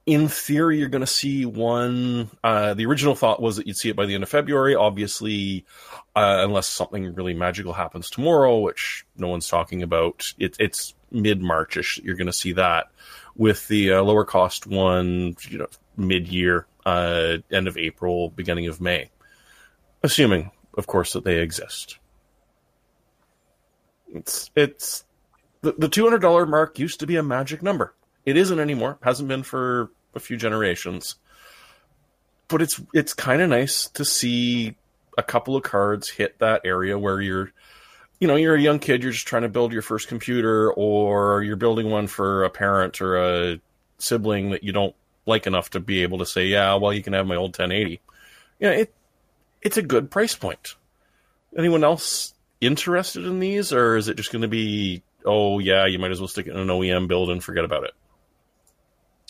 In 0.07 0.27
theory, 0.27 0.81
you're 0.81 0.89
going 0.89 1.03
to 1.03 1.07
see 1.07 1.47
one. 1.47 2.31
Uh, 2.43 2.75
the 2.75 2.87
original 2.87 3.15
thought 3.15 3.41
was 3.41 3.59
that 3.59 3.69
you'd 3.69 3.77
see 3.77 3.91
it 3.91 3.97
by 3.97 4.07
the 4.07 4.15
end 4.15 4.25
of 4.25 4.29
February. 4.29 4.75
Obviously, 4.75 5.65
uh, 6.17 6.39
unless 6.41 6.67
something 6.67 7.15
really 7.15 7.35
magical 7.35 7.73
happens 7.73 8.11
tomorrow, 8.11 8.59
which 8.59 9.07
no 9.17 9.29
one's 9.29 9.47
talking 9.47 9.85
about, 9.85 10.35
it, 10.37 10.57
it's 10.59 10.95
mid 11.13 11.41
Marchish. 11.41 12.03
You're 12.03 12.17
going 12.17 12.27
to 12.27 12.33
see 12.33 12.55
that 12.55 12.89
with 13.37 13.69
the 13.69 13.93
uh, 13.93 14.03
lower 14.03 14.25
cost 14.25 14.67
one, 14.67 15.37
you 15.49 15.59
know, 15.59 15.69
mid 16.01 16.29
year, 16.29 16.67
uh, 16.85 17.39
end 17.51 17.69
of 17.69 17.77
April, 17.77 18.31
beginning 18.31 18.67
of 18.67 18.81
May, 18.81 19.11
assuming, 20.03 20.51
of 20.77 20.87
course, 20.87 21.13
that 21.13 21.25
they 21.25 21.39
exist. 21.39 21.99
It's 24.13 24.51
it's 24.57 25.05
the 25.61 25.73
the 25.73 25.89
two 25.89 26.05
hundred 26.05 26.21
dollar 26.23 26.47
mark 26.47 26.79
used 26.79 27.01
to 27.01 27.07
be 27.07 27.17
a 27.17 27.23
magic 27.23 27.63
number. 27.63 27.95
It 28.25 28.37
isn't 28.37 28.59
anymore. 28.59 28.99
Hasn't 29.03 29.29
been 29.29 29.43
for 29.43 29.91
a 30.15 30.21
few 30.21 30.37
generations. 30.37 31.17
But 32.49 32.63
it's 32.63 32.81
it's 32.93 33.15
kind 33.15 33.41
of 33.41 33.51
nice 33.51 33.89
to 33.91 34.05
see 34.05 34.77
a 35.17 35.23
couple 35.23 35.55
of 35.55 35.63
cards 35.63 36.09
hit 36.09 36.39
that 36.41 36.63
area 36.65 36.99
where 36.99 37.21
you're 37.21 37.53
you 38.21 38.29
know, 38.29 38.37
you're 38.37 38.55
a 38.55 38.61
young 38.61 38.79
kid, 38.79 39.03
you're 39.03 39.13
just 39.13 39.27
trying 39.27 39.43
to 39.43 39.49
build 39.49 39.73
your 39.73 39.83
first 39.83 40.07
computer 40.09 40.71
or 40.73 41.43
you're 41.43 41.57
building 41.57 41.91
one 41.91 42.07
for 42.07 42.45
a 42.45 42.51
parent 42.51 43.01
or 43.01 43.17
a 43.17 43.61
sibling 43.99 44.51
that 44.51 44.63
you 44.63 44.73
don't 44.73 44.95
like 45.27 45.47
enough 45.47 45.71
to 45.71 45.81
be 45.81 46.03
able 46.03 46.19
to 46.19 46.27
say, 46.27 46.47
"Yeah, 46.47 46.75
well, 46.75 46.93
you 46.93 47.03
can 47.03 47.13
have 47.13 47.27
my 47.27 47.37
old 47.37 47.53
1080." 47.53 48.01
Yeah, 48.59 48.71
it 48.71 48.95
it's 49.63 49.77
a 49.77 49.83
good 49.83 50.11
price 50.11 50.35
point. 50.35 50.77
Anyone 51.57 51.85
else 51.85 52.35
interested 52.61 53.25
in 53.25 53.41
these 53.41 53.73
or 53.73 53.97
is 53.97 54.09
it 54.09 54.17
just 54.17 54.33
going 54.33 54.43
to 54.43 54.49
be, 54.49 55.03
"Oh, 55.25 55.59
yeah, 55.59 55.87
you 55.87 55.99
might 55.99 56.11
as 56.11 56.21
well 56.21 56.29
stick 56.29 56.47
it 56.47 56.55
in 56.55 56.59
an 56.59 56.69
OEM 56.69 57.09
build 57.09 57.31
and 57.31 57.43
forget 57.43 57.65
about 57.65 57.85
it." 57.85 57.93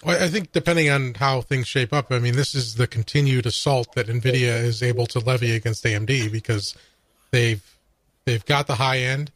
Well, 0.05 0.23
I 0.23 0.29
think 0.29 0.53
depending 0.53 0.89
on 0.89 1.15
how 1.15 1.43
things 1.43 1.69
shape 1.69 1.93
up, 1.93 2.11
I 2.11 2.19
mean, 2.19 2.35
this 2.35 2.55
is 2.55 2.77
the 2.77 2.87
continued 2.87 3.45
assault 3.45 3.95
that 3.95 4.07
Nvidia 4.07 4.63
is 4.63 4.83
able 4.83 5.07
to 5.09 5.19
levy 5.19 5.55
against 5.55 5.85
AMD 5.85 6.33
because 6.33 6.75
they've 7.31 7.63
they've 8.25 8.45
got 8.45 8.67
the 8.67 8.77
high 8.77 8.99
end, 8.99 9.31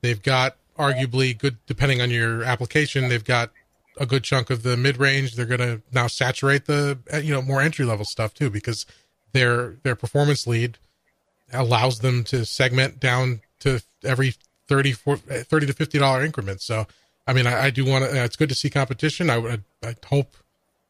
they've 0.00 0.22
got 0.22 0.56
arguably 0.78 1.36
good, 1.36 1.56
depending 1.66 2.00
on 2.00 2.10
your 2.10 2.42
application, 2.42 3.08
they've 3.08 3.24
got 3.24 3.50
a 3.98 4.06
good 4.06 4.24
chunk 4.24 4.50
of 4.50 4.62
the 4.62 4.76
mid 4.76 4.98
range. 4.98 5.34
They're 5.34 5.46
going 5.46 5.60
to 5.60 5.82
now 5.92 6.06
saturate 6.06 6.66
the 6.66 6.98
uh, 7.12 7.18
you 7.18 7.32
know 7.32 7.42
more 7.42 7.60
entry 7.60 7.84
level 7.84 8.04
stuff 8.04 8.34
too 8.34 8.50
because 8.50 8.86
their 9.32 9.76
their 9.82 9.96
performance 9.96 10.46
lead 10.46 10.78
allows 11.52 12.00
them 12.00 12.24
to 12.24 12.44
segment 12.44 13.00
down 13.00 13.40
to 13.60 13.82
every 14.04 14.34
30, 14.68 14.92
40, 14.92 15.22
30 15.42 15.66
to 15.66 15.72
fifty 15.72 15.98
dollar 15.98 16.24
increments. 16.24 16.64
So 16.64 16.86
I 17.26 17.32
mean, 17.32 17.46
I, 17.46 17.64
I 17.64 17.70
do 17.70 17.84
want 17.84 18.04
to. 18.04 18.10
Uh, 18.10 18.24
it's 18.24 18.36
good 18.36 18.48
to 18.48 18.54
see 18.54 18.70
competition. 18.70 19.30
I 19.30 19.38
would. 19.38 19.64
I 19.82 19.94
hope 20.06 20.36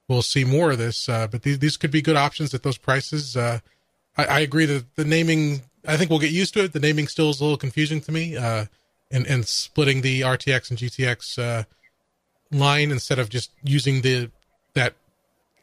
we'll 0.08 0.22
see 0.22 0.44
more 0.44 0.70
of 0.72 0.78
this. 0.78 1.08
Uh, 1.08 1.26
but 1.26 1.42
these 1.42 1.58
these 1.58 1.76
could 1.76 1.90
be 1.90 2.02
good 2.02 2.16
options 2.16 2.54
at 2.54 2.62
those 2.62 2.78
prices. 2.78 3.36
Uh, 3.36 3.60
I, 4.16 4.24
I 4.24 4.40
agree 4.40 4.66
that 4.66 4.94
the 4.96 5.04
naming. 5.04 5.62
I 5.86 5.96
think 5.96 6.10
we'll 6.10 6.18
get 6.18 6.32
used 6.32 6.54
to 6.54 6.64
it. 6.64 6.72
The 6.72 6.80
naming 6.80 7.08
still 7.08 7.30
is 7.30 7.40
a 7.40 7.44
little 7.44 7.56
confusing 7.56 8.00
to 8.02 8.12
me. 8.12 8.36
Uh, 8.36 8.66
and 9.10 9.26
and 9.26 9.46
splitting 9.46 10.02
the 10.02 10.20
RTX 10.22 10.70
and 10.70 10.78
GTX 10.78 11.38
uh, 11.38 11.64
line 12.50 12.90
instead 12.90 13.18
of 13.18 13.28
just 13.28 13.50
using 13.62 14.02
the 14.02 14.30
that 14.74 14.94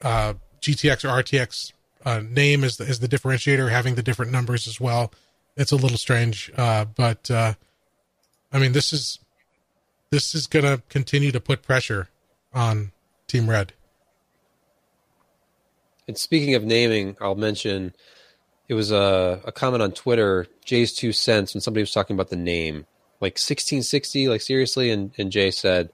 uh, 0.02 0.34
GTX 0.62 1.04
or 1.06 1.24
RTX 1.24 1.74
uh, 2.06 2.22
name 2.28 2.64
as 2.64 2.78
the, 2.78 2.86
is 2.86 3.00
the 3.00 3.08
differentiator, 3.08 3.70
having 3.70 3.96
the 3.96 4.04
different 4.04 4.32
numbers 4.32 4.68
as 4.68 4.80
well. 4.80 5.12
It's 5.58 5.72
a 5.72 5.78
little 5.78 5.98
strange, 5.98 6.52
uh, 6.58 6.86
but 6.86 7.32
uh, 7.32 7.54
I 8.52 8.60
mean, 8.60 8.74
this 8.74 8.92
is 8.94 9.20
this 10.12 10.36
is 10.36 10.48
going 10.48 10.66
to 10.66 10.82
continue 10.90 11.32
to 11.32 11.40
put 11.40 11.62
pressure 11.62 12.10
on 12.54 12.92
Team 13.28 13.50
Red. 13.50 13.74
And 16.08 16.18
speaking 16.18 16.54
of 16.54 16.64
naming, 16.64 17.18
I'll 17.20 17.36
mention 17.36 17.96
it 18.68 18.76
was 18.76 18.92
a, 18.92 19.42
a 19.44 19.52
comment 19.52 19.82
on 19.82 19.92
Twitter, 19.92 20.48
JayzTwoCents, 20.66 21.54
when 21.54 21.62
somebody 21.62 21.82
was 21.82 21.92
talking 21.92 22.16
about 22.16 22.30
the 22.30 22.36
name, 22.36 22.86
like 23.20 23.34
1660, 23.34 24.30
like 24.30 24.42
seriously, 24.42 24.92
and, 24.92 25.12
and 25.18 25.32
Jay 25.32 25.52
said 25.52 25.90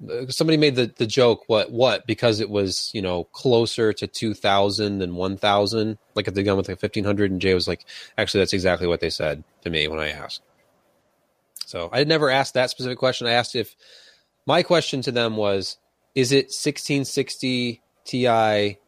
Uh, 0.00 0.26
somebody 0.28 0.56
made 0.56 0.76
the, 0.76 0.92
the 0.96 1.06
joke 1.06 1.42
what 1.48 1.72
what 1.72 2.06
because 2.06 2.38
it 2.38 2.48
was 2.48 2.88
you 2.94 3.02
know 3.02 3.24
closer 3.24 3.92
to 3.92 4.06
2000 4.06 4.98
than 4.98 5.16
1000 5.16 5.98
like 6.14 6.28
if 6.28 6.34
they 6.34 6.44
gone 6.44 6.56
with 6.56 6.68
like 6.68 6.80
1500 6.80 7.32
and 7.32 7.40
jay 7.40 7.52
was 7.52 7.66
like 7.66 7.84
actually 8.16 8.38
that's 8.38 8.52
exactly 8.52 8.86
what 8.86 9.00
they 9.00 9.10
said 9.10 9.42
to 9.62 9.70
me 9.70 9.88
when 9.88 9.98
i 9.98 10.10
asked. 10.10 10.42
So 11.66 11.90
i 11.92 12.04
never 12.04 12.30
asked 12.30 12.54
that 12.54 12.70
specific 12.70 12.96
question. 12.98 13.26
I 13.26 13.32
asked 13.32 13.56
if 13.56 13.74
my 14.46 14.62
question 14.62 15.02
to 15.02 15.10
them 15.10 15.36
was 15.36 15.78
is 16.14 16.30
it 16.30 16.46
1660 16.46 17.82
ti 18.04 18.78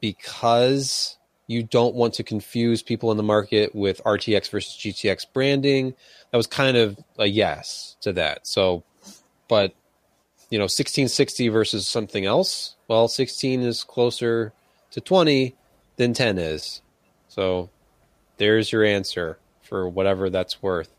because 0.00 1.18
you 1.48 1.62
don't 1.62 1.94
want 1.94 2.14
to 2.14 2.22
confuse 2.22 2.82
people 2.82 3.10
in 3.10 3.18
the 3.18 3.22
market 3.22 3.74
with 3.74 4.02
rtx 4.04 4.50
versus 4.50 4.74
gtx 4.74 5.26
branding? 5.34 5.94
That 6.30 6.38
was 6.38 6.46
kind 6.46 6.78
of 6.78 6.98
a 7.18 7.26
yes 7.26 7.96
to 8.00 8.14
that. 8.14 8.46
So 8.46 8.84
but 9.48 9.74
you 10.50 10.58
know 10.58 10.64
1660 10.64 11.48
versus 11.48 11.86
something 11.86 12.26
else? 12.26 12.76
Well 12.88 13.08
16 13.08 13.62
is 13.62 13.84
closer 13.84 14.52
to 14.90 15.00
20 15.00 15.54
than 15.96 16.12
10 16.12 16.38
is. 16.38 16.82
So 17.28 17.70
there's 18.36 18.72
your 18.72 18.84
answer 18.84 19.38
for 19.62 19.88
whatever 19.88 20.28
that's 20.28 20.62
worth. 20.62 20.90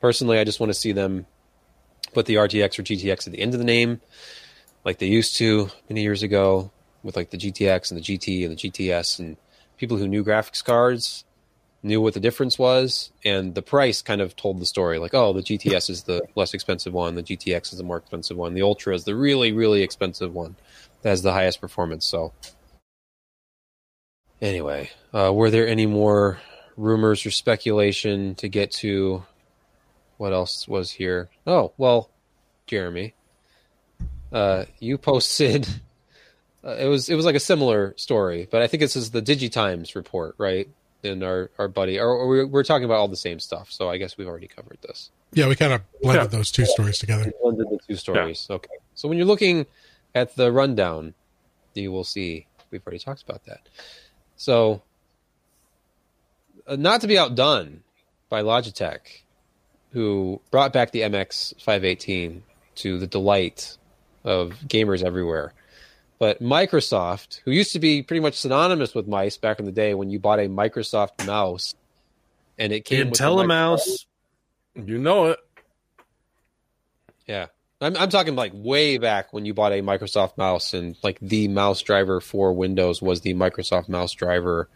Personally 0.00 0.38
i 0.38 0.44
just 0.44 0.60
want 0.60 0.70
to 0.70 0.78
see 0.78 0.92
them 0.92 1.26
put 2.12 2.26
the 2.26 2.34
rtx 2.34 2.78
or 2.78 2.82
gtx 2.82 3.26
at 3.26 3.32
the 3.32 3.40
end 3.40 3.54
of 3.54 3.58
the 3.58 3.64
name 3.64 4.00
like 4.84 4.98
they 4.98 5.06
used 5.06 5.36
to 5.36 5.68
many 5.88 6.02
years 6.02 6.22
ago 6.22 6.70
with 7.02 7.16
like 7.16 7.30
the 7.30 7.36
gtx 7.36 7.90
and 7.90 8.00
the 8.00 8.04
gt 8.04 8.44
and 8.44 8.56
the 8.56 8.70
gts 8.70 9.18
and 9.18 9.36
people 9.76 9.96
who 9.96 10.08
knew 10.08 10.24
graphics 10.24 10.64
cards 10.64 11.24
knew 11.82 12.00
what 12.00 12.14
the 12.14 12.20
difference 12.20 12.58
was, 12.58 13.10
and 13.24 13.54
the 13.54 13.62
price 13.62 14.02
kind 14.02 14.20
of 14.20 14.36
told 14.36 14.60
the 14.60 14.66
story. 14.66 14.98
Like, 14.98 15.14
oh, 15.14 15.32
the 15.32 15.42
GTS 15.42 15.88
is 15.88 16.02
the 16.02 16.22
less 16.34 16.52
expensive 16.52 16.92
one, 16.92 17.14
the 17.14 17.22
GTX 17.22 17.72
is 17.72 17.78
the 17.78 17.84
more 17.84 17.96
expensive 17.96 18.36
one, 18.36 18.54
the 18.54 18.62
Ultra 18.62 18.94
is 18.94 19.04
the 19.04 19.14
really, 19.14 19.52
really 19.52 19.82
expensive 19.82 20.34
one 20.34 20.56
that 21.02 21.10
has 21.10 21.22
the 21.22 21.32
highest 21.32 21.60
performance. 21.60 22.04
So, 22.04 22.32
anyway, 24.42 24.90
uh, 25.14 25.32
were 25.32 25.50
there 25.50 25.66
any 25.66 25.86
more 25.86 26.40
rumors 26.76 27.24
or 27.24 27.30
speculation 27.30 28.34
to 28.36 28.48
get 28.48 28.70
to? 28.72 29.24
What 30.18 30.34
else 30.34 30.68
was 30.68 30.90
here? 30.90 31.30
Oh, 31.46 31.72
well, 31.78 32.10
Jeremy, 32.66 33.14
uh, 34.32 34.64
you 34.78 34.98
posted. 34.98 35.66
Uh, 36.62 36.76
it 36.78 36.84
was 36.88 37.08
it 37.08 37.14
was 37.14 37.24
like 37.24 37.34
a 37.34 37.40
similar 37.40 37.94
story, 37.96 38.46
but 38.50 38.60
I 38.60 38.66
think 38.66 38.82
this 38.82 38.94
is 38.94 39.12
the 39.12 39.22
DigiTimes 39.22 39.94
report, 39.94 40.34
right? 40.36 40.68
And 41.02 41.22
our 41.22 41.50
our 41.58 41.68
buddy, 41.68 41.98
or, 41.98 42.26
we're, 42.26 42.46
we're 42.46 42.64
talking 42.64 42.84
about 42.84 42.98
all 42.98 43.08
the 43.08 43.16
same 43.16 43.40
stuff. 43.40 43.70
So 43.70 43.88
I 43.88 43.98
guess 43.98 44.16
we've 44.16 44.28
already 44.28 44.48
covered 44.48 44.78
this. 44.82 45.10
Yeah, 45.32 45.48
we 45.48 45.56
kind 45.56 45.72
of 45.72 45.82
blended 46.02 46.32
yeah. 46.32 46.38
those 46.38 46.50
two 46.50 46.66
stories 46.66 46.98
together. 46.98 47.24
We 47.24 47.32
blended 47.40 47.66
the 47.70 47.78
two 47.86 47.96
stories. 47.96 48.46
Yeah. 48.48 48.56
Okay. 48.56 48.74
So 48.94 49.08
when 49.08 49.16
you're 49.16 49.26
looking 49.26 49.66
at 50.14 50.34
the 50.36 50.50
rundown, 50.50 51.14
you 51.74 51.92
will 51.92 52.04
see 52.04 52.46
we've 52.70 52.82
already 52.86 52.98
talked 52.98 53.22
about 53.22 53.44
that. 53.46 53.68
So, 54.36 54.82
uh, 56.66 56.76
not 56.76 57.00
to 57.02 57.06
be 57.06 57.18
outdone 57.18 57.82
by 58.28 58.42
Logitech, 58.42 59.00
who 59.92 60.40
brought 60.50 60.72
back 60.72 60.92
the 60.92 61.00
MX 61.00 61.60
518 61.62 62.42
to 62.76 62.98
the 62.98 63.06
delight 63.06 63.76
of 64.24 64.52
gamers 64.66 65.02
everywhere. 65.02 65.52
But 66.20 66.42
Microsoft, 66.42 67.40
who 67.46 67.50
used 67.50 67.72
to 67.72 67.78
be 67.78 68.02
pretty 68.02 68.20
much 68.20 68.34
synonymous 68.34 68.94
with 68.94 69.08
mice 69.08 69.38
back 69.38 69.58
in 69.58 69.64
the 69.64 69.72
day 69.72 69.94
when 69.94 70.10
you 70.10 70.20
bought 70.20 70.38
a 70.38 70.48
Microsoft 70.48 71.26
mouse 71.26 71.74
and 72.58 72.74
it 72.74 72.84
came 72.84 73.08
out. 73.08 73.14
IntelliMouse, 73.14 74.04
you 74.74 74.98
know 74.98 75.28
it. 75.28 75.38
Yeah. 77.26 77.46
I'm, 77.80 77.96
I'm 77.96 78.10
talking 78.10 78.36
like 78.36 78.52
way 78.54 78.98
back 78.98 79.32
when 79.32 79.46
you 79.46 79.54
bought 79.54 79.72
a 79.72 79.80
Microsoft 79.80 80.36
mouse 80.36 80.74
and 80.74 80.94
like 81.02 81.18
the 81.20 81.48
mouse 81.48 81.80
driver 81.80 82.20
for 82.20 82.52
Windows 82.52 83.00
was 83.00 83.22
the 83.22 83.32
Microsoft 83.32 83.88
mouse 83.88 84.12
driver 84.12 84.68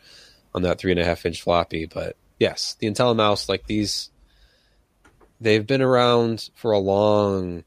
on 0.55 0.63
that 0.63 0.79
three 0.79 0.93
and 0.93 1.01
a 1.01 1.05
half 1.05 1.27
inch 1.27 1.43
floppy. 1.43 1.85
But 1.85 2.17
yes, 2.39 2.75
the 2.79 2.87
IntelliMouse, 2.87 3.51
like 3.51 3.67
these, 3.67 4.09
they've 5.43 5.67
been 5.67 5.83
around 5.83 6.49
for 6.55 6.73
a 6.73 6.79
long, 6.79 7.65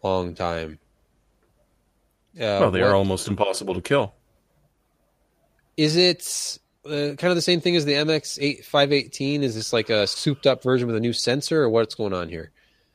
long 0.00 0.36
time. 0.36 0.78
Uh, 2.36 2.60
well, 2.60 2.70
they 2.70 2.80
what, 2.80 2.90
are 2.90 2.94
almost 2.94 3.28
impossible 3.28 3.74
to 3.74 3.80
kill. 3.80 4.14
Is 5.76 5.96
it 5.96 6.58
uh, 6.84 7.14
kind 7.16 7.24
of 7.24 7.34
the 7.34 7.42
same 7.42 7.60
thing 7.60 7.76
as 7.76 7.84
the 7.84 7.94
MX 7.94 8.38
eight 8.40 8.64
518? 8.64 9.42
Is 9.42 9.54
this 9.54 9.72
like 9.72 9.90
a 9.90 10.06
souped 10.06 10.46
up 10.46 10.62
version 10.62 10.86
with 10.86 10.96
a 10.96 11.00
new 11.00 11.12
sensor, 11.12 11.62
or 11.62 11.70
what's 11.70 11.94
going 11.94 12.12
on 12.12 12.28
here? 12.28 12.50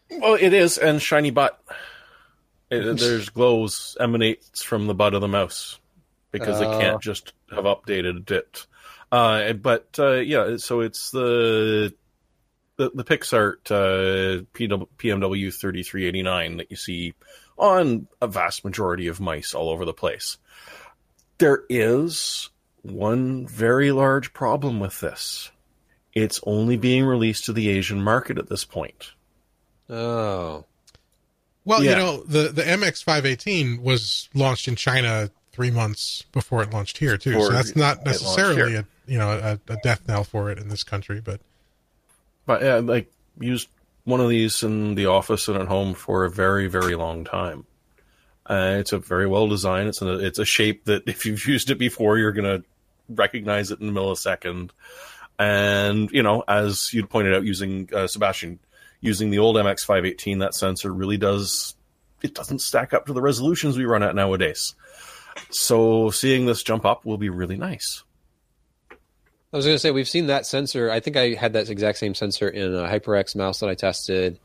Well, 0.09 0.35
it 0.35 0.53
is, 0.53 0.77
and 0.77 1.01
shiny 1.01 1.31
butt. 1.31 1.59
It, 2.69 2.97
there's 2.99 3.29
glows 3.29 3.97
emanates 3.99 4.63
from 4.63 4.87
the 4.87 4.93
butt 4.93 5.13
of 5.13 5.21
the 5.21 5.27
mouse 5.27 5.79
because 6.31 6.59
uh, 6.59 6.59
they 6.59 6.79
can't 6.79 6.95
oh. 6.95 6.99
just 6.99 7.33
have 7.53 7.65
updated 7.65 8.29
it. 8.31 8.67
Uh, 9.11 9.53
but 9.53 9.87
uh, 9.99 10.13
yeah, 10.13 10.57
so 10.57 10.79
it's 10.79 11.11
the 11.11 11.93
the, 12.77 12.91
the 12.93 13.03
PixArt 13.03 13.69
uh, 13.69 14.43
PW, 14.53 14.87
PMW 14.97 15.53
3389 15.53 16.57
that 16.57 16.71
you 16.71 16.77
see 16.77 17.13
on 17.57 18.07
a 18.21 18.27
vast 18.27 18.63
majority 18.65 19.07
of 19.07 19.19
mice 19.19 19.53
all 19.53 19.69
over 19.69 19.85
the 19.85 19.93
place. 19.93 20.37
There 21.37 21.63
is 21.69 22.49
one 22.81 23.47
very 23.47 23.91
large 23.91 24.33
problem 24.33 24.79
with 24.79 24.99
this. 24.99 25.51
It's 26.13 26.39
only 26.45 26.77
being 26.77 27.05
released 27.05 27.45
to 27.45 27.53
the 27.53 27.69
Asian 27.69 28.01
market 28.03 28.37
at 28.37 28.49
this 28.49 28.65
point. 28.65 29.11
Oh. 29.89 30.65
Well, 31.63 31.83
yeah. 31.83 31.91
you 31.91 31.95
know, 31.97 32.23
the, 32.23 32.49
the 32.49 32.63
MX518 32.63 33.81
was 33.81 34.29
launched 34.33 34.67
in 34.67 34.75
China 34.75 35.29
three 35.51 35.71
months 35.71 36.23
before 36.31 36.63
it 36.63 36.71
launched 36.71 36.97
here, 36.97 37.17
too. 37.17 37.31
Before 37.31 37.47
so 37.47 37.53
that's 37.53 37.75
not 37.75 38.05
necessarily 38.05 38.75
a 38.75 38.85
you 39.11 39.17
know 39.17 39.29
a, 39.29 39.59
a, 39.71 39.77
death 39.83 40.07
knell 40.07 40.23
for 40.23 40.49
it 40.49 40.57
in 40.57 40.69
this 40.69 40.83
country, 40.83 41.19
but 41.19 41.41
but 42.45 42.61
yeah, 42.61 42.77
like 42.77 43.11
used 43.39 43.67
one 44.03 44.19
of 44.19 44.29
these 44.29 44.63
in 44.63 44.95
the 44.95 45.07
office 45.07 45.47
and 45.47 45.57
at 45.57 45.67
home 45.67 45.93
for 45.93 46.25
a 46.25 46.29
very, 46.29 46.67
very 46.67 46.95
long 46.95 47.23
time. 47.23 47.65
Uh, 48.45 48.77
it's 48.79 48.91
a 48.91 48.97
very 48.97 49.27
well 49.27 49.47
designed. 49.47 49.89
It's 49.89 50.01
a 50.01 50.19
it's 50.19 50.39
a 50.39 50.45
shape 50.45 50.85
that 50.85 51.03
if 51.07 51.25
you've 51.25 51.45
used 51.45 51.69
it 51.69 51.77
before, 51.77 52.17
you're 52.17 52.31
gonna 52.31 52.63
recognize 53.09 53.71
it 53.71 53.79
in 53.79 53.89
a 53.89 53.91
millisecond. 53.91 54.71
And 55.39 56.11
you 56.11 56.23
know, 56.23 56.43
as 56.47 56.93
you'd 56.93 57.09
pointed 57.09 57.33
out, 57.33 57.43
using 57.43 57.89
uh, 57.93 58.07
Sebastian, 58.07 58.59
using 58.99 59.29
the 59.31 59.39
old 59.39 59.55
MX518, 59.55 60.39
that 60.39 60.53
sensor 60.53 60.93
really 60.93 61.17
does 61.17 61.75
it 62.21 62.35
doesn't 62.35 62.59
stack 62.59 62.93
up 62.93 63.07
to 63.07 63.13
the 63.13 63.21
resolutions 63.21 63.77
we 63.77 63.85
run 63.85 64.03
at 64.03 64.15
nowadays. 64.15 64.75
So 65.49 66.11
seeing 66.11 66.45
this 66.45 66.63
jump 66.63 66.85
up 66.85 67.05
will 67.05 67.17
be 67.17 67.29
really 67.29 67.57
nice. 67.57 68.03
I 69.53 69.57
was 69.57 69.65
going 69.65 69.75
to 69.75 69.79
say 69.79 69.91
we've 69.91 70.07
seen 70.07 70.27
that 70.27 70.45
sensor. 70.45 70.89
I 70.89 71.01
think 71.01 71.17
I 71.17 71.33
had 71.33 71.53
that 71.53 71.69
exact 71.69 71.97
same 71.97 72.15
sensor 72.15 72.47
in 72.47 72.73
a 72.73 72.87
HyperX 72.87 73.35
mouse 73.35 73.59
that 73.59 73.69
I 73.69 73.75
tested, 73.75 74.39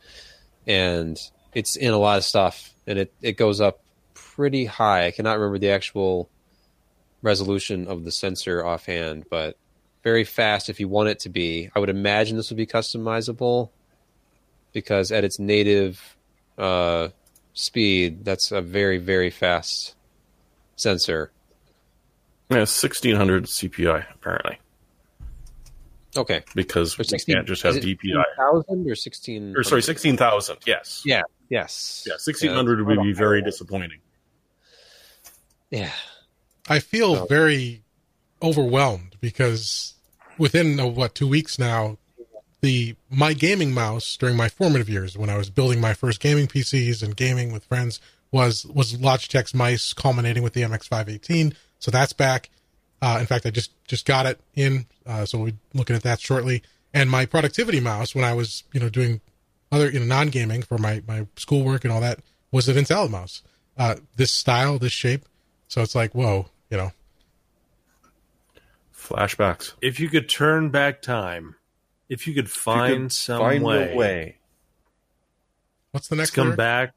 and 0.66 1.16
it's 1.54 1.76
in 1.76 1.92
a 1.92 1.98
lot 1.98 2.18
of 2.18 2.24
stuff, 2.24 2.72
and 2.86 2.98
it 2.98 3.12
it 3.22 3.36
goes 3.36 3.60
up 3.60 3.80
pretty 4.14 4.64
high. 4.64 5.06
I 5.06 5.10
cannot 5.12 5.38
remember 5.38 5.58
the 5.58 5.70
actual 5.70 6.28
resolution 7.22 7.86
of 7.86 8.04
the 8.04 8.10
sensor 8.10 8.64
offhand, 8.64 9.26
but 9.30 9.56
very 10.02 10.24
fast 10.24 10.68
if 10.68 10.80
you 10.80 10.88
want 10.88 11.08
it 11.08 11.20
to 11.20 11.28
be. 11.28 11.70
I 11.74 11.78
would 11.78 11.88
imagine 11.88 12.36
this 12.36 12.50
would 12.50 12.56
be 12.56 12.66
customizable 12.66 13.70
because 14.72 15.12
at 15.12 15.22
its 15.22 15.38
native 15.38 16.16
uh, 16.58 17.08
speed, 17.54 18.24
that's 18.24 18.50
a 18.50 18.60
very 18.60 18.98
very 18.98 19.30
fast 19.30 19.94
sensor. 20.74 21.30
Yeah, 22.50 22.64
sixteen 22.64 23.14
hundred 23.14 23.44
CPI 23.44 24.04
apparently. 24.12 24.58
Okay. 26.16 26.42
Because 26.54 26.94
16, 26.94 27.18
we 27.26 27.34
can't 27.34 27.46
just 27.46 27.62
have 27.62 27.76
DPI. 27.76 28.22
Thousand 28.36 28.90
or 28.90 28.94
sixteen? 28.94 29.54
Or 29.56 29.62
sorry, 29.62 29.82
sixteen 29.82 30.16
thousand. 30.16 30.58
Yes. 30.66 31.02
Yeah. 31.04 31.22
Yes. 31.48 32.04
Yeah. 32.06 32.14
Sixteen 32.18 32.52
hundred 32.52 32.80
yeah, 32.80 32.86
would 32.86 33.02
be 33.02 33.12
very 33.12 33.42
disappointing. 33.42 34.00
Yeah. 35.70 35.90
I 36.68 36.80
feel 36.80 37.16
so. 37.16 37.26
very 37.26 37.82
overwhelmed 38.42 39.16
because 39.20 39.94
within 40.38 40.78
uh, 40.80 40.86
what 40.86 41.14
two 41.14 41.28
weeks 41.28 41.58
now, 41.58 41.98
the 42.60 42.96
my 43.10 43.32
gaming 43.32 43.72
mouse 43.72 44.16
during 44.16 44.36
my 44.36 44.48
formative 44.48 44.88
years 44.88 45.16
when 45.16 45.30
I 45.30 45.36
was 45.36 45.50
building 45.50 45.80
my 45.80 45.94
first 45.94 46.20
gaming 46.20 46.46
PCs 46.46 47.02
and 47.02 47.16
gaming 47.16 47.52
with 47.52 47.64
friends 47.64 48.00
was 48.32 48.66
was 48.66 48.94
Logitech's 48.94 49.54
mice, 49.54 49.92
culminating 49.92 50.42
with 50.42 50.52
the 50.52 50.62
MX518. 50.62 51.54
So 51.78 51.90
that's 51.90 52.12
back. 52.12 52.50
Uh, 53.02 53.18
in 53.20 53.26
fact, 53.26 53.46
I 53.46 53.50
just 53.50 53.72
just 53.86 54.06
got 54.06 54.26
it 54.26 54.40
in, 54.54 54.86
uh, 55.06 55.24
so 55.26 55.38
we'll 55.38 55.52
be 55.52 55.56
looking 55.74 55.96
at 55.96 56.02
that 56.02 56.20
shortly. 56.20 56.62
And 56.94 57.10
my 57.10 57.26
productivity 57.26 57.80
mouse, 57.80 58.14
when 58.14 58.24
I 58.24 58.32
was 58.34 58.64
you 58.72 58.80
know 58.80 58.88
doing 58.88 59.20
other 59.70 59.90
you 59.90 60.00
know 60.00 60.06
non 60.06 60.28
gaming 60.28 60.62
for 60.62 60.78
my 60.78 61.02
my 61.06 61.26
schoolwork 61.36 61.84
and 61.84 61.92
all 61.92 62.00
that, 62.00 62.20
was 62.50 62.68
an 62.68 62.76
Intelli 62.76 63.10
mouse. 63.10 63.42
Uh, 63.76 63.96
this 64.16 64.32
style, 64.32 64.78
this 64.78 64.92
shape. 64.92 65.26
So 65.68 65.82
it's 65.82 65.94
like, 65.94 66.14
whoa, 66.14 66.46
you 66.70 66.76
know. 66.78 66.92
Flashbacks. 68.96 69.74
If 69.82 70.00
you 70.00 70.08
could 70.08 70.28
turn 70.28 70.70
back 70.70 71.02
time, 71.02 71.56
if 72.08 72.26
you 72.26 72.34
could 72.34 72.50
find 72.50 72.92
You 72.94 73.02
could 73.04 73.12
some 73.12 73.38
find 73.40 73.62
way, 73.64 73.92
a 73.92 73.96
way 73.96 74.36
What's 75.92 76.08
the 76.08 76.16
next 76.16 76.30
come 76.30 76.46
lyric? 76.48 76.56
back, 76.58 76.94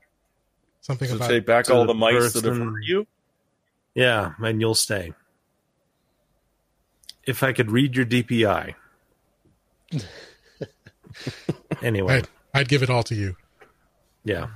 Something 0.82 1.10
to 1.10 1.16
about 1.16 1.30
take 1.30 1.46
back 1.46 1.70
all 1.70 1.82
the 1.82 1.88
the 1.88 1.94
mice 1.94 2.34
that 2.34 2.46
have 2.46 2.58
hurt 2.58 2.84
you. 2.84 3.06
yeah, 3.96 4.34
and 4.40 4.60
you'll 4.62 4.76
stay. 4.76 5.14
If 7.30 7.44
I 7.44 7.54
could 7.54 7.70
read 7.70 7.96
your 7.96 8.06
DPI. 8.06 8.74
anyway, 11.82 12.18
I'd, 12.18 12.28
I'd 12.54 12.70
give 12.70 12.84
it 12.84 12.90
all 12.90 13.04
to 13.04 13.16
you. 13.16 13.36
yeah. 14.24 14.48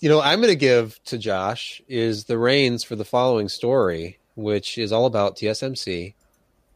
You 0.00 0.08
know, 0.08 0.20
I'm 0.20 0.40
going 0.40 0.52
to 0.52 0.56
give 0.56 0.98
to 1.04 1.18
Josh 1.18 1.80
is 1.86 2.24
the 2.24 2.38
reins 2.38 2.82
for 2.82 2.96
the 2.96 3.04
following 3.04 3.48
story, 3.48 4.18
which 4.34 4.78
is 4.78 4.90
all 4.90 5.06
about 5.06 5.36
TSMC 5.36 6.14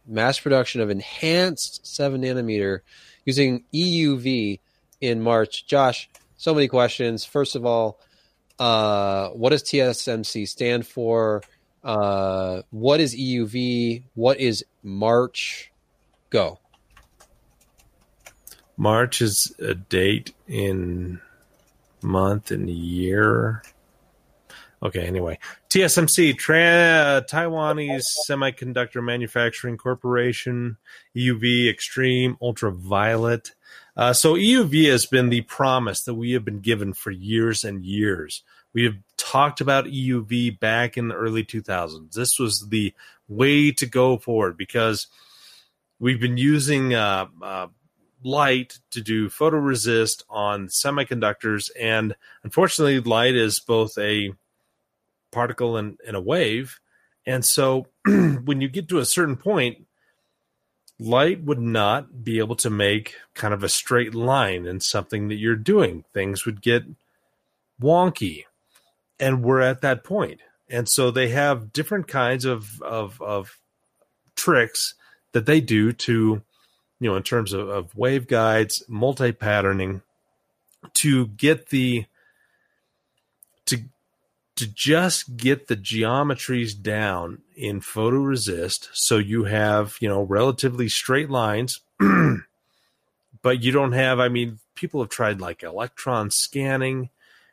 mass 0.07 0.39
production 0.39 0.81
of 0.81 0.91
enhanced 0.91 1.87
seven 1.87 2.23
nanometer 2.23 2.81
using 3.25 3.65
EUV 3.75 4.61
in 5.01 5.21
March. 5.21 5.67
Josh, 5.67 6.09
so 6.37 6.55
many 6.55 6.69
questions. 6.69 7.25
First 7.25 7.57
of 7.57 7.67
all, 7.67 7.99
uh, 8.59 9.29
what 9.31 9.51
does 9.51 9.63
TSMC 9.63 10.49
stand 10.49 10.87
for? 10.87 11.43
Uh, 11.87 12.63
what 12.71 12.99
is 12.99 13.15
EUV? 13.15 14.03
What 14.15 14.41
is 14.41 14.65
March? 14.83 15.71
Go. 16.31 16.59
March 18.77 19.23
is 19.23 19.55
a 19.61 19.75
date 19.75 20.35
in 20.49 21.21
month 22.03 22.51
and 22.51 22.69
year. 22.69 23.63
Okay, 24.83 25.07
anyway. 25.07 25.39
TSMC, 25.71 26.37
Tra- 26.37 27.25
Taiwanese 27.31 28.03
Semiconductor 28.29 29.03
Manufacturing 29.03 29.77
Corporation, 29.77 30.79
EUV 31.17 31.71
Extreme 31.71 32.37
Ultraviolet. 32.43 33.53
Uh, 33.97 34.13
so 34.13 34.35
EUV 34.35 34.91
has 34.91 35.07
been 35.07 35.29
the 35.29 35.43
promise 35.43 36.03
that 36.03 36.15
we 36.15 36.33
have 36.33 36.45
been 36.45 36.61
given 36.61 36.93
for 36.93 37.13
years 37.13 37.63
and 37.63 37.85
years. 37.85 38.43
We 38.77 38.85
have 38.85 38.97
talked 39.17 39.63
about 39.63 39.87
EUV 39.87 40.61
back 40.61 40.99
in 40.99 41.09
the 41.09 41.15
early 41.15 41.43
2000s. 41.43 42.13
This 42.13 42.39
was 42.39 42.69
the 42.69 42.93
way 43.27 43.73
to 43.73 43.87
go 43.87 44.19
forward 44.19 44.59
because 44.59 45.07
we've 45.99 46.21
been 46.21 46.37
using 46.37 46.93
uh, 46.93 47.25
uh, 47.41 47.69
light 48.23 48.79
to 48.91 49.01
do 49.01 49.31
photoresist 49.31 50.25
on 50.29 50.69
semiconductors 50.69 51.71
and 51.81 52.17
unfortunately 52.45 53.01
light 53.01 53.35
is 53.35 53.61
both 53.61 53.97
a 53.97 54.35
particle 55.33 55.79
and, 55.79 55.99
and 56.07 56.15
a 56.15 56.21
wave. 56.21 56.79
And 57.25 57.47
so 57.47 57.87
when 58.05 58.61
you 58.61 58.69
get 58.69 58.91
to 58.91 58.99
a 58.99 59.07
certain 59.07 59.37
point 59.37 59.87
light 61.01 61.43
would 61.43 61.61
not 61.61 62.23
be 62.23 62.41
able 62.41 62.57
to 62.57 62.69
make 62.69 63.15
kind 63.33 63.55
of 63.55 63.65
a 63.65 63.71
straight 63.71 64.15
line 64.15 64.67
in 64.67 64.81
something 64.81 65.29
that 65.29 65.37
you're 65.37 65.57
doing. 65.57 66.05
Things 66.13 66.45
would 66.45 66.61
get 66.61 66.85
wonky 67.81 68.45
and 69.19 69.43
we're 69.43 69.61
at 69.61 69.81
that 69.83 70.05
point. 70.05 70.41
And 70.69 70.89
so 70.89 71.11
they 71.11 71.29
have 71.29 71.73
different 71.73 72.09
kinds 72.09 72.45
of 72.45 72.81
of, 72.83 73.21
of 73.23 73.59
tricks 74.35 74.95
that 75.33 75.47
they 75.47 75.61
do 75.61 75.93
to 75.93 76.43
you 76.99 77.11
know, 77.11 77.17
in 77.17 77.23
terms 77.23 77.53
of, 77.53 77.69
of 77.69 77.95
wave 77.95 78.27
guides, 78.27 78.83
multi 78.89 79.33
patterning, 79.33 80.03
to 80.95 81.27
get 81.29 81.69
the 81.69 82.07
to 83.67 83.79
to 84.57 84.67
just 84.67 85.37
get 85.37 85.69
the 85.69 85.77
geometries 85.77 86.81
down 86.81 87.43
in 87.55 87.81
photoresist. 87.81 88.89
So 88.93 89.19
you 89.19 89.45
have 89.45 89.97
you 90.01 90.09
know 90.09 90.23
relatively 90.23 90.89
straight 90.89 91.31
lines 91.31 91.81
but 93.43 93.63
you 93.63 93.71
don't 93.71 93.93
have 93.93 94.19
i 94.19 94.29
mean 94.29 94.59
people 94.75 95.01
have 95.01 95.09
tried 95.09 95.41
like 95.41 95.63
electron 95.63 96.31
scanning 96.31 97.11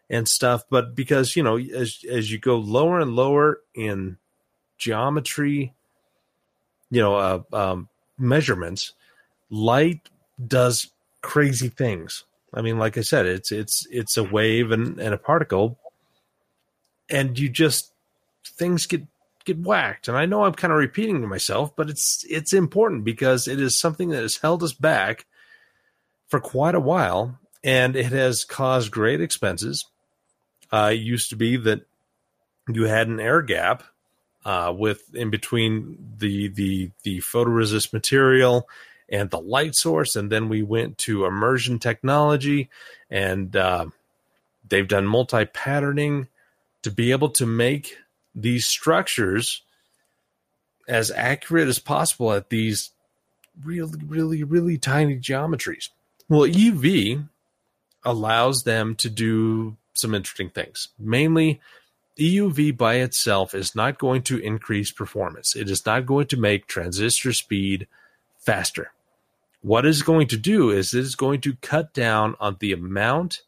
and 0.10 0.28
stuff 0.28 0.64
but 0.70 0.96
because 0.96 1.36
you 1.36 1.44
know 1.44 1.58
as 1.58 2.04
as 2.10 2.32
you 2.32 2.38
go 2.38 2.58
lower 2.58 3.00
and 3.00 3.16
lower 3.16 3.60
in 3.74 4.18
geometry 4.78 5.74
you 6.90 7.02
know 7.02 7.16
uh, 7.16 7.42
um, 7.54 7.90
measurements 8.18 8.94
light 9.50 10.10
does 10.46 10.92
crazy 11.22 11.70
things. 11.70 12.26
I 12.54 12.62
mean, 12.62 12.78
like 12.78 12.98
I 12.98 13.02
said, 13.02 13.26
it's 13.26 13.52
it's 13.52 13.88
it's 13.90 14.18
a 14.18 14.24
wave 14.24 14.72
and, 14.72 15.00
and 15.00 15.14
a 15.14 15.18
particle, 15.18 15.80
and 17.10 17.38
you 17.40 17.50
just 17.50 17.92
things 18.46 18.86
get 18.86 19.04
get 19.46 19.58
whacked. 19.58 20.08
And 20.08 20.16
I 20.16 20.28
know 20.28 20.44
I'm 20.44 20.54
kind 20.54 20.72
of 20.72 20.78
repeating 20.78 21.22
to 21.22 21.28
myself, 21.28 21.76
but 21.76 21.90
it's 21.90 22.24
it's 22.30 22.54
important 22.54 23.06
because 23.06 23.48
it 23.48 23.60
is 23.60 23.80
something 23.80 24.10
that 24.10 24.22
has 24.22 24.38
held 24.38 24.62
us 24.62 24.74
back 24.74 25.26
for 26.28 26.40
quite 26.40 26.76
a 26.76 26.80
while, 26.80 27.40
and 27.64 27.96
it 27.96 28.12
has 28.12 28.44
caused 28.44 28.92
great 28.92 29.22
expenses. 29.22 29.86
Uh, 30.74 30.88
used 30.88 31.30
to 31.30 31.36
be 31.36 31.56
that 31.56 31.82
you 32.68 32.86
had 32.86 33.08
an 33.08 33.20
air 33.20 33.44
gap 33.44 33.84
uh, 34.44 34.74
with 34.76 35.14
in 35.14 35.30
between 35.30 35.98
the 36.18 36.48
the 36.48 36.90
the 37.04 37.20
photoresist 37.20 37.94
material 37.94 38.68
and 39.10 39.30
the 39.30 39.40
light 39.40 39.76
source. 39.76 40.16
And 40.16 40.32
then 40.32 40.50
we 40.50 40.64
went 40.64 40.98
to 41.00 41.26
immersion 41.26 41.78
technology, 41.78 42.70
and 43.10 43.56
uh, 43.56 43.86
they've 44.68 44.88
done 44.88 45.06
multi 45.06 45.46
patterning 45.46 46.28
to 46.82 46.92
be 46.92 47.12
able 47.12 47.30
to 47.30 47.46
make 47.46 47.98
these 48.36 48.66
structures 48.66 49.62
as 50.88 51.12
accurate 51.12 51.68
as 51.68 51.80
possible 51.80 52.34
at 52.34 52.50
these 52.50 52.90
really, 53.64 54.00
really, 54.06 54.44
really 54.44 54.78
tiny 54.78 55.18
geometries. 55.18 55.90
Well, 56.28 56.50
EUV 56.50 57.30
allows 58.04 58.64
them 58.64 58.96
to 58.96 59.10
do 59.10 59.78
some 59.94 60.14
interesting 60.14 60.50
things. 60.50 60.90
Mainly, 61.00 61.62
EUV 62.18 62.78
by 62.78 62.96
itself 62.96 63.56
is 63.56 63.76
not 63.76 63.98
going 63.98 64.22
to 64.24 64.38
increase 64.38 64.92
performance. 64.92 65.56
It 65.56 65.70
is 65.70 65.86
not 65.86 66.06
going 66.06 66.28
to 66.28 66.38
make 66.38 66.68
transistor 66.68 67.34
speed 67.34 67.88
faster. 68.38 68.92
What 69.62 69.86
it's 69.86 70.02
going 70.02 70.28
to 70.28 70.38
do 70.38 70.70
is 70.70 70.94
it 70.94 71.00
is 71.00 71.16
going 71.16 71.42
to 71.42 71.56
cut 71.56 71.94
down 71.94 72.36
on 72.40 72.58
the 72.60 72.74
amount 72.74 73.42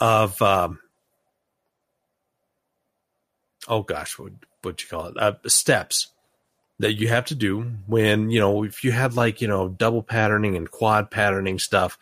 of 0.00 0.40
um, 0.42 0.78
oh 3.68 3.82
gosh, 3.82 4.18
what 4.18 4.32
what 4.62 4.82
you 4.82 4.88
call 4.88 5.06
it? 5.06 5.16
Uh, 5.16 5.34
steps 5.46 6.08
that 6.78 6.94
you 6.94 7.08
have 7.08 7.24
to 7.26 7.34
do 7.34 7.62
when 7.86 8.30
you 8.30 8.40
know 8.40 8.64
if 8.64 8.84
you 8.84 8.92
had 8.92 9.14
like 9.14 9.40
you 9.40 9.48
know 9.48 9.68
double 9.68 10.02
patterning 10.02 10.56
and 10.56 10.70
quad 10.70 11.10
patterning 11.10 11.58
stuff, 11.58 11.98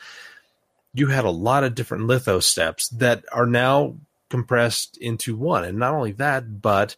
you 0.92 1.06
had 1.08 1.24
a 1.24 1.30
lot 1.30 1.64
of 1.64 1.74
different 1.74 2.06
litho 2.06 2.40
steps 2.40 2.88
that 2.88 3.24
are 3.32 3.46
now 3.46 3.96
compressed 4.28 4.96
into 4.98 5.36
one, 5.36 5.64
and 5.64 5.78
not 5.78 5.94
only 5.94 6.12
that, 6.12 6.60
but 6.60 6.96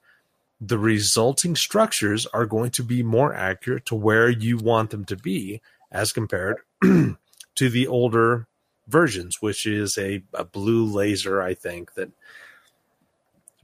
the 0.61 0.79
resulting 0.79 1.57
structures 1.57 2.27
are 2.27 2.47
going 2.47 2.71
to 2.71 2.85
be 2.85 3.03
more 3.03 3.35
accurate 3.35 3.85
to 3.87 3.97
where 3.97 4.29
you 4.29 4.57
want 4.57 4.91
them 4.91 5.05
to 5.05 5.17
be 5.17 5.61
as 5.91 6.13
compared 6.13 6.59
to 6.83 7.17
the 7.57 7.87
older 7.87 8.47
versions, 8.87 9.41
which 9.41 9.67
is 9.67 9.99
a, 9.99 10.23
a 10.33 10.45
blue 10.45 10.85
laser, 10.85 11.43
I 11.43 11.55
think, 11.55 11.95
that 11.95 12.11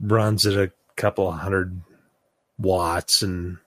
runs 0.01 0.45
at 0.45 0.55
a 0.55 0.71
couple 0.97 1.31
hundred 1.31 1.81
watts. 2.57 3.21
And, 3.21 3.57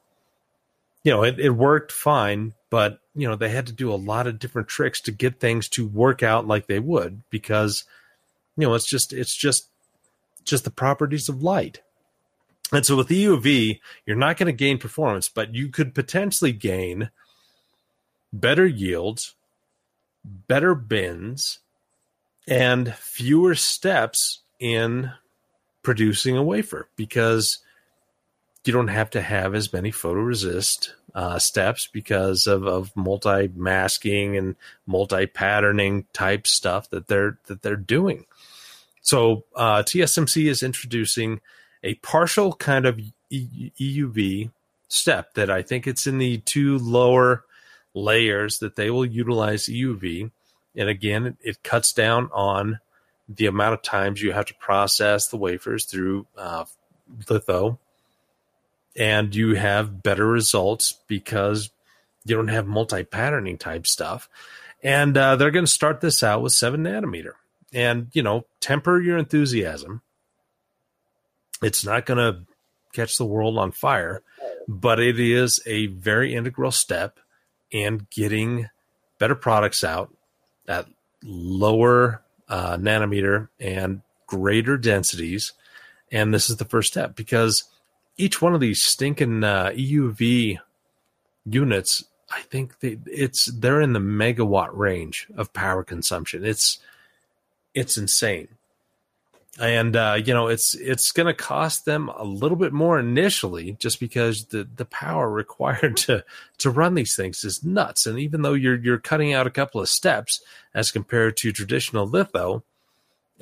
you 1.03 1.13
know, 1.13 1.25
it, 1.25 1.41
it 1.41 1.51
worked 1.51 1.91
fine, 1.91 2.53
but, 2.73 3.01
you 3.15 3.29
know, 3.29 3.37
they 3.37 3.51
had 3.51 3.67
to 3.67 3.73
do 3.75 3.93
a 3.93 3.97
lot 3.97 4.27
of 4.27 4.39
different 4.39 4.67
tricks 4.67 4.99
to 5.03 5.13
get 5.13 5.39
things 5.39 5.69
to 5.69 5.87
work 5.87 6.23
out 6.23 6.47
like 6.47 6.69
they 6.69 6.79
would 6.79 7.21
because, 7.29 7.85
you 8.57 8.67
know, 8.67 8.73
it's 8.73 8.89
just, 8.89 9.13
it's 9.13 9.37
just, 9.37 9.69
just 10.43 10.65
the 10.65 10.71
properties 10.71 11.29
of 11.29 11.43
light. 11.43 11.83
And 12.73 12.87
so 12.87 12.97
with 12.97 13.11
EUV, 13.11 13.79
you're 14.07 14.17
not 14.17 14.39
going 14.39 14.47
to 14.47 14.55
gain 14.55 14.79
performance, 14.79 15.29
but 15.29 15.55
you 15.55 15.69
could 15.69 15.95
potentially 15.95 16.53
gain 16.53 17.11
better 18.33 18.67
yields, 18.67 19.35
better 20.25 20.75
bins, 20.75 21.59
and 22.49 22.95
fewer 22.95 23.55
steps 23.55 24.41
in 24.59 25.13
producing 25.83 26.39
a 26.39 26.43
wafer 26.43 26.89
because 26.97 27.59
you 28.65 28.73
don't 28.73 28.89
have 28.89 29.11
to 29.11 29.23
have 29.23 29.55
as 29.55 29.73
many 29.73 29.91
photoresist 29.91 30.91
uh, 31.15 31.39
steps 31.39 31.89
because 31.93 32.47
of, 32.47 32.67
of 32.67 32.95
multi 32.97 33.49
masking 33.55 34.37
and 34.37 34.57
multi 34.87 35.27
patterning 35.27 36.07
type 36.13 36.47
stuff 36.47 36.89
that 36.91 37.09
they're 37.09 37.39
that 37.47 37.63
they're 37.63 37.77
doing. 37.77 38.25
So 39.03 39.45
uh, 39.57 39.83
TSMC 39.83 40.49
is 40.49 40.63
introducing 40.63 41.41
a 41.83 41.95
partial 41.97 42.53
kind 42.53 42.87
of 42.87 43.01
EUV 43.33 44.51
step 44.89 45.35
that 45.35 45.51
I 45.51 45.63
think 45.63 45.87
it's 45.87 46.07
in 46.07 46.19
the 46.19 46.39
two 46.39 46.79
lower 46.79 47.45
layers 47.95 48.59
that 48.59 48.77
they 48.77 48.91
will 48.91 49.05
utilize 49.05 49.67
EUV. 49.67 50.31
And 50.77 50.89
again, 50.89 51.27
it, 51.27 51.37
it 51.43 51.63
cuts 51.63 51.93
down 51.93 52.31
on 52.33 52.79
the 53.29 53.47
amount 53.47 53.75
of 53.75 53.83
times 53.83 54.23
you 54.23 54.33
have 54.33 54.47
to 54.47 54.55
process 54.55 55.29
the 55.29 55.37
wafers 55.37 55.85
through 55.85 56.27
uh, 56.37 56.65
litho. 57.29 57.79
And 58.97 59.35
you 59.35 59.55
have 59.55 60.03
better 60.03 60.27
results 60.27 60.99
because 61.09 61.71
you 62.25 62.37
don't 62.37 62.49
have 62.49 62.67
multi 62.67 63.05
patterning 63.05 63.59
type 63.59 63.87
stuff. 63.87 64.29
And 64.83 65.17
uh, 65.17 65.37
they're 65.37 65.51
going 65.51 65.65
to 65.65 65.71
start 65.71 66.01
this 66.01 66.23
out 66.23 66.43
with 66.43 66.53
seven 66.53 66.83
nanometer. 66.85 67.33
And, 67.73 68.09
you 68.13 68.23
know, 68.23 68.45
temper 68.61 69.01
your 69.01 69.17
enthusiasm. 69.17 70.03
It's 71.63 71.85
not 71.85 72.07
going 72.07 72.19
to 72.19 72.43
catch 72.93 73.17
the 73.17 73.25
world 73.25 73.57
on 73.57 73.73
fire, 73.73 74.23
but 74.69 75.01
it 75.01 75.19
is 75.19 75.61
a 75.65 75.87
very 75.87 76.35
integral 76.35 76.73
step 76.73 77.19
in 77.71 78.07
getting 78.11 78.69
better 79.19 79.35
products 79.35 79.83
out 79.83 80.15
at 80.69 80.87
lower 81.23 82.23
uh, 82.49 82.77
nanometer 82.77 83.49
and 83.59 84.03
greater 84.27 84.77
densities. 84.77 85.53
And 86.11 86.35
this 86.35 86.51
is 86.51 86.57
the 86.57 86.65
first 86.65 86.93
step 86.93 87.17
because 87.17 87.65
each 88.17 88.41
one 88.43 88.55
of 88.55 88.61
these 88.61 88.83
stinking 88.83 89.45
uh, 89.45 89.71
EUV 89.71 90.59
units, 91.45 92.05
I 92.31 92.41
think 92.43 92.81
they, 92.81 92.99
it's 93.07 93.47
they're 93.47 93.81
in 93.81 93.93
the 93.93 94.01
megawatt 94.01 94.71
range 94.73 95.27
of 95.37 95.53
power 95.53 95.83
consumption. 95.83 96.45
It's 96.45 96.79
it's 97.75 97.97
insane 97.97 98.49
and 99.61 99.97
uh, 99.97 100.19
you 100.25 100.33
know 100.33 100.49
it's 100.49 100.75
it's 100.75 101.13
going 101.13 101.27
to 101.27 101.35
cost 101.35 101.85
them 101.85 102.09
a 102.09 102.25
little 102.25 102.57
bit 102.57 102.73
more 102.73 102.99
initially 102.99 103.73
just 103.79 104.01
because 104.01 104.47
the 104.47 104.67
the 104.77 104.85
power 104.87 105.29
required 105.31 105.97
to 105.97 106.25
to 106.59 106.71
run 106.71 106.95
these 106.95 107.15
things 107.15 107.45
is 107.45 107.65
nuts 107.65 108.07
and 108.07 108.19
even 108.19 108.43
though 108.43 108.55
you're 108.55 108.79
you're 108.79 108.99
cutting 108.99 109.33
out 109.33 109.47
a 109.47 109.51
couple 109.51 109.81
of 109.81 109.89
steps 109.89 110.41
as 110.75 110.91
compared 110.91 111.37
to 111.37 111.53
traditional 111.53 112.07
litho 112.07 112.63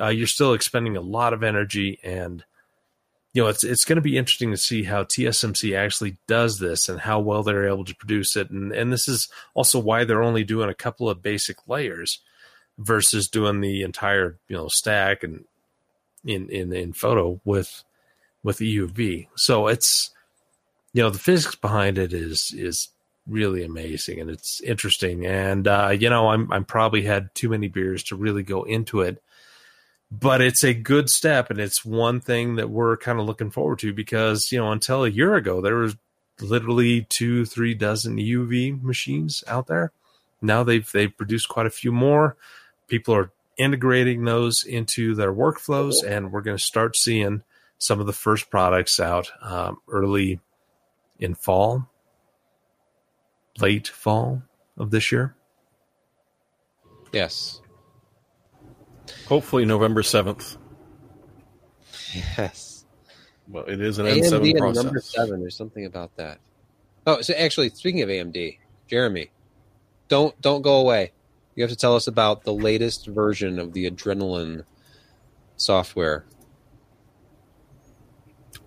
uh, 0.01 0.09
you're 0.09 0.27
still 0.27 0.53
expending 0.53 0.97
a 0.97 1.01
lot 1.01 1.33
of 1.33 1.43
energy 1.43 2.01
and 2.03 2.45
you 3.33 3.43
know 3.43 3.49
it's 3.49 3.63
it's 3.63 3.85
going 3.85 3.97
to 3.97 4.03
be 4.03 4.19
interesting 4.19 4.51
to 4.51 4.57
see 4.57 4.85
how 4.85 5.05
TSMC 5.05 5.77
actually 5.77 6.17
does 6.27 6.59
this 6.59 6.89
and 6.89 7.01
how 7.01 7.21
well 7.21 7.43
they're 7.43 7.69
able 7.69 7.85
to 7.85 7.95
produce 7.95 8.37
it. 8.37 8.51
And 8.51 8.73
and 8.73 8.93
this 8.93 9.07
is 9.07 9.29
also 9.55 9.79
why 9.79 10.05
they're 10.05 10.23
only 10.23 10.45
doing 10.45 10.69
a 10.69 10.75
couple 10.75 11.09
of 11.09 11.23
basic 11.23 11.57
layers 11.69 12.21
versus 12.79 13.29
doing 13.29 13.61
the 13.61 13.83
entire 13.83 14.39
you 14.49 14.57
know 14.57 14.69
stack 14.69 15.23
and 15.23 15.45
in 16.25 16.49
in 16.49 16.73
in 16.73 16.93
photo 16.93 17.41
with 17.45 17.85
with 18.43 18.59
EUV. 18.59 19.29
So 19.37 19.69
it's 19.69 20.11
you 20.93 21.03
know 21.03 21.11
the 21.11 21.19
physics 21.19 21.55
behind 21.55 21.99
it 21.99 22.13
is 22.13 22.53
is 22.57 22.89
really 23.29 23.63
amazing 23.63 24.19
and 24.19 24.29
it's 24.29 24.61
interesting. 24.63 25.25
And 25.25 25.69
uh, 25.69 25.95
you 25.97 26.11
know 26.11 26.31
I'm 26.31 26.53
I'm 26.53 26.65
probably 26.65 27.03
had 27.03 27.33
too 27.37 27.49
many 27.49 27.69
beers 27.69 28.03
to 28.05 28.17
really 28.17 28.43
go 28.43 28.65
into 28.65 29.03
it 29.03 29.23
but 30.11 30.41
it's 30.41 30.65
a 30.65 30.75
good 30.75 31.09
step 31.09 31.51
and 31.51 31.61
it's 31.61 31.85
one 31.85 32.21
thing 32.21 32.57
that 32.57 32.71
we're 32.71 32.97
kind 32.97 33.21
of 33.21 33.27
looking 33.27 33.51
forward 33.51 33.79
to 33.79 33.93
because 33.93 34.51
you 34.51 34.59
know 34.59 34.73
until 34.73 35.05
a 35.05 35.11
year 35.11 35.35
ago 35.35 35.61
there 35.61 35.77
was 35.77 35.97
literally 36.41 37.03
two 37.09 37.45
three 37.45 37.75
dozen 37.75 38.17
EUV 38.17 38.83
machines 38.83 39.45
out 39.47 39.67
there 39.67 39.93
now 40.43 40.65
they've 40.65 40.91
they've 40.93 41.17
produced 41.17 41.49
quite 41.49 41.67
a 41.67 41.71
few 41.71 41.93
more 41.93 42.37
people 42.91 43.15
are 43.15 43.31
integrating 43.61 44.25
those 44.25 44.65
into 44.65 45.15
their 45.15 45.33
workflows, 45.33 46.03
and 46.07 46.33
we're 46.33 46.41
going 46.41 46.57
to 46.57 46.63
start 46.63 46.97
seeing 46.97 47.43
some 47.79 48.01
of 48.01 48.07
the 48.07 48.13
first 48.13 48.51
products 48.51 48.99
out 48.99 49.31
um, 49.43 49.79
early 49.89 50.41
in 51.19 51.35
fall, 51.35 51.89
late 53.59 53.87
fall 53.87 54.43
of 54.79 54.91
this 54.91 55.13
year. 55.13 55.35
Yes. 57.13 57.60
Hopefully, 59.27 59.65
November 59.65 60.03
seventh. 60.03 60.57
Yes. 62.13 62.85
Well, 63.49 63.65
it 63.65 63.81
is 63.81 63.99
an 63.99 64.07
AMD 64.07 64.59
process. 64.59 64.85
number 64.85 65.01
seven. 65.01 65.41
There's 65.41 65.57
something 65.57 65.85
about 65.85 66.17
that. 66.17 66.39
Oh, 67.07 67.21
so 67.21 67.35
actually, 67.35 67.71
speaking 67.71 68.03
of 68.03 68.09
AMD, 68.09 68.59
Jeremy, 68.87 69.31
don't 70.09 70.39
don't 70.41 70.63
go 70.63 70.77
away. 70.77 71.13
You 71.55 71.65
have 71.65 71.71
to 71.71 71.77
tell 71.77 71.97
us 71.97 72.07
about 72.07 72.45
the 72.45 72.53
latest 72.53 73.07
version 73.07 73.59
of 73.59 73.73
the 73.73 73.91
Adrenalin 73.91 74.65
software. 75.57 76.25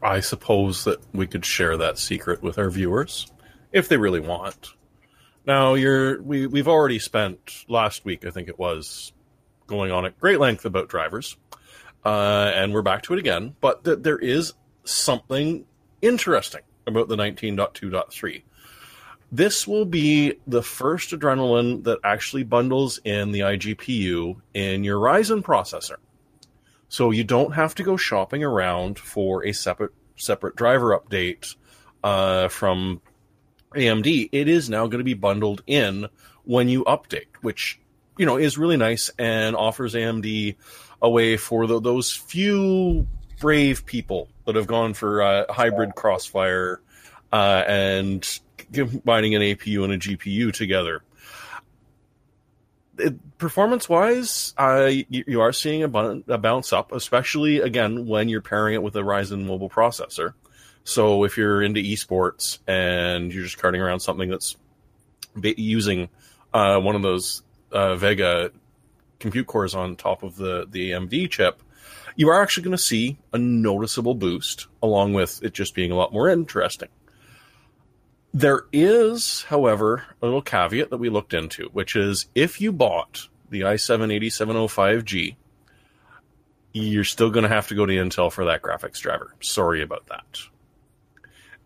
I 0.02 0.20
suppose 0.20 0.84
that 0.84 1.00
we 1.14 1.28
could 1.28 1.46
share 1.46 1.78
that 1.78 1.98
secret 1.98 2.44
with 2.44 2.58
our 2.58 2.70
viewers 2.70 3.32
if 3.72 3.88
they 3.88 3.98
really 3.98 4.20
want. 4.20 4.74
Now, 5.46 5.74
you're 5.74 6.22
we 6.22 6.48
we've 6.48 6.68
already 6.68 7.00
spent 7.00 7.66
last 7.68 8.04
week, 8.06 8.26
I 8.26 8.32
think 8.32 8.48
it 8.50 8.60
was, 8.60 9.14
going 9.68 9.92
on 9.92 10.06
at 10.06 10.20
great 10.20 10.40
length 10.40 10.66
about 10.66 10.90
drivers, 10.90 11.38
uh, 12.06 12.52
and 12.54 12.74
we're 12.74 12.82
back 12.82 13.04
to 13.04 13.14
it 13.14 13.20
again. 13.20 13.56
But 13.62 13.84
th- 13.84 14.00
there 14.02 14.18
is 14.18 14.54
something 14.84 15.66
interesting 16.02 16.62
about 16.86 17.08
the 17.08 17.16
19.2.3. 17.16 18.44
This 19.32 19.68
will 19.68 19.86
be 19.86 20.36
the 20.46 20.62
first 20.62 21.12
Adrenalin 21.12 21.84
that 21.86 22.00
actually 22.04 22.44
bundles 22.44 23.00
in 23.04 23.32
the 23.32 23.40
iGPU 23.40 24.40
in 24.54 24.84
your 24.84 25.00
Ryzen 25.00 25.42
processor. 25.42 25.96
So 26.88 27.10
you 27.10 27.24
don't 27.24 27.54
have 27.54 27.74
to 27.76 27.84
go 27.84 27.98
shopping 27.98 28.44
around 28.44 29.00
for 29.00 29.44
a 29.44 29.52
separate 29.52 29.92
separate 30.16 30.56
driver 30.56 30.96
update 30.96 31.56
uh, 32.04 32.48
from 32.50 33.02
AMD. 33.76 34.30
It 34.32 34.48
is 34.48 34.70
now 34.70 34.86
going 34.86 35.00
to 35.00 35.04
be 35.04 35.16
bundled 35.16 35.64
in 35.66 36.08
when 36.44 36.70
you 36.70 36.84
update, 36.84 37.36
which 37.42 37.80
you 38.18 38.26
know 38.26 38.38
is 38.38 38.58
really 38.58 38.78
nice 38.78 39.10
and 39.18 39.56
offers 39.56 39.94
AMD 39.94 40.56
a 41.02 41.10
way 41.10 41.38
for 41.38 41.68
the, 41.68 41.82
those 41.82 42.12
few 42.12 43.08
brave 43.40 43.86
people 43.86 44.30
that 44.46 44.56
have 44.56 44.68
gone 44.68 44.94
for 44.94 45.22
uh, 45.22 45.52
hybrid 45.52 45.96
crossfire 45.96 46.82
uh, 47.32 47.64
and 47.68 48.40
combining 48.72 49.36
an 49.36 49.42
APU 49.42 49.84
and 49.84 49.94
a 49.94 49.98
GPU 49.98 50.54
together. 50.54 51.04
Performance 53.38 53.90
wise, 53.90 54.54
uh, 54.58 54.86
you, 54.86 55.24
you, 55.28 55.42
are 55.42 55.52
seeing 55.52 55.84
a, 55.84 55.88
bounce 55.88 56.72
up, 56.72 56.92
especially 56.92 57.60
again 57.60 58.06
when 58.06 58.30
you're 58.30 58.42
pairing 58.42 58.76
it 58.76 58.84
with 58.84 58.96
a 58.96 59.02
Ryzen 59.02 59.46
mobile 59.46 59.70
processor. 59.70 60.34
So 60.84 61.24
if 61.24 61.36
you're 61.36 61.64
into 61.64 61.82
esports 61.82 62.60
and 62.68 63.34
you're 63.34 63.44
just 63.44 63.58
carting 63.58 63.82
around 63.82 64.02
something 64.02 64.30
that's 64.30 64.56
using 65.42 66.10
uh, 66.54 66.80
one 66.80 66.96
of 66.96 67.02
those 67.02 67.42
uh, 67.74 67.96
Vega 67.96 68.52
compute 69.20 69.48
cores 69.48 69.76
on 69.76 69.96
top 69.96 70.24
of 70.24 70.36
the 70.36 70.68
the 70.70 70.92
AMD 70.92 71.30
chip, 71.32 71.62
you 72.16 72.30
are 72.30 72.42
actually 72.42 72.64
going 72.64 72.78
to 72.78 72.84
see 72.84 73.18
a 73.32 73.38
noticeable 73.38 74.16
boost, 74.16 74.68
along 74.82 75.14
with 75.14 75.44
it 75.44 75.54
just 75.54 75.76
being 75.76 75.92
a 75.92 75.96
lot 75.96 76.14
more 76.14 76.30
interesting. 76.30 76.90
There 78.34 78.66
is, 78.72 79.44
however, 79.44 80.06
a 80.22 80.26
little 80.26 80.42
caveat 80.42 80.90
that 80.90 80.98
we 80.98 81.10
looked 81.10 81.34
into, 81.34 81.70
which 81.72 81.96
is 81.96 82.28
if 82.34 82.60
you 82.60 82.72
bought 82.72 83.28
the 83.50 83.62
i7-8705G, 83.62 85.36
you're 86.74 87.04
still 87.04 87.30
going 87.30 87.44
to 87.44 87.50
have 87.50 87.68
to 87.68 87.76
go 87.76 87.86
to 87.86 87.94
Intel 87.94 88.32
for 88.32 88.46
that 88.46 88.64
graphics 88.64 89.00
driver. 89.00 89.36
Sorry 89.40 89.84
about 89.84 90.08
that. 90.08 90.40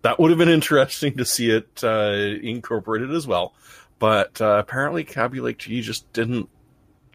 That 0.01 0.19
would 0.19 0.29
have 0.29 0.37
been 0.37 0.49
interesting 0.59 1.17
to 1.17 1.25
see 1.25 1.49
it 1.49 1.81
uh, 1.83 2.35
incorporated 2.41 3.11
as 3.11 3.25
well, 3.25 3.53
but 3.99 4.39
uh, 4.41 4.57
apparently 4.59 5.03
Kaby 5.03 5.41
Lake 5.41 5.57
G 5.57 5.81
just 5.81 6.11
didn't, 6.13 6.49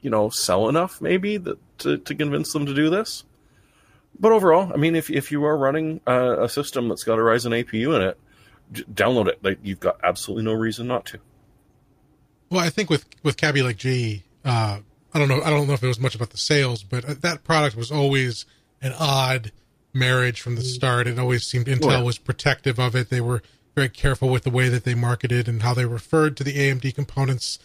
you 0.01 0.11
know, 0.11 0.31
sell 0.31 0.69
enough 0.69 1.01
maybe 1.01 1.37
that, 1.37 1.59
to, 1.79 1.99
to 1.99 2.15
convince 2.15 2.53
them 2.53 2.67
to 2.67 2.75
do 2.75 2.91
this. 2.91 3.25
But 4.19 4.33
overall, 4.33 4.71
I 4.73 4.77
mean, 4.77 4.95
if 4.95 5.11
if 5.11 5.33
you 5.33 5.45
are 5.45 5.57
running 5.57 6.01
uh, 6.07 6.43
a 6.43 6.49
system 6.49 6.89
that's 6.89 7.03
got 7.05 7.19
a 7.19 7.23
Ryzen 7.23 7.65
APU 7.65 7.97
in 7.97 8.03
it, 8.03 8.19
download 8.73 9.29
it. 9.29 9.43
Like 9.43 9.59
you've 9.63 9.81
got 9.81 9.99
absolutely 10.03 10.45
no 10.45 10.53
reason 10.53 10.87
not 10.87 11.07
to. 11.07 11.19
Well, 12.51 12.61
I 12.61 12.71
think 12.71 12.91
with 12.91 13.07
with 13.23 13.37
Kaby 13.37 13.63
Lake 13.63 13.79
G, 13.79 14.25
uh, 14.45 14.81
I 15.15 15.19
don't 15.19 15.29
know. 15.29 15.41
I 15.43 15.51
don't 15.51 15.67
know 15.67 15.73
if 15.73 15.83
it 15.83 15.89
was 15.89 16.01
much 16.01 16.15
about 16.15 16.31
the 16.31 16.39
sales, 16.39 16.83
but 16.83 17.05
uh, 17.05 17.15
that 17.21 17.45
product 17.45 17.77
was 17.77 17.91
always 17.91 18.45
an 18.81 18.93
odd 18.99 19.53
marriage 19.95 20.41
from 20.41 20.57
the 20.57 20.63
start. 20.63 21.07
It 21.07 21.19
always 21.19 21.45
seemed 21.45 21.67
Intel 21.67 21.91
yeah. 21.91 22.03
was 22.03 22.19
protective 22.19 22.79
of 22.79 22.95
it. 22.95 23.11
They 23.11 23.21
were 23.21 23.43
very 23.75 23.89
careful 23.89 24.29
with 24.29 24.45
the 24.45 24.51
way 24.51 24.69
that 24.69 24.85
they 24.85 24.95
marketed 24.95 25.49
and 25.49 25.63
how 25.63 25.75
they 25.75 25.85
referred 25.85 26.37
to 26.37 26.45
the 26.45 26.55
AMD 26.55 26.95
components. 26.95 27.59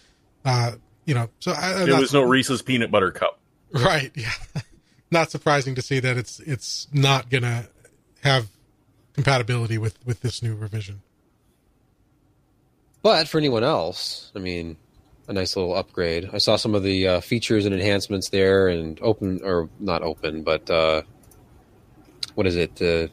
Uh, 0.46 0.74
you 1.06 1.14
know, 1.14 1.30
so 1.40 1.52
I, 1.52 1.86
there 1.86 2.00
was 2.00 2.14
no 2.14 2.24
Reese's 2.24 2.62
peanut 2.62 2.92
butter 2.92 3.12
cup. 3.12 3.40
Right. 3.72 4.12
Yeah. 4.16 4.32
not 5.12 5.32
surprising 5.32 5.76
to 5.76 5.82
see 5.82 6.00
that 6.00 6.18
it's 6.18 6.40
it's 6.42 6.88
not 6.92 7.30
gonna 7.30 7.68
have 8.24 8.48
compatibility 9.14 9.78
with 9.78 9.98
with 10.06 10.22
this 10.22 10.42
new 10.42 10.56
revision. 10.56 11.02
But 13.02 13.28
for 13.28 13.38
anyone 13.38 13.64
else, 13.64 14.32
I 14.36 14.40
mean, 14.40 14.76
a 15.28 15.34
nice 15.34 15.56
little 15.56 15.76
upgrade. 15.76 16.30
I 16.34 16.40
saw 16.40 16.56
some 16.56 16.76
of 16.76 16.84
the 16.84 17.08
uh, 17.08 17.22
features 17.22 17.66
and 17.66 17.74
enhancements 17.74 18.30
there, 18.30 18.68
and 18.68 19.00
open 19.02 19.42
or 19.44 19.70
not 19.80 20.04
open, 20.04 20.44
but 20.44 20.70
uh, 20.70 21.04
what 22.36 22.48
is 22.48 22.56
it? 22.56 22.82
Uh, 22.82 23.08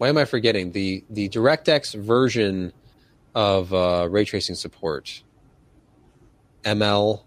why 0.00 0.08
am 0.08 0.16
I 0.16 0.24
forgetting 0.24 0.72
the 0.72 1.04
the 1.10 1.28
DirectX 1.28 1.94
version 1.94 2.72
of 3.34 3.74
uh, 3.74 4.08
ray 4.10 4.24
tracing 4.24 4.54
support? 4.54 5.22
ML. 6.64 7.22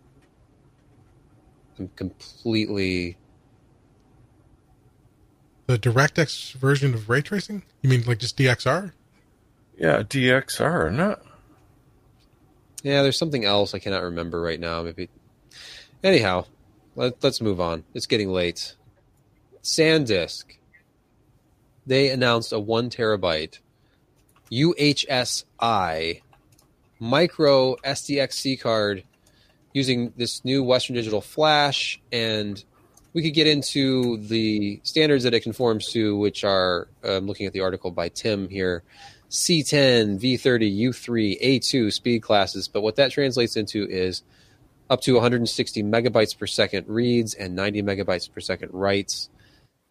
I'm 1.77 1.89
completely 1.95 3.15
The 5.67 5.77
DirectX 5.77 6.53
version 6.53 6.95
of 6.95 7.09
ray 7.09 7.21
tracing? 7.21 7.61
You 7.83 7.91
mean 7.91 8.05
like 8.07 8.17
just 8.17 8.37
DXR? 8.37 8.91
Yeah, 9.77 10.01
DXR, 10.01 10.91
not. 10.91 11.21
Yeah, 12.81 13.03
there's 13.03 13.19
something 13.19 13.45
else 13.45 13.75
I 13.75 13.79
cannot 13.79 14.01
remember 14.01 14.41
right 14.41 14.59
now. 14.59 14.81
Maybe. 14.81 15.09
Anyhow, 16.03 16.45
let, 16.95 17.23
us 17.23 17.39
move 17.39 17.61
on. 17.61 17.83
It's 17.93 18.07
getting 18.07 18.29
late. 18.29 18.75
SanDisk. 19.61 20.57
They 21.85 22.09
announced 22.09 22.53
a 22.53 22.59
one 22.59 22.89
terabyte 22.89 23.59
UHS-I 24.51 26.21
micro 26.99 27.75
SDXC 27.77 28.61
card 28.61 29.03
using 29.73 30.13
this 30.15 30.45
new 30.45 30.63
Western 30.63 30.95
Digital 30.95 31.21
flash, 31.21 31.99
and 32.11 32.63
we 33.13 33.23
could 33.23 33.33
get 33.33 33.47
into 33.47 34.17
the 34.17 34.79
standards 34.83 35.23
that 35.23 35.33
it 35.33 35.41
conforms 35.41 35.91
to, 35.91 36.15
which 36.17 36.43
are 36.43 36.87
I'm 37.03 37.25
looking 37.25 37.47
at 37.47 37.53
the 37.53 37.61
article 37.61 37.91
by 37.91 38.09
Tim 38.09 38.47
here. 38.47 38.83
C10, 39.29 40.19
V30, 40.21 40.79
U3, 40.89 41.41
A2 41.41 41.91
speed 41.91 42.21
classes, 42.21 42.67
but 42.67 42.81
what 42.81 42.97
that 42.97 43.11
translates 43.11 43.55
into 43.55 43.87
is 43.89 44.21
up 44.91 45.01
to 45.01 45.13
160 45.13 45.81
megabytes 45.83 46.37
per 46.37 46.45
second 46.45 46.87
reads 46.87 47.33
and 47.33 47.55
90 47.55 47.81
megabytes 47.81 48.31
per 48.31 48.39
second 48.39 48.69
writes. 48.73 49.29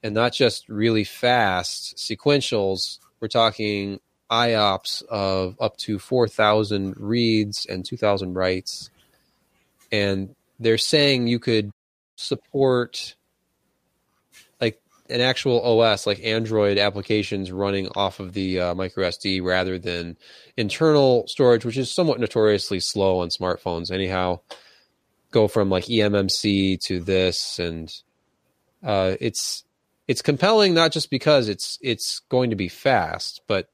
And 0.03 0.15
not 0.15 0.33
just 0.33 0.69
really 0.69 1.05
fast 1.05 1.97
sequentials, 1.97 2.99
we're 3.21 3.29
talking 3.29 4.01
IOPS 4.31 5.05
of 5.05 5.57
up 5.61 5.77
to 5.77 5.99
4,000 5.99 6.97
reads 6.97 7.67
and 7.67 7.85
2,000 7.85 8.35
writes. 8.35 8.91
And 9.93 10.35
they're 10.59 10.79
saying 10.79 11.27
you 11.29 11.39
could 11.39 11.71
support 12.17 13.15
like 14.61 14.81
an 15.11 15.21
actual 15.21 15.61
OS 15.63 16.07
like 16.07 16.25
Android 16.25 16.79
applications 16.79 17.53
running 17.53 17.89
off 17.95 18.21
of 18.21 18.33
the 18.33 18.61
uh, 18.61 18.75
micro 18.75 19.09
SD 19.09 19.43
rather 19.43 19.79
than 19.79 20.17
internal 20.57 21.27
storage, 21.29 21.65
which 21.65 21.77
is 21.77 21.93
somewhat 21.93 22.21
notoriously 22.21 22.81
slow 22.81 23.19
on 23.19 23.29
smartphones. 23.29 23.91
Anyhow, 23.91 24.41
go 25.31 25.47
from 25.47 25.69
like 25.69 25.85
eMMC 25.85 26.81
to 26.81 27.01
this, 27.01 27.59
and 27.59 27.93
uh, 28.83 29.17
it's 29.21 29.65
it's 30.09 30.23
compelling 30.23 30.75
not 30.75 30.93
just 30.93 31.11
because 31.11 31.49
it's 31.49 31.79
it's 31.81 32.21
going 32.29 32.51
to 32.51 32.57
be 32.57 32.69
fast, 32.69 33.43
but 33.47 33.69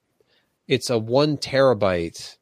it's 0.67 0.91
a 0.91 0.99
one 0.99 1.37
terabyte 1.37 2.37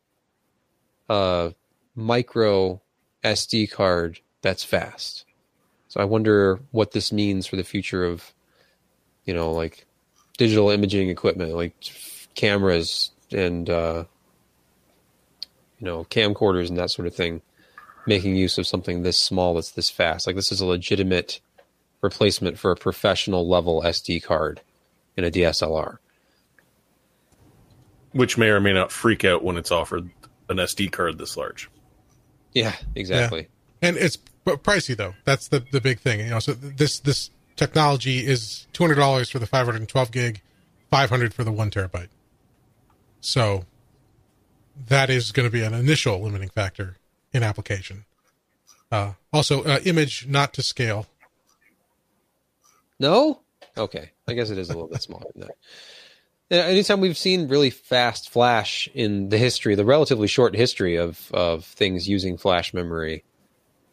uh, 1.08 1.50
micro 1.94 2.80
SD 3.22 3.70
card 3.70 4.20
that's 4.42 4.64
fast. 4.64 5.24
So 5.88 6.00
I 6.00 6.04
wonder 6.04 6.60
what 6.72 6.92
this 6.92 7.12
means 7.12 7.46
for 7.46 7.56
the 7.56 7.64
future 7.64 8.04
of 8.04 8.32
you 9.24 9.34
know, 9.34 9.52
like 9.52 9.86
digital 10.38 10.70
imaging 10.70 11.10
equipment, 11.10 11.52
like 11.54 11.74
cameras 12.34 13.10
and 13.32 13.68
uh, 13.68 14.04
you 15.78 15.84
know 15.84 16.04
camcorders 16.04 16.68
and 16.68 16.78
that 16.78 16.90
sort 16.90 17.06
of 17.06 17.14
thing, 17.14 17.42
making 18.06 18.36
use 18.36 18.56
of 18.56 18.66
something 18.66 19.02
this 19.02 19.18
small 19.18 19.54
that's 19.54 19.72
this 19.72 19.90
fast. 19.90 20.26
Like 20.26 20.36
this 20.36 20.52
is 20.52 20.60
a 20.60 20.66
legitimate 20.66 21.40
replacement 22.00 22.58
for 22.58 22.70
a 22.70 22.76
professional 22.76 23.48
level 23.48 23.82
SD 23.82 24.22
card 24.22 24.60
in 25.16 25.24
a 25.24 25.30
DSLR. 25.30 25.98
Which 28.12 28.38
may 28.38 28.48
or 28.48 28.60
may 28.60 28.72
not 28.72 28.92
freak 28.92 29.24
out 29.24 29.44
when 29.44 29.56
it's 29.56 29.70
offered 29.70 30.10
an 30.48 30.56
SD 30.56 30.92
card 30.92 31.18
this 31.18 31.36
large. 31.36 31.68
Yeah, 32.52 32.74
exactly. 32.94 33.48
Yeah. 33.82 33.88
And 33.88 33.96
it's 33.96 34.16
pricey 34.46 34.96
though. 34.96 35.14
That's 35.24 35.48
the 35.48 35.64
the 35.70 35.80
big 35.80 36.00
thing. 36.00 36.20
You 36.20 36.30
know, 36.30 36.38
so 36.38 36.54
this 36.54 37.00
this 37.00 37.30
technology 37.56 38.26
is 38.26 38.66
two 38.72 38.84
hundred 38.84 38.94
dollars 38.96 39.28
for 39.28 39.38
the 39.38 39.46
five 39.46 39.66
hundred 39.66 39.80
and 39.80 39.88
twelve 39.88 40.10
gig, 40.10 40.40
five 40.90 41.10
hundred 41.10 41.34
for 41.34 41.44
the 41.44 41.52
one 41.52 41.70
terabyte. 41.70 42.08
So 43.20 43.64
that 44.88 45.10
is 45.10 45.32
going 45.32 45.46
to 45.46 45.52
be 45.52 45.62
an 45.62 45.74
initial 45.74 46.20
limiting 46.22 46.48
factor 46.48 46.96
in 47.32 47.42
application. 47.42 48.04
Uh, 48.90 49.12
also, 49.32 49.64
uh, 49.64 49.80
image 49.84 50.26
not 50.26 50.52
to 50.54 50.62
scale. 50.62 51.06
No. 52.98 53.42
Okay, 53.76 54.10
I 54.26 54.34
guess 54.34 54.50
it 54.50 54.58
is 54.58 54.70
a 54.70 54.72
little 54.72 54.88
bit 54.88 55.02
smaller 55.02 55.26
than 55.34 55.48
that. 55.48 56.68
Anytime 56.68 57.00
we've 57.00 57.18
seen 57.18 57.48
really 57.48 57.70
fast 57.70 58.30
flash 58.30 58.88
in 58.94 59.28
the 59.30 59.38
history, 59.38 59.74
the 59.74 59.84
relatively 59.84 60.28
short 60.28 60.54
history 60.54 60.96
of 60.96 61.30
of 61.32 61.64
things 61.64 62.08
using 62.08 62.36
flash 62.36 62.72
memory 62.72 63.24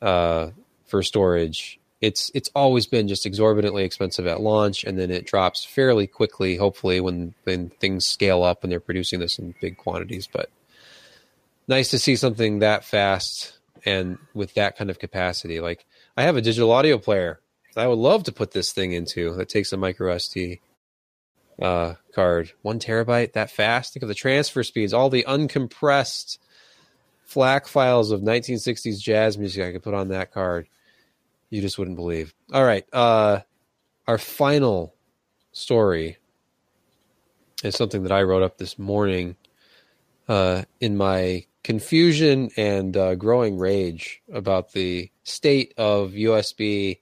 uh, 0.01 0.51
for 0.85 1.01
storage, 1.01 1.80
it's 1.99 2.30
it's 2.35 2.49
always 2.53 2.85
been 2.85 3.07
just 3.07 3.25
exorbitantly 3.25 3.84
expensive 3.84 4.27
at 4.27 4.39
launch, 4.39 4.84
and 4.84 4.99
then 4.99 5.09
it 5.09 5.25
drops 5.25 5.65
fairly 5.65 6.05
quickly. 6.05 6.55
Hopefully, 6.55 6.99
when 6.99 7.34
when 7.43 7.69
things 7.69 8.05
scale 8.05 8.43
up 8.43 8.63
and 8.63 8.71
they're 8.71 8.80
producing 8.80 9.19
this 9.19 9.39
in 9.39 9.55
big 9.59 9.77
quantities. 9.77 10.27
But 10.31 10.49
nice 11.67 11.89
to 11.89 11.99
see 11.99 12.15
something 12.15 12.59
that 12.59 12.85
fast 12.85 13.57
and 13.85 14.17
with 14.34 14.53
that 14.53 14.77
kind 14.77 14.89
of 14.89 14.99
capacity. 14.99 15.59
Like 15.59 15.85
I 16.15 16.23
have 16.23 16.38
a 16.38 16.41
digital 16.41 16.71
audio 16.71 16.97
player 16.97 17.39
I 17.78 17.88
would 17.88 18.00
love 18.00 18.24
to 18.24 18.32
put 18.32 18.52
this 18.52 18.72
thing 18.72 18.94
into 18.94 19.34
that 19.36 19.50
takes 19.50 19.74
a 19.74 19.78
micro 19.78 20.16
SD 20.16 20.60
uh, 21.62 21.94
card, 22.14 22.52
one 22.62 22.80
terabyte 22.80 23.34
that 23.34 23.52
fast. 23.52 23.94
Think 23.94 24.04
of 24.04 24.10
the 24.10 24.16
transfer 24.16 24.64
speeds, 24.64 24.94
all 24.94 25.10
the 25.10 25.26
uncompressed 25.28 26.38
FLAC 27.26 27.68
files 27.68 28.12
of 28.12 28.22
1960s 28.22 29.00
jazz 29.00 29.38
music 29.38 29.66
I 29.66 29.72
could 29.72 29.84
put 29.84 29.94
on 29.94 30.10
that 30.10 30.32
card 30.32 30.68
you 31.54 31.62
just 31.62 31.78
wouldn't 31.78 31.98
believe. 31.98 32.34
All 32.52 32.66
right. 32.66 32.84
Uh, 32.91 33.41
our 34.08 34.18
final 34.18 34.95
story 35.52 36.18
is 37.64 37.76
something 37.76 38.02
that 38.04 38.12
I 38.12 38.24
wrote 38.24 38.41
up 38.41 38.58
this 38.58 38.80
morning 38.80 39.36
uh, 40.28 40.64
in 40.80 40.98
my 40.98 41.45
confusion 41.64 42.50
and 42.58 42.98
uh, 42.98 43.14
growing 43.14 43.60
rage 43.60 44.24
about 44.34 44.72
the 44.72 45.12
state 45.24 45.76
of 45.78 46.14
USB 46.14 47.02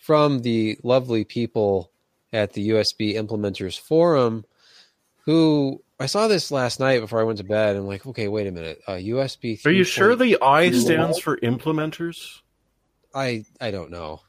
from 0.00 0.40
the 0.40 0.76
lovely 0.82 1.24
people 1.24 1.92
at 2.32 2.54
the 2.54 2.70
USB 2.70 3.14
Implementers 3.14 3.78
Forum 3.78 4.44
who 5.24 5.82
I 6.00 6.06
saw 6.06 6.26
this 6.28 6.50
last 6.50 6.80
night 6.80 7.00
before 7.00 7.20
I 7.20 7.24
went 7.24 7.38
to 7.38 7.44
bed. 7.44 7.76
I'm 7.76 7.86
like, 7.86 8.06
okay, 8.06 8.26
wait 8.26 8.46
a 8.46 8.50
minute. 8.50 8.80
Uh, 8.88 8.92
USB. 8.92 9.64
Are 9.66 9.70
you 9.70 9.84
sure 9.84 10.16
the 10.16 10.38
I 10.42 10.70
stands 10.72 11.18
for 11.18 11.36
implementers? 11.36 12.40
I 13.14 13.44
I 13.60 13.70
don't 13.70 13.90
know. 13.90 14.22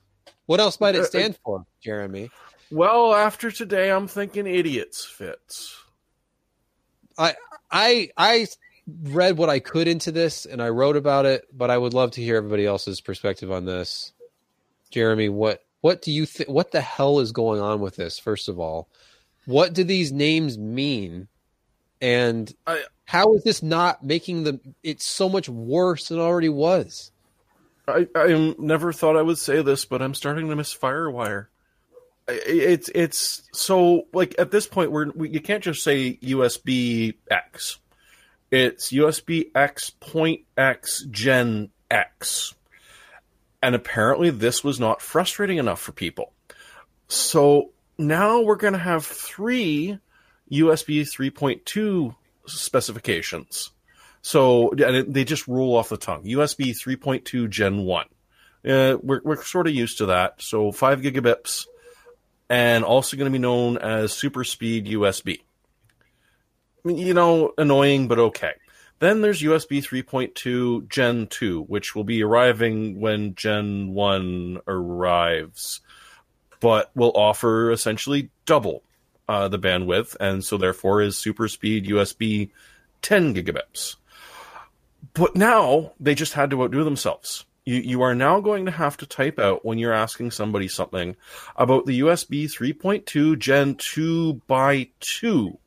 What 0.45 0.59
else 0.59 0.79
might 0.79 0.95
it 0.95 1.01
uh, 1.01 1.05
stand 1.05 1.39
for, 1.43 1.65
Jeremy? 1.81 2.29
Well, 2.71 3.15
after 3.15 3.49
today, 3.51 3.89
I'm 3.89 4.07
thinking 4.07 4.47
idiots 4.47 5.05
fits. 5.05 5.77
I 7.17 7.35
I 7.71 8.09
I 8.17 8.47
read 9.03 9.37
what 9.37 9.49
I 9.49 9.59
could 9.59 9.87
into 9.87 10.11
this 10.11 10.45
and 10.45 10.61
I 10.61 10.69
wrote 10.69 10.97
about 10.97 11.25
it, 11.25 11.45
but 11.53 11.69
I 11.69 11.77
would 11.77 11.93
love 11.93 12.11
to 12.11 12.21
hear 12.21 12.35
everybody 12.35 12.65
else's 12.65 12.99
perspective 12.99 13.51
on 13.51 13.63
this. 13.63 14.11
Jeremy, 14.91 15.29
what 15.29 15.63
what 15.81 16.01
do 16.01 16.11
you 16.11 16.25
think? 16.25 16.49
What 16.49 16.71
the 16.71 16.81
hell 16.81 17.19
is 17.19 17.31
going 17.31 17.59
on 17.61 17.79
with 17.81 17.95
this? 17.95 18.19
First 18.19 18.47
of 18.47 18.59
all, 18.59 18.87
what 19.45 19.73
do 19.73 19.83
these 19.83 20.11
names 20.11 20.57
mean? 20.57 21.27
And 21.99 22.53
I, 22.65 22.83
how 23.05 23.33
is 23.33 23.43
this 23.43 23.61
not 23.61 24.03
making 24.03 24.43
the 24.43 24.59
it 24.83 25.01
so 25.01 25.27
much 25.27 25.49
worse 25.49 26.07
than 26.07 26.19
it 26.19 26.21
already 26.21 26.49
was? 26.49 27.11
I, 27.87 28.07
I 28.15 28.55
never 28.57 28.93
thought 28.93 29.17
I 29.17 29.21
would 29.21 29.37
say 29.37 29.61
this, 29.61 29.85
but 29.85 30.01
I'm 30.01 30.13
starting 30.13 30.49
to 30.49 30.55
miss 30.55 30.75
Firewire. 30.75 31.47
It's 32.27 32.89
it's 32.93 33.49
so 33.51 34.03
like 34.13 34.35
at 34.39 34.51
this 34.51 34.67
point 34.67 34.91
where 34.91 35.11
we, 35.13 35.29
you 35.29 35.41
can't 35.41 35.63
just 35.63 35.83
say 35.83 36.17
USB 36.21 37.15
X. 37.29 37.79
It's 38.51 38.91
USB 38.91 39.49
X 39.55 39.89
point 39.89 40.41
X 40.55 41.05
Gen 41.09 41.69
X, 41.89 42.53
and 43.61 43.75
apparently 43.75 44.29
this 44.29 44.63
was 44.63 44.79
not 44.79 45.01
frustrating 45.01 45.57
enough 45.57 45.79
for 45.79 45.91
people. 45.91 46.33
So 47.07 47.71
now 47.97 48.41
we're 48.41 48.55
going 48.55 48.73
to 48.73 48.79
have 48.79 49.05
three 49.05 49.99
USB 50.51 51.01
3.2 51.01 52.15
specifications 52.45 53.71
so 54.21 54.71
they 54.75 55.23
just 55.23 55.47
roll 55.47 55.75
off 55.75 55.89
the 55.89 55.97
tongue. 55.97 56.23
USB 56.23 56.69
3.2 56.69 57.49
Gen 57.49 57.85
1. 57.85 58.05
Uh, 58.63 58.97
we're, 59.01 59.21
we're 59.23 59.43
sort 59.43 59.67
of 59.67 59.73
used 59.73 59.97
to 59.97 60.07
that. 60.07 60.41
So 60.41 60.71
5 60.71 61.01
gigabits 61.01 61.65
and 62.49 62.83
also 62.83 63.17
going 63.17 63.31
to 63.31 63.35
be 63.35 63.41
known 63.41 63.77
as 63.77 64.13
super 64.13 64.43
speed 64.43 64.85
USB. 64.85 65.41
You 66.85 67.13
know, 67.13 67.53
annoying, 67.57 68.07
but 68.07 68.19
okay. 68.19 68.53
Then 69.01 69.21
there's 69.21 69.41
USB 69.41 69.79
3.2 69.83 70.87
Gen 70.87 71.25
2, 71.25 71.63
which 71.63 71.95
will 71.95 72.03
be 72.03 72.21
arriving 72.21 73.01
when 73.01 73.33
Gen 73.33 73.95
1 73.95 74.59
arrives, 74.67 75.81
but 76.59 76.91
will 76.95 77.11
offer 77.15 77.71
essentially 77.71 78.29
double 78.45 78.83
uh, 79.27 79.47
the 79.47 79.57
bandwidth, 79.57 80.15
and 80.19 80.45
so 80.45 80.55
therefore 80.55 81.01
is 81.01 81.17
super 81.17 81.47
speed 81.47 81.87
USB 81.87 82.51
10 83.01 83.33
gigabits. 83.33 83.95
But 85.15 85.35
now 85.35 85.93
they 85.99 86.13
just 86.13 86.33
had 86.33 86.51
to 86.51 86.61
outdo 86.61 86.83
themselves. 86.83 87.45
You, 87.65 87.77
you 87.77 88.01
are 88.03 88.13
now 88.13 88.39
going 88.39 88.65
to 88.65 88.71
have 88.71 88.97
to 88.97 89.07
type 89.07 89.39
out 89.39 89.65
when 89.65 89.79
you're 89.79 89.93
asking 89.93 90.29
somebody 90.29 90.67
something 90.67 91.15
about 91.55 91.87
the 91.87 92.01
USB 92.01 92.45
3.2 92.45 93.39
Gen 93.39 93.73
2 93.73 94.41
by 94.45 94.89
2 94.99 95.57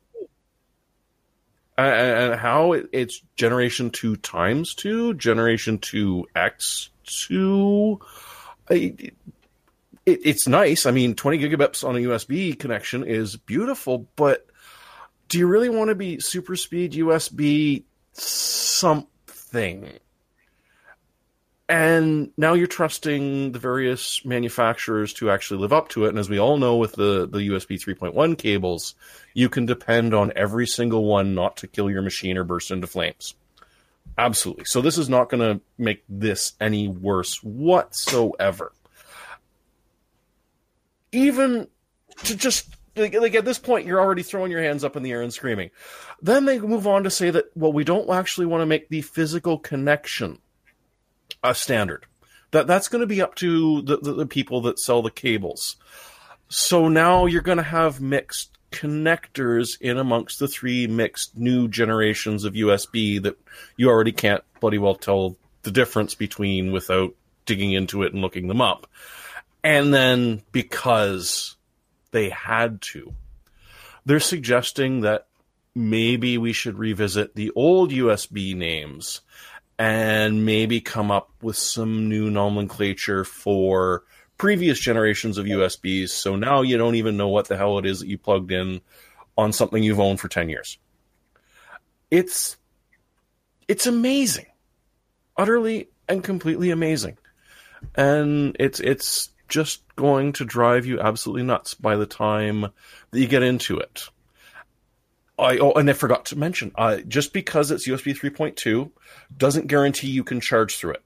Uh, 1.77 1.81
and 1.81 2.39
how 2.39 2.71
it's 2.71 3.21
generation 3.35 3.89
2 3.89 4.15
times 4.17 4.73
2 4.75 5.15
generation 5.15 5.77
2 5.77 6.25
x 6.33 6.89
2 7.27 7.99
it, 8.69 9.13
it's 10.05 10.47
nice. 10.47 10.85
I 10.85 10.91
mean 10.91 11.15
20 11.15 11.39
gigabits 11.39 11.87
on 11.87 11.97
a 11.97 11.99
usb 11.99 12.59
connection 12.59 13.03
is 13.03 13.35
beautiful 13.35 14.07
but 14.15 14.45
do 15.27 15.37
you 15.37 15.47
really 15.47 15.67
want 15.67 15.89
to 15.89 15.95
be 15.95 16.19
super 16.19 16.55
speed 16.55 16.93
usb 16.93 17.83
something 18.13 19.89
and 21.67 22.31
now 22.37 22.53
you're 22.53 22.67
trusting 22.67 23.51
the 23.51 23.59
various 23.59 24.23
manufacturers 24.23 25.13
to 25.13 25.31
actually 25.31 25.59
live 25.59 25.73
up 25.73 25.89
to 25.89 26.05
it. 26.05 26.09
And 26.09 26.19
as 26.19 26.29
we 26.29 26.39
all 26.39 26.57
know 26.57 26.77
with 26.77 26.93
the, 26.93 27.27
the 27.27 27.39
usb 27.49 27.69
3.1 27.69 28.37
cables 28.37 28.95
you 29.33 29.49
can 29.49 29.65
depend 29.65 30.13
on 30.13 30.31
every 30.35 30.67
single 30.67 31.05
one 31.05 31.33
not 31.33 31.57
to 31.57 31.67
kill 31.67 31.89
your 31.89 32.01
machine 32.01 32.37
or 32.37 32.43
burst 32.43 32.71
into 32.71 32.87
flames. 32.87 33.33
Absolutely. 34.17 34.65
So 34.65 34.81
this 34.81 34.97
is 34.97 35.09
not 35.09 35.29
going 35.29 35.41
to 35.41 35.61
make 35.77 36.03
this 36.07 36.53
any 36.61 36.87
worse 36.87 37.43
whatsoever. 37.43 38.71
Even 41.11 41.67
to 42.23 42.35
just 42.35 42.75
like, 42.95 43.13
like, 43.13 43.35
at 43.35 43.43
this 43.43 43.59
point 43.59 43.87
you're 43.87 43.99
already 43.99 44.23
throwing 44.23 44.51
your 44.51 44.61
hands 44.61 44.85
up 44.85 44.95
in 44.95 45.03
the 45.03 45.11
air 45.11 45.21
and 45.21 45.33
screaming. 45.33 45.71
Then 46.21 46.45
they 46.45 46.59
move 46.59 46.87
on 46.87 47.03
to 47.03 47.09
say 47.09 47.31
that 47.31 47.45
well 47.55 47.73
we 47.73 47.83
don't 47.83 48.09
actually 48.09 48.45
want 48.45 48.61
to 48.61 48.67
make 48.67 48.87
the 48.87 49.01
physical 49.01 49.57
connection 49.57 50.39
a 51.43 51.55
standard. 51.55 52.05
That 52.51 52.67
that's 52.67 52.87
going 52.87 53.01
to 53.01 53.07
be 53.07 53.21
up 53.21 53.35
to 53.35 53.81
the, 53.81 53.97
the, 53.97 54.13
the 54.13 54.25
people 54.25 54.61
that 54.61 54.79
sell 54.79 55.01
the 55.01 55.11
cables. 55.11 55.75
So 56.47 56.87
now 56.87 57.25
you're 57.25 57.41
going 57.41 57.57
to 57.57 57.63
have 57.63 57.99
mixed 57.99 58.57
connectors 58.71 59.79
in 59.79 59.97
amongst 59.97 60.39
the 60.39 60.47
three 60.47 60.85
mixed 60.87 61.37
new 61.37 61.67
generations 61.67 62.43
of 62.43 62.53
USB 62.53 63.21
that 63.23 63.37
you 63.77 63.89
already 63.89 64.11
can't 64.11 64.43
bloody 64.59 64.77
well 64.77 64.95
tell 64.95 65.37
the 65.63 65.71
difference 65.71 66.13
between 66.13 66.71
without 66.71 67.15
digging 67.45 67.71
into 67.71 68.03
it 68.03 68.13
and 68.13 68.21
looking 68.21 68.47
them 68.47 68.61
up. 68.61 68.87
And 69.63 69.93
then 69.93 70.43
because 70.51 71.55
they 72.11 72.29
had 72.29 72.81
to, 72.81 73.13
they're 74.05 74.19
suggesting 74.19 75.01
that 75.01 75.27
maybe 75.73 76.37
we 76.37 76.53
should 76.53 76.77
revisit 76.77 77.35
the 77.35 77.51
old 77.55 77.91
USB 77.91 78.55
names 78.55 79.21
and 79.77 80.45
maybe 80.45 80.79
come 80.81 81.11
up 81.11 81.29
with 81.41 81.57
some 81.57 82.07
new 82.07 82.29
nomenclature 82.29 83.23
for 83.23 84.03
previous 84.37 84.79
generations 84.79 85.37
of 85.37 85.45
USBs. 85.45 86.09
So 86.09 86.35
now 86.35 86.61
you 86.61 86.77
don't 86.77 86.95
even 86.95 87.17
know 87.17 87.27
what 87.27 87.47
the 87.47 87.57
hell 87.57 87.77
it 87.77 87.85
is 87.85 87.99
that 87.99 88.07
you 88.07 88.17
plugged 88.17 88.51
in 88.51 88.81
on 89.37 89.53
something 89.53 89.83
you've 89.83 89.99
owned 89.99 90.19
for 90.19 90.27
10 90.27 90.49
years. 90.49 90.77
It's 92.11 92.57
it's 93.67 93.87
amazing. 93.87 94.45
Utterly 95.37 95.89
and 96.07 96.23
completely 96.23 96.71
amazing. 96.71 97.17
And 97.95 98.55
it's 98.59 98.79
it's 98.79 99.29
just 99.47 99.83
going 99.95 100.33
to 100.33 100.45
drive 100.45 100.85
you 100.85 100.99
absolutely 100.99 101.43
nuts 101.43 101.73
by 101.73 101.95
the 101.95 102.05
time 102.05 102.61
that 102.61 103.19
you 103.19 103.27
get 103.27 103.43
into 103.43 103.77
it. 103.77 104.09
I 105.37 105.57
oh, 105.57 105.73
and 105.73 105.89
I 105.89 105.93
forgot 105.93 106.25
to 106.25 106.37
mention, 106.37 106.71
uh, 106.75 106.97
just 107.07 107.33
because 107.33 107.71
it's 107.71 107.87
USB 107.87 108.17
3.2 108.17 108.91
doesn't 109.35 109.67
guarantee 109.67 110.07
you 110.07 110.23
can 110.23 110.39
charge 110.39 110.77
through 110.77 110.93
it 110.93 111.03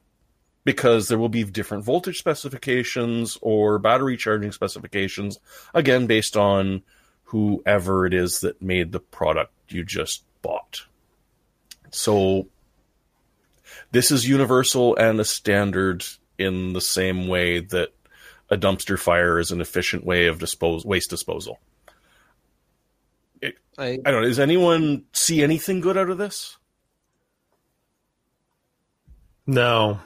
because 0.64 1.07
there 1.07 1.18
will 1.18 1.30
be 1.30 1.43
different 1.43 1.84
voltage 1.84 2.19
specifications 2.19 3.38
or 3.41 3.80
battery 3.80 4.18
charging 4.18 4.51
specifications, 4.51 5.39
again 5.73 6.06
based 6.06 6.38
on 6.38 6.84
whoever 7.23 8.06
it 8.06 8.14
is 8.14 8.41
that 8.41 8.61
made 8.61 8.91
the 8.91 8.99
product 8.99 9.53
you 9.69 9.84
just 9.84 10.23
bought. 10.41 10.85
So 11.91 12.47
this 13.91 14.11
is 14.11 14.27
universal 14.27 14.95
and 14.95 15.19
a 15.19 15.26
standard 15.26 16.06
in 16.38 16.73
the 16.73 16.81
same 16.81 17.27
way 17.27 17.60
that 17.60 17.89
a 18.49 18.57
dumpster 18.57 18.97
fire 18.97 19.39
is 19.39 19.51
an 19.51 19.61
efficient 19.61 20.06
way 20.06 20.27
of 20.27 20.39
dispose 20.39 20.85
waste 20.85 21.10
disposal. 21.10 21.60
I, 23.44 23.98
I 24.06 24.11
don't 24.11 24.22
know. 24.22 24.28
Does 24.28 24.40
anyone 24.40 25.06
see 25.14 25.41
anything 25.41 25.80
good 25.80 25.98
out 25.98 26.10
of 26.10 26.18
this? 26.18 26.57
No. 29.48 29.99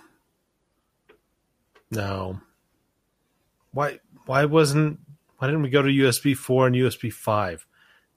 No. 1.92 2.40
Why 3.72 4.00
why 4.26 4.46
wasn't 4.46 5.00
why 5.38 5.48
didn't 5.48 5.64
we 5.64 5.70
go 5.70 5.82
to 5.82 5.90
USB 5.90 6.36
4 6.38 6.68
and 6.68 6.76
USB 6.76 7.12
5? 7.12 7.66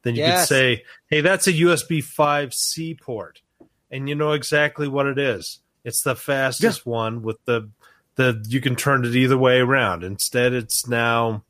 Then 0.03 0.15
you 0.15 0.23
yes. 0.23 0.43
could 0.43 0.55
say, 0.55 0.85
"Hey, 1.09 1.21
that's 1.21 1.49
a 1.49 1.53
USB 1.53 1.99
5C 2.01 3.01
port." 3.01 3.43
And 3.91 4.09
you 4.09 4.15
know 4.15 4.33
exactly 4.33 4.87
what 4.87 5.07
it 5.07 5.19
is. 5.19 5.61
It's 5.85 6.03
the 6.03 6.15
fastest 6.15 6.83
yeah. 6.87 6.93
one 6.93 7.23
with 7.23 7.45
the 7.45 7.71
the 8.17 8.45
you 8.49 8.61
can 8.61 8.77
turn 8.77 9.05
it 9.05 9.17
either 9.17 9.39
way 9.39 9.59
around. 9.59 10.05
Instead, 10.05 10.53
it's 10.53 10.87
now 10.87 11.43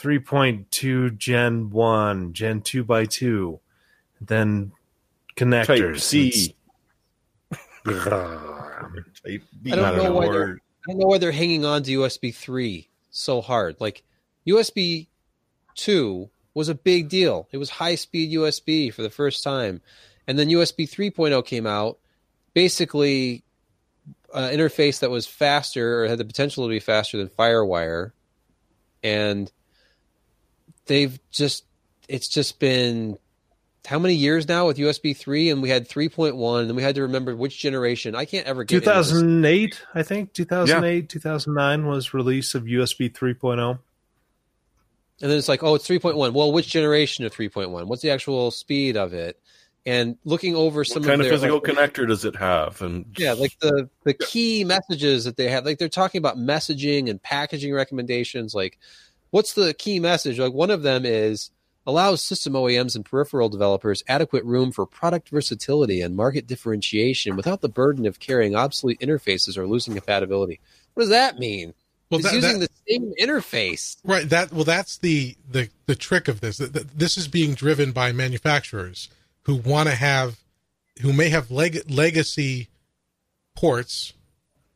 3.2 0.00 1.16
Gen 1.18 1.70
1, 1.70 2.32
Gen 2.32 2.62
2 2.62 2.84
by 2.84 3.04
2, 3.04 3.60
then 4.20 4.72
connectors. 5.36 5.92
Type 5.94 5.98
C. 5.98 6.56
I 7.86 7.90
don't 9.76 9.96
know 9.96 10.12
why 10.12 10.30
they're, 10.30 10.58
I 10.88 10.92
don't 10.92 10.98
know 10.98 11.06
why 11.06 11.18
they're 11.18 11.32
hanging 11.32 11.64
on 11.64 11.82
to 11.82 11.98
USB 11.98 12.34
3 12.34 12.88
so 13.10 13.40
hard. 13.40 13.76
Like 13.80 14.02
USB 14.46 15.08
2 15.74 16.30
was 16.54 16.68
a 16.68 16.74
big 16.74 17.08
deal. 17.08 17.48
It 17.52 17.58
was 17.58 17.70
high 17.70 17.94
speed 17.94 18.32
USB 18.32 18.92
for 18.92 19.02
the 19.02 19.10
first 19.10 19.44
time. 19.44 19.80
And 20.26 20.38
then 20.38 20.48
USB 20.48 20.88
3.0 20.88 21.44
came 21.44 21.66
out, 21.66 21.98
basically 22.54 23.44
an 24.32 24.56
interface 24.56 25.00
that 25.00 25.10
was 25.10 25.26
faster 25.26 26.02
or 26.02 26.08
had 26.08 26.18
the 26.18 26.24
potential 26.24 26.64
to 26.64 26.70
be 26.70 26.80
faster 26.80 27.18
than 27.18 27.28
FireWire. 27.28 28.12
And 29.02 29.50
they've 30.90 31.20
just 31.30 31.64
it's 32.08 32.26
just 32.26 32.58
been 32.58 33.16
how 33.86 33.98
many 33.98 34.14
years 34.14 34.48
now 34.48 34.66
with 34.66 34.76
USB 34.76 35.16
3 35.16 35.50
and 35.50 35.62
we 35.62 35.70
had 35.70 35.88
3.1 35.88 36.62
and 36.62 36.76
we 36.76 36.82
had 36.82 36.96
to 36.96 37.02
remember 37.02 37.34
which 37.34 37.58
generation. 37.58 38.14
I 38.14 38.24
can't 38.24 38.46
ever 38.46 38.64
get 38.64 38.82
2008, 38.82 39.82
I 39.94 40.02
think 40.02 40.32
2008, 40.34 41.02
yeah. 41.02 41.06
2009 41.06 41.86
was 41.86 42.12
release 42.12 42.54
of 42.54 42.64
USB 42.64 43.10
3.0. 43.10 43.78
And 45.22 45.30
then 45.30 45.38
it's 45.38 45.48
like, 45.48 45.62
oh, 45.62 45.76
it's 45.76 45.86
3.1. 45.86 46.32
Well, 46.32 46.50
which 46.50 46.68
generation 46.68 47.24
of 47.24 47.32
3.1? 47.32 47.86
What's 47.86 48.02
the 48.02 48.10
actual 48.10 48.50
speed 48.50 48.96
of 48.96 49.14
it? 49.14 49.40
And 49.86 50.18
looking 50.24 50.56
over 50.56 50.84
some 50.84 51.02
what 51.02 51.08
kind 51.08 51.20
of, 51.20 51.26
their, 51.26 51.32
physical 51.32 51.62
like, 51.64 51.64
connector 51.64 52.06
does 52.06 52.24
it 52.24 52.36
have? 52.36 52.82
And 52.82 53.06
yeah, 53.16 53.32
like 53.32 53.58
the 53.60 53.88
the 54.04 54.12
key 54.12 54.62
messages 54.62 55.24
that 55.24 55.38
they 55.38 55.48
have, 55.48 55.64
like 55.64 55.78
they're 55.78 55.88
talking 55.88 56.18
about 56.18 56.36
messaging 56.36 57.08
and 57.08 57.22
packaging 57.22 57.72
recommendations, 57.72 58.54
like 58.54 58.78
what's 59.30 59.54
the 59.54 59.74
key 59.74 60.00
message? 60.00 60.38
Like 60.38 60.52
one 60.52 60.70
of 60.70 60.82
them 60.82 61.04
is 61.04 61.50
allows 61.86 62.22
system 62.22 62.52
OEMs 62.52 62.94
and 62.94 63.04
peripheral 63.04 63.48
developers 63.48 64.02
adequate 64.06 64.44
room 64.44 64.70
for 64.70 64.86
product 64.86 65.30
versatility 65.30 66.02
and 66.02 66.14
market 66.14 66.46
differentiation 66.46 67.36
without 67.36 67.62
the 67.62 67.68
burden 67.68 68.06
of 68.06 68.20
carrying 68.20 68.54
obsolete 68.54 69.00
interfaces 69.00 69.56
or 69.56 69.66
losing 69.66 69.94
compatibility. 69.94 70.60
What 70.94 71.04
does 71.04 71.10
that 71.10 71.38
mean? 71.38 71.74
Well, 72.10 72.20
that, 72.20 72.32
using 72.32 72.58
that, 72.58 72.70
the 72.70 72.92
same 72.92 73.14
interface, 73.20 73.96
right? 74.04 74.28
That 74.28 74.52
well, 74.52 74.64
that's 74.64 74.98
the 74.98 75.36
the 75.48 75.68
the 75.86 75.94
trick 75.94 76.26
of 76.26 76.40
this. 76.40 76.58
This 76.58 77.16
is 77.16 77.28
being 77.28 77.54
driven 77.54 77.92
by 77.92 78.10
manufacturers 78.10 79.08
who 79.44 79.54
want 79.54 79.88
to 79.88 79.94
have, 79.94 80.40
who 81.02 81.12
may 81.12 81.28
have 81.28 81.52
leg, 81.52 81.88
legacy 81.88 82.68
ports, 83.54 84.12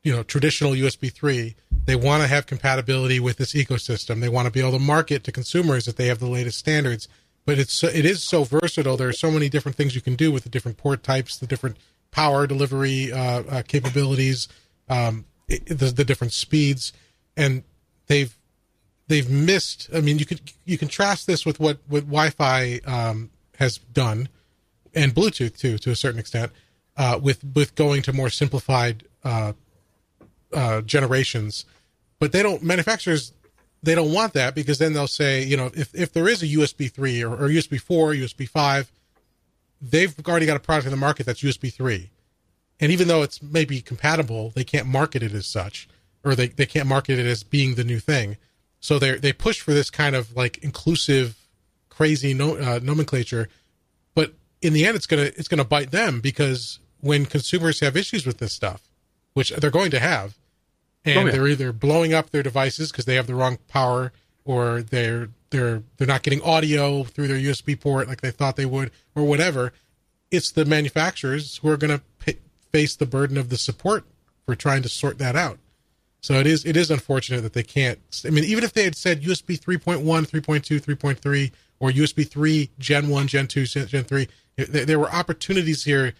you 0.05 0.12
know, 0.12 0.22
traditional 0.22 0.72
USB 0.72 1.12
three 1.12 1.56
they 1.86 1.97
want 1.97 2.23
to 2.23 2.28
have 2.28 2.47
compatibility 2.47 3.20
with 3.20 3.36
this 3.36 3.52
ecosystem. 3.52 4.20
They 4.20 4.28
want 4.28 4.47
to 4.47 4.52
be 4.52 4.61
able 4.61 4.73
to 4.73 4.78
market 4.78 5.24
to 5.24 5.32
consumers 5.32 5.85
that 5.85 5.97
they 5.97 6.06
have 6.06 6.19
the 6.19 6.27
latest 6.28 6.59
standards. 6.59 7.09
But 7.47 7.59
it's 7.59 7.85
it 7.85 8.06
is 8.06 8.24
so 8.24 8.44
versatile. 8.44 8.97
There 8.97 9.09
are 9.09 9.12
so 9.12 9.31
many 9.31 9.48
different 9.51 9.77
things 9.77 9.94
you 9.94 10.01
can 10.01 10.16
do 10.16 10.32
with 10.32 10.44
the 10.44 10.48
different 10.48 10.78
port 10.78 11.02
types, 11.02 11.36
the 11.36 11.47
different 11.47 11.77
power 12.11 12.47
delivery 12.47 13.12
uh, 13.12 13.43
uh, 13.43 13.62
capabilities, 13.69 14.48
um, 14.89 15.27
it, 15.48 15.66
the, 15.66 15.86
the 15.86 16.05
different 16.05 16.32
speeds, 16.32 16.93
and 17.36 17.62
they've 18.06 18.35
they've 19.09 19.28
missed. 19.28 19.90
I 19.94 20.01
mean, 20.01 20.19
you 20.19 20.24
could 20.24 20.52
you 20.65 20.78
contrast 20.78 21.27
this 21.27 21.44
with 21.44 21.61
what 21.61 21.78
what 21.86 22.05
Wi-Fi 22.05 22.81
um, 22.86 23.31
has 23.59 23.77
done, 23.77 24.31
and 24.94 25.15
Bluetooth 25.15 25.59
too, 25.59 25.77
to 25.78 25.90
a 25.90 25.97
certain 25.97 26.20
extent. 26.20 26.51
uh, 26.97 27.19
with 27.20 27.44
with 27.55 27.74
going 27.74 28.02
to 28.02 28.12
more 28.12 28.31
simplified 28.31 29.05
uh, 29.24 29.52
uh, 30.52 30.80
generations. 30.82 31.64
But 32.18 32.32
they 32.32 32.42
don't 32.42 32.62
manufacturers 32.62 33.32
they 33.84 33.94
don't 33.94 34.12
want 34.12 34.32
that 34.32 34.54
because 34.54 34.78
then 34.78 34.94
they'll 34.94 35.06
say 35.06 35.42
you 35.42 35.56
know 35.56 35.70
if 35.74 35.94
if 35.94 36.12
there 36.12 36.28
is 36.28 36.42
a 36.42 36.46
USB 36.46 36.90
three 36.90 37.22
or, 37.22 37.32
or 37.32 37.48
USB 37.48 37.80
four, 37.80 38.12
USB 38.12 38.48
five, 38.48 38.90
they've 39.80 40.14
already 40.26 40.46
got 40.46 40.56
a 40.56 40.60
product 40.60 40.86
in 40.86 40.90
the 40.90 40.96
market 40.96 41.26
that's 41.26 41.42
USB 41.42 41.72
three, 41.72 42.10
and 42.80 42.90
even 42.90 43.08
though 43.08 43.22
it's 43.22 43.42
maybe 43.42 43.80
compatible, 43.80 44.50
they 44.50 44.64
can't 44.64 44.86
market 44.86 45.22
it 45.22 45.32
as 45.32 45.46
such, 45.46 45.88
or 46.24 46.34
they, 46.34 46.48
they 46.48 46.66
can't 46.66 46.88
market 46.88 47.18
it 47.18 47.26
as 47.26 47.42
being 47.42 47.74
the 47.74 47.84
new 47.84 48.00
thing. 48.00 48.36
So 48.80 48.98
they 48.98 49.16
they 49.16 49.32
push 49.32 49.60
for 49.60 49.72
this 49.72 49.90
kind 49.90 50.16
of 50.16 50.34
like 50.36 50.58
inclusive, 50.58 51.36
crazy 51.90 52.34
no, 52.34 52.56
uh, 52.56 52.80
nomenclature, 52.82 53.48
but 54.14 54.32
in 54.62 54.72
the 54.72 54.86
end, 54.86 54.96
it's 54.96 55.06
gonna 55.06 55.30
it's 55.36 55.48
gonna 55.48 55.64
bite 55.64 55.90
them 55.90 56.20
because 56.20 56.78
when 57.00 57.26
consumers 57.26 57.80
have 57.80 57.96
issues 57.96 58.26
with 58.26 58.38
this 58.38 58.52
stuff, 58.52 58.82
which 59.35 59.51
they're 59.51 59.70
going 59.70 59.90
to 59.93 60.01
have, 60.01 60.36
oh, 61.06 61.11
and 61.11 61.19
Oh, 61.19 61.24
yeah. 61.27 61.32
they're 61.32 61.48
either 61.48 61.73
blowing 61.73 62.15
up 62.15 62.31
their 62.31 62.43
devices 62.43 62.90
because 62.90 63.05
they 63.05 63.15
have 63.16 63.27
the 63.27 63.35
wrong 63.35 63.59
power, 63.69 64.12
or 64.44 64.82
they're 64.82 65.28
they're 65.51 65.82
they're 65.97 66.06
not 66.09 66.23
getting 66.23 66.43
audio 66.43 67.05
through 67.05 67.28
their 67.28 67.36
USB 67.36 67.78
port 67.78 68.09
like 68.09 68.20
they 68.20 68.31
thought 68.31 68.56
they 68.56 68.66
would, 68.66 68.90
or 69.15 69.24
whatever. 69.24 69.73
It's 70.31 70.51
the 70.51 70.65
manufacturers 70.65 71.59
who 71.59 71.69
are 71.69 71.77
going 71.77 72.01
to 72.01 72.35
face 72.73 72.97
the 72.97 73.06
burden 73.06 73.36
of 73.39 73.51
the 73.51 73.56
support 73.59 74.05
for 74.47 74.56
trying 74.56 74.82
to 74.82 74.89
sort 74.89 75.19
that 75.19 75.36
out. 75.36 75.59
So 76.20 76.35
it 76.35 76.47
is 76.47 76.65
it 76.65 76.77
is 76.77 76.90
unfortunate 76.90 77.43
that 77.43 77.52
they 77.52 77.62
can't. 77.62 78.01
I 78.27 78.31
mean, 78.31 78.44
even 78.44 78.65
if 78.65 78.73
they 78.73 78.85
had 78.85 78.97
said 78.97 79.23
USB 79.23 79.59
3.1, 79.61 80.02
3.2, 80.02 80.81
3.3, 80.81 81.52
or 81.78 81.90
USB 81.90 82.27
3 82.28 82.70
Gen 82.78 83.09
1, 83.11 83.27
Gen 83.28 83.47
2, 83.47 83.66
Gen 83.66 84.05
3, 84.05 84.28
there, 84.56 84.85
there 84.86 84.98
were 84.98 85.11
opportunities 85.12 85.85
here 85.85 86.15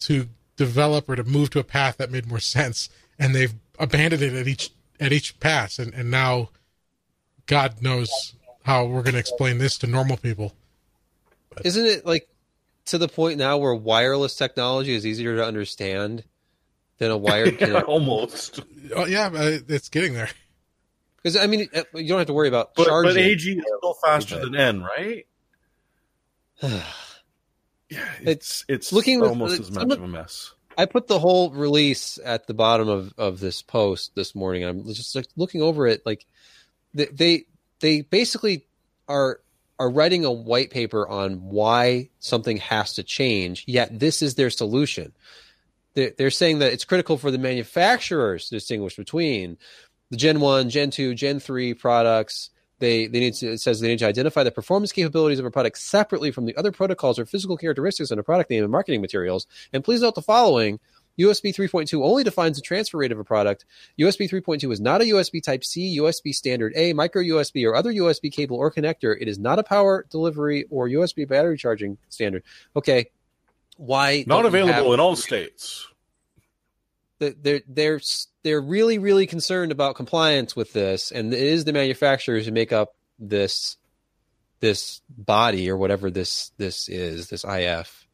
to 0.00 0.28
develop 0.60 1.08
or 1.08 1.16
to 1.16 1.24
move 1.24 1.48
to 1.48 1.58
a 1.58 1.64
path 1.64 1.96
that 1.96 2.10
made 2.10 2.26
more 2.28 2.38
sense, 2.38 2.90
and 3.18 3.34
they've 3.34 3.54
abandoned 3.78 4.22
it 4.22 4.34
at 4.34 4.46
each 4.46 4.70
at 5.00 5.10
each 5.10 5.40
pass, 5.40 5.78
and, 5.78 5.94
and 5.94 6.10
now 6.10 6.50
God 7.46 7.80
knows 7.80 8.34
how 8.64 8.84
we're 8.84 9.02
going 9.02 9.14
to 9.14 9.18
explain 9.18 9.56
this 9.56 9.78
to 9.78 9.86
normal 9.86 10.18
people. 10.18 10.52
Isn't 11.64 11.86
it 11.86 12.04
like 12.04 12.28
to 12.86 12.98
the 12.98 13.08
point 13.08 13.38
now 13.38 13.56
where 13.56 13.74
wireless 13.74 14.34
technology 14.34 14.94
is 14.94 15.06
easier 15.06 15.36
to 15.36 15.44
understand 15.44 16.24
than 16.98 17.10
a 17.10 17.16
wired 17.16 17.52
Yeah, 17.60 17.66
connect? 17.66 17.88
almost. 17.88 18.60
Oh 18.94 19.06
yeah, 19.06 19.30
it's 19.32 19.88
getting 19.88 20.12
there. 20.12 20.28
Because 21.16 21.38
I 21.38 21.46
mean, 21.46 21.68
you 21.94 22.08
don't 22.08 22.18
have 22.18 22.26
to 22.26 22.34
worry 22.34 22.48
about 22.48 22.74
But, 22.74 22.86
charging. 22.86 23.14
but 23.14 23.20
AG 23.22 23.50
is 23.50 23.64
still 23.78 23.94
faster 24.04 24.38
than 24.38 24.54
N, 24.54 24.82
right? 24.82 25.26
Yeah, 27.90 28.08
it's 28.22 28.64
it's 28.68 28.92
Looking 28.92 29.20
with- 29.20 29.30
almost 29.30 29.58
uh, 29.58 29.62
as 29.64 29.70
much 29.72 29.90
of 29.90 30.02
a 30.02 30.08
mess. 30.08 30.54
I 30.78 30.86
put 30.86 31.08
the 31.08 31.18
whole 31.18 31.50
release 31.50 32.18
at 32.24 32.46
the 32.46 32.54
bottom 32.54 32.88
of, 32.88 33.12
of 33.18 33.40
this 33.40 33.60
post 33.60 34.14
this 34.14 34.34
morning. 34.34 34.64
I'm 34.64 34.84
just 34.86 35.14
like 35.14 35.26
looking 35.36 35.60
over 35.60 35.86
it. 35.86 36.00
Like 36.06 36.24
they, 36.94 37.06
they 37.06 37.44
they 37.80 38.00
basically 38.02 38.64
are 39.08 39.40
are 39.78 39.90
writing 39.90 40.24
a 40.24 40.30
white 40.32 40.70
paper 40.70 41.06
on 41.06 41.50
why 41.50 42.10
something 42.20 42.58
has 42.58 42.94
to 42.94 43.02
change. 43.02 43.64
Yet 43.66 43.98
this 43.98 44.22
is 44.22 44.36
their 44.36 44.50
solution. 44.50 45.12
They're, 45.94 46.12
they're 46.16 46.30
saying 46.30 46.60
that 46.60 46.72
it's 46.72 46.84
critical 46.84 47.18
for 47.18 47.30
the 47.30 47.38
manufacturers 47.38 48.48
to 48.48 48.54
distinguish 48.54 48.96
between 48.96 49.58
the 50.10 50.16
Gen 50.16 50.40
One, 50.40 50.70
Gen 50.70 50.90
Two, 50.90 51.14
Gen 51.14 51.40
Three 51.40 51.74
products. 51.74 52.50
They 52.80 53.06
they 53.06 53.20
need 53.20 53.34
to 53.34 53.52
it 53.52 53.60
says 53.60 53.80
they 53.80 53.88
need 53.88 54.00
to 54.00 54.06
identify 54.06 54.42
the 54.42 54.50
performance 54.50 54.90
capabilities 54.90 55.38
of 55.38 55.44
a 55.44 55.50
product 55.50 55.78
separately 55.78 56.32
from 56.32 56.46
the 56.46 56.56
other 56.56 56.72
protocols 56.72 57.18
or 57.18 57.26
physical 57.26 57.56
characteristics 57.56 58.10
in 58.10 58.18
a 58.18 58.22
product 58.22 58.50
name 58.50 58.64
and 58.64 58.72
marketing 58.72 59.00
materials. 59.00 59.46
And 59.72 59.84
please 59.84 60.00
note 60.00 60.16
the 60.16 60.22
following. 60.22 60.80
USB 61.18 61.54
3.2 61.54 62.02
only 62.02 62.24
defines 62.24 62.56
the 62.56 62.62
transfer 62.62 62.96
rate 62.96 63.12
of 63.12 63.18
a 63.18 63.24
product. 63.24 63.66
USB 63.98 64.30
3.2 64.30 64.72
is 64.72 64.80
not 64.80 65.02
a 65.02 65.04
USB 65.04 65.42
Type 65.42 65.64
C, 65.64 65.98
USB 65.98 66.32
Standard 66.32 66.72
A, 66.76 66.94
micro 66.94 67.22
USB, 67.22 67.66
or 67.66 67.74
other 67.74 67.92
USB 67.92 68.32
cable 68.32 68.56
or 68.56 68.72
connector. 68.72 69.14
It 69.20 69.28
is 69.28 69.38
not 69.38 69.58
a 69.58 69.62
power 69.62 70.06
delivery 70.08 70.64
or 70.70 70.88
USB 70.88 71.28
battery 71.28 71.58
charging 71.58 71.98
standard. 72.08 72.42
Okay, 72.74 73.10
why 73.76 74.24
Not 74.26 74.46
available 74.46 74.72
have- 74.72 74.86
in 74.94 75.00
all 75.00 75.16
states. 75.16 75.86
They're 77.20 77.60
they're 77.68 78.00
they're 78.42 78.60
really 78.60 78.98
really 78.98 79.26
concerned 79.26 79.72
about 79.72 79.94
compliance 79.94 80.56
with 80.56 80.72
this, 80.72 81.10
and 81.10 81.32
it 81.32 81.40
is 81.40 81.64
the 81.64 81.72
manufacturers 81.72 82.46
who 82.46 82.52
make 82.52 82.72
up 82.72 82.94
this 83.18 83.76
this 84.60 85.00
body 85.08 85.70
or 85.70 85.76
whatever 85.76 86.10
this 86.10 86.52
this 86.56 86.88
is 86.88 87.28
this 87.28 87.44
IF, 87.44 88.06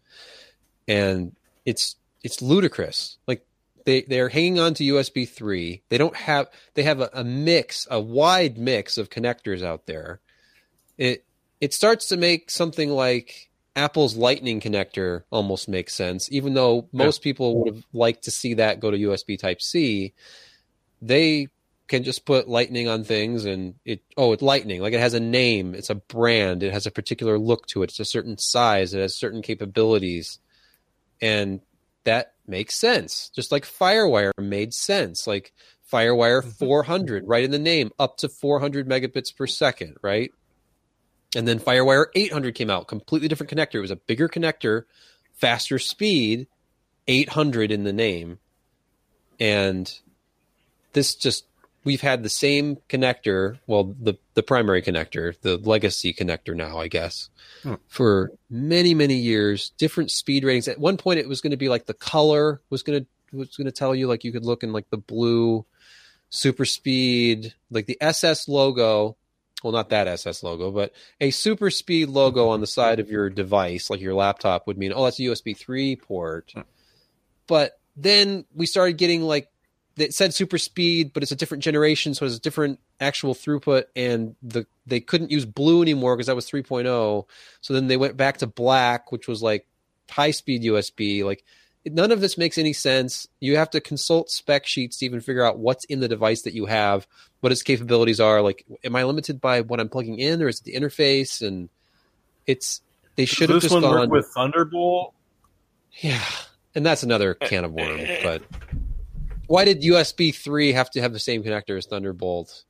and 0.89 1.35
it's 1.65 1.97
it's 2.23 2.43
ludicrous. 2.43 3.19
Like 3.27 3.47
they 3.85 4.03
they're 4.03 4.28
hanging 4.28 4.59
on 4.59 4.74
to 4.74 4.85
USB 4.85 5.28
three. 5.28 5.83
They 5.89 5.99
don't 5.99 6.16
have 6.16 6.49
they 6.74 6.83
have 6.83 7.01
a, 7.01 7.11
a 7.12 7.24
mix 7.24 7.87
a 7.91 8.01
wide 8.01 8.59
mix 8.59 8.99
of 8.99 9.11
connectors 9.11 9.62
out 9.62 9.87
there. 9.87 10.20
It 10.99 11.24
it 11.61 11.73
starts 11.73 12.09
to 12.09 12.16
make 12.16 12.51
something 12.51 12.91
like 12.91 13.51
Apple's 13.77 14.16
Lightning 14.16 14.61
connector 14.61 15.23
almost 15.31 15.69
makes 15.69 15.94
sense, 15.94 16.32
even 16.32 16.55
though 16.55 16.89
most 16.93 17.23
people 17.23 17.62
would 17.62 17.74
have 17.74 17.85
liked 17.93 18.24
to 18.24 18.31
see 18.31 18.55
that 18.55 18.81
go 18.81 18.90
to 18.90 18.97
USB 18.97 19.39
Type 19.39 19.61
C. 19.61 20.15
They 21.03 21.48
can 21.86 22.03
just 22.03 22.24
put 22.24 22.48
Lightning 22.48 22.89
on 22.89 23.05
things, 23.05 23.44
and 23.44 23.74
it 23.85 24.01
oh, 24.16 24.32
it's 24.32 24.43
Lightning. 24.43 24.81
Like 24.81 24.94
it 24.94 25.01
has 25.01 25.12
a 25.12 25.20
name, 25.20 25.74
it's 25.74 25.90
a 25.90 25.94
brand, 25.94 26.62
it 26.62 26.73
has 26.73 26.86
a 26.86 26.90
particular 26.90 27.39
look 27.39 27.66
to 27.69 27.82
it, 27.82 27.90
it's 27.90 28.01
a 28.01 28.05
certain 28.07 28.39
size, 28.39 28.94
it 28.94 29.01
has 29.01 29.15
certain 29.15 29.43
capabilities, 29.43 30.39
and 31.20 31.61
that 32.05 32.32
makes 32.47 32.74
sense. 32.74 33.31
Just 33.35 33.53
like 33.53 33.65
FireWire 33.65 34.32
made 34.39 34.73
sense, 34.73 35.27
like 35.27 35.53
FireWire 35.93 36.40
mm-hmm. 36.40 36.51
400, 36.51 37.24
right 37.27 37.44
in 37.44 37.51
the 37.51 37.59
name, 37.59 37.90
up 37.98 38.16
to 38.19 38.28
400 38.31 38.89
megabits 38.89 39.36
per 39.36 39.47
second, 39.47 39.97
right? 40.03 40.32
And 41.37 41.47
then 41.47 41.61
FireWire 41.61 42.07
800 42.15 42.55
came 42.55 42.71
out, 42.71 42.89
completely 42.89 43.29
different 43.29 43.51
connector. 43.51 43.75
It 43.75 43.81
was 43.81 43.91
a 43.91 43.97
bigger 43.97 44.29
connector, 44.29 44.85
faster 45.35 45.79
speed, 45.79 46.47
800 47.07 47.71
in 47.71 47.85
the 47.85 47.93
name. 47.93 48.39
And 49.39 49.93
this 50.95 51.15
just 51.15 51.45
we've 51.85 52.01
had 52.01 52.23
the 52.23 52.31
same 52.31 52.79
connector, 52.89 53.59
well 53.67 53.95
the 54.01 54.15
the 54.35 54.43
primary 54.43 54.81
connector, 54.81 55.39
the 55.43 55.59
legacy 55.59 56.15
connector 56.15 56.57
now, 56.57 56.79
I 56.79 56.89
guess. 56.89 57.29
Hmm. 57.63 57.75
For 57.87 58.33
many 58.49 58.95
many 58.95 59.17
years, 59.17 59.71
different 59.77 60.11
speed 60.11 60.43
ratings. 60.43 60.69
At 60.69 60.81
one 60.81 60.97
point 60.97 61.21
it 61.21 61.29
was 61.29 61.43
going 61.43 61.51
to 61.51 61.59
be 61.59 61.69
like 61.69 61.85
the 61.85 61.95
color 61.95 62.63
was 62.71 62.83
going 62.83 63.01
to 63.01 63.37
was 63.37 63.57
going 63.57 63.67
to 63.67 63.73
tell 63.73 63.95
you 63.95 64.09
like 64.09 64.25
you 64.25 64.33
could 64.33 64.47
look 64.47 64.63
in 64.63 64.73
like 64.73 64.89
the 64.89 64.97
blue 64.97 65.67
super 66.31 66.65
speed, 66.65 67.55
like 67.71 67.85
the 67.85 67.99
SS 68.01 68.49
logo 68.49 69.17
well, 69.62 69.73
not 69.73 69.89
that 69.91 70.07
SS 70.07 70.43
logo, 70.43 70.70
but 70.70 70.93
a 71.20 71.31
super 71.31 71.70
speed 71.70 72.09
logo 72.09 72.49
on 72.49 72.61
the 72.61 72.66
side 72.66 73.01
of 73.01 73.11
your 73.11 73.31
device, 73.31 73.91
like 73.91 74.01
your 74.01 74.15
laptop, 74.15 74.66
would 74.66 74.78
mean, 74.78 74.93
oh, 74.95 75.05
that's 75.05 75.19
a 75.19 75.23
USB 75.23 75.57
3 75.57 75.97
port. 75.97 76.53
Hmm. 76.55 76.61
But 77.47 77.78
then 77.97 78.45
we 78.55 78.66
started 78.66 78.99
getting 78.99 79.23
like, 79.23 79.49
it 79.97 80.12
said 80.12 80.35
super 80.35 80.59
speed, 80.59 81.12
but 81.15 81.23
it's 81.23 81.33
a 81.33 81.37
different 81.37 81.65
generation, 81.65 82.12
so 82.12 82.27
it's 82.27 82.37
a 82.37 82.41
different 82.41 82.81
actual 83.01 83.35
throughput, 83.35 83.85
and 83.95 84.37
the 84.43 84.66
they 84.87 85.01
couldn't 85.01 85.31
use 85.31 85.47
blue 85.47 85.81
anymore 85.83 86.15
because 86.16 86.27
that 86.27 86.37
was 86.37 86.49
3.0. 86.49 87.24
So 87.62 87.74
then 87.74 87.87
they 87.87 87.97
went 87.97 88.16
back 88.16 88.39
to 88.39 88.47
black, 88.47 89.11
which 89.11 89.27
was 89.27 89.43
like 89.43 89.66
high 90.11 90.33
speed 90.33 90.62
USB. 90.62 91.24
Like 91.24 91.45
none 91.87 92.13
of 92.13 92.21
this 92.21 92.37
makes 92.37 92.59
any 92.59 92.73
sense. 92.73 93.27
You 93.41 93.57
have 93.57 93.71
to 93.71 93.81
consult 93.81 94.31
spec 94.31 94.67
sheets 94.67 94.99
to 94.99 95.07
even 95.07 95.21
figure 95.21 95.45
out 95.45 95.59
what's 95.59 95.85
in 95.85 96.01
the 96.01 96.09
device 96.09 96.43
that 96.43 96.55
you 96.55 96.67
have, 96.67 97.07
what 97.41 97.53
its 97.53 97.63
capabilities 97.63 98.21
are. 98.21 98.43
Like, 98.43 98.65
am 98.85 98.97
I 98.97 99.05
limited 99.05 99.41
by 99.41 99.61
what 99.61 99.81
I'm 99.81 99.89
plugging 99.89 100.19
in, 100.19 100.43
or 100.43 100.49
is 100.49 100.61
it 100.61 100.65
the 100.65 100.75
interface? 100.75 101.47
And 101.47 101.69
it's 102.47 102.81
they 103.17 103.25
should 103.25 103.49
have 103.51 103.57
Does 103.57 103.63
this 103.65 103.73
just 103.73 103.83
one 103.83 103.83
gone 103.83 104.01
work 104.01 104.11
with 104.11 104.27
Thunderbolt? 104.35 105.15
yeah, 106.01 106.23
and 106.75 106.85
that's 106.85 107.03
another 107.03 107.37
eh, 107.41 107.47
can 107.47 107.65
of 107.65 107.73
worms. 107.73 108.03
Eh, 108.03 108.05
eh. 108.05 108.21
But 108.23 108.43
why 109.47 109.65
did 109.65 109.83
USB 109.83 110.35
three 110.35 110.73
have 110.73 110.91
to 110.91 111.01
have 111.01 111.13
the 111.13 111.19
same 111.19 111.43
connector 111.43 111.79
as 111.79 111.87
Thunderbolt? 111.87 112.65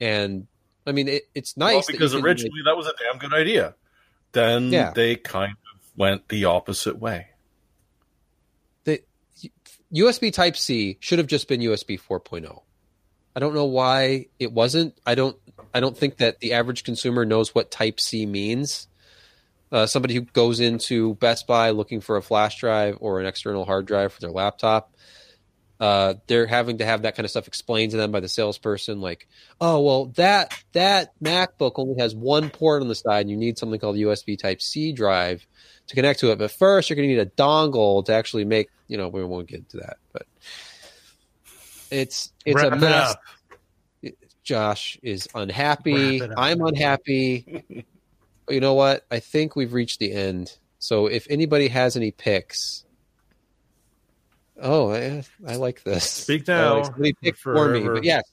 And 0.00 0.46
I 0.86 0.92
mean, 0.92 1.08
it, 1.08 1.24
it's 1.34 1.56
nice 1.56 1.74
well, 1.74 1.84
because 1.88 2.12
can, 2.12 2.24
originally 2.24 2.60
that 2.64 2.76
was 2.76 2.86
a 2.86 2.92
damn 2.98 3.18
good 3.18 3.34
idea. 3.34 3.74
Then 4.32 4.72
Yeah. 4.72 4.90
they 4.92 5.16
kind 5.16 5.52
of 5.52 5.80
went 5.96 6.28
the 6.28 6.46
opposite 6.46 6.98
way. 6.98 7.28
USB 9.94 10.32
Type 10.32 10.56
C 10.56 10.96
should 11.00 11.18
have 11.18 11.28
just 11.28 11.48
been 11.48 11.60
USB 11.60 12.00
4.0. 12.00 12.62
I 13.36 13.40
don't 13.40 13.54
know 13.54 13.64
why 13.64 14.26
it 14.38 14.52
wasn't. 14.52 14.96
I 15.06 15.14
don't. 15.14 15.36
I 15.72 15.80
don't 15.80 15.96
think 15.96 16.18
that 16.18 16.40
the 16.40 16.52
average 16.52 16.84
consumer 16.84 17.24
knows 17.24 17.54
what 17.54 17.70
Type 17.70 18.00
C 18.00 18.26
means. 18.26 18.88
Uh, 19.72 19.86
somebody 19.86 20.14
who 20.14 20.20
goes 20.20 20.60
into 20.60 21.14
Best 21.16 21.46
Buy 21.46 21.70
looking 21.70 22.00
for 22.00 22.16
a 22.16 22.22
flash 22.22 22.60
drive 22.60 22.96
or 23.00 23.20
an 23.20 23.26
external 23.26 23.64
hard 23.64 23.86
drive 23.86 24.12
for 24.12 24.20
their 24.20 24.30
laptop, 24.30 24.94
uh, 25.80 26.14
they're 26.26 26.46
having 26.46 26.78
to 26.78 26.84
have 26.84 27.02
that 27.02 27.16
kind 27.16 27.24
of 27.24 27.30
stuff 27.30 27.48
explained 27.48 27.90
to 27.92 27.96
them 27.96 28.12
by 28.12 28.20
the 28.20 28.28
salesperson. 28.28 29.00
Like, 29.00 29.28
oh 29.60 29.80
well, 29.80 30.06
that 30.16 30.54
that 30.72 31.12
MacBook 31.22 31.72
only 31.76 32.00
has 32.00 32.14
one 32.14 32.50
port 32.50 32.82
on 32.82 32.88
the 32.88 32.94
side, 32.94 33.22
and 33.22 33.30
you 33.30 33.36
need 33.36 33.58
something 33.58 33.80
called 33.80 33.96
USB 33.96 34.38
Type 34.38 34.62
C 34.62 34.92
drive 34.92 35.46
to 35.88 35.94
connect 35.94 36.20
to 36.20 36.30
it. 36.30 36.38
But 36.38 36.50
first, 36.52 36.88
you're 36.88 36.96
going 36.96 37.08
to 37.08 37.14
need 37.14 37.20
a 37.20 37.26
dongle 37.26 38.04
to 38.06 38.12
actually 38.14 38.44
make. 38.44 38.68
You 38.86 38.98
know, 38.98 39.08
we 39.08 39.24
won't 39.24 39.48
get 39.48 39.60
into 39.60 39.78
that, 39.78 39.96
but 40.12 40.26
it's 41.90 42.32
it's 42.44 42.62
Wrap 42.62 42.72
a 42.72 42.76
mess. 42.76 43.10
up. 43.10 43.20
Josh 44.42 44.98
is 45.02 45.26
unhappy. 45.34 46.18
It. 46.18 46.30
I'm 46.36 46.60
unhappy. 46.60 47.64
You 48.48 48.60
know 48.60 48.74
what? 48.74 49.06
I 49.10 49.20
think 49.20 49.56
we've 49.56 49.72
reached 49.72 50.00
the 50.00 50.12
end. 50.12 50.56
So 50.78 51.06
if 51.06 51.26
anybody 51.30 51.68
has 51.68 51.96
any 51.96 52.10
picks, 52.10 52.83
oh, 54.60 54.92
I, 54.92 55.24
I 55.46 55.56
like 55.56 55.82
this. 55.82 56.04
Speak 56.04 56.48
I 56.48 56.52
now, 56.52 56.74
like 56.76 56.84
somebody 56.86 57.12
pick 57.14 57.36
for 57.36 57.68
me. 57.68 57.86
But 57.86 58.04
yes, 58.04 58.24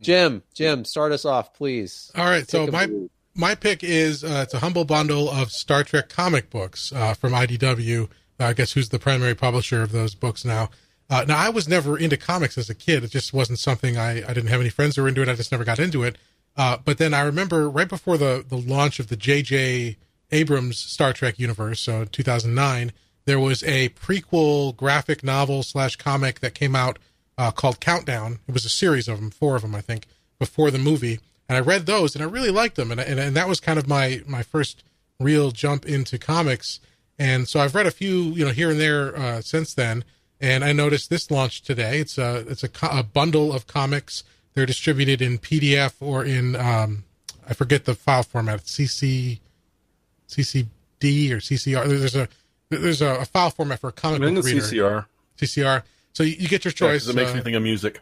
Jim, 0.00 0.42
Jim, 0.54 0.84
start 0.84 1.12
us 1.12 1.24
off, 1.24 1.54
please. 1.54 2.10
All 2.16 2.24
right, 2.24 2.48
so 2.48 2.66
my 2.66 2.86
movie. 2.86 3.10
my 3.34 3.54
pick 3.54 3.84
is 3.84 4.24
uh, 4.24 4.40
it's 4.44 4.54
a 4.54 4.58
humble 4.58 4.84
bundle 4.84 5.30
of 5.30 5.50
Star 5.50 5.84
Trek 5.84 6.08
comic 6.08 6.50
books 6.50 6.92
uh, 6.92 7.14
from 7.14 7.32
IDW. 7.32 8.04
Uh, 8.40 8.44
I 8.44 8.52
guess 8.52 8.72
who's 8.72 8.88
the 8.88 8.98
primary 8.98 9.34
publisher 9.34 9.82
of 9.82 9.92
those 9.92 10.14
books 10.14 10.44
now. 10.44 10.70
Uh, 11.08 11.24
now 11.28 11.36
I 11.36 11.50
was 11.50 11.68
never 11.68 11.98
into 11.98 12.16
comics 12.16 12.56
as 12.56 12.70
a 12.70 12.74
kid. 12.74 13.04
It 13.04 13.10
just 13.10 13.32
wasn't 13.32 13.58
something 13.58 13.96
I 13.96 14.18
I 14.28 14.32
didn't 14.32 14.48
have 14.48 14.60
any 14.60 14.70
friends 14.70 14.96
who 14.96 15.02
were 15.02 15.08
into 15.08 15.22
it. 15.22 15.28
I 15.28 15.34
just 15.34 15.52
never 15.52 15.64
got 15.64 15.78
into 15.78 16.02
it. 16.02 16.16
Uh, 16.56 16.78
but 16.84 16.98
then 16.98 17.14
I 17.14 17.22
remember 17.22 17.68
right 17.68 17.88
before 17.88 18.18
the 18.18 18.44
the 18.46 18.56
launch 18.56 18.98
of 18.98 19.08
the 19.08 19.16
J.J. 19.16 19.96
Abrams 20.32 20.78
Star 20.78 21.12
Trek 21.12 21.38
universe, 21.38 21.80
so 21.80 22.04
2009, 22.06 22.92
there 23.24 23.40
was 23.40 23.62
a 23.64 23.90
prequel 23.90 24.76
graphic 24.76 25.22
novel 25.22 25.62
slash 25.62 25.96
comic 25.96 26.40
that 26.40 26.54
came 26.54 26.74
out 26.74 26.98
uh, 27.38 27.50
called 27.50 27.80
Countdown. 27.80 28.40
It 28.46 28.52
was 28.52 28.64
a 28.64 28.70
series 28.70 29.08
of 29.08 29.20
them, 29.20 29.30
four 29.30 29.56
of 29.56 29.62
them, 29.62 29.74
I 29.74 29.80
think, 29.80 30.06
before 30.38 30.70
the 30.70 30.78
movie. 30.78 31.20
And 31.48 31.56
I 31.56 31.60
read 31.60 31.86
those, 31.86 32.14
and 32.14 32.22
I 32.22 32.26
really 32.26 32.50
liked 32.50 32.76
them, 32.76 32.90
and 32.90 33.00
and, 33.00 33.20
and 33.20 33.36
that 33.36 33.48
was 33.48 33.60
kind 33.60 33.78
of 33.78 33.88
my 33.88 34.22
my 34.26 34.42
first 34.42 34.84
real 35.18 35.50
jump 35.50 35.84
into 35.86 36.18
comics. 36.18 36.80
And 37.18 37.48
so 37.48 37.60
I've 37.60 37.74
read 37.74 37.86
a 37.86 37.90
few, 37.90 38.30
you 38.30 38.44
know, 38.44 38.50
here 38.50 38.70
and 38.70 38.80
there 38.80 39.16
uh, 39.16 39.40
since 39.42 39.74
then. 39.74 40.04
And 40.40 40.64
I 40.64 40.72
noticed 40.72 41.08
this 41.08 41.30
launched 41.30 41.66
today. 41.66 42.00
It's 42.00 42.18
a 42.18 42.44
it's 42.48 42.64
a, 42.64 42.68
co- 42.68 42.98
a 42.98 43.02
bundle 43.02 43.52
of 43.52 43.66
comics. 43.66 44.24
They're 44.54 44.66
distributed 44.66 45.22
in 45.22 45.38
PDF 45.38 45.94
or 46.00 46.24
in 46.24 46.56
um, 46.56 47.04
I 47.48 47.54
forget 47.54 47.84
the 47.84 47.94
file 47.94 48.22
format. 48.22 48.64
CC 48.64 49.38
CCD 50.28 51.30
or 51.30 51.36
CCR. 51.36 51.86
There's 51.86 52.16
a 52.16 52.28
there's 52.80 53.02
a, 53.02 53.16
a 53.16 53.24
file 53.24 53.50
format 53.50 53.80
for 53.80 53.88
a 53.88 53.92
comic 53.92 54.20
book 54.20 54.44
reader. 54.44 54.60
CCR. 54.60 55.06
CCR. 55.40 55.82
So 56.12 56.22
you, 56.22 56.36
you 56.38 56.48
get 56.48 56.64
your 56.64 56.72
Yeah, 56.72 56.76
choice. 56.78 57.02
'cause 57.02 57.08
it 57.10 57.16
makes 57.16 57.30
uh, 57.32 57.34
me 57.36 57.40
think 57.40 57.56
of 57.56 57.62
music. 57.62 58.00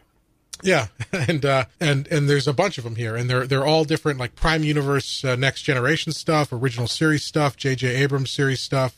yeah, 0.63 0.87
and 1.11 1.43
uh, 1.45 1.65
and 1.79 2.07
and 2.07 2.29
there's 2.29 2.47
a 2.47 2.53
bunch 2.53 2.77
of 2.77 2.83
them 2.83 2.95
here, 2.95 3.15
and 3.15 3.29
they're 3.29 3.47
they're 3.47 3.65
all 3.65 3.83
different, 3.85 4.19
like 4.19 4.35
Prime 4.35 4.63
Universe, 4.63 5.23
uh, 5.23 5.35
Next 5.35 5.61
Generation 5.63 6.11
stuff, 6.11 6.51
original 6.51 6.87
series 6.87 7.23
stuff, 7.23 7.55
J.J. 7.57 7.95
Abrams 7.95 8.29
series 8.31 8.59
stuff, 8.61 8.95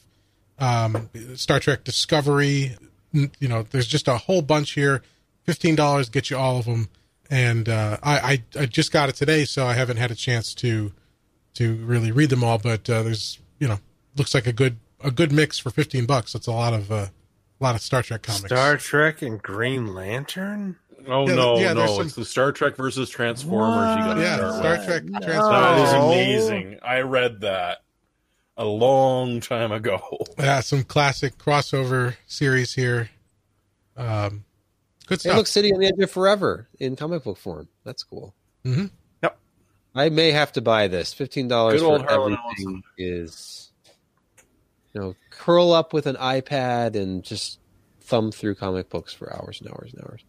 um, 0.59 1.09
Star 1.35 1.59
Trek 1.59 1.83
Discovery. 1.83 2.75
You 3.11 3.47
know, 3.47 3.63
there's 3.63 3.87
just 3.87 4.07
a 4.07 4.17
whole 4.17 4.41
bunch 4.41 4.71
here. 4.71 5.03
Fifteen 5.43 5.75
dollars 5.75 6.09
gets 6.09 6.29
you 6.31 6.37
all 6.37 6.57
of 6.57 6.65
them, 6.65 6.89
and 7.29 7.69
uh, 7.69 7.97
I, 8.01 8.43
I 8.57 8.61
I 8.61 8.65
just 8.65 8.91
got 8.91 9.09
it 9.09 9.15
today, 9.15 9.45
so 9.45 9.65
I 9.67 9.73
haven't 9.73 9.97
had 9.97 10.09
a 10.09 10.15
chance 10.15 10.53
to 10.55 10.91
to 11.55 11.75
really 11.75 12.11
read 12.11 12.29
them 12.31 12.43
all. 12.43 12.57
But 12.57 12.89
uh, 12.89 13.03
there's 13.03 13.39
you 13.59 13.67
know 13.67 13.79
looks 14.17 14.33
like 14.33 14.47
a 14.47 14.53
good 14.53 14.77
a 15.03 15.11
good 15.11 15.31
mix 15.31 15.59
for 15.59 15.69
fifteen 15.69 16.05
bucks. 16.05 16.33
That's 16.33 16.47
a 16.47 16.51
lot 16.51 16.73
of 16.73 16.91
uh, 16.91 16.95
a 16.95 17.63
lot 17.63 17.75
of 17.75 17.81
Star 17.81 18.01
Trek 18.03 18.23
comics. 18.23 18.45
Star 18.45 18.77
Trek 18.77 19.21
and 19.21 19.41
Green 19.41 19.93
Lantern. 19.93 20.77
Oh 21.07 21.27
Yeah, 21.27 21.35
no, 21.35 21.57
yeah, 21.59 21.73
there's 21.73 21.89
no! 21.89 21.97
some- 21.97 22.05
It's 22.07 22.15
the 22.15 22.25
Star 22.25 22.51
Trek 22.53 22.77
versus 22.77 23.09
Transformers. 23.09 23.97
You 23.97 24.03
got 24.05 24.13
to 24.15 24.21
yeah, 24.21 24.35
start 24.37 24.53
Star 24.55 24.71
with. 24.77 24.85
Trek 24.85 25.03
That 25.07 25.23
Transformers. 25.23 25.87
is 25.89 25.93
Oh. 25.95 26.11
amazing. 26.11 26.79
I 26.81 27.01
read 27.01 27.41
that 27.41 27.79
a 28.55 28.65
long 28.65 29.41
time 29.41 29.71
ago. 29.71 29.99
Yeah, 30.39 30.61
some 30.61 30.83
classic 30.83 31.37
crossover 31.37 32.15
series 32.27 32.73
here. 32.73 33.09
Um, 33.97 34.45
good 35.07 35.15
Hey, 35.21 35.29
stuff. 35.29 35.37
look, 35.37 35.47
City 35.47 35.73
on 35.73 35.79
the 35.79 35.87
Edge 35.87 35.99
of 35.99 36.09
Forever 36.11 36.67
in 36.79 36.95
comic 36.95 37.23
book 37.23 37.37
form. 37.37 37.67
That's 37.83 38.03
cool. 38.03 38.33
Mhm. 38.65 38.89
Yep. 39.21 39.37
I 39.95 40.09
may 40.09 40.31
have 40.31 40.53
to 40.53 40.61
buy 40.61 40.87
this. 40.87 41.13
Fifteen 41.13 41.47
dollars 41.49 41.81
Good 41.81 41.85
for 41.87 41.91
old 41.93 42.01
Harlan 42.05 42.37
everything 42.51 42.83
is, 42.97 43.71
you 44.93 45.01
know, 45.01 45.15
curl 45.29 45.71
up 45.71 45.93
with 45.93 46.07
an 46.07 46.15
iPad 46.15 46.95
and 46.95 47.23
just 47.23 47.59
thumb 48.01 48.31
through 48.31 48.55
comic 48.55 48.89
books 48.89 49.13
for 49.13 49.33
hours 49.33 49.61
and 49.61 49.69
hours 49.71 49.93
and 49.93 50.03
hours. 50.05 50.23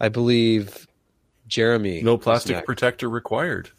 I 0.00 0.08
believe 0.08 0.86
Jeremy. 1.46 2.02
No 2.02 2.16
plastic 2.16 2.64
protector 2.64 3.08
required. 3.08 3.70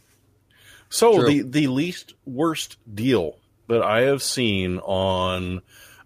So 0.89 1.19
True. 1.19 1.27
the 1.27 1.41
the 1.41 1.67
least 1.67 2.13
worst 2.25 2.77
deal 2.93 3.37
that 3.67 3.81
I 3.81 4.01
have 4.01 4.21
seen 4.21 4.77
on 4.79 5.61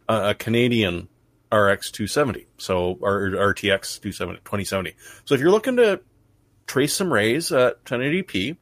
a, 0.08 0.30
a 0.30 0.34
Canadian 0.34 1.10
RX 1.52 1.92
270, 1.92 2.48
so 2.58 2.98
or 3.02 3.30
RTX 3.30 4.02
270 4.02 4.40
2070. 4.40 4.96
So 5.26 5.36
if 5.36 5.42
you're 5.42 5.52
looking 5.52 5.78
to 5.78 6.02
trace 6.68 6.94
some 6.94 7.12
rays 7.12 7.52
at 7.52 7.84
1080p, 7.86 8.58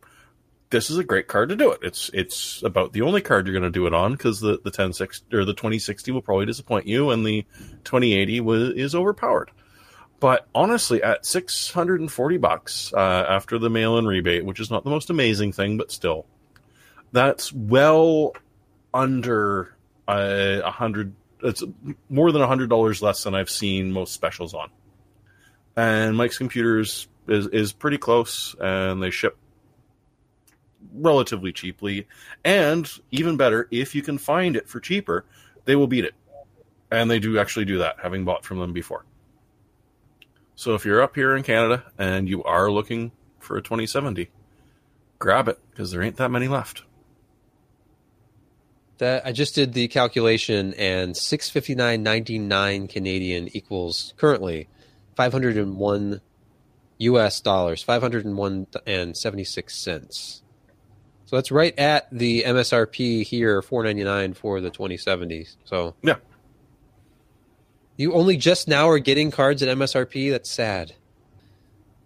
this 0.69 0.89
is 0.89 0.97
a 0.97 1.03
great 1.03 1.27
card 1.27 1.49
to 1.49 1.55
do 1.55 1.71
it. 1.71 1.79
It's 1.83 2.09
it's 2.13 2.63
about 2.63 2.93
the 2.93 3.01
only 3.01 3.21
card 3.21 3.45
you're 3.45 3.53
going 3.53 3.63
to 3.63 3.69
do 3.69 3.87
it 3.87 3.93
on 3.93 4.13
because 4.13 4.39
the 4.39 4.53
the 4.53 4.71
1060 4.71 5.35
or 5.35 5.45
the 5.45 5.53
2060 5.53 6.11
will 6.11 6.21
probably 6.21 6.45
disappoint 6.45 6.87
you, 6.87 7.11
and 7.11 7.25
the 7.25 7.45
2080 7.83 8.41
was, 8.41 8.69
is 8.71 8.95
overpowered. 8.95 9.51
But 10.19 10.47
honestly, 10.55 11.03
at 11.03 11.25
640 11.25 12.37
bucks 12.37 12.93
uh, 12.93 13.25
after 13.29 13.59
the 13.59 13.69
mail-in 13.69 14.05
rebate, 14.05 14.45
which 14.45 14.59
is 14.59 14.71
not 14.71 14.83
the 14.83 14.89
most 14.89 15.09
amazing 15.09 15.51
thing, 15.51 15.77
but 15.77 15.91
still, 15.91 16.25
that's 17.11 17.51
well 17.53 18.33
under 18.93 19.75
uh, 20.07 20.61
a 20.63 20.71
hundred. 20.71 21.13
It's 21.43 21.63
more 22.09 22.31
than 22.31 22.41
hundred 22.41 22.69
dollars 22.69 23.01
less 23.01 23.23
than 23.23 23.35
I've 23.35 23.49
seen 23.49 23.91
most 23.91 24.13
specials 24.13 24.53
on. 24.53 24.69
And 25.75 26.17
Mike's 26.17 26.37
Computers 26.37 27.07
is 27.27 27.47
is 27.47 27.73
pretty 27.73 27.97
close, 27.97 28.55
and 28.59 29.03
they 29.03 29.11
ship 29.11 29.37
relatively 30.97 31.51
cheaply. 31.51 32.07
And 32.43 32.89
even 33.11 33.37
better, 33.37 33.67
if 33.71 33.95
you 33.95 34.01
can 34.01 34.17
find 34.17 34.55
it 34.55 34.67
for 34.67 34.79
cheaper, 34.79 35.25
they 35.65 35.75
will 35.75 35.87
beat 35.87 36.05
it. 36.05 36.15
And 36.91 37.09
they 37.09 37.19
do 37.19 37.39
actually 37.39 37.65
do 37.65 37.79
that, 37.79 37.97
having 38.01 38.25
bought 38.25 38.45
from 38.45 38.59
them 38.59 38.73
before. 38.73 39.05
So 40.55 40.73
if 40.73 40.85
you're 40.85 41.01
up 41.01 41.15
here 41.15 41.35
in 41.35 41.43
Canada 41.43 41.83
and 41.97 42.29
you 42.29 42.43
are 42.43 42.71
looking 42.71 43.11
for 43.39 43.57
a 43.57 43.61
2070, 43.61 44.29
grab 45.19 45.47
it 45.47 45.59
because 45.69 45.91
there 45.91 46.01
ain't 46.01 46.17
that 46.17 46.31
many 46.31 46.47
left. 46.47 46.83
That 48.97 49.25
I 49.25 49.33
just 49.33 49.55
did 49.55 49.73
the 49.73 49.89
calculation, 49.89 50.73
and 50.75 51.17
six 51.17 51.49
fifty 51.49 51.75
nine 51.75 52.01
ninety 52.01 52.39
nine 52.39 52.87
Canadian 52.87 53.49
equals 53.53 54.13
currently 54.15 54.69
five 55.17 55.33
hundred 55.33 55.57
and 55.57 55.75
one 55.77 56.21
U.S. 56.99 57.41
dollars, 57.41 57.83
five 57.83 58.01
hundred 58.01 58.23
and 58.23 58.37
one 58.37 58.67
and 58.87 59.17
seventy 59.17 59.43
six 59.43 59.75
cents. 59.75 60.43
So 61.35 61.39
that's 61.39 61.51
right 61.51 61.77
at 61.77 62.07
the 62.13 62.43
MSRP 62.47 63.23
here, 63.23 63.61
four 63.61 63.83
ninety 63.83 64.05
nine 64.05 64.33
for 64.33 64.61
the 64.61 64.69
twenty 64.69 64.95
seventies. 64.95 65.57
So 65.65 65.93
Yeah. 66.01 66.15
you 67.97 68.13
only 68.13 68.37
just 68.37 68.69
now 68.69 68.87
are 68.87 68.99
getting 68.99 69.31
cards 69.31 69.61
at 69.61 69.67
MSRP. 69.67 70.31
That's 70.31 70.49
sad. 70.49 70.93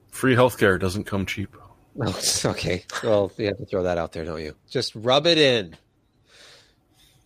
Free 0.09 0.33
healthcare 0.35 0.79
doesn't 0.79 1.03
come 1.03 1.27
cheap. 1.27 1.55
Oh, 2.01 2.17
okay. 2.45 2.85
Well, 3.03 3.31
you 3.37 3.47
have 3.47 3.57
to 3.57 3.65
throw 3.65 3.83
that 3.83 3.97
out 3.99 4.13
there, 4.13 4.23
don't 4.25 4.41
you? 4.41 4.55
Just 4.69 4.95
rub 4.95 5.27
it 5.27 5.37
in. 5.37 5.75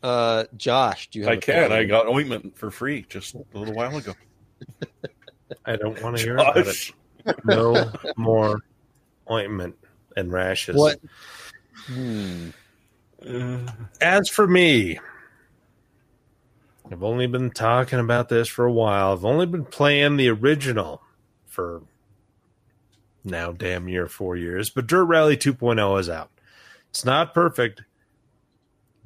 Uh, 0.01 0.45
Josh, 0.57 1.09
do 1.11 1.19
you 1.19 1.25
have? 1.25 1.31
I 1.33 1.35
a 1.35 1.39
can. 1.39 1.69
pick? 1.69 1.71
I 1.71 1.83
got 1.85 2.07
ointment 2.07 2.57
for 2.57 2.69
free 2.71 3.05
just 3.07 3.35
a 3.35 3.43
little 3.53 3.75
while 3.75 3.95
ago. 3.95 4.13
I 5.65 5.75
don't 5.77 6.01
want 6.01 6.17
to 6.17 6.23
hear 6.23 6.33
about 6.35 6.57
it. 6.57 6.91
No 7.45 7.91
more 8.17 8.59
ointment 9.29 9.75
and 10.17 10.31
rashes. 10.33 10.75
what? 10.75 10.99
Hmm. 11.75 12.49
As 14.01 14.29
for 14.29 14.47
me, 14.47 14.99
I've 16.91 17.03
only 17.03 17.27
been 17.27 17.51
talking 17.51 17.99
about 17.99 18.29
this 18.29 18.47
for 18.47 18.65
a 18.65 18.71
while. 18.71 19.13
I've 19.13 19.25
only 19.25 19.45
been 19.45 19.65
playing 19.65 20.17
the 20.17 20.29
original 20.29 21.01
for 21.47 21.83
now 23.23 23.51
damn 23.51 23.85
near 23.85 24.07
four 24.07 24.35
years, 24.35 24.69
but 24.69 24.87
Dirt 24.87 25.05
Rally 25.05 25.37
2.0 25.37 25.99
is 25.99 26.09
out. 26.09 26.29
It's 26.89 27.05
not 27.05 27.33
perfect, 27.33 27.83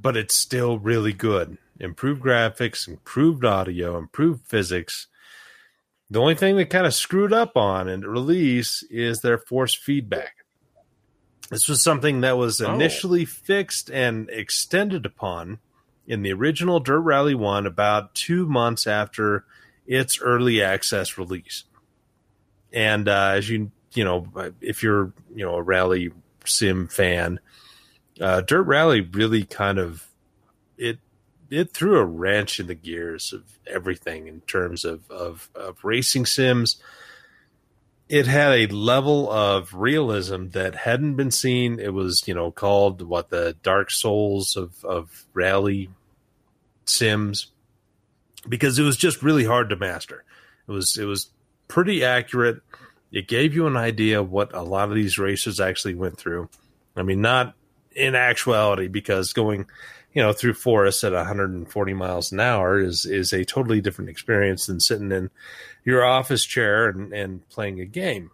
but 0.01 0.17
it's 0.17 0.35
still 0.35 0.79
really 0.79 1.13
good. 1.13 1.57
Improved 1.79 2.23
graphics, 2.23 2.87
improved 2.87 3.45
audio, 3.45 3.97
improved 3.97 4.45
physics. 4.47 5.07
The 6.09 6.19
only 6.19 6.35
thing 6.35 6.57
that 6.57 6.69
kind 6.69 6.87
of 6.87 6.93
screwed 6.93 7.33
up 7.33 7.55
on 7.55 7.87
in 7.87 8.01
release 8.01 8.83
is 8.89 9.19
their 9.19 9.37
force 9.37 9.75
feedback. 9.75 10.36
This 11.49 11.67
was 11.67 11.81
something 11.81 12.21
that 12.21 12.37
was 12.37 12.59
Oh. 12.61 12.73
initially 12.73 13.25
fixed 13.25 13.89
and 13.89 14.29
extended 14.29 15.05
upon 15.05 15.59
in 16.05 16.21
the 16.21 16.33
original 16.33 16.79
Dirt 16.79 16.99
Rally 17.01 17.35
1 17.35 17.65
about 17.65 18.13
two 18.15 18.45
months 18.47 18.85
after 18.87 19.45
its 19.85 20.19
early 20.21 20.61
access 20.61 21.17
release. 21.17 21.63
and 22.73 23.07
uh, 23.07 23.31
as 23.35 23.49
you 23.49 23.71
you 23.93 24.03
know, 24.03 24.27
if 24.61 24.83
you're 24.83 25.13
you 25.33 25.45
know 25.45 25.55
a 25.55 25.61
rally 25.63 26.11
sim 26.45 26.87
fan, 26.87 27.39
uh, 28.19 28.41
Dirt 28.41 28.63
Rally 28.63 28.99
really 29.01 29.43
kind 29.45 29.79
of 29.79 30.07
it 30.77 30.99
it 31.49 31.71
threw 31.73 31.97
a 31.97 32.05
wrench 32.05 32.59
in 32.59 32.67
the 32.67 32.75
gears 32.75 33.31
of 33.31 33.43
everything 33.65 34.27
in 34.27 34.41
terms 34.41 34.83
of 34.83 35.09
of, 35.09 35.49
of 35.55 35.77
racing 35.83 36.25
sims. 36.25 36.75
It 38.09 38.25
had 38.25 38.53
a 38.53 38.67
level 38.67 39.29
of 39.29 39.73
realism 39.73 40.49
that 40.49 40.75
hadn't 40.75 41.15
been 41.15 41.31
seen. 41.31 41.79
It 41.79 41.93
was, 41.93 42.23
you 42.25 42.33
know, 42.33 42.51
called 42.51 43.01
what 43.01 43.29
the 43.29 43.55
Dark 43.63 43.91
Souls 43.91 44.55
of 44.55 44.85
of 44.85 45.25
rally 45.33 45.89
sims 46.85 47.51
because 48.47 48.79
it 48.79 48.83
was 48.83 48.97
just 48.97 49.21
really 49.21 49.43
hard 49.43 49.69
to 49.69 49.75
master. 49.75 50.23
It 50.67 50.71
was 50.71 50.97
it 50.97 51.05
was 51.05 51.29
pretty 51.67 52.03
accurate. 52.03 52.61
It 53.11 53.27
gave 53.27 53.53
you 53.53 53.67
an 53.67 53.77
idea 53.77 54.19
of 54.19 54.31
what 54.31 54.53
a 54.53 54.61
lot 54.61 54.89
of 54.89 54.95
these 54.95 55.17
racers 55.17 55.59
actually 55.59 55.95
went 55.95 56.17
through. 56.17 56.49
I 56.95 57.03
mean, 57.03 57.21
not 57.21 57.53
in 57.95 58.15
actuality, 58.15 58.87
because 58.87 59.33
going, 59.33 59.65
you 60.13 60.21
know, 60.21 60.33
through 60.33 60.53
forests 60.53 61.03
at 61.03 61.13
140 61.13 61.93
miles 61.93 62.31
an 62.31 62.39
hour 62.39 62.79
is 62.79 63.05
is 63.05 63.33
a 63.33 63.45
totally 63.45 63.81
different 63.81 64.09
experience 64.09 64.65
than 64.65 64.79
sitting 64.79 65.11
in 65.11 65.29
your 65.87 66.03
office 66.03 66.43
chair 66.43 66.89
and, 66.89 67.13
and 67.13 67.47
playing 67.47 67.79
a 67.79 67.85
game. 67.85 68.29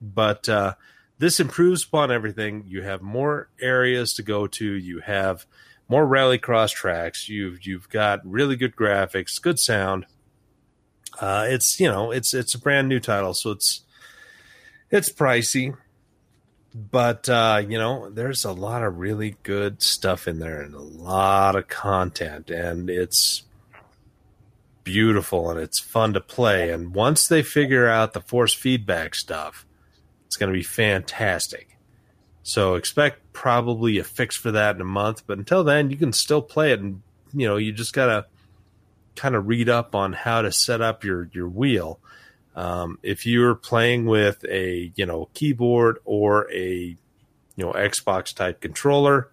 But 0.00 0.48
uh, 0.48 0.74
this 1.18 1.40
improves 1.40 1.84
upon 1.84 2.12
everything. 2.12 2.64
You 2.68 2.82
have 2.82 3.02
more 3.02 3.48
areas 3.60 4.14
to 4.14 4.22
go 4.22 4.46
to. 4.46 4.64
You 4.64 5.00
have 5.00 5.44
more 5.88 6.06
rallycross 6.06 6.70
tracks. 6.70 7.28
You've 7.28 7.66
you've 7.66 7.88
got 7.88 8.20
really 8.24 8.54
good 8.54 8.76
graphics, 8.76 9.42
good 9.42 9.58
sound. 9.58 10.06
Uh, 11.20 11.46
it's 11.48 11.80
you 11.80 11.88
know 11.88 12.12
it's 12.12 12.34
it's 12.34 12.54
a 12.54 12.60
brand 12.60 12.88
new 12.88 13.00
title, 13.00 13.34
so 13.34 13.50
it's 13.50 13.82
it's 14.88 15.10
pricey, 15.10 15.76
but 16.72 17.28
uh, 17.28 17.64
you 17.68 17.78
know 17.78 18.10
there's 18.10 18.44
a 18.44 18.52
lot 18.52 18.84
of 18.84 18.98
really 18.98 19.34
good 19.42 19.82
stuff 19.82 20.28
in 20.28 20.38
there 20.38 20.60
and 20.60 20.74
a 20.74 20.80
lot 20.80 21.56
of 21.56 21.66
content, 21.66 22.48
and 22.48 22.88
it's 22.88 23.42
beautiful 24.84 25.50
and 25.50 25.60
it's 25.60 25.78
fun 25.78 26.12
to 26.14 26.20
play. 26.20 26.70
And 26.70 26.94
once 26.94 27.28
they 27.28 27.42
figure 27.42 27.88
out 27.88 28.12
the 28.12 28.20
force 28.20 28.54
feedback 28.54 29.14
stuff, 29.14 29.66
it's 30.26 30.36
going 30.36 30.52
to 30.52 30.58
be 30.58 30.64
fantastic. 30.64 31.72
So 32.42 32.74
expect 32.74 33.32
probably 33.32 33.98
a 33.98 34.04
fix 34.04 34.36
for 34.36 34.50
that 34.52 34.74
in 34.74 34.80
a 34.80 34.84
month, 34.84 35.24
but 35.26 35.38
until 35.38 35.62
then, 35.62 35.90
you 35.90 35.96
can 35.96 36.12
still 36.12 36.42
play 36.42 36.72
it, 36.72 36.80
and 36.80 37.02
you 37.32 37.46
know 37.46 37.56
you 37.56 37.72
just 37.72 37.92
gotta 37.92 38.26
kind 39.14 39.34
of 39.34 39.46
read 39.46 39.68
up 39.68 39.94
on 39.94 40.12
how 40.12 40.42
to 40.42 40.50
set 40.50 40.80
up 40.80 41.04
your 41.04 41.28
your 41.32 41.48
wheel. 41.48 42.00
Um, 42.54 42.98
if 43.02 43.26
you're 43.26 43.54
playing 43.54 44.06
with 44.06 44.44
a 44.44 44.92
you 44.96 45.06
know 45.06 45.28
keyboard 45.34 45.98
or 46.04 46.52
a 46.52 46.96
you 47.56 47.64
know 47.64 47.72
Xbox 47.72 48.34
type 48.34 48.60
controller, 48.60 49.30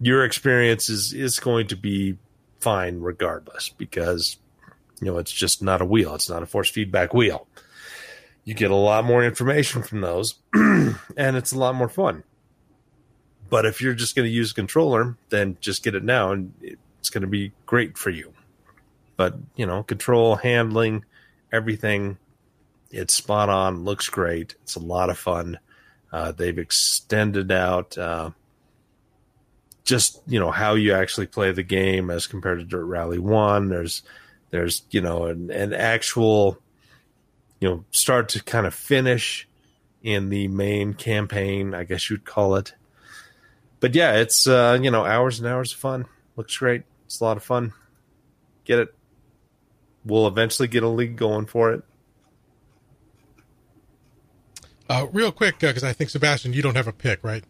your 0.00 0.24
experience 0.24 0.88
is 0.88 1.12
is 1.12 1.38
going 1.38 1.66
to 1.68 1.76
be 1.76 2.16
fine 2.58 3.00
regardless 3.00 3.68
because 3.68 4.38
you 5.04 5.12
know 5.12 5.18
it's 5.18 5.32
just 5.32 5.62
not 5.62 5.82
a 5.82 5.84
wheel; 5.84 6.14
it's 6.14 6.30
not 6.30 6.42
a 6.42 6.46
force 6.46 6.70
feedback 6.70 7.12
wheel. 7.12 7.46
You 8.44 8.54
get 8.54 8.70
a 8.70 8.76
lot 8.76 9.04
more 9.04 9.22
information 9.22 9.82
from 9.82 10.00
those 10.00 10.36
and 10.54 10.96
it's 11.36 11.52
a 11.52 11.58
lot 11.58 11.74
more 11.74 11.90
fun. 11.90 12.24
But 13.50 13.66
if 13.66 13.80
you're 13.80 13.94
just 13.94 14.16
going 14.16 14.26
to 14.26 14.34
use 14.34 14.52
a 14.52 14.54
controller 14.54 15.16
then 15.28 15.58
just 15.60 15.82
get 15.82 15.94
it 15.94 16.04
now 16.04 16.32
and 16.32 16.54
it's 16.98 17.10
going 17.10 17.22
to 17.22 17.28
be 17.28 17.52
great 17.66 17.98
for 17.98 18.10
you. 18.10 18.32
But 19.16 19.34
you 19.56 19.66
know 19.66 19.82
control 19.82 20.36
handling 20.36 21.04
everything 21.52 22.16
it's 22.90 23.14
spot 23.14 23.48
on 23.48 23.84
looks 23.84 24.08
great 24.08 24.54
it's 24.62 24.74
a 24.74 24.80
lot 24.80 25.10
of 25.10 25.18
fun. 25.18 25.58
Uh, 26.12 26.32
they've 26.32 26.58
extended 26.58 27.52
out 27.52 27.98
uh, 27.98 28.30
just 29.84 30.22
you 30.26 30.40
know 30.40 30.50
how 30.50 30.74
you 30.74 30.94
actually 30.94 31.26
play 31.26 31.52
the 31.52 31.62
game 31.62 32.08
as 32.10 32.26
compared 32.26 32.58
to 32.58 32.64
dirt 32.64 32.84
rally 32.84 33.18
1 33.18 33.68
there's 33.68 34.02
there's 34.54 34.82
you 34.92 35.00
know 35.00 35.24
an, 35.24 35.50
an 35.50 35.72
actual 35.72 36.62
you 37.60 37.68
know, 37.68 37.84
start 37.90 38.28
to 38.28 38.42
kind 38.42 38.66
of 38.66 38.74
finish 38.74 39.48
in 40.02 40.28
the 40.28 40.46
main 40.48 40.92
campaign, 40.92 41.74
I 41.74 41.84
guess 41.84 42.10
you'd 42.10 42.24
call 42.24 42.56
it. 42.56 42.74
But 43.80 43.94
yeah, 43.94 44.12
it's 44.16 44.46
uh, 44.46 44.78
you 44.80 44.90
know, 44.90 45.04
hours 45.04 45.40
and 45.40 45.48
hours 45.48 45.72
of 45.72 45.78
fun. 45.78 46.04
Looks 46.36 46.56
great. 46.56 46.82
It's 47.06 47.20
a 47.20 47.24
lot 47.24 47.36
of 47.36 47.42
fun. 47.42 47.72
Get 48.64 48.78
it. 48.78 48.94
We'll 50.04 50.26
eventually 50.26 50.68
get 50.68 50.82
a 50.82 50.88
league 50.88 51.16
going 51.16 51.46
for 51.46 51.72
it. 51.72 51.82
Uh, 54.88 55.06
real 55.12 55.32
quick, 55.32 55.58
because 55.58 55.82
uh, 55.82 55.88
I 55.88 55.94
think 55.94 56.10
Sebastian, 56.10 56.52
you 56.52 56.60
don't 56.60 56.76
have 56.76 56.86
a 56.86 56.92
pick, 56.92 57.24
right? 57.24 57.42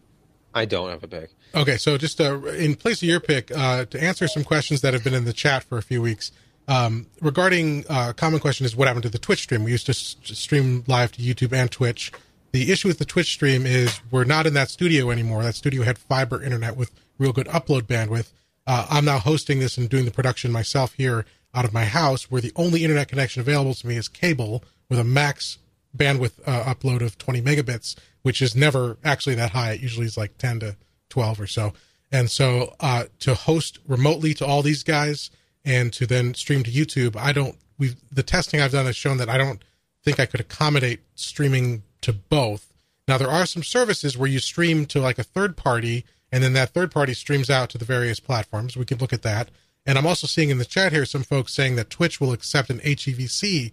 I 0.53 0.63
don't 0.63 0.89
have 0.89 1.03
a 1.03 1.07
pick. 1.07 1.31
Okay, 1.53 1.75
so 1.75 1.97
just 1.97 2.21
uh, 2.21 2.41
in 2.45 2.75
place 2.75 3.03
of 3.03 3.09
your 3.09 3.19
pick, 3.19 3.51
uh, 3.51 3.83
to 3.83 4.01
answer 4.01 4.29
some 4.29 4.45
questions 4.45 4.79
that 4.79 4.93
have 4.93 5.03
been 5.03 5.13
in 5.13 5.25
the 5.25 5.33
chat 5.33 5.65
for 5.65 5.77
a 5.77 5.81
few 5.81 6.01
weeks, 6.01 6.31
um, 6.67 7.07
regarding 7.21 7.85
uh, 7.89 8.13
common 8.13 8.39
question 8.39 8.65
is 8.65 8.75
what 8.75 8.87
happened 8.87 9.03
to 9.03 9.09
the 9.09 9.19
Twitch 9.19 9.43
stream? 9.43 9.63
We 9.63 9.71
used 9.71 9.85
to 9.85 9.91
s- 9.91 10.15
stream 10.23 10.83
live 10.87 11.11
to 11.13 11.21
YouTube 11.21 11.53
and 11.53 11.71
Twitch. 11.71 12.11
The 12.51 12.71
issue 12.71 12.87
with 12.87 12.99
the 12.99 13.05
Twitch 13.05 13.33
stream 13.33 13.65
is 13.65 13.99
we're 14.11 14.23
not 14.23 14.47
in 14.47 14.53
that 14.53 14.69
studio 14.69 15.11
anymore. 15.11 15.43
That 15.43 15.55
studio 15.55 15.83
had 15.83 15.97
fiber 15.97 16.41
internet 16.41 16.75
with 16.75 16.91
real 17.17 17.33
good 17.33 17.47
upload 17.47 17.83
bandwidth. 17.83 18.31
Uh, 18.65 18.87
I'm 18.89 19.05
now 19.05 19.19
hosting 19.19 19.59
this 19.59 19.77
and 19.77 19.89
doing 19.89 20.05
the 20.05 20.11
production 20.11 20.51
myself 20.51 20.93
here 20.93 21.25
out 21.53 21.65
of 21.65 21.73
my 21.73 21.85
house, 21.85 22.31
where 22.31 22.41
the 22.41 22.51
only 22.55 22.83
internet 22.83 23.07
connection 23.07 23.41
available 23.41 23.73
to 23.75 23.87
me 23.87 23.95
is 23.95 24.07
cable 24.07 24.63
with 24.89 24.99
a 24.99 25.03
max 25.03 25.59
bandwidth 25.95 26.33
uh, 26.45 26.63
upload 26.63 27.01
of 27.01 27.17
20 27.17 27.41
megabits, 27.41 27.95
which 28.23 28.41
is 28.41 28.55
never 28.55 28.97
actually 29.03 29.35
that 29.35 29.51
high. 29.51 29.73
It 29.73 29.81
usually 29.81 30.05
is 30.05 30.17
like 30.17 30.37
10 30.37 30.61
to 30.61 30.77
12 31.09 31.41
or 31.41 31.47
so. 31.47 31.73
And 32.11 32.29
so 32.29 32.73
uh, 32.79 33.05
to 33.19 33.35
host 33.35 33.79
remotely 33.87 34.33
to 34.35 34.45
all 34.45 34.61
these 34.61 34.83
guys 34.83 35.29
and 35.65 35.91
to 35.93 36.05
then 36.05 36.33
stream 36.33 36.63
to 36.63 36.71
YouTube, 36.71 37.15
I 37.15 37.31
don't. 37.31 37.57
We 37.77 37.95
the 38.11 38.23
testing 38.23 38.61
I've 38.61 38.71
done 38.71 38.85
has 38.85 38.95
shown 38.95 39.17
that 39.17 39.29
I 39.29 39.37
don't 39.37 39.61
think 40.03 40.19
I 40.19 40.25
could 40.25 40.39
accommodate 40.39 41.01
streaming 41.15 41.83
to 42.01 42.13
both. 42.13 42.71
Now 43.07 43.17
there 43.17 43.29
are 43.29 43.45
some 43.45 43.63
services 43.63 44.17
where 44.17 44.29
you 44.29 44.39
stream 44.39 44.85
to 44.87 45.01
like 45.01 45.19
a 45.19 45.23
third 45.23 45.57
party, 45.57 46.05
and 46.31 46.43
then 46.43 46.53
that 46.53 46.69
third 46.69 46.91
party 46.91 47.13
streams 47.13 47.49
out 47.49 47.69
to 47.71 47.77
the 47.77 47.85
various 47.85 48.19
platforms. 48.19 48.77
We 48.77 48.85
can 48.85 48.99
look 48.99 49.13
at 49.13 49.23
that. 49.23 49.49
And 49.85 49.97
I'm 49.97 50.07
also 50.07 50.25
seeing 50.25 50.49
in 50.49 50.57
the 50.57 50.65
chat 50.65 50.91
here 50.91 51.05
some 51.05 51.23
folks 51.23 51.53
saying 51.53 51.75
that 51.75 51.89
Twitch 51.89 52.19
will 52.19 52.33
accept 52.33 52.69
an 52.69 52.79
HEVC 52.79 53.71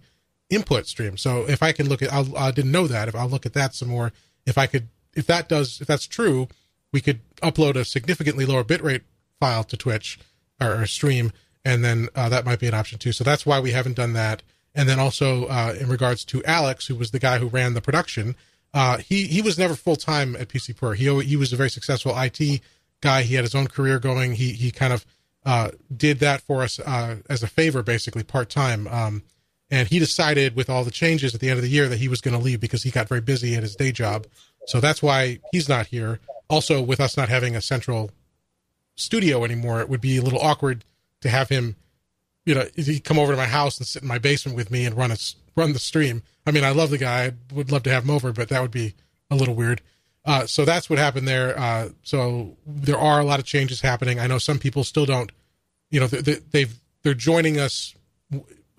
input 0.49 0.85
stream. 0.85 1.17
So 1.17 1.47
if 1.49 1.63
I 1.63 1.71
can 1.71 1.89
look 1.89 2.01
at, 2.01 2.13
I'll, 2.13 2.37
I 2.37 2.51
didn't 2.51 2.71
know 2.71 2.87
that. 2.87 3.07
If 3.07 3.15
I'll 3.15 3.27
look 3.27 3.45
at 3.45 3.53
that 3.53 3.73
some 3.73 3.89
more, 3.89 4.11
if 4.45 4.57
I 4.57 4.67
could, 4.67 4.89
if 5.15 5.25
that 5.27 5.49
does, 5.49 5.81
if 5.81 5.87
that's 5.87 6.05
true, 6.05 6.47
we 6.91 7.01
could 7.01 7.19
upload 7.41 7.75
a 7.75 7.85
significantly 7.85 8.45
lower 8.45 8.63
bitrate 8.63 9.01
file 9.39 9.63
to 9.63 9.77
Twitch 9.77 10.19
or, 10.61 10.81
or 10.81 10.85
stream 10.85 11.31
and 11.65 11.83
then 11.83 12.09
uh, 12.15 12.29
that 12.29 12.45
might 12.45 12.59
be 12.59 12.67
an 12.67 12.73
option 12.73 12.99
too. 12.99 13.11
So 13.11 13.23
that's 13.23 13.45
why 13.45 13.59
we 13.59 13.71
haven't 13.71 13.95
done 13.95 14.13
that. 14.13 14.43
And 14.75 14.89
then 14.89 14.99
also 14.99 15.45
uh, 15.45 15.75
in 15.79 15.87
regards 15.87 16.25
to 16.25 16.43
Alex, 16.45 16.87
who 16.87 16.95
was 16.95 17.11
the 17.11 17.19
guy 17.19 17.37
who 17.37 17.47
ran 17.47 17.73
the 17.73 17.81
production, 17.81 18.35
uh, 18.73 18.97
he 18.97 19.27
he 19.27 19.41
was 19.41 19.57
never 19.57 19.75
full 19.75 19.95
time 19.95 20.35
at 20.35 20.47
PC 20.47 20.75
Per. 20.75 20.93
He 20.93 21.23
he 21.23 21.35
was 21.35 21.53
a 21.53 21.55
very 21.55 21.69
successful 21.69 22.13
IT 22.17 22.61
guy. 23.01 23.21
He 23.21 23.35
had 23.35 23.43
his 23.43 23.55
own 23.55 23.67
career 23.67 23.99
going. 23.99 24.33
He 24.33 24.53
he 24.53 24.71
kind 24.71 24.93
of 24.93 25.05
uh, 25.45 25.71
did 25.95 26.19
that 26.19 26.41
for 26.41 26.63
us 26.63 26.79
uh, 26.79 27.17
as 27.29 27.43
a 27.43 27.47
favor, 27.47 27.83
basically 27.83 28.23
part 28.23 28.49
time. 28.49 28.87
Um, 28.87 29.23
and 29.69 29.87
he 29.87 29.99
decided 29.99 30.55
with 30.55 30.69
all 30.69 30.83
the 30.83 30.91
changes 30.91 31.33
at 31.33 31.41
the 31.41 31.49
end 31.49 31.57
of 31.57 31.63
the 31.63 31.69
year 31.69 31.87
that 31.87 31.99
he 31.99 32.07
was 32.07 32.21
going 32.21 32.37
to 32.37 32.43
leave 32.43 32.59
because 32.59 32.83
he 32.83 32.91
got 32.91 33.07
very 33.07 33.21
busy 33.21 33.55
at 33.55 33.63
his 33.63 33.75
day 33.75 33.91
job. 33.91 34.27
So 34.67 34.79
that's 34.79 35.01
why 35.01 35.39
he's 35.51 35.67
not 35.67 35.87
here. 35.87 36.19
Also, 36.49 36.81
with 36.81 36.99
us 36.99 37.17
not 37.17 37.29
having 37.29 37.55
a 37.55 37.61
central 37.61 38.11
studio 38.95 39.43
anymore, 39.43 39.81
it 39.81 39.89
would 39.89 40.01
be 40.01 40.17
a 40.17 40.21
little 40.21 40.39
awkward 40.39 40.85
to 41.23 41.29
have 41.29 41.49
him, 41.49 41.75
you 42.45 42.55
know, 42.55 42.65
he 42.75 42.99
come 42.99 43.19
over 43.19 43.33
to 43.33 43.37
my 43.37 43.47
house 43.47 43.77
and 43.77 43.87
sit 43.87 44.01
in 44.01 44.07
my 44.07 44.19
basement 44.19 44.55
with 44.55 44.71
me 44.71 44.85
and 44.85 44.95
run 44.95 45.11
a 45.11 45.17
run 45.55 45.73
the 45.73 45.79
stream. 45.79 46.23
I 46.45 46.51
mean, 46.51 46.63
I 46.63 46.71
love 46.71 46.89
the 46.89 46.97
guy. 46.97 47.25
I 47.25 47.33
would 47.53 47.71
love 47.71 47.83
to 47.83 47.89
have 47.91 48.03
him 48.03 48.09
over, 48.09 48.31
but 48.31 48.49
that 48.49 48.61
would 48.61 48.71
be 48.71 48.95
a 49.29 49.35
little 49.35 49.55
weird. 49.55 49.81
Uh, 50.25 50.45
so 50.45 50.63
that's 50.63 50.89
what 50.89 50.99
happened 50.99 51.27
there. 51.27 51.57
Uh, 51.57 51.89
so 52.01 52.57
there 52.65 52.97
are 52.97 53.19
a 53.19 53.25
lot 53.25 53.39
of 53.39 53.45
changes 53.45 53.81
happening. 53.81 54.19
I 54.19 54.27
know 54.27 54.37
some 54.37 54.57
people 54.57 54.83
still 54.83 55.05
don't, 55.05 55.31
you 55.89 55.99
know, 55.99 56.07
they, 56.07 56.35
they've 56.51 56.73
they're 57.03 57.13
joining 57.13 57.59
us 57.59 57.93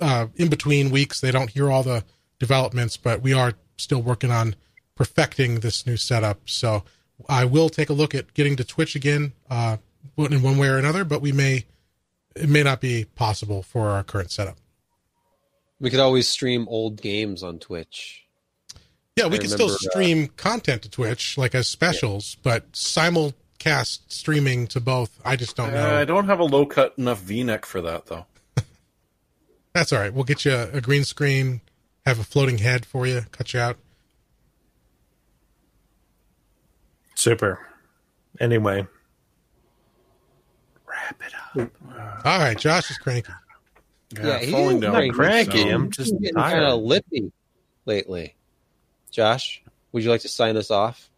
uh, 0.00 0.26
in 0.36 0.48
between 0.48 0.90
weeks. 0.90 1.20
They 1.20 1.30
don't 1.30 1.50
hear 1.50 1.70
all 1.70 1.82
the 1.82 2.04
developments, 2.38 2.96
but 2.96 3.22
we 3.22 3.32
are 3.32 3.52
still 3.76 4.00
working 4.00 4.30
on 4.30 4.56
perfecting 4.94 5.60
this 5.60 5.86
new 5.86 5.96
setup. 5.96 6.40
So 6.46 6.84
I 7.28 7.44
will 7.44 7.68
take 7.68 7.90
a 7.90 7.92
look 7.92 8.14
at 8.14 8.34
getting 8.34 8.56
to 8.56 8.64
Twitch 8.64 8.96
again 8.96 9.32
uh, 9.50 9.76
in 10.16 10.42
one 10.42 10.58
way 10.58 10.68
or 10.68 10.78
another, 10.78 11.04
but 11.04 11.20
we 11.20 11.32
may 11.32 11.66
it 12.34 12.48
may 12.48 12.62
not 12.62 12.80
be 12.80 13.04
possible 13.04 13.62
for 13.62 13.88
our 13.88 14.02
current 14.02 14.30
setup. 14.30 14.56
We 15.80 15.90
could 15.90 16.00
always 16.00 16.28
stream 16.28 16.66
old 16.68 17.00
games 17.00 17.42
on 17.42 17.58
Twitch. 17.58 18.24
Yeah, 19.16 19.26
we 19.26 19.36
I 19.36 19.38
could 19.38 19.50
still 19.50 19.70
uh, 19.70 19.76
stream 19.78 20.24
uh, 20.24 20.28
content 20.36 20.82
to 20.82 20.90
Twitch, 20.90 21.38
like 21.38 21.54
as 21.54 21.68
specials, 21.68 22.36
yeah. 22.36 22.40
but 22.52 22.72
simulcast 22.72 24.00
streaming 24.08 24.66
to 24.68 24.80
both, 24.80 25.20
I 25.24 25.36
just 25.36 25.56
don't 25.56 25.72
know. 25.72 25.94
Uh, 25.94 26.00
I 26.00 26.04
don't 26.04 26.26
have 26.26 26.40
a 26.40 26.44
low 26.44 26.66
cut 26.66 26.94
enough 26.98 27.20
V 27.20 27.44
neck 27.44 27.66
for 27.66 27.80
that, 27.82 28.06
though. 28.06 28.26
That's 29.72 29.92
all 29.92 30.00
right. 30.00 30.12
We'll 30.12 30.24
get 30.24 30.44
you 30.44 30.52
a, 30.52 30.70
a 30.72 30.80
green 30.80 31.04
screen 31.04 31.60
have 32.06 32.18
a 32.18 32.24
floating 32.24 32.58
head 32.58 32.84
for 32.84 33.06
you, 33.06 33.22
cut 33.32 33.54
you 33.54 33.60
out. 33.60 33.78
Super. 37.14 37.58
Anyway, 38.40 38.86
wrap 41.04 41.22
it 41.26 41.32
up. 41.62 41.70
All 42.26 42.38
right, 42.38 42.56
Josh 42.58 42.90
is 42.90 42.98
cranky. 42.98 43.32
Yeah, 44.16 44.38
he 44.38 44.52
falling 44.52 44.78
down. 44.80 44.92
not 44.92 45.12
cranky, 45.14 45.62
So- 45.62 45.68
I'm 45.70 45.90
just 45.90 46.12
getting 46.20 46.34
tired. 46.36 46.52
kind 46.54 46.64
of 46.64 46.80
lippy 46.82 47.32
lately. 47.84 48.34
Josh, 49.10 49.62
would 49.92 50.02
you 50.04 50.10
like 50.10 50.20
to 50.22 50.28
sign 50.28 50.56
us 50.56 50.70
off? 50.70 51.10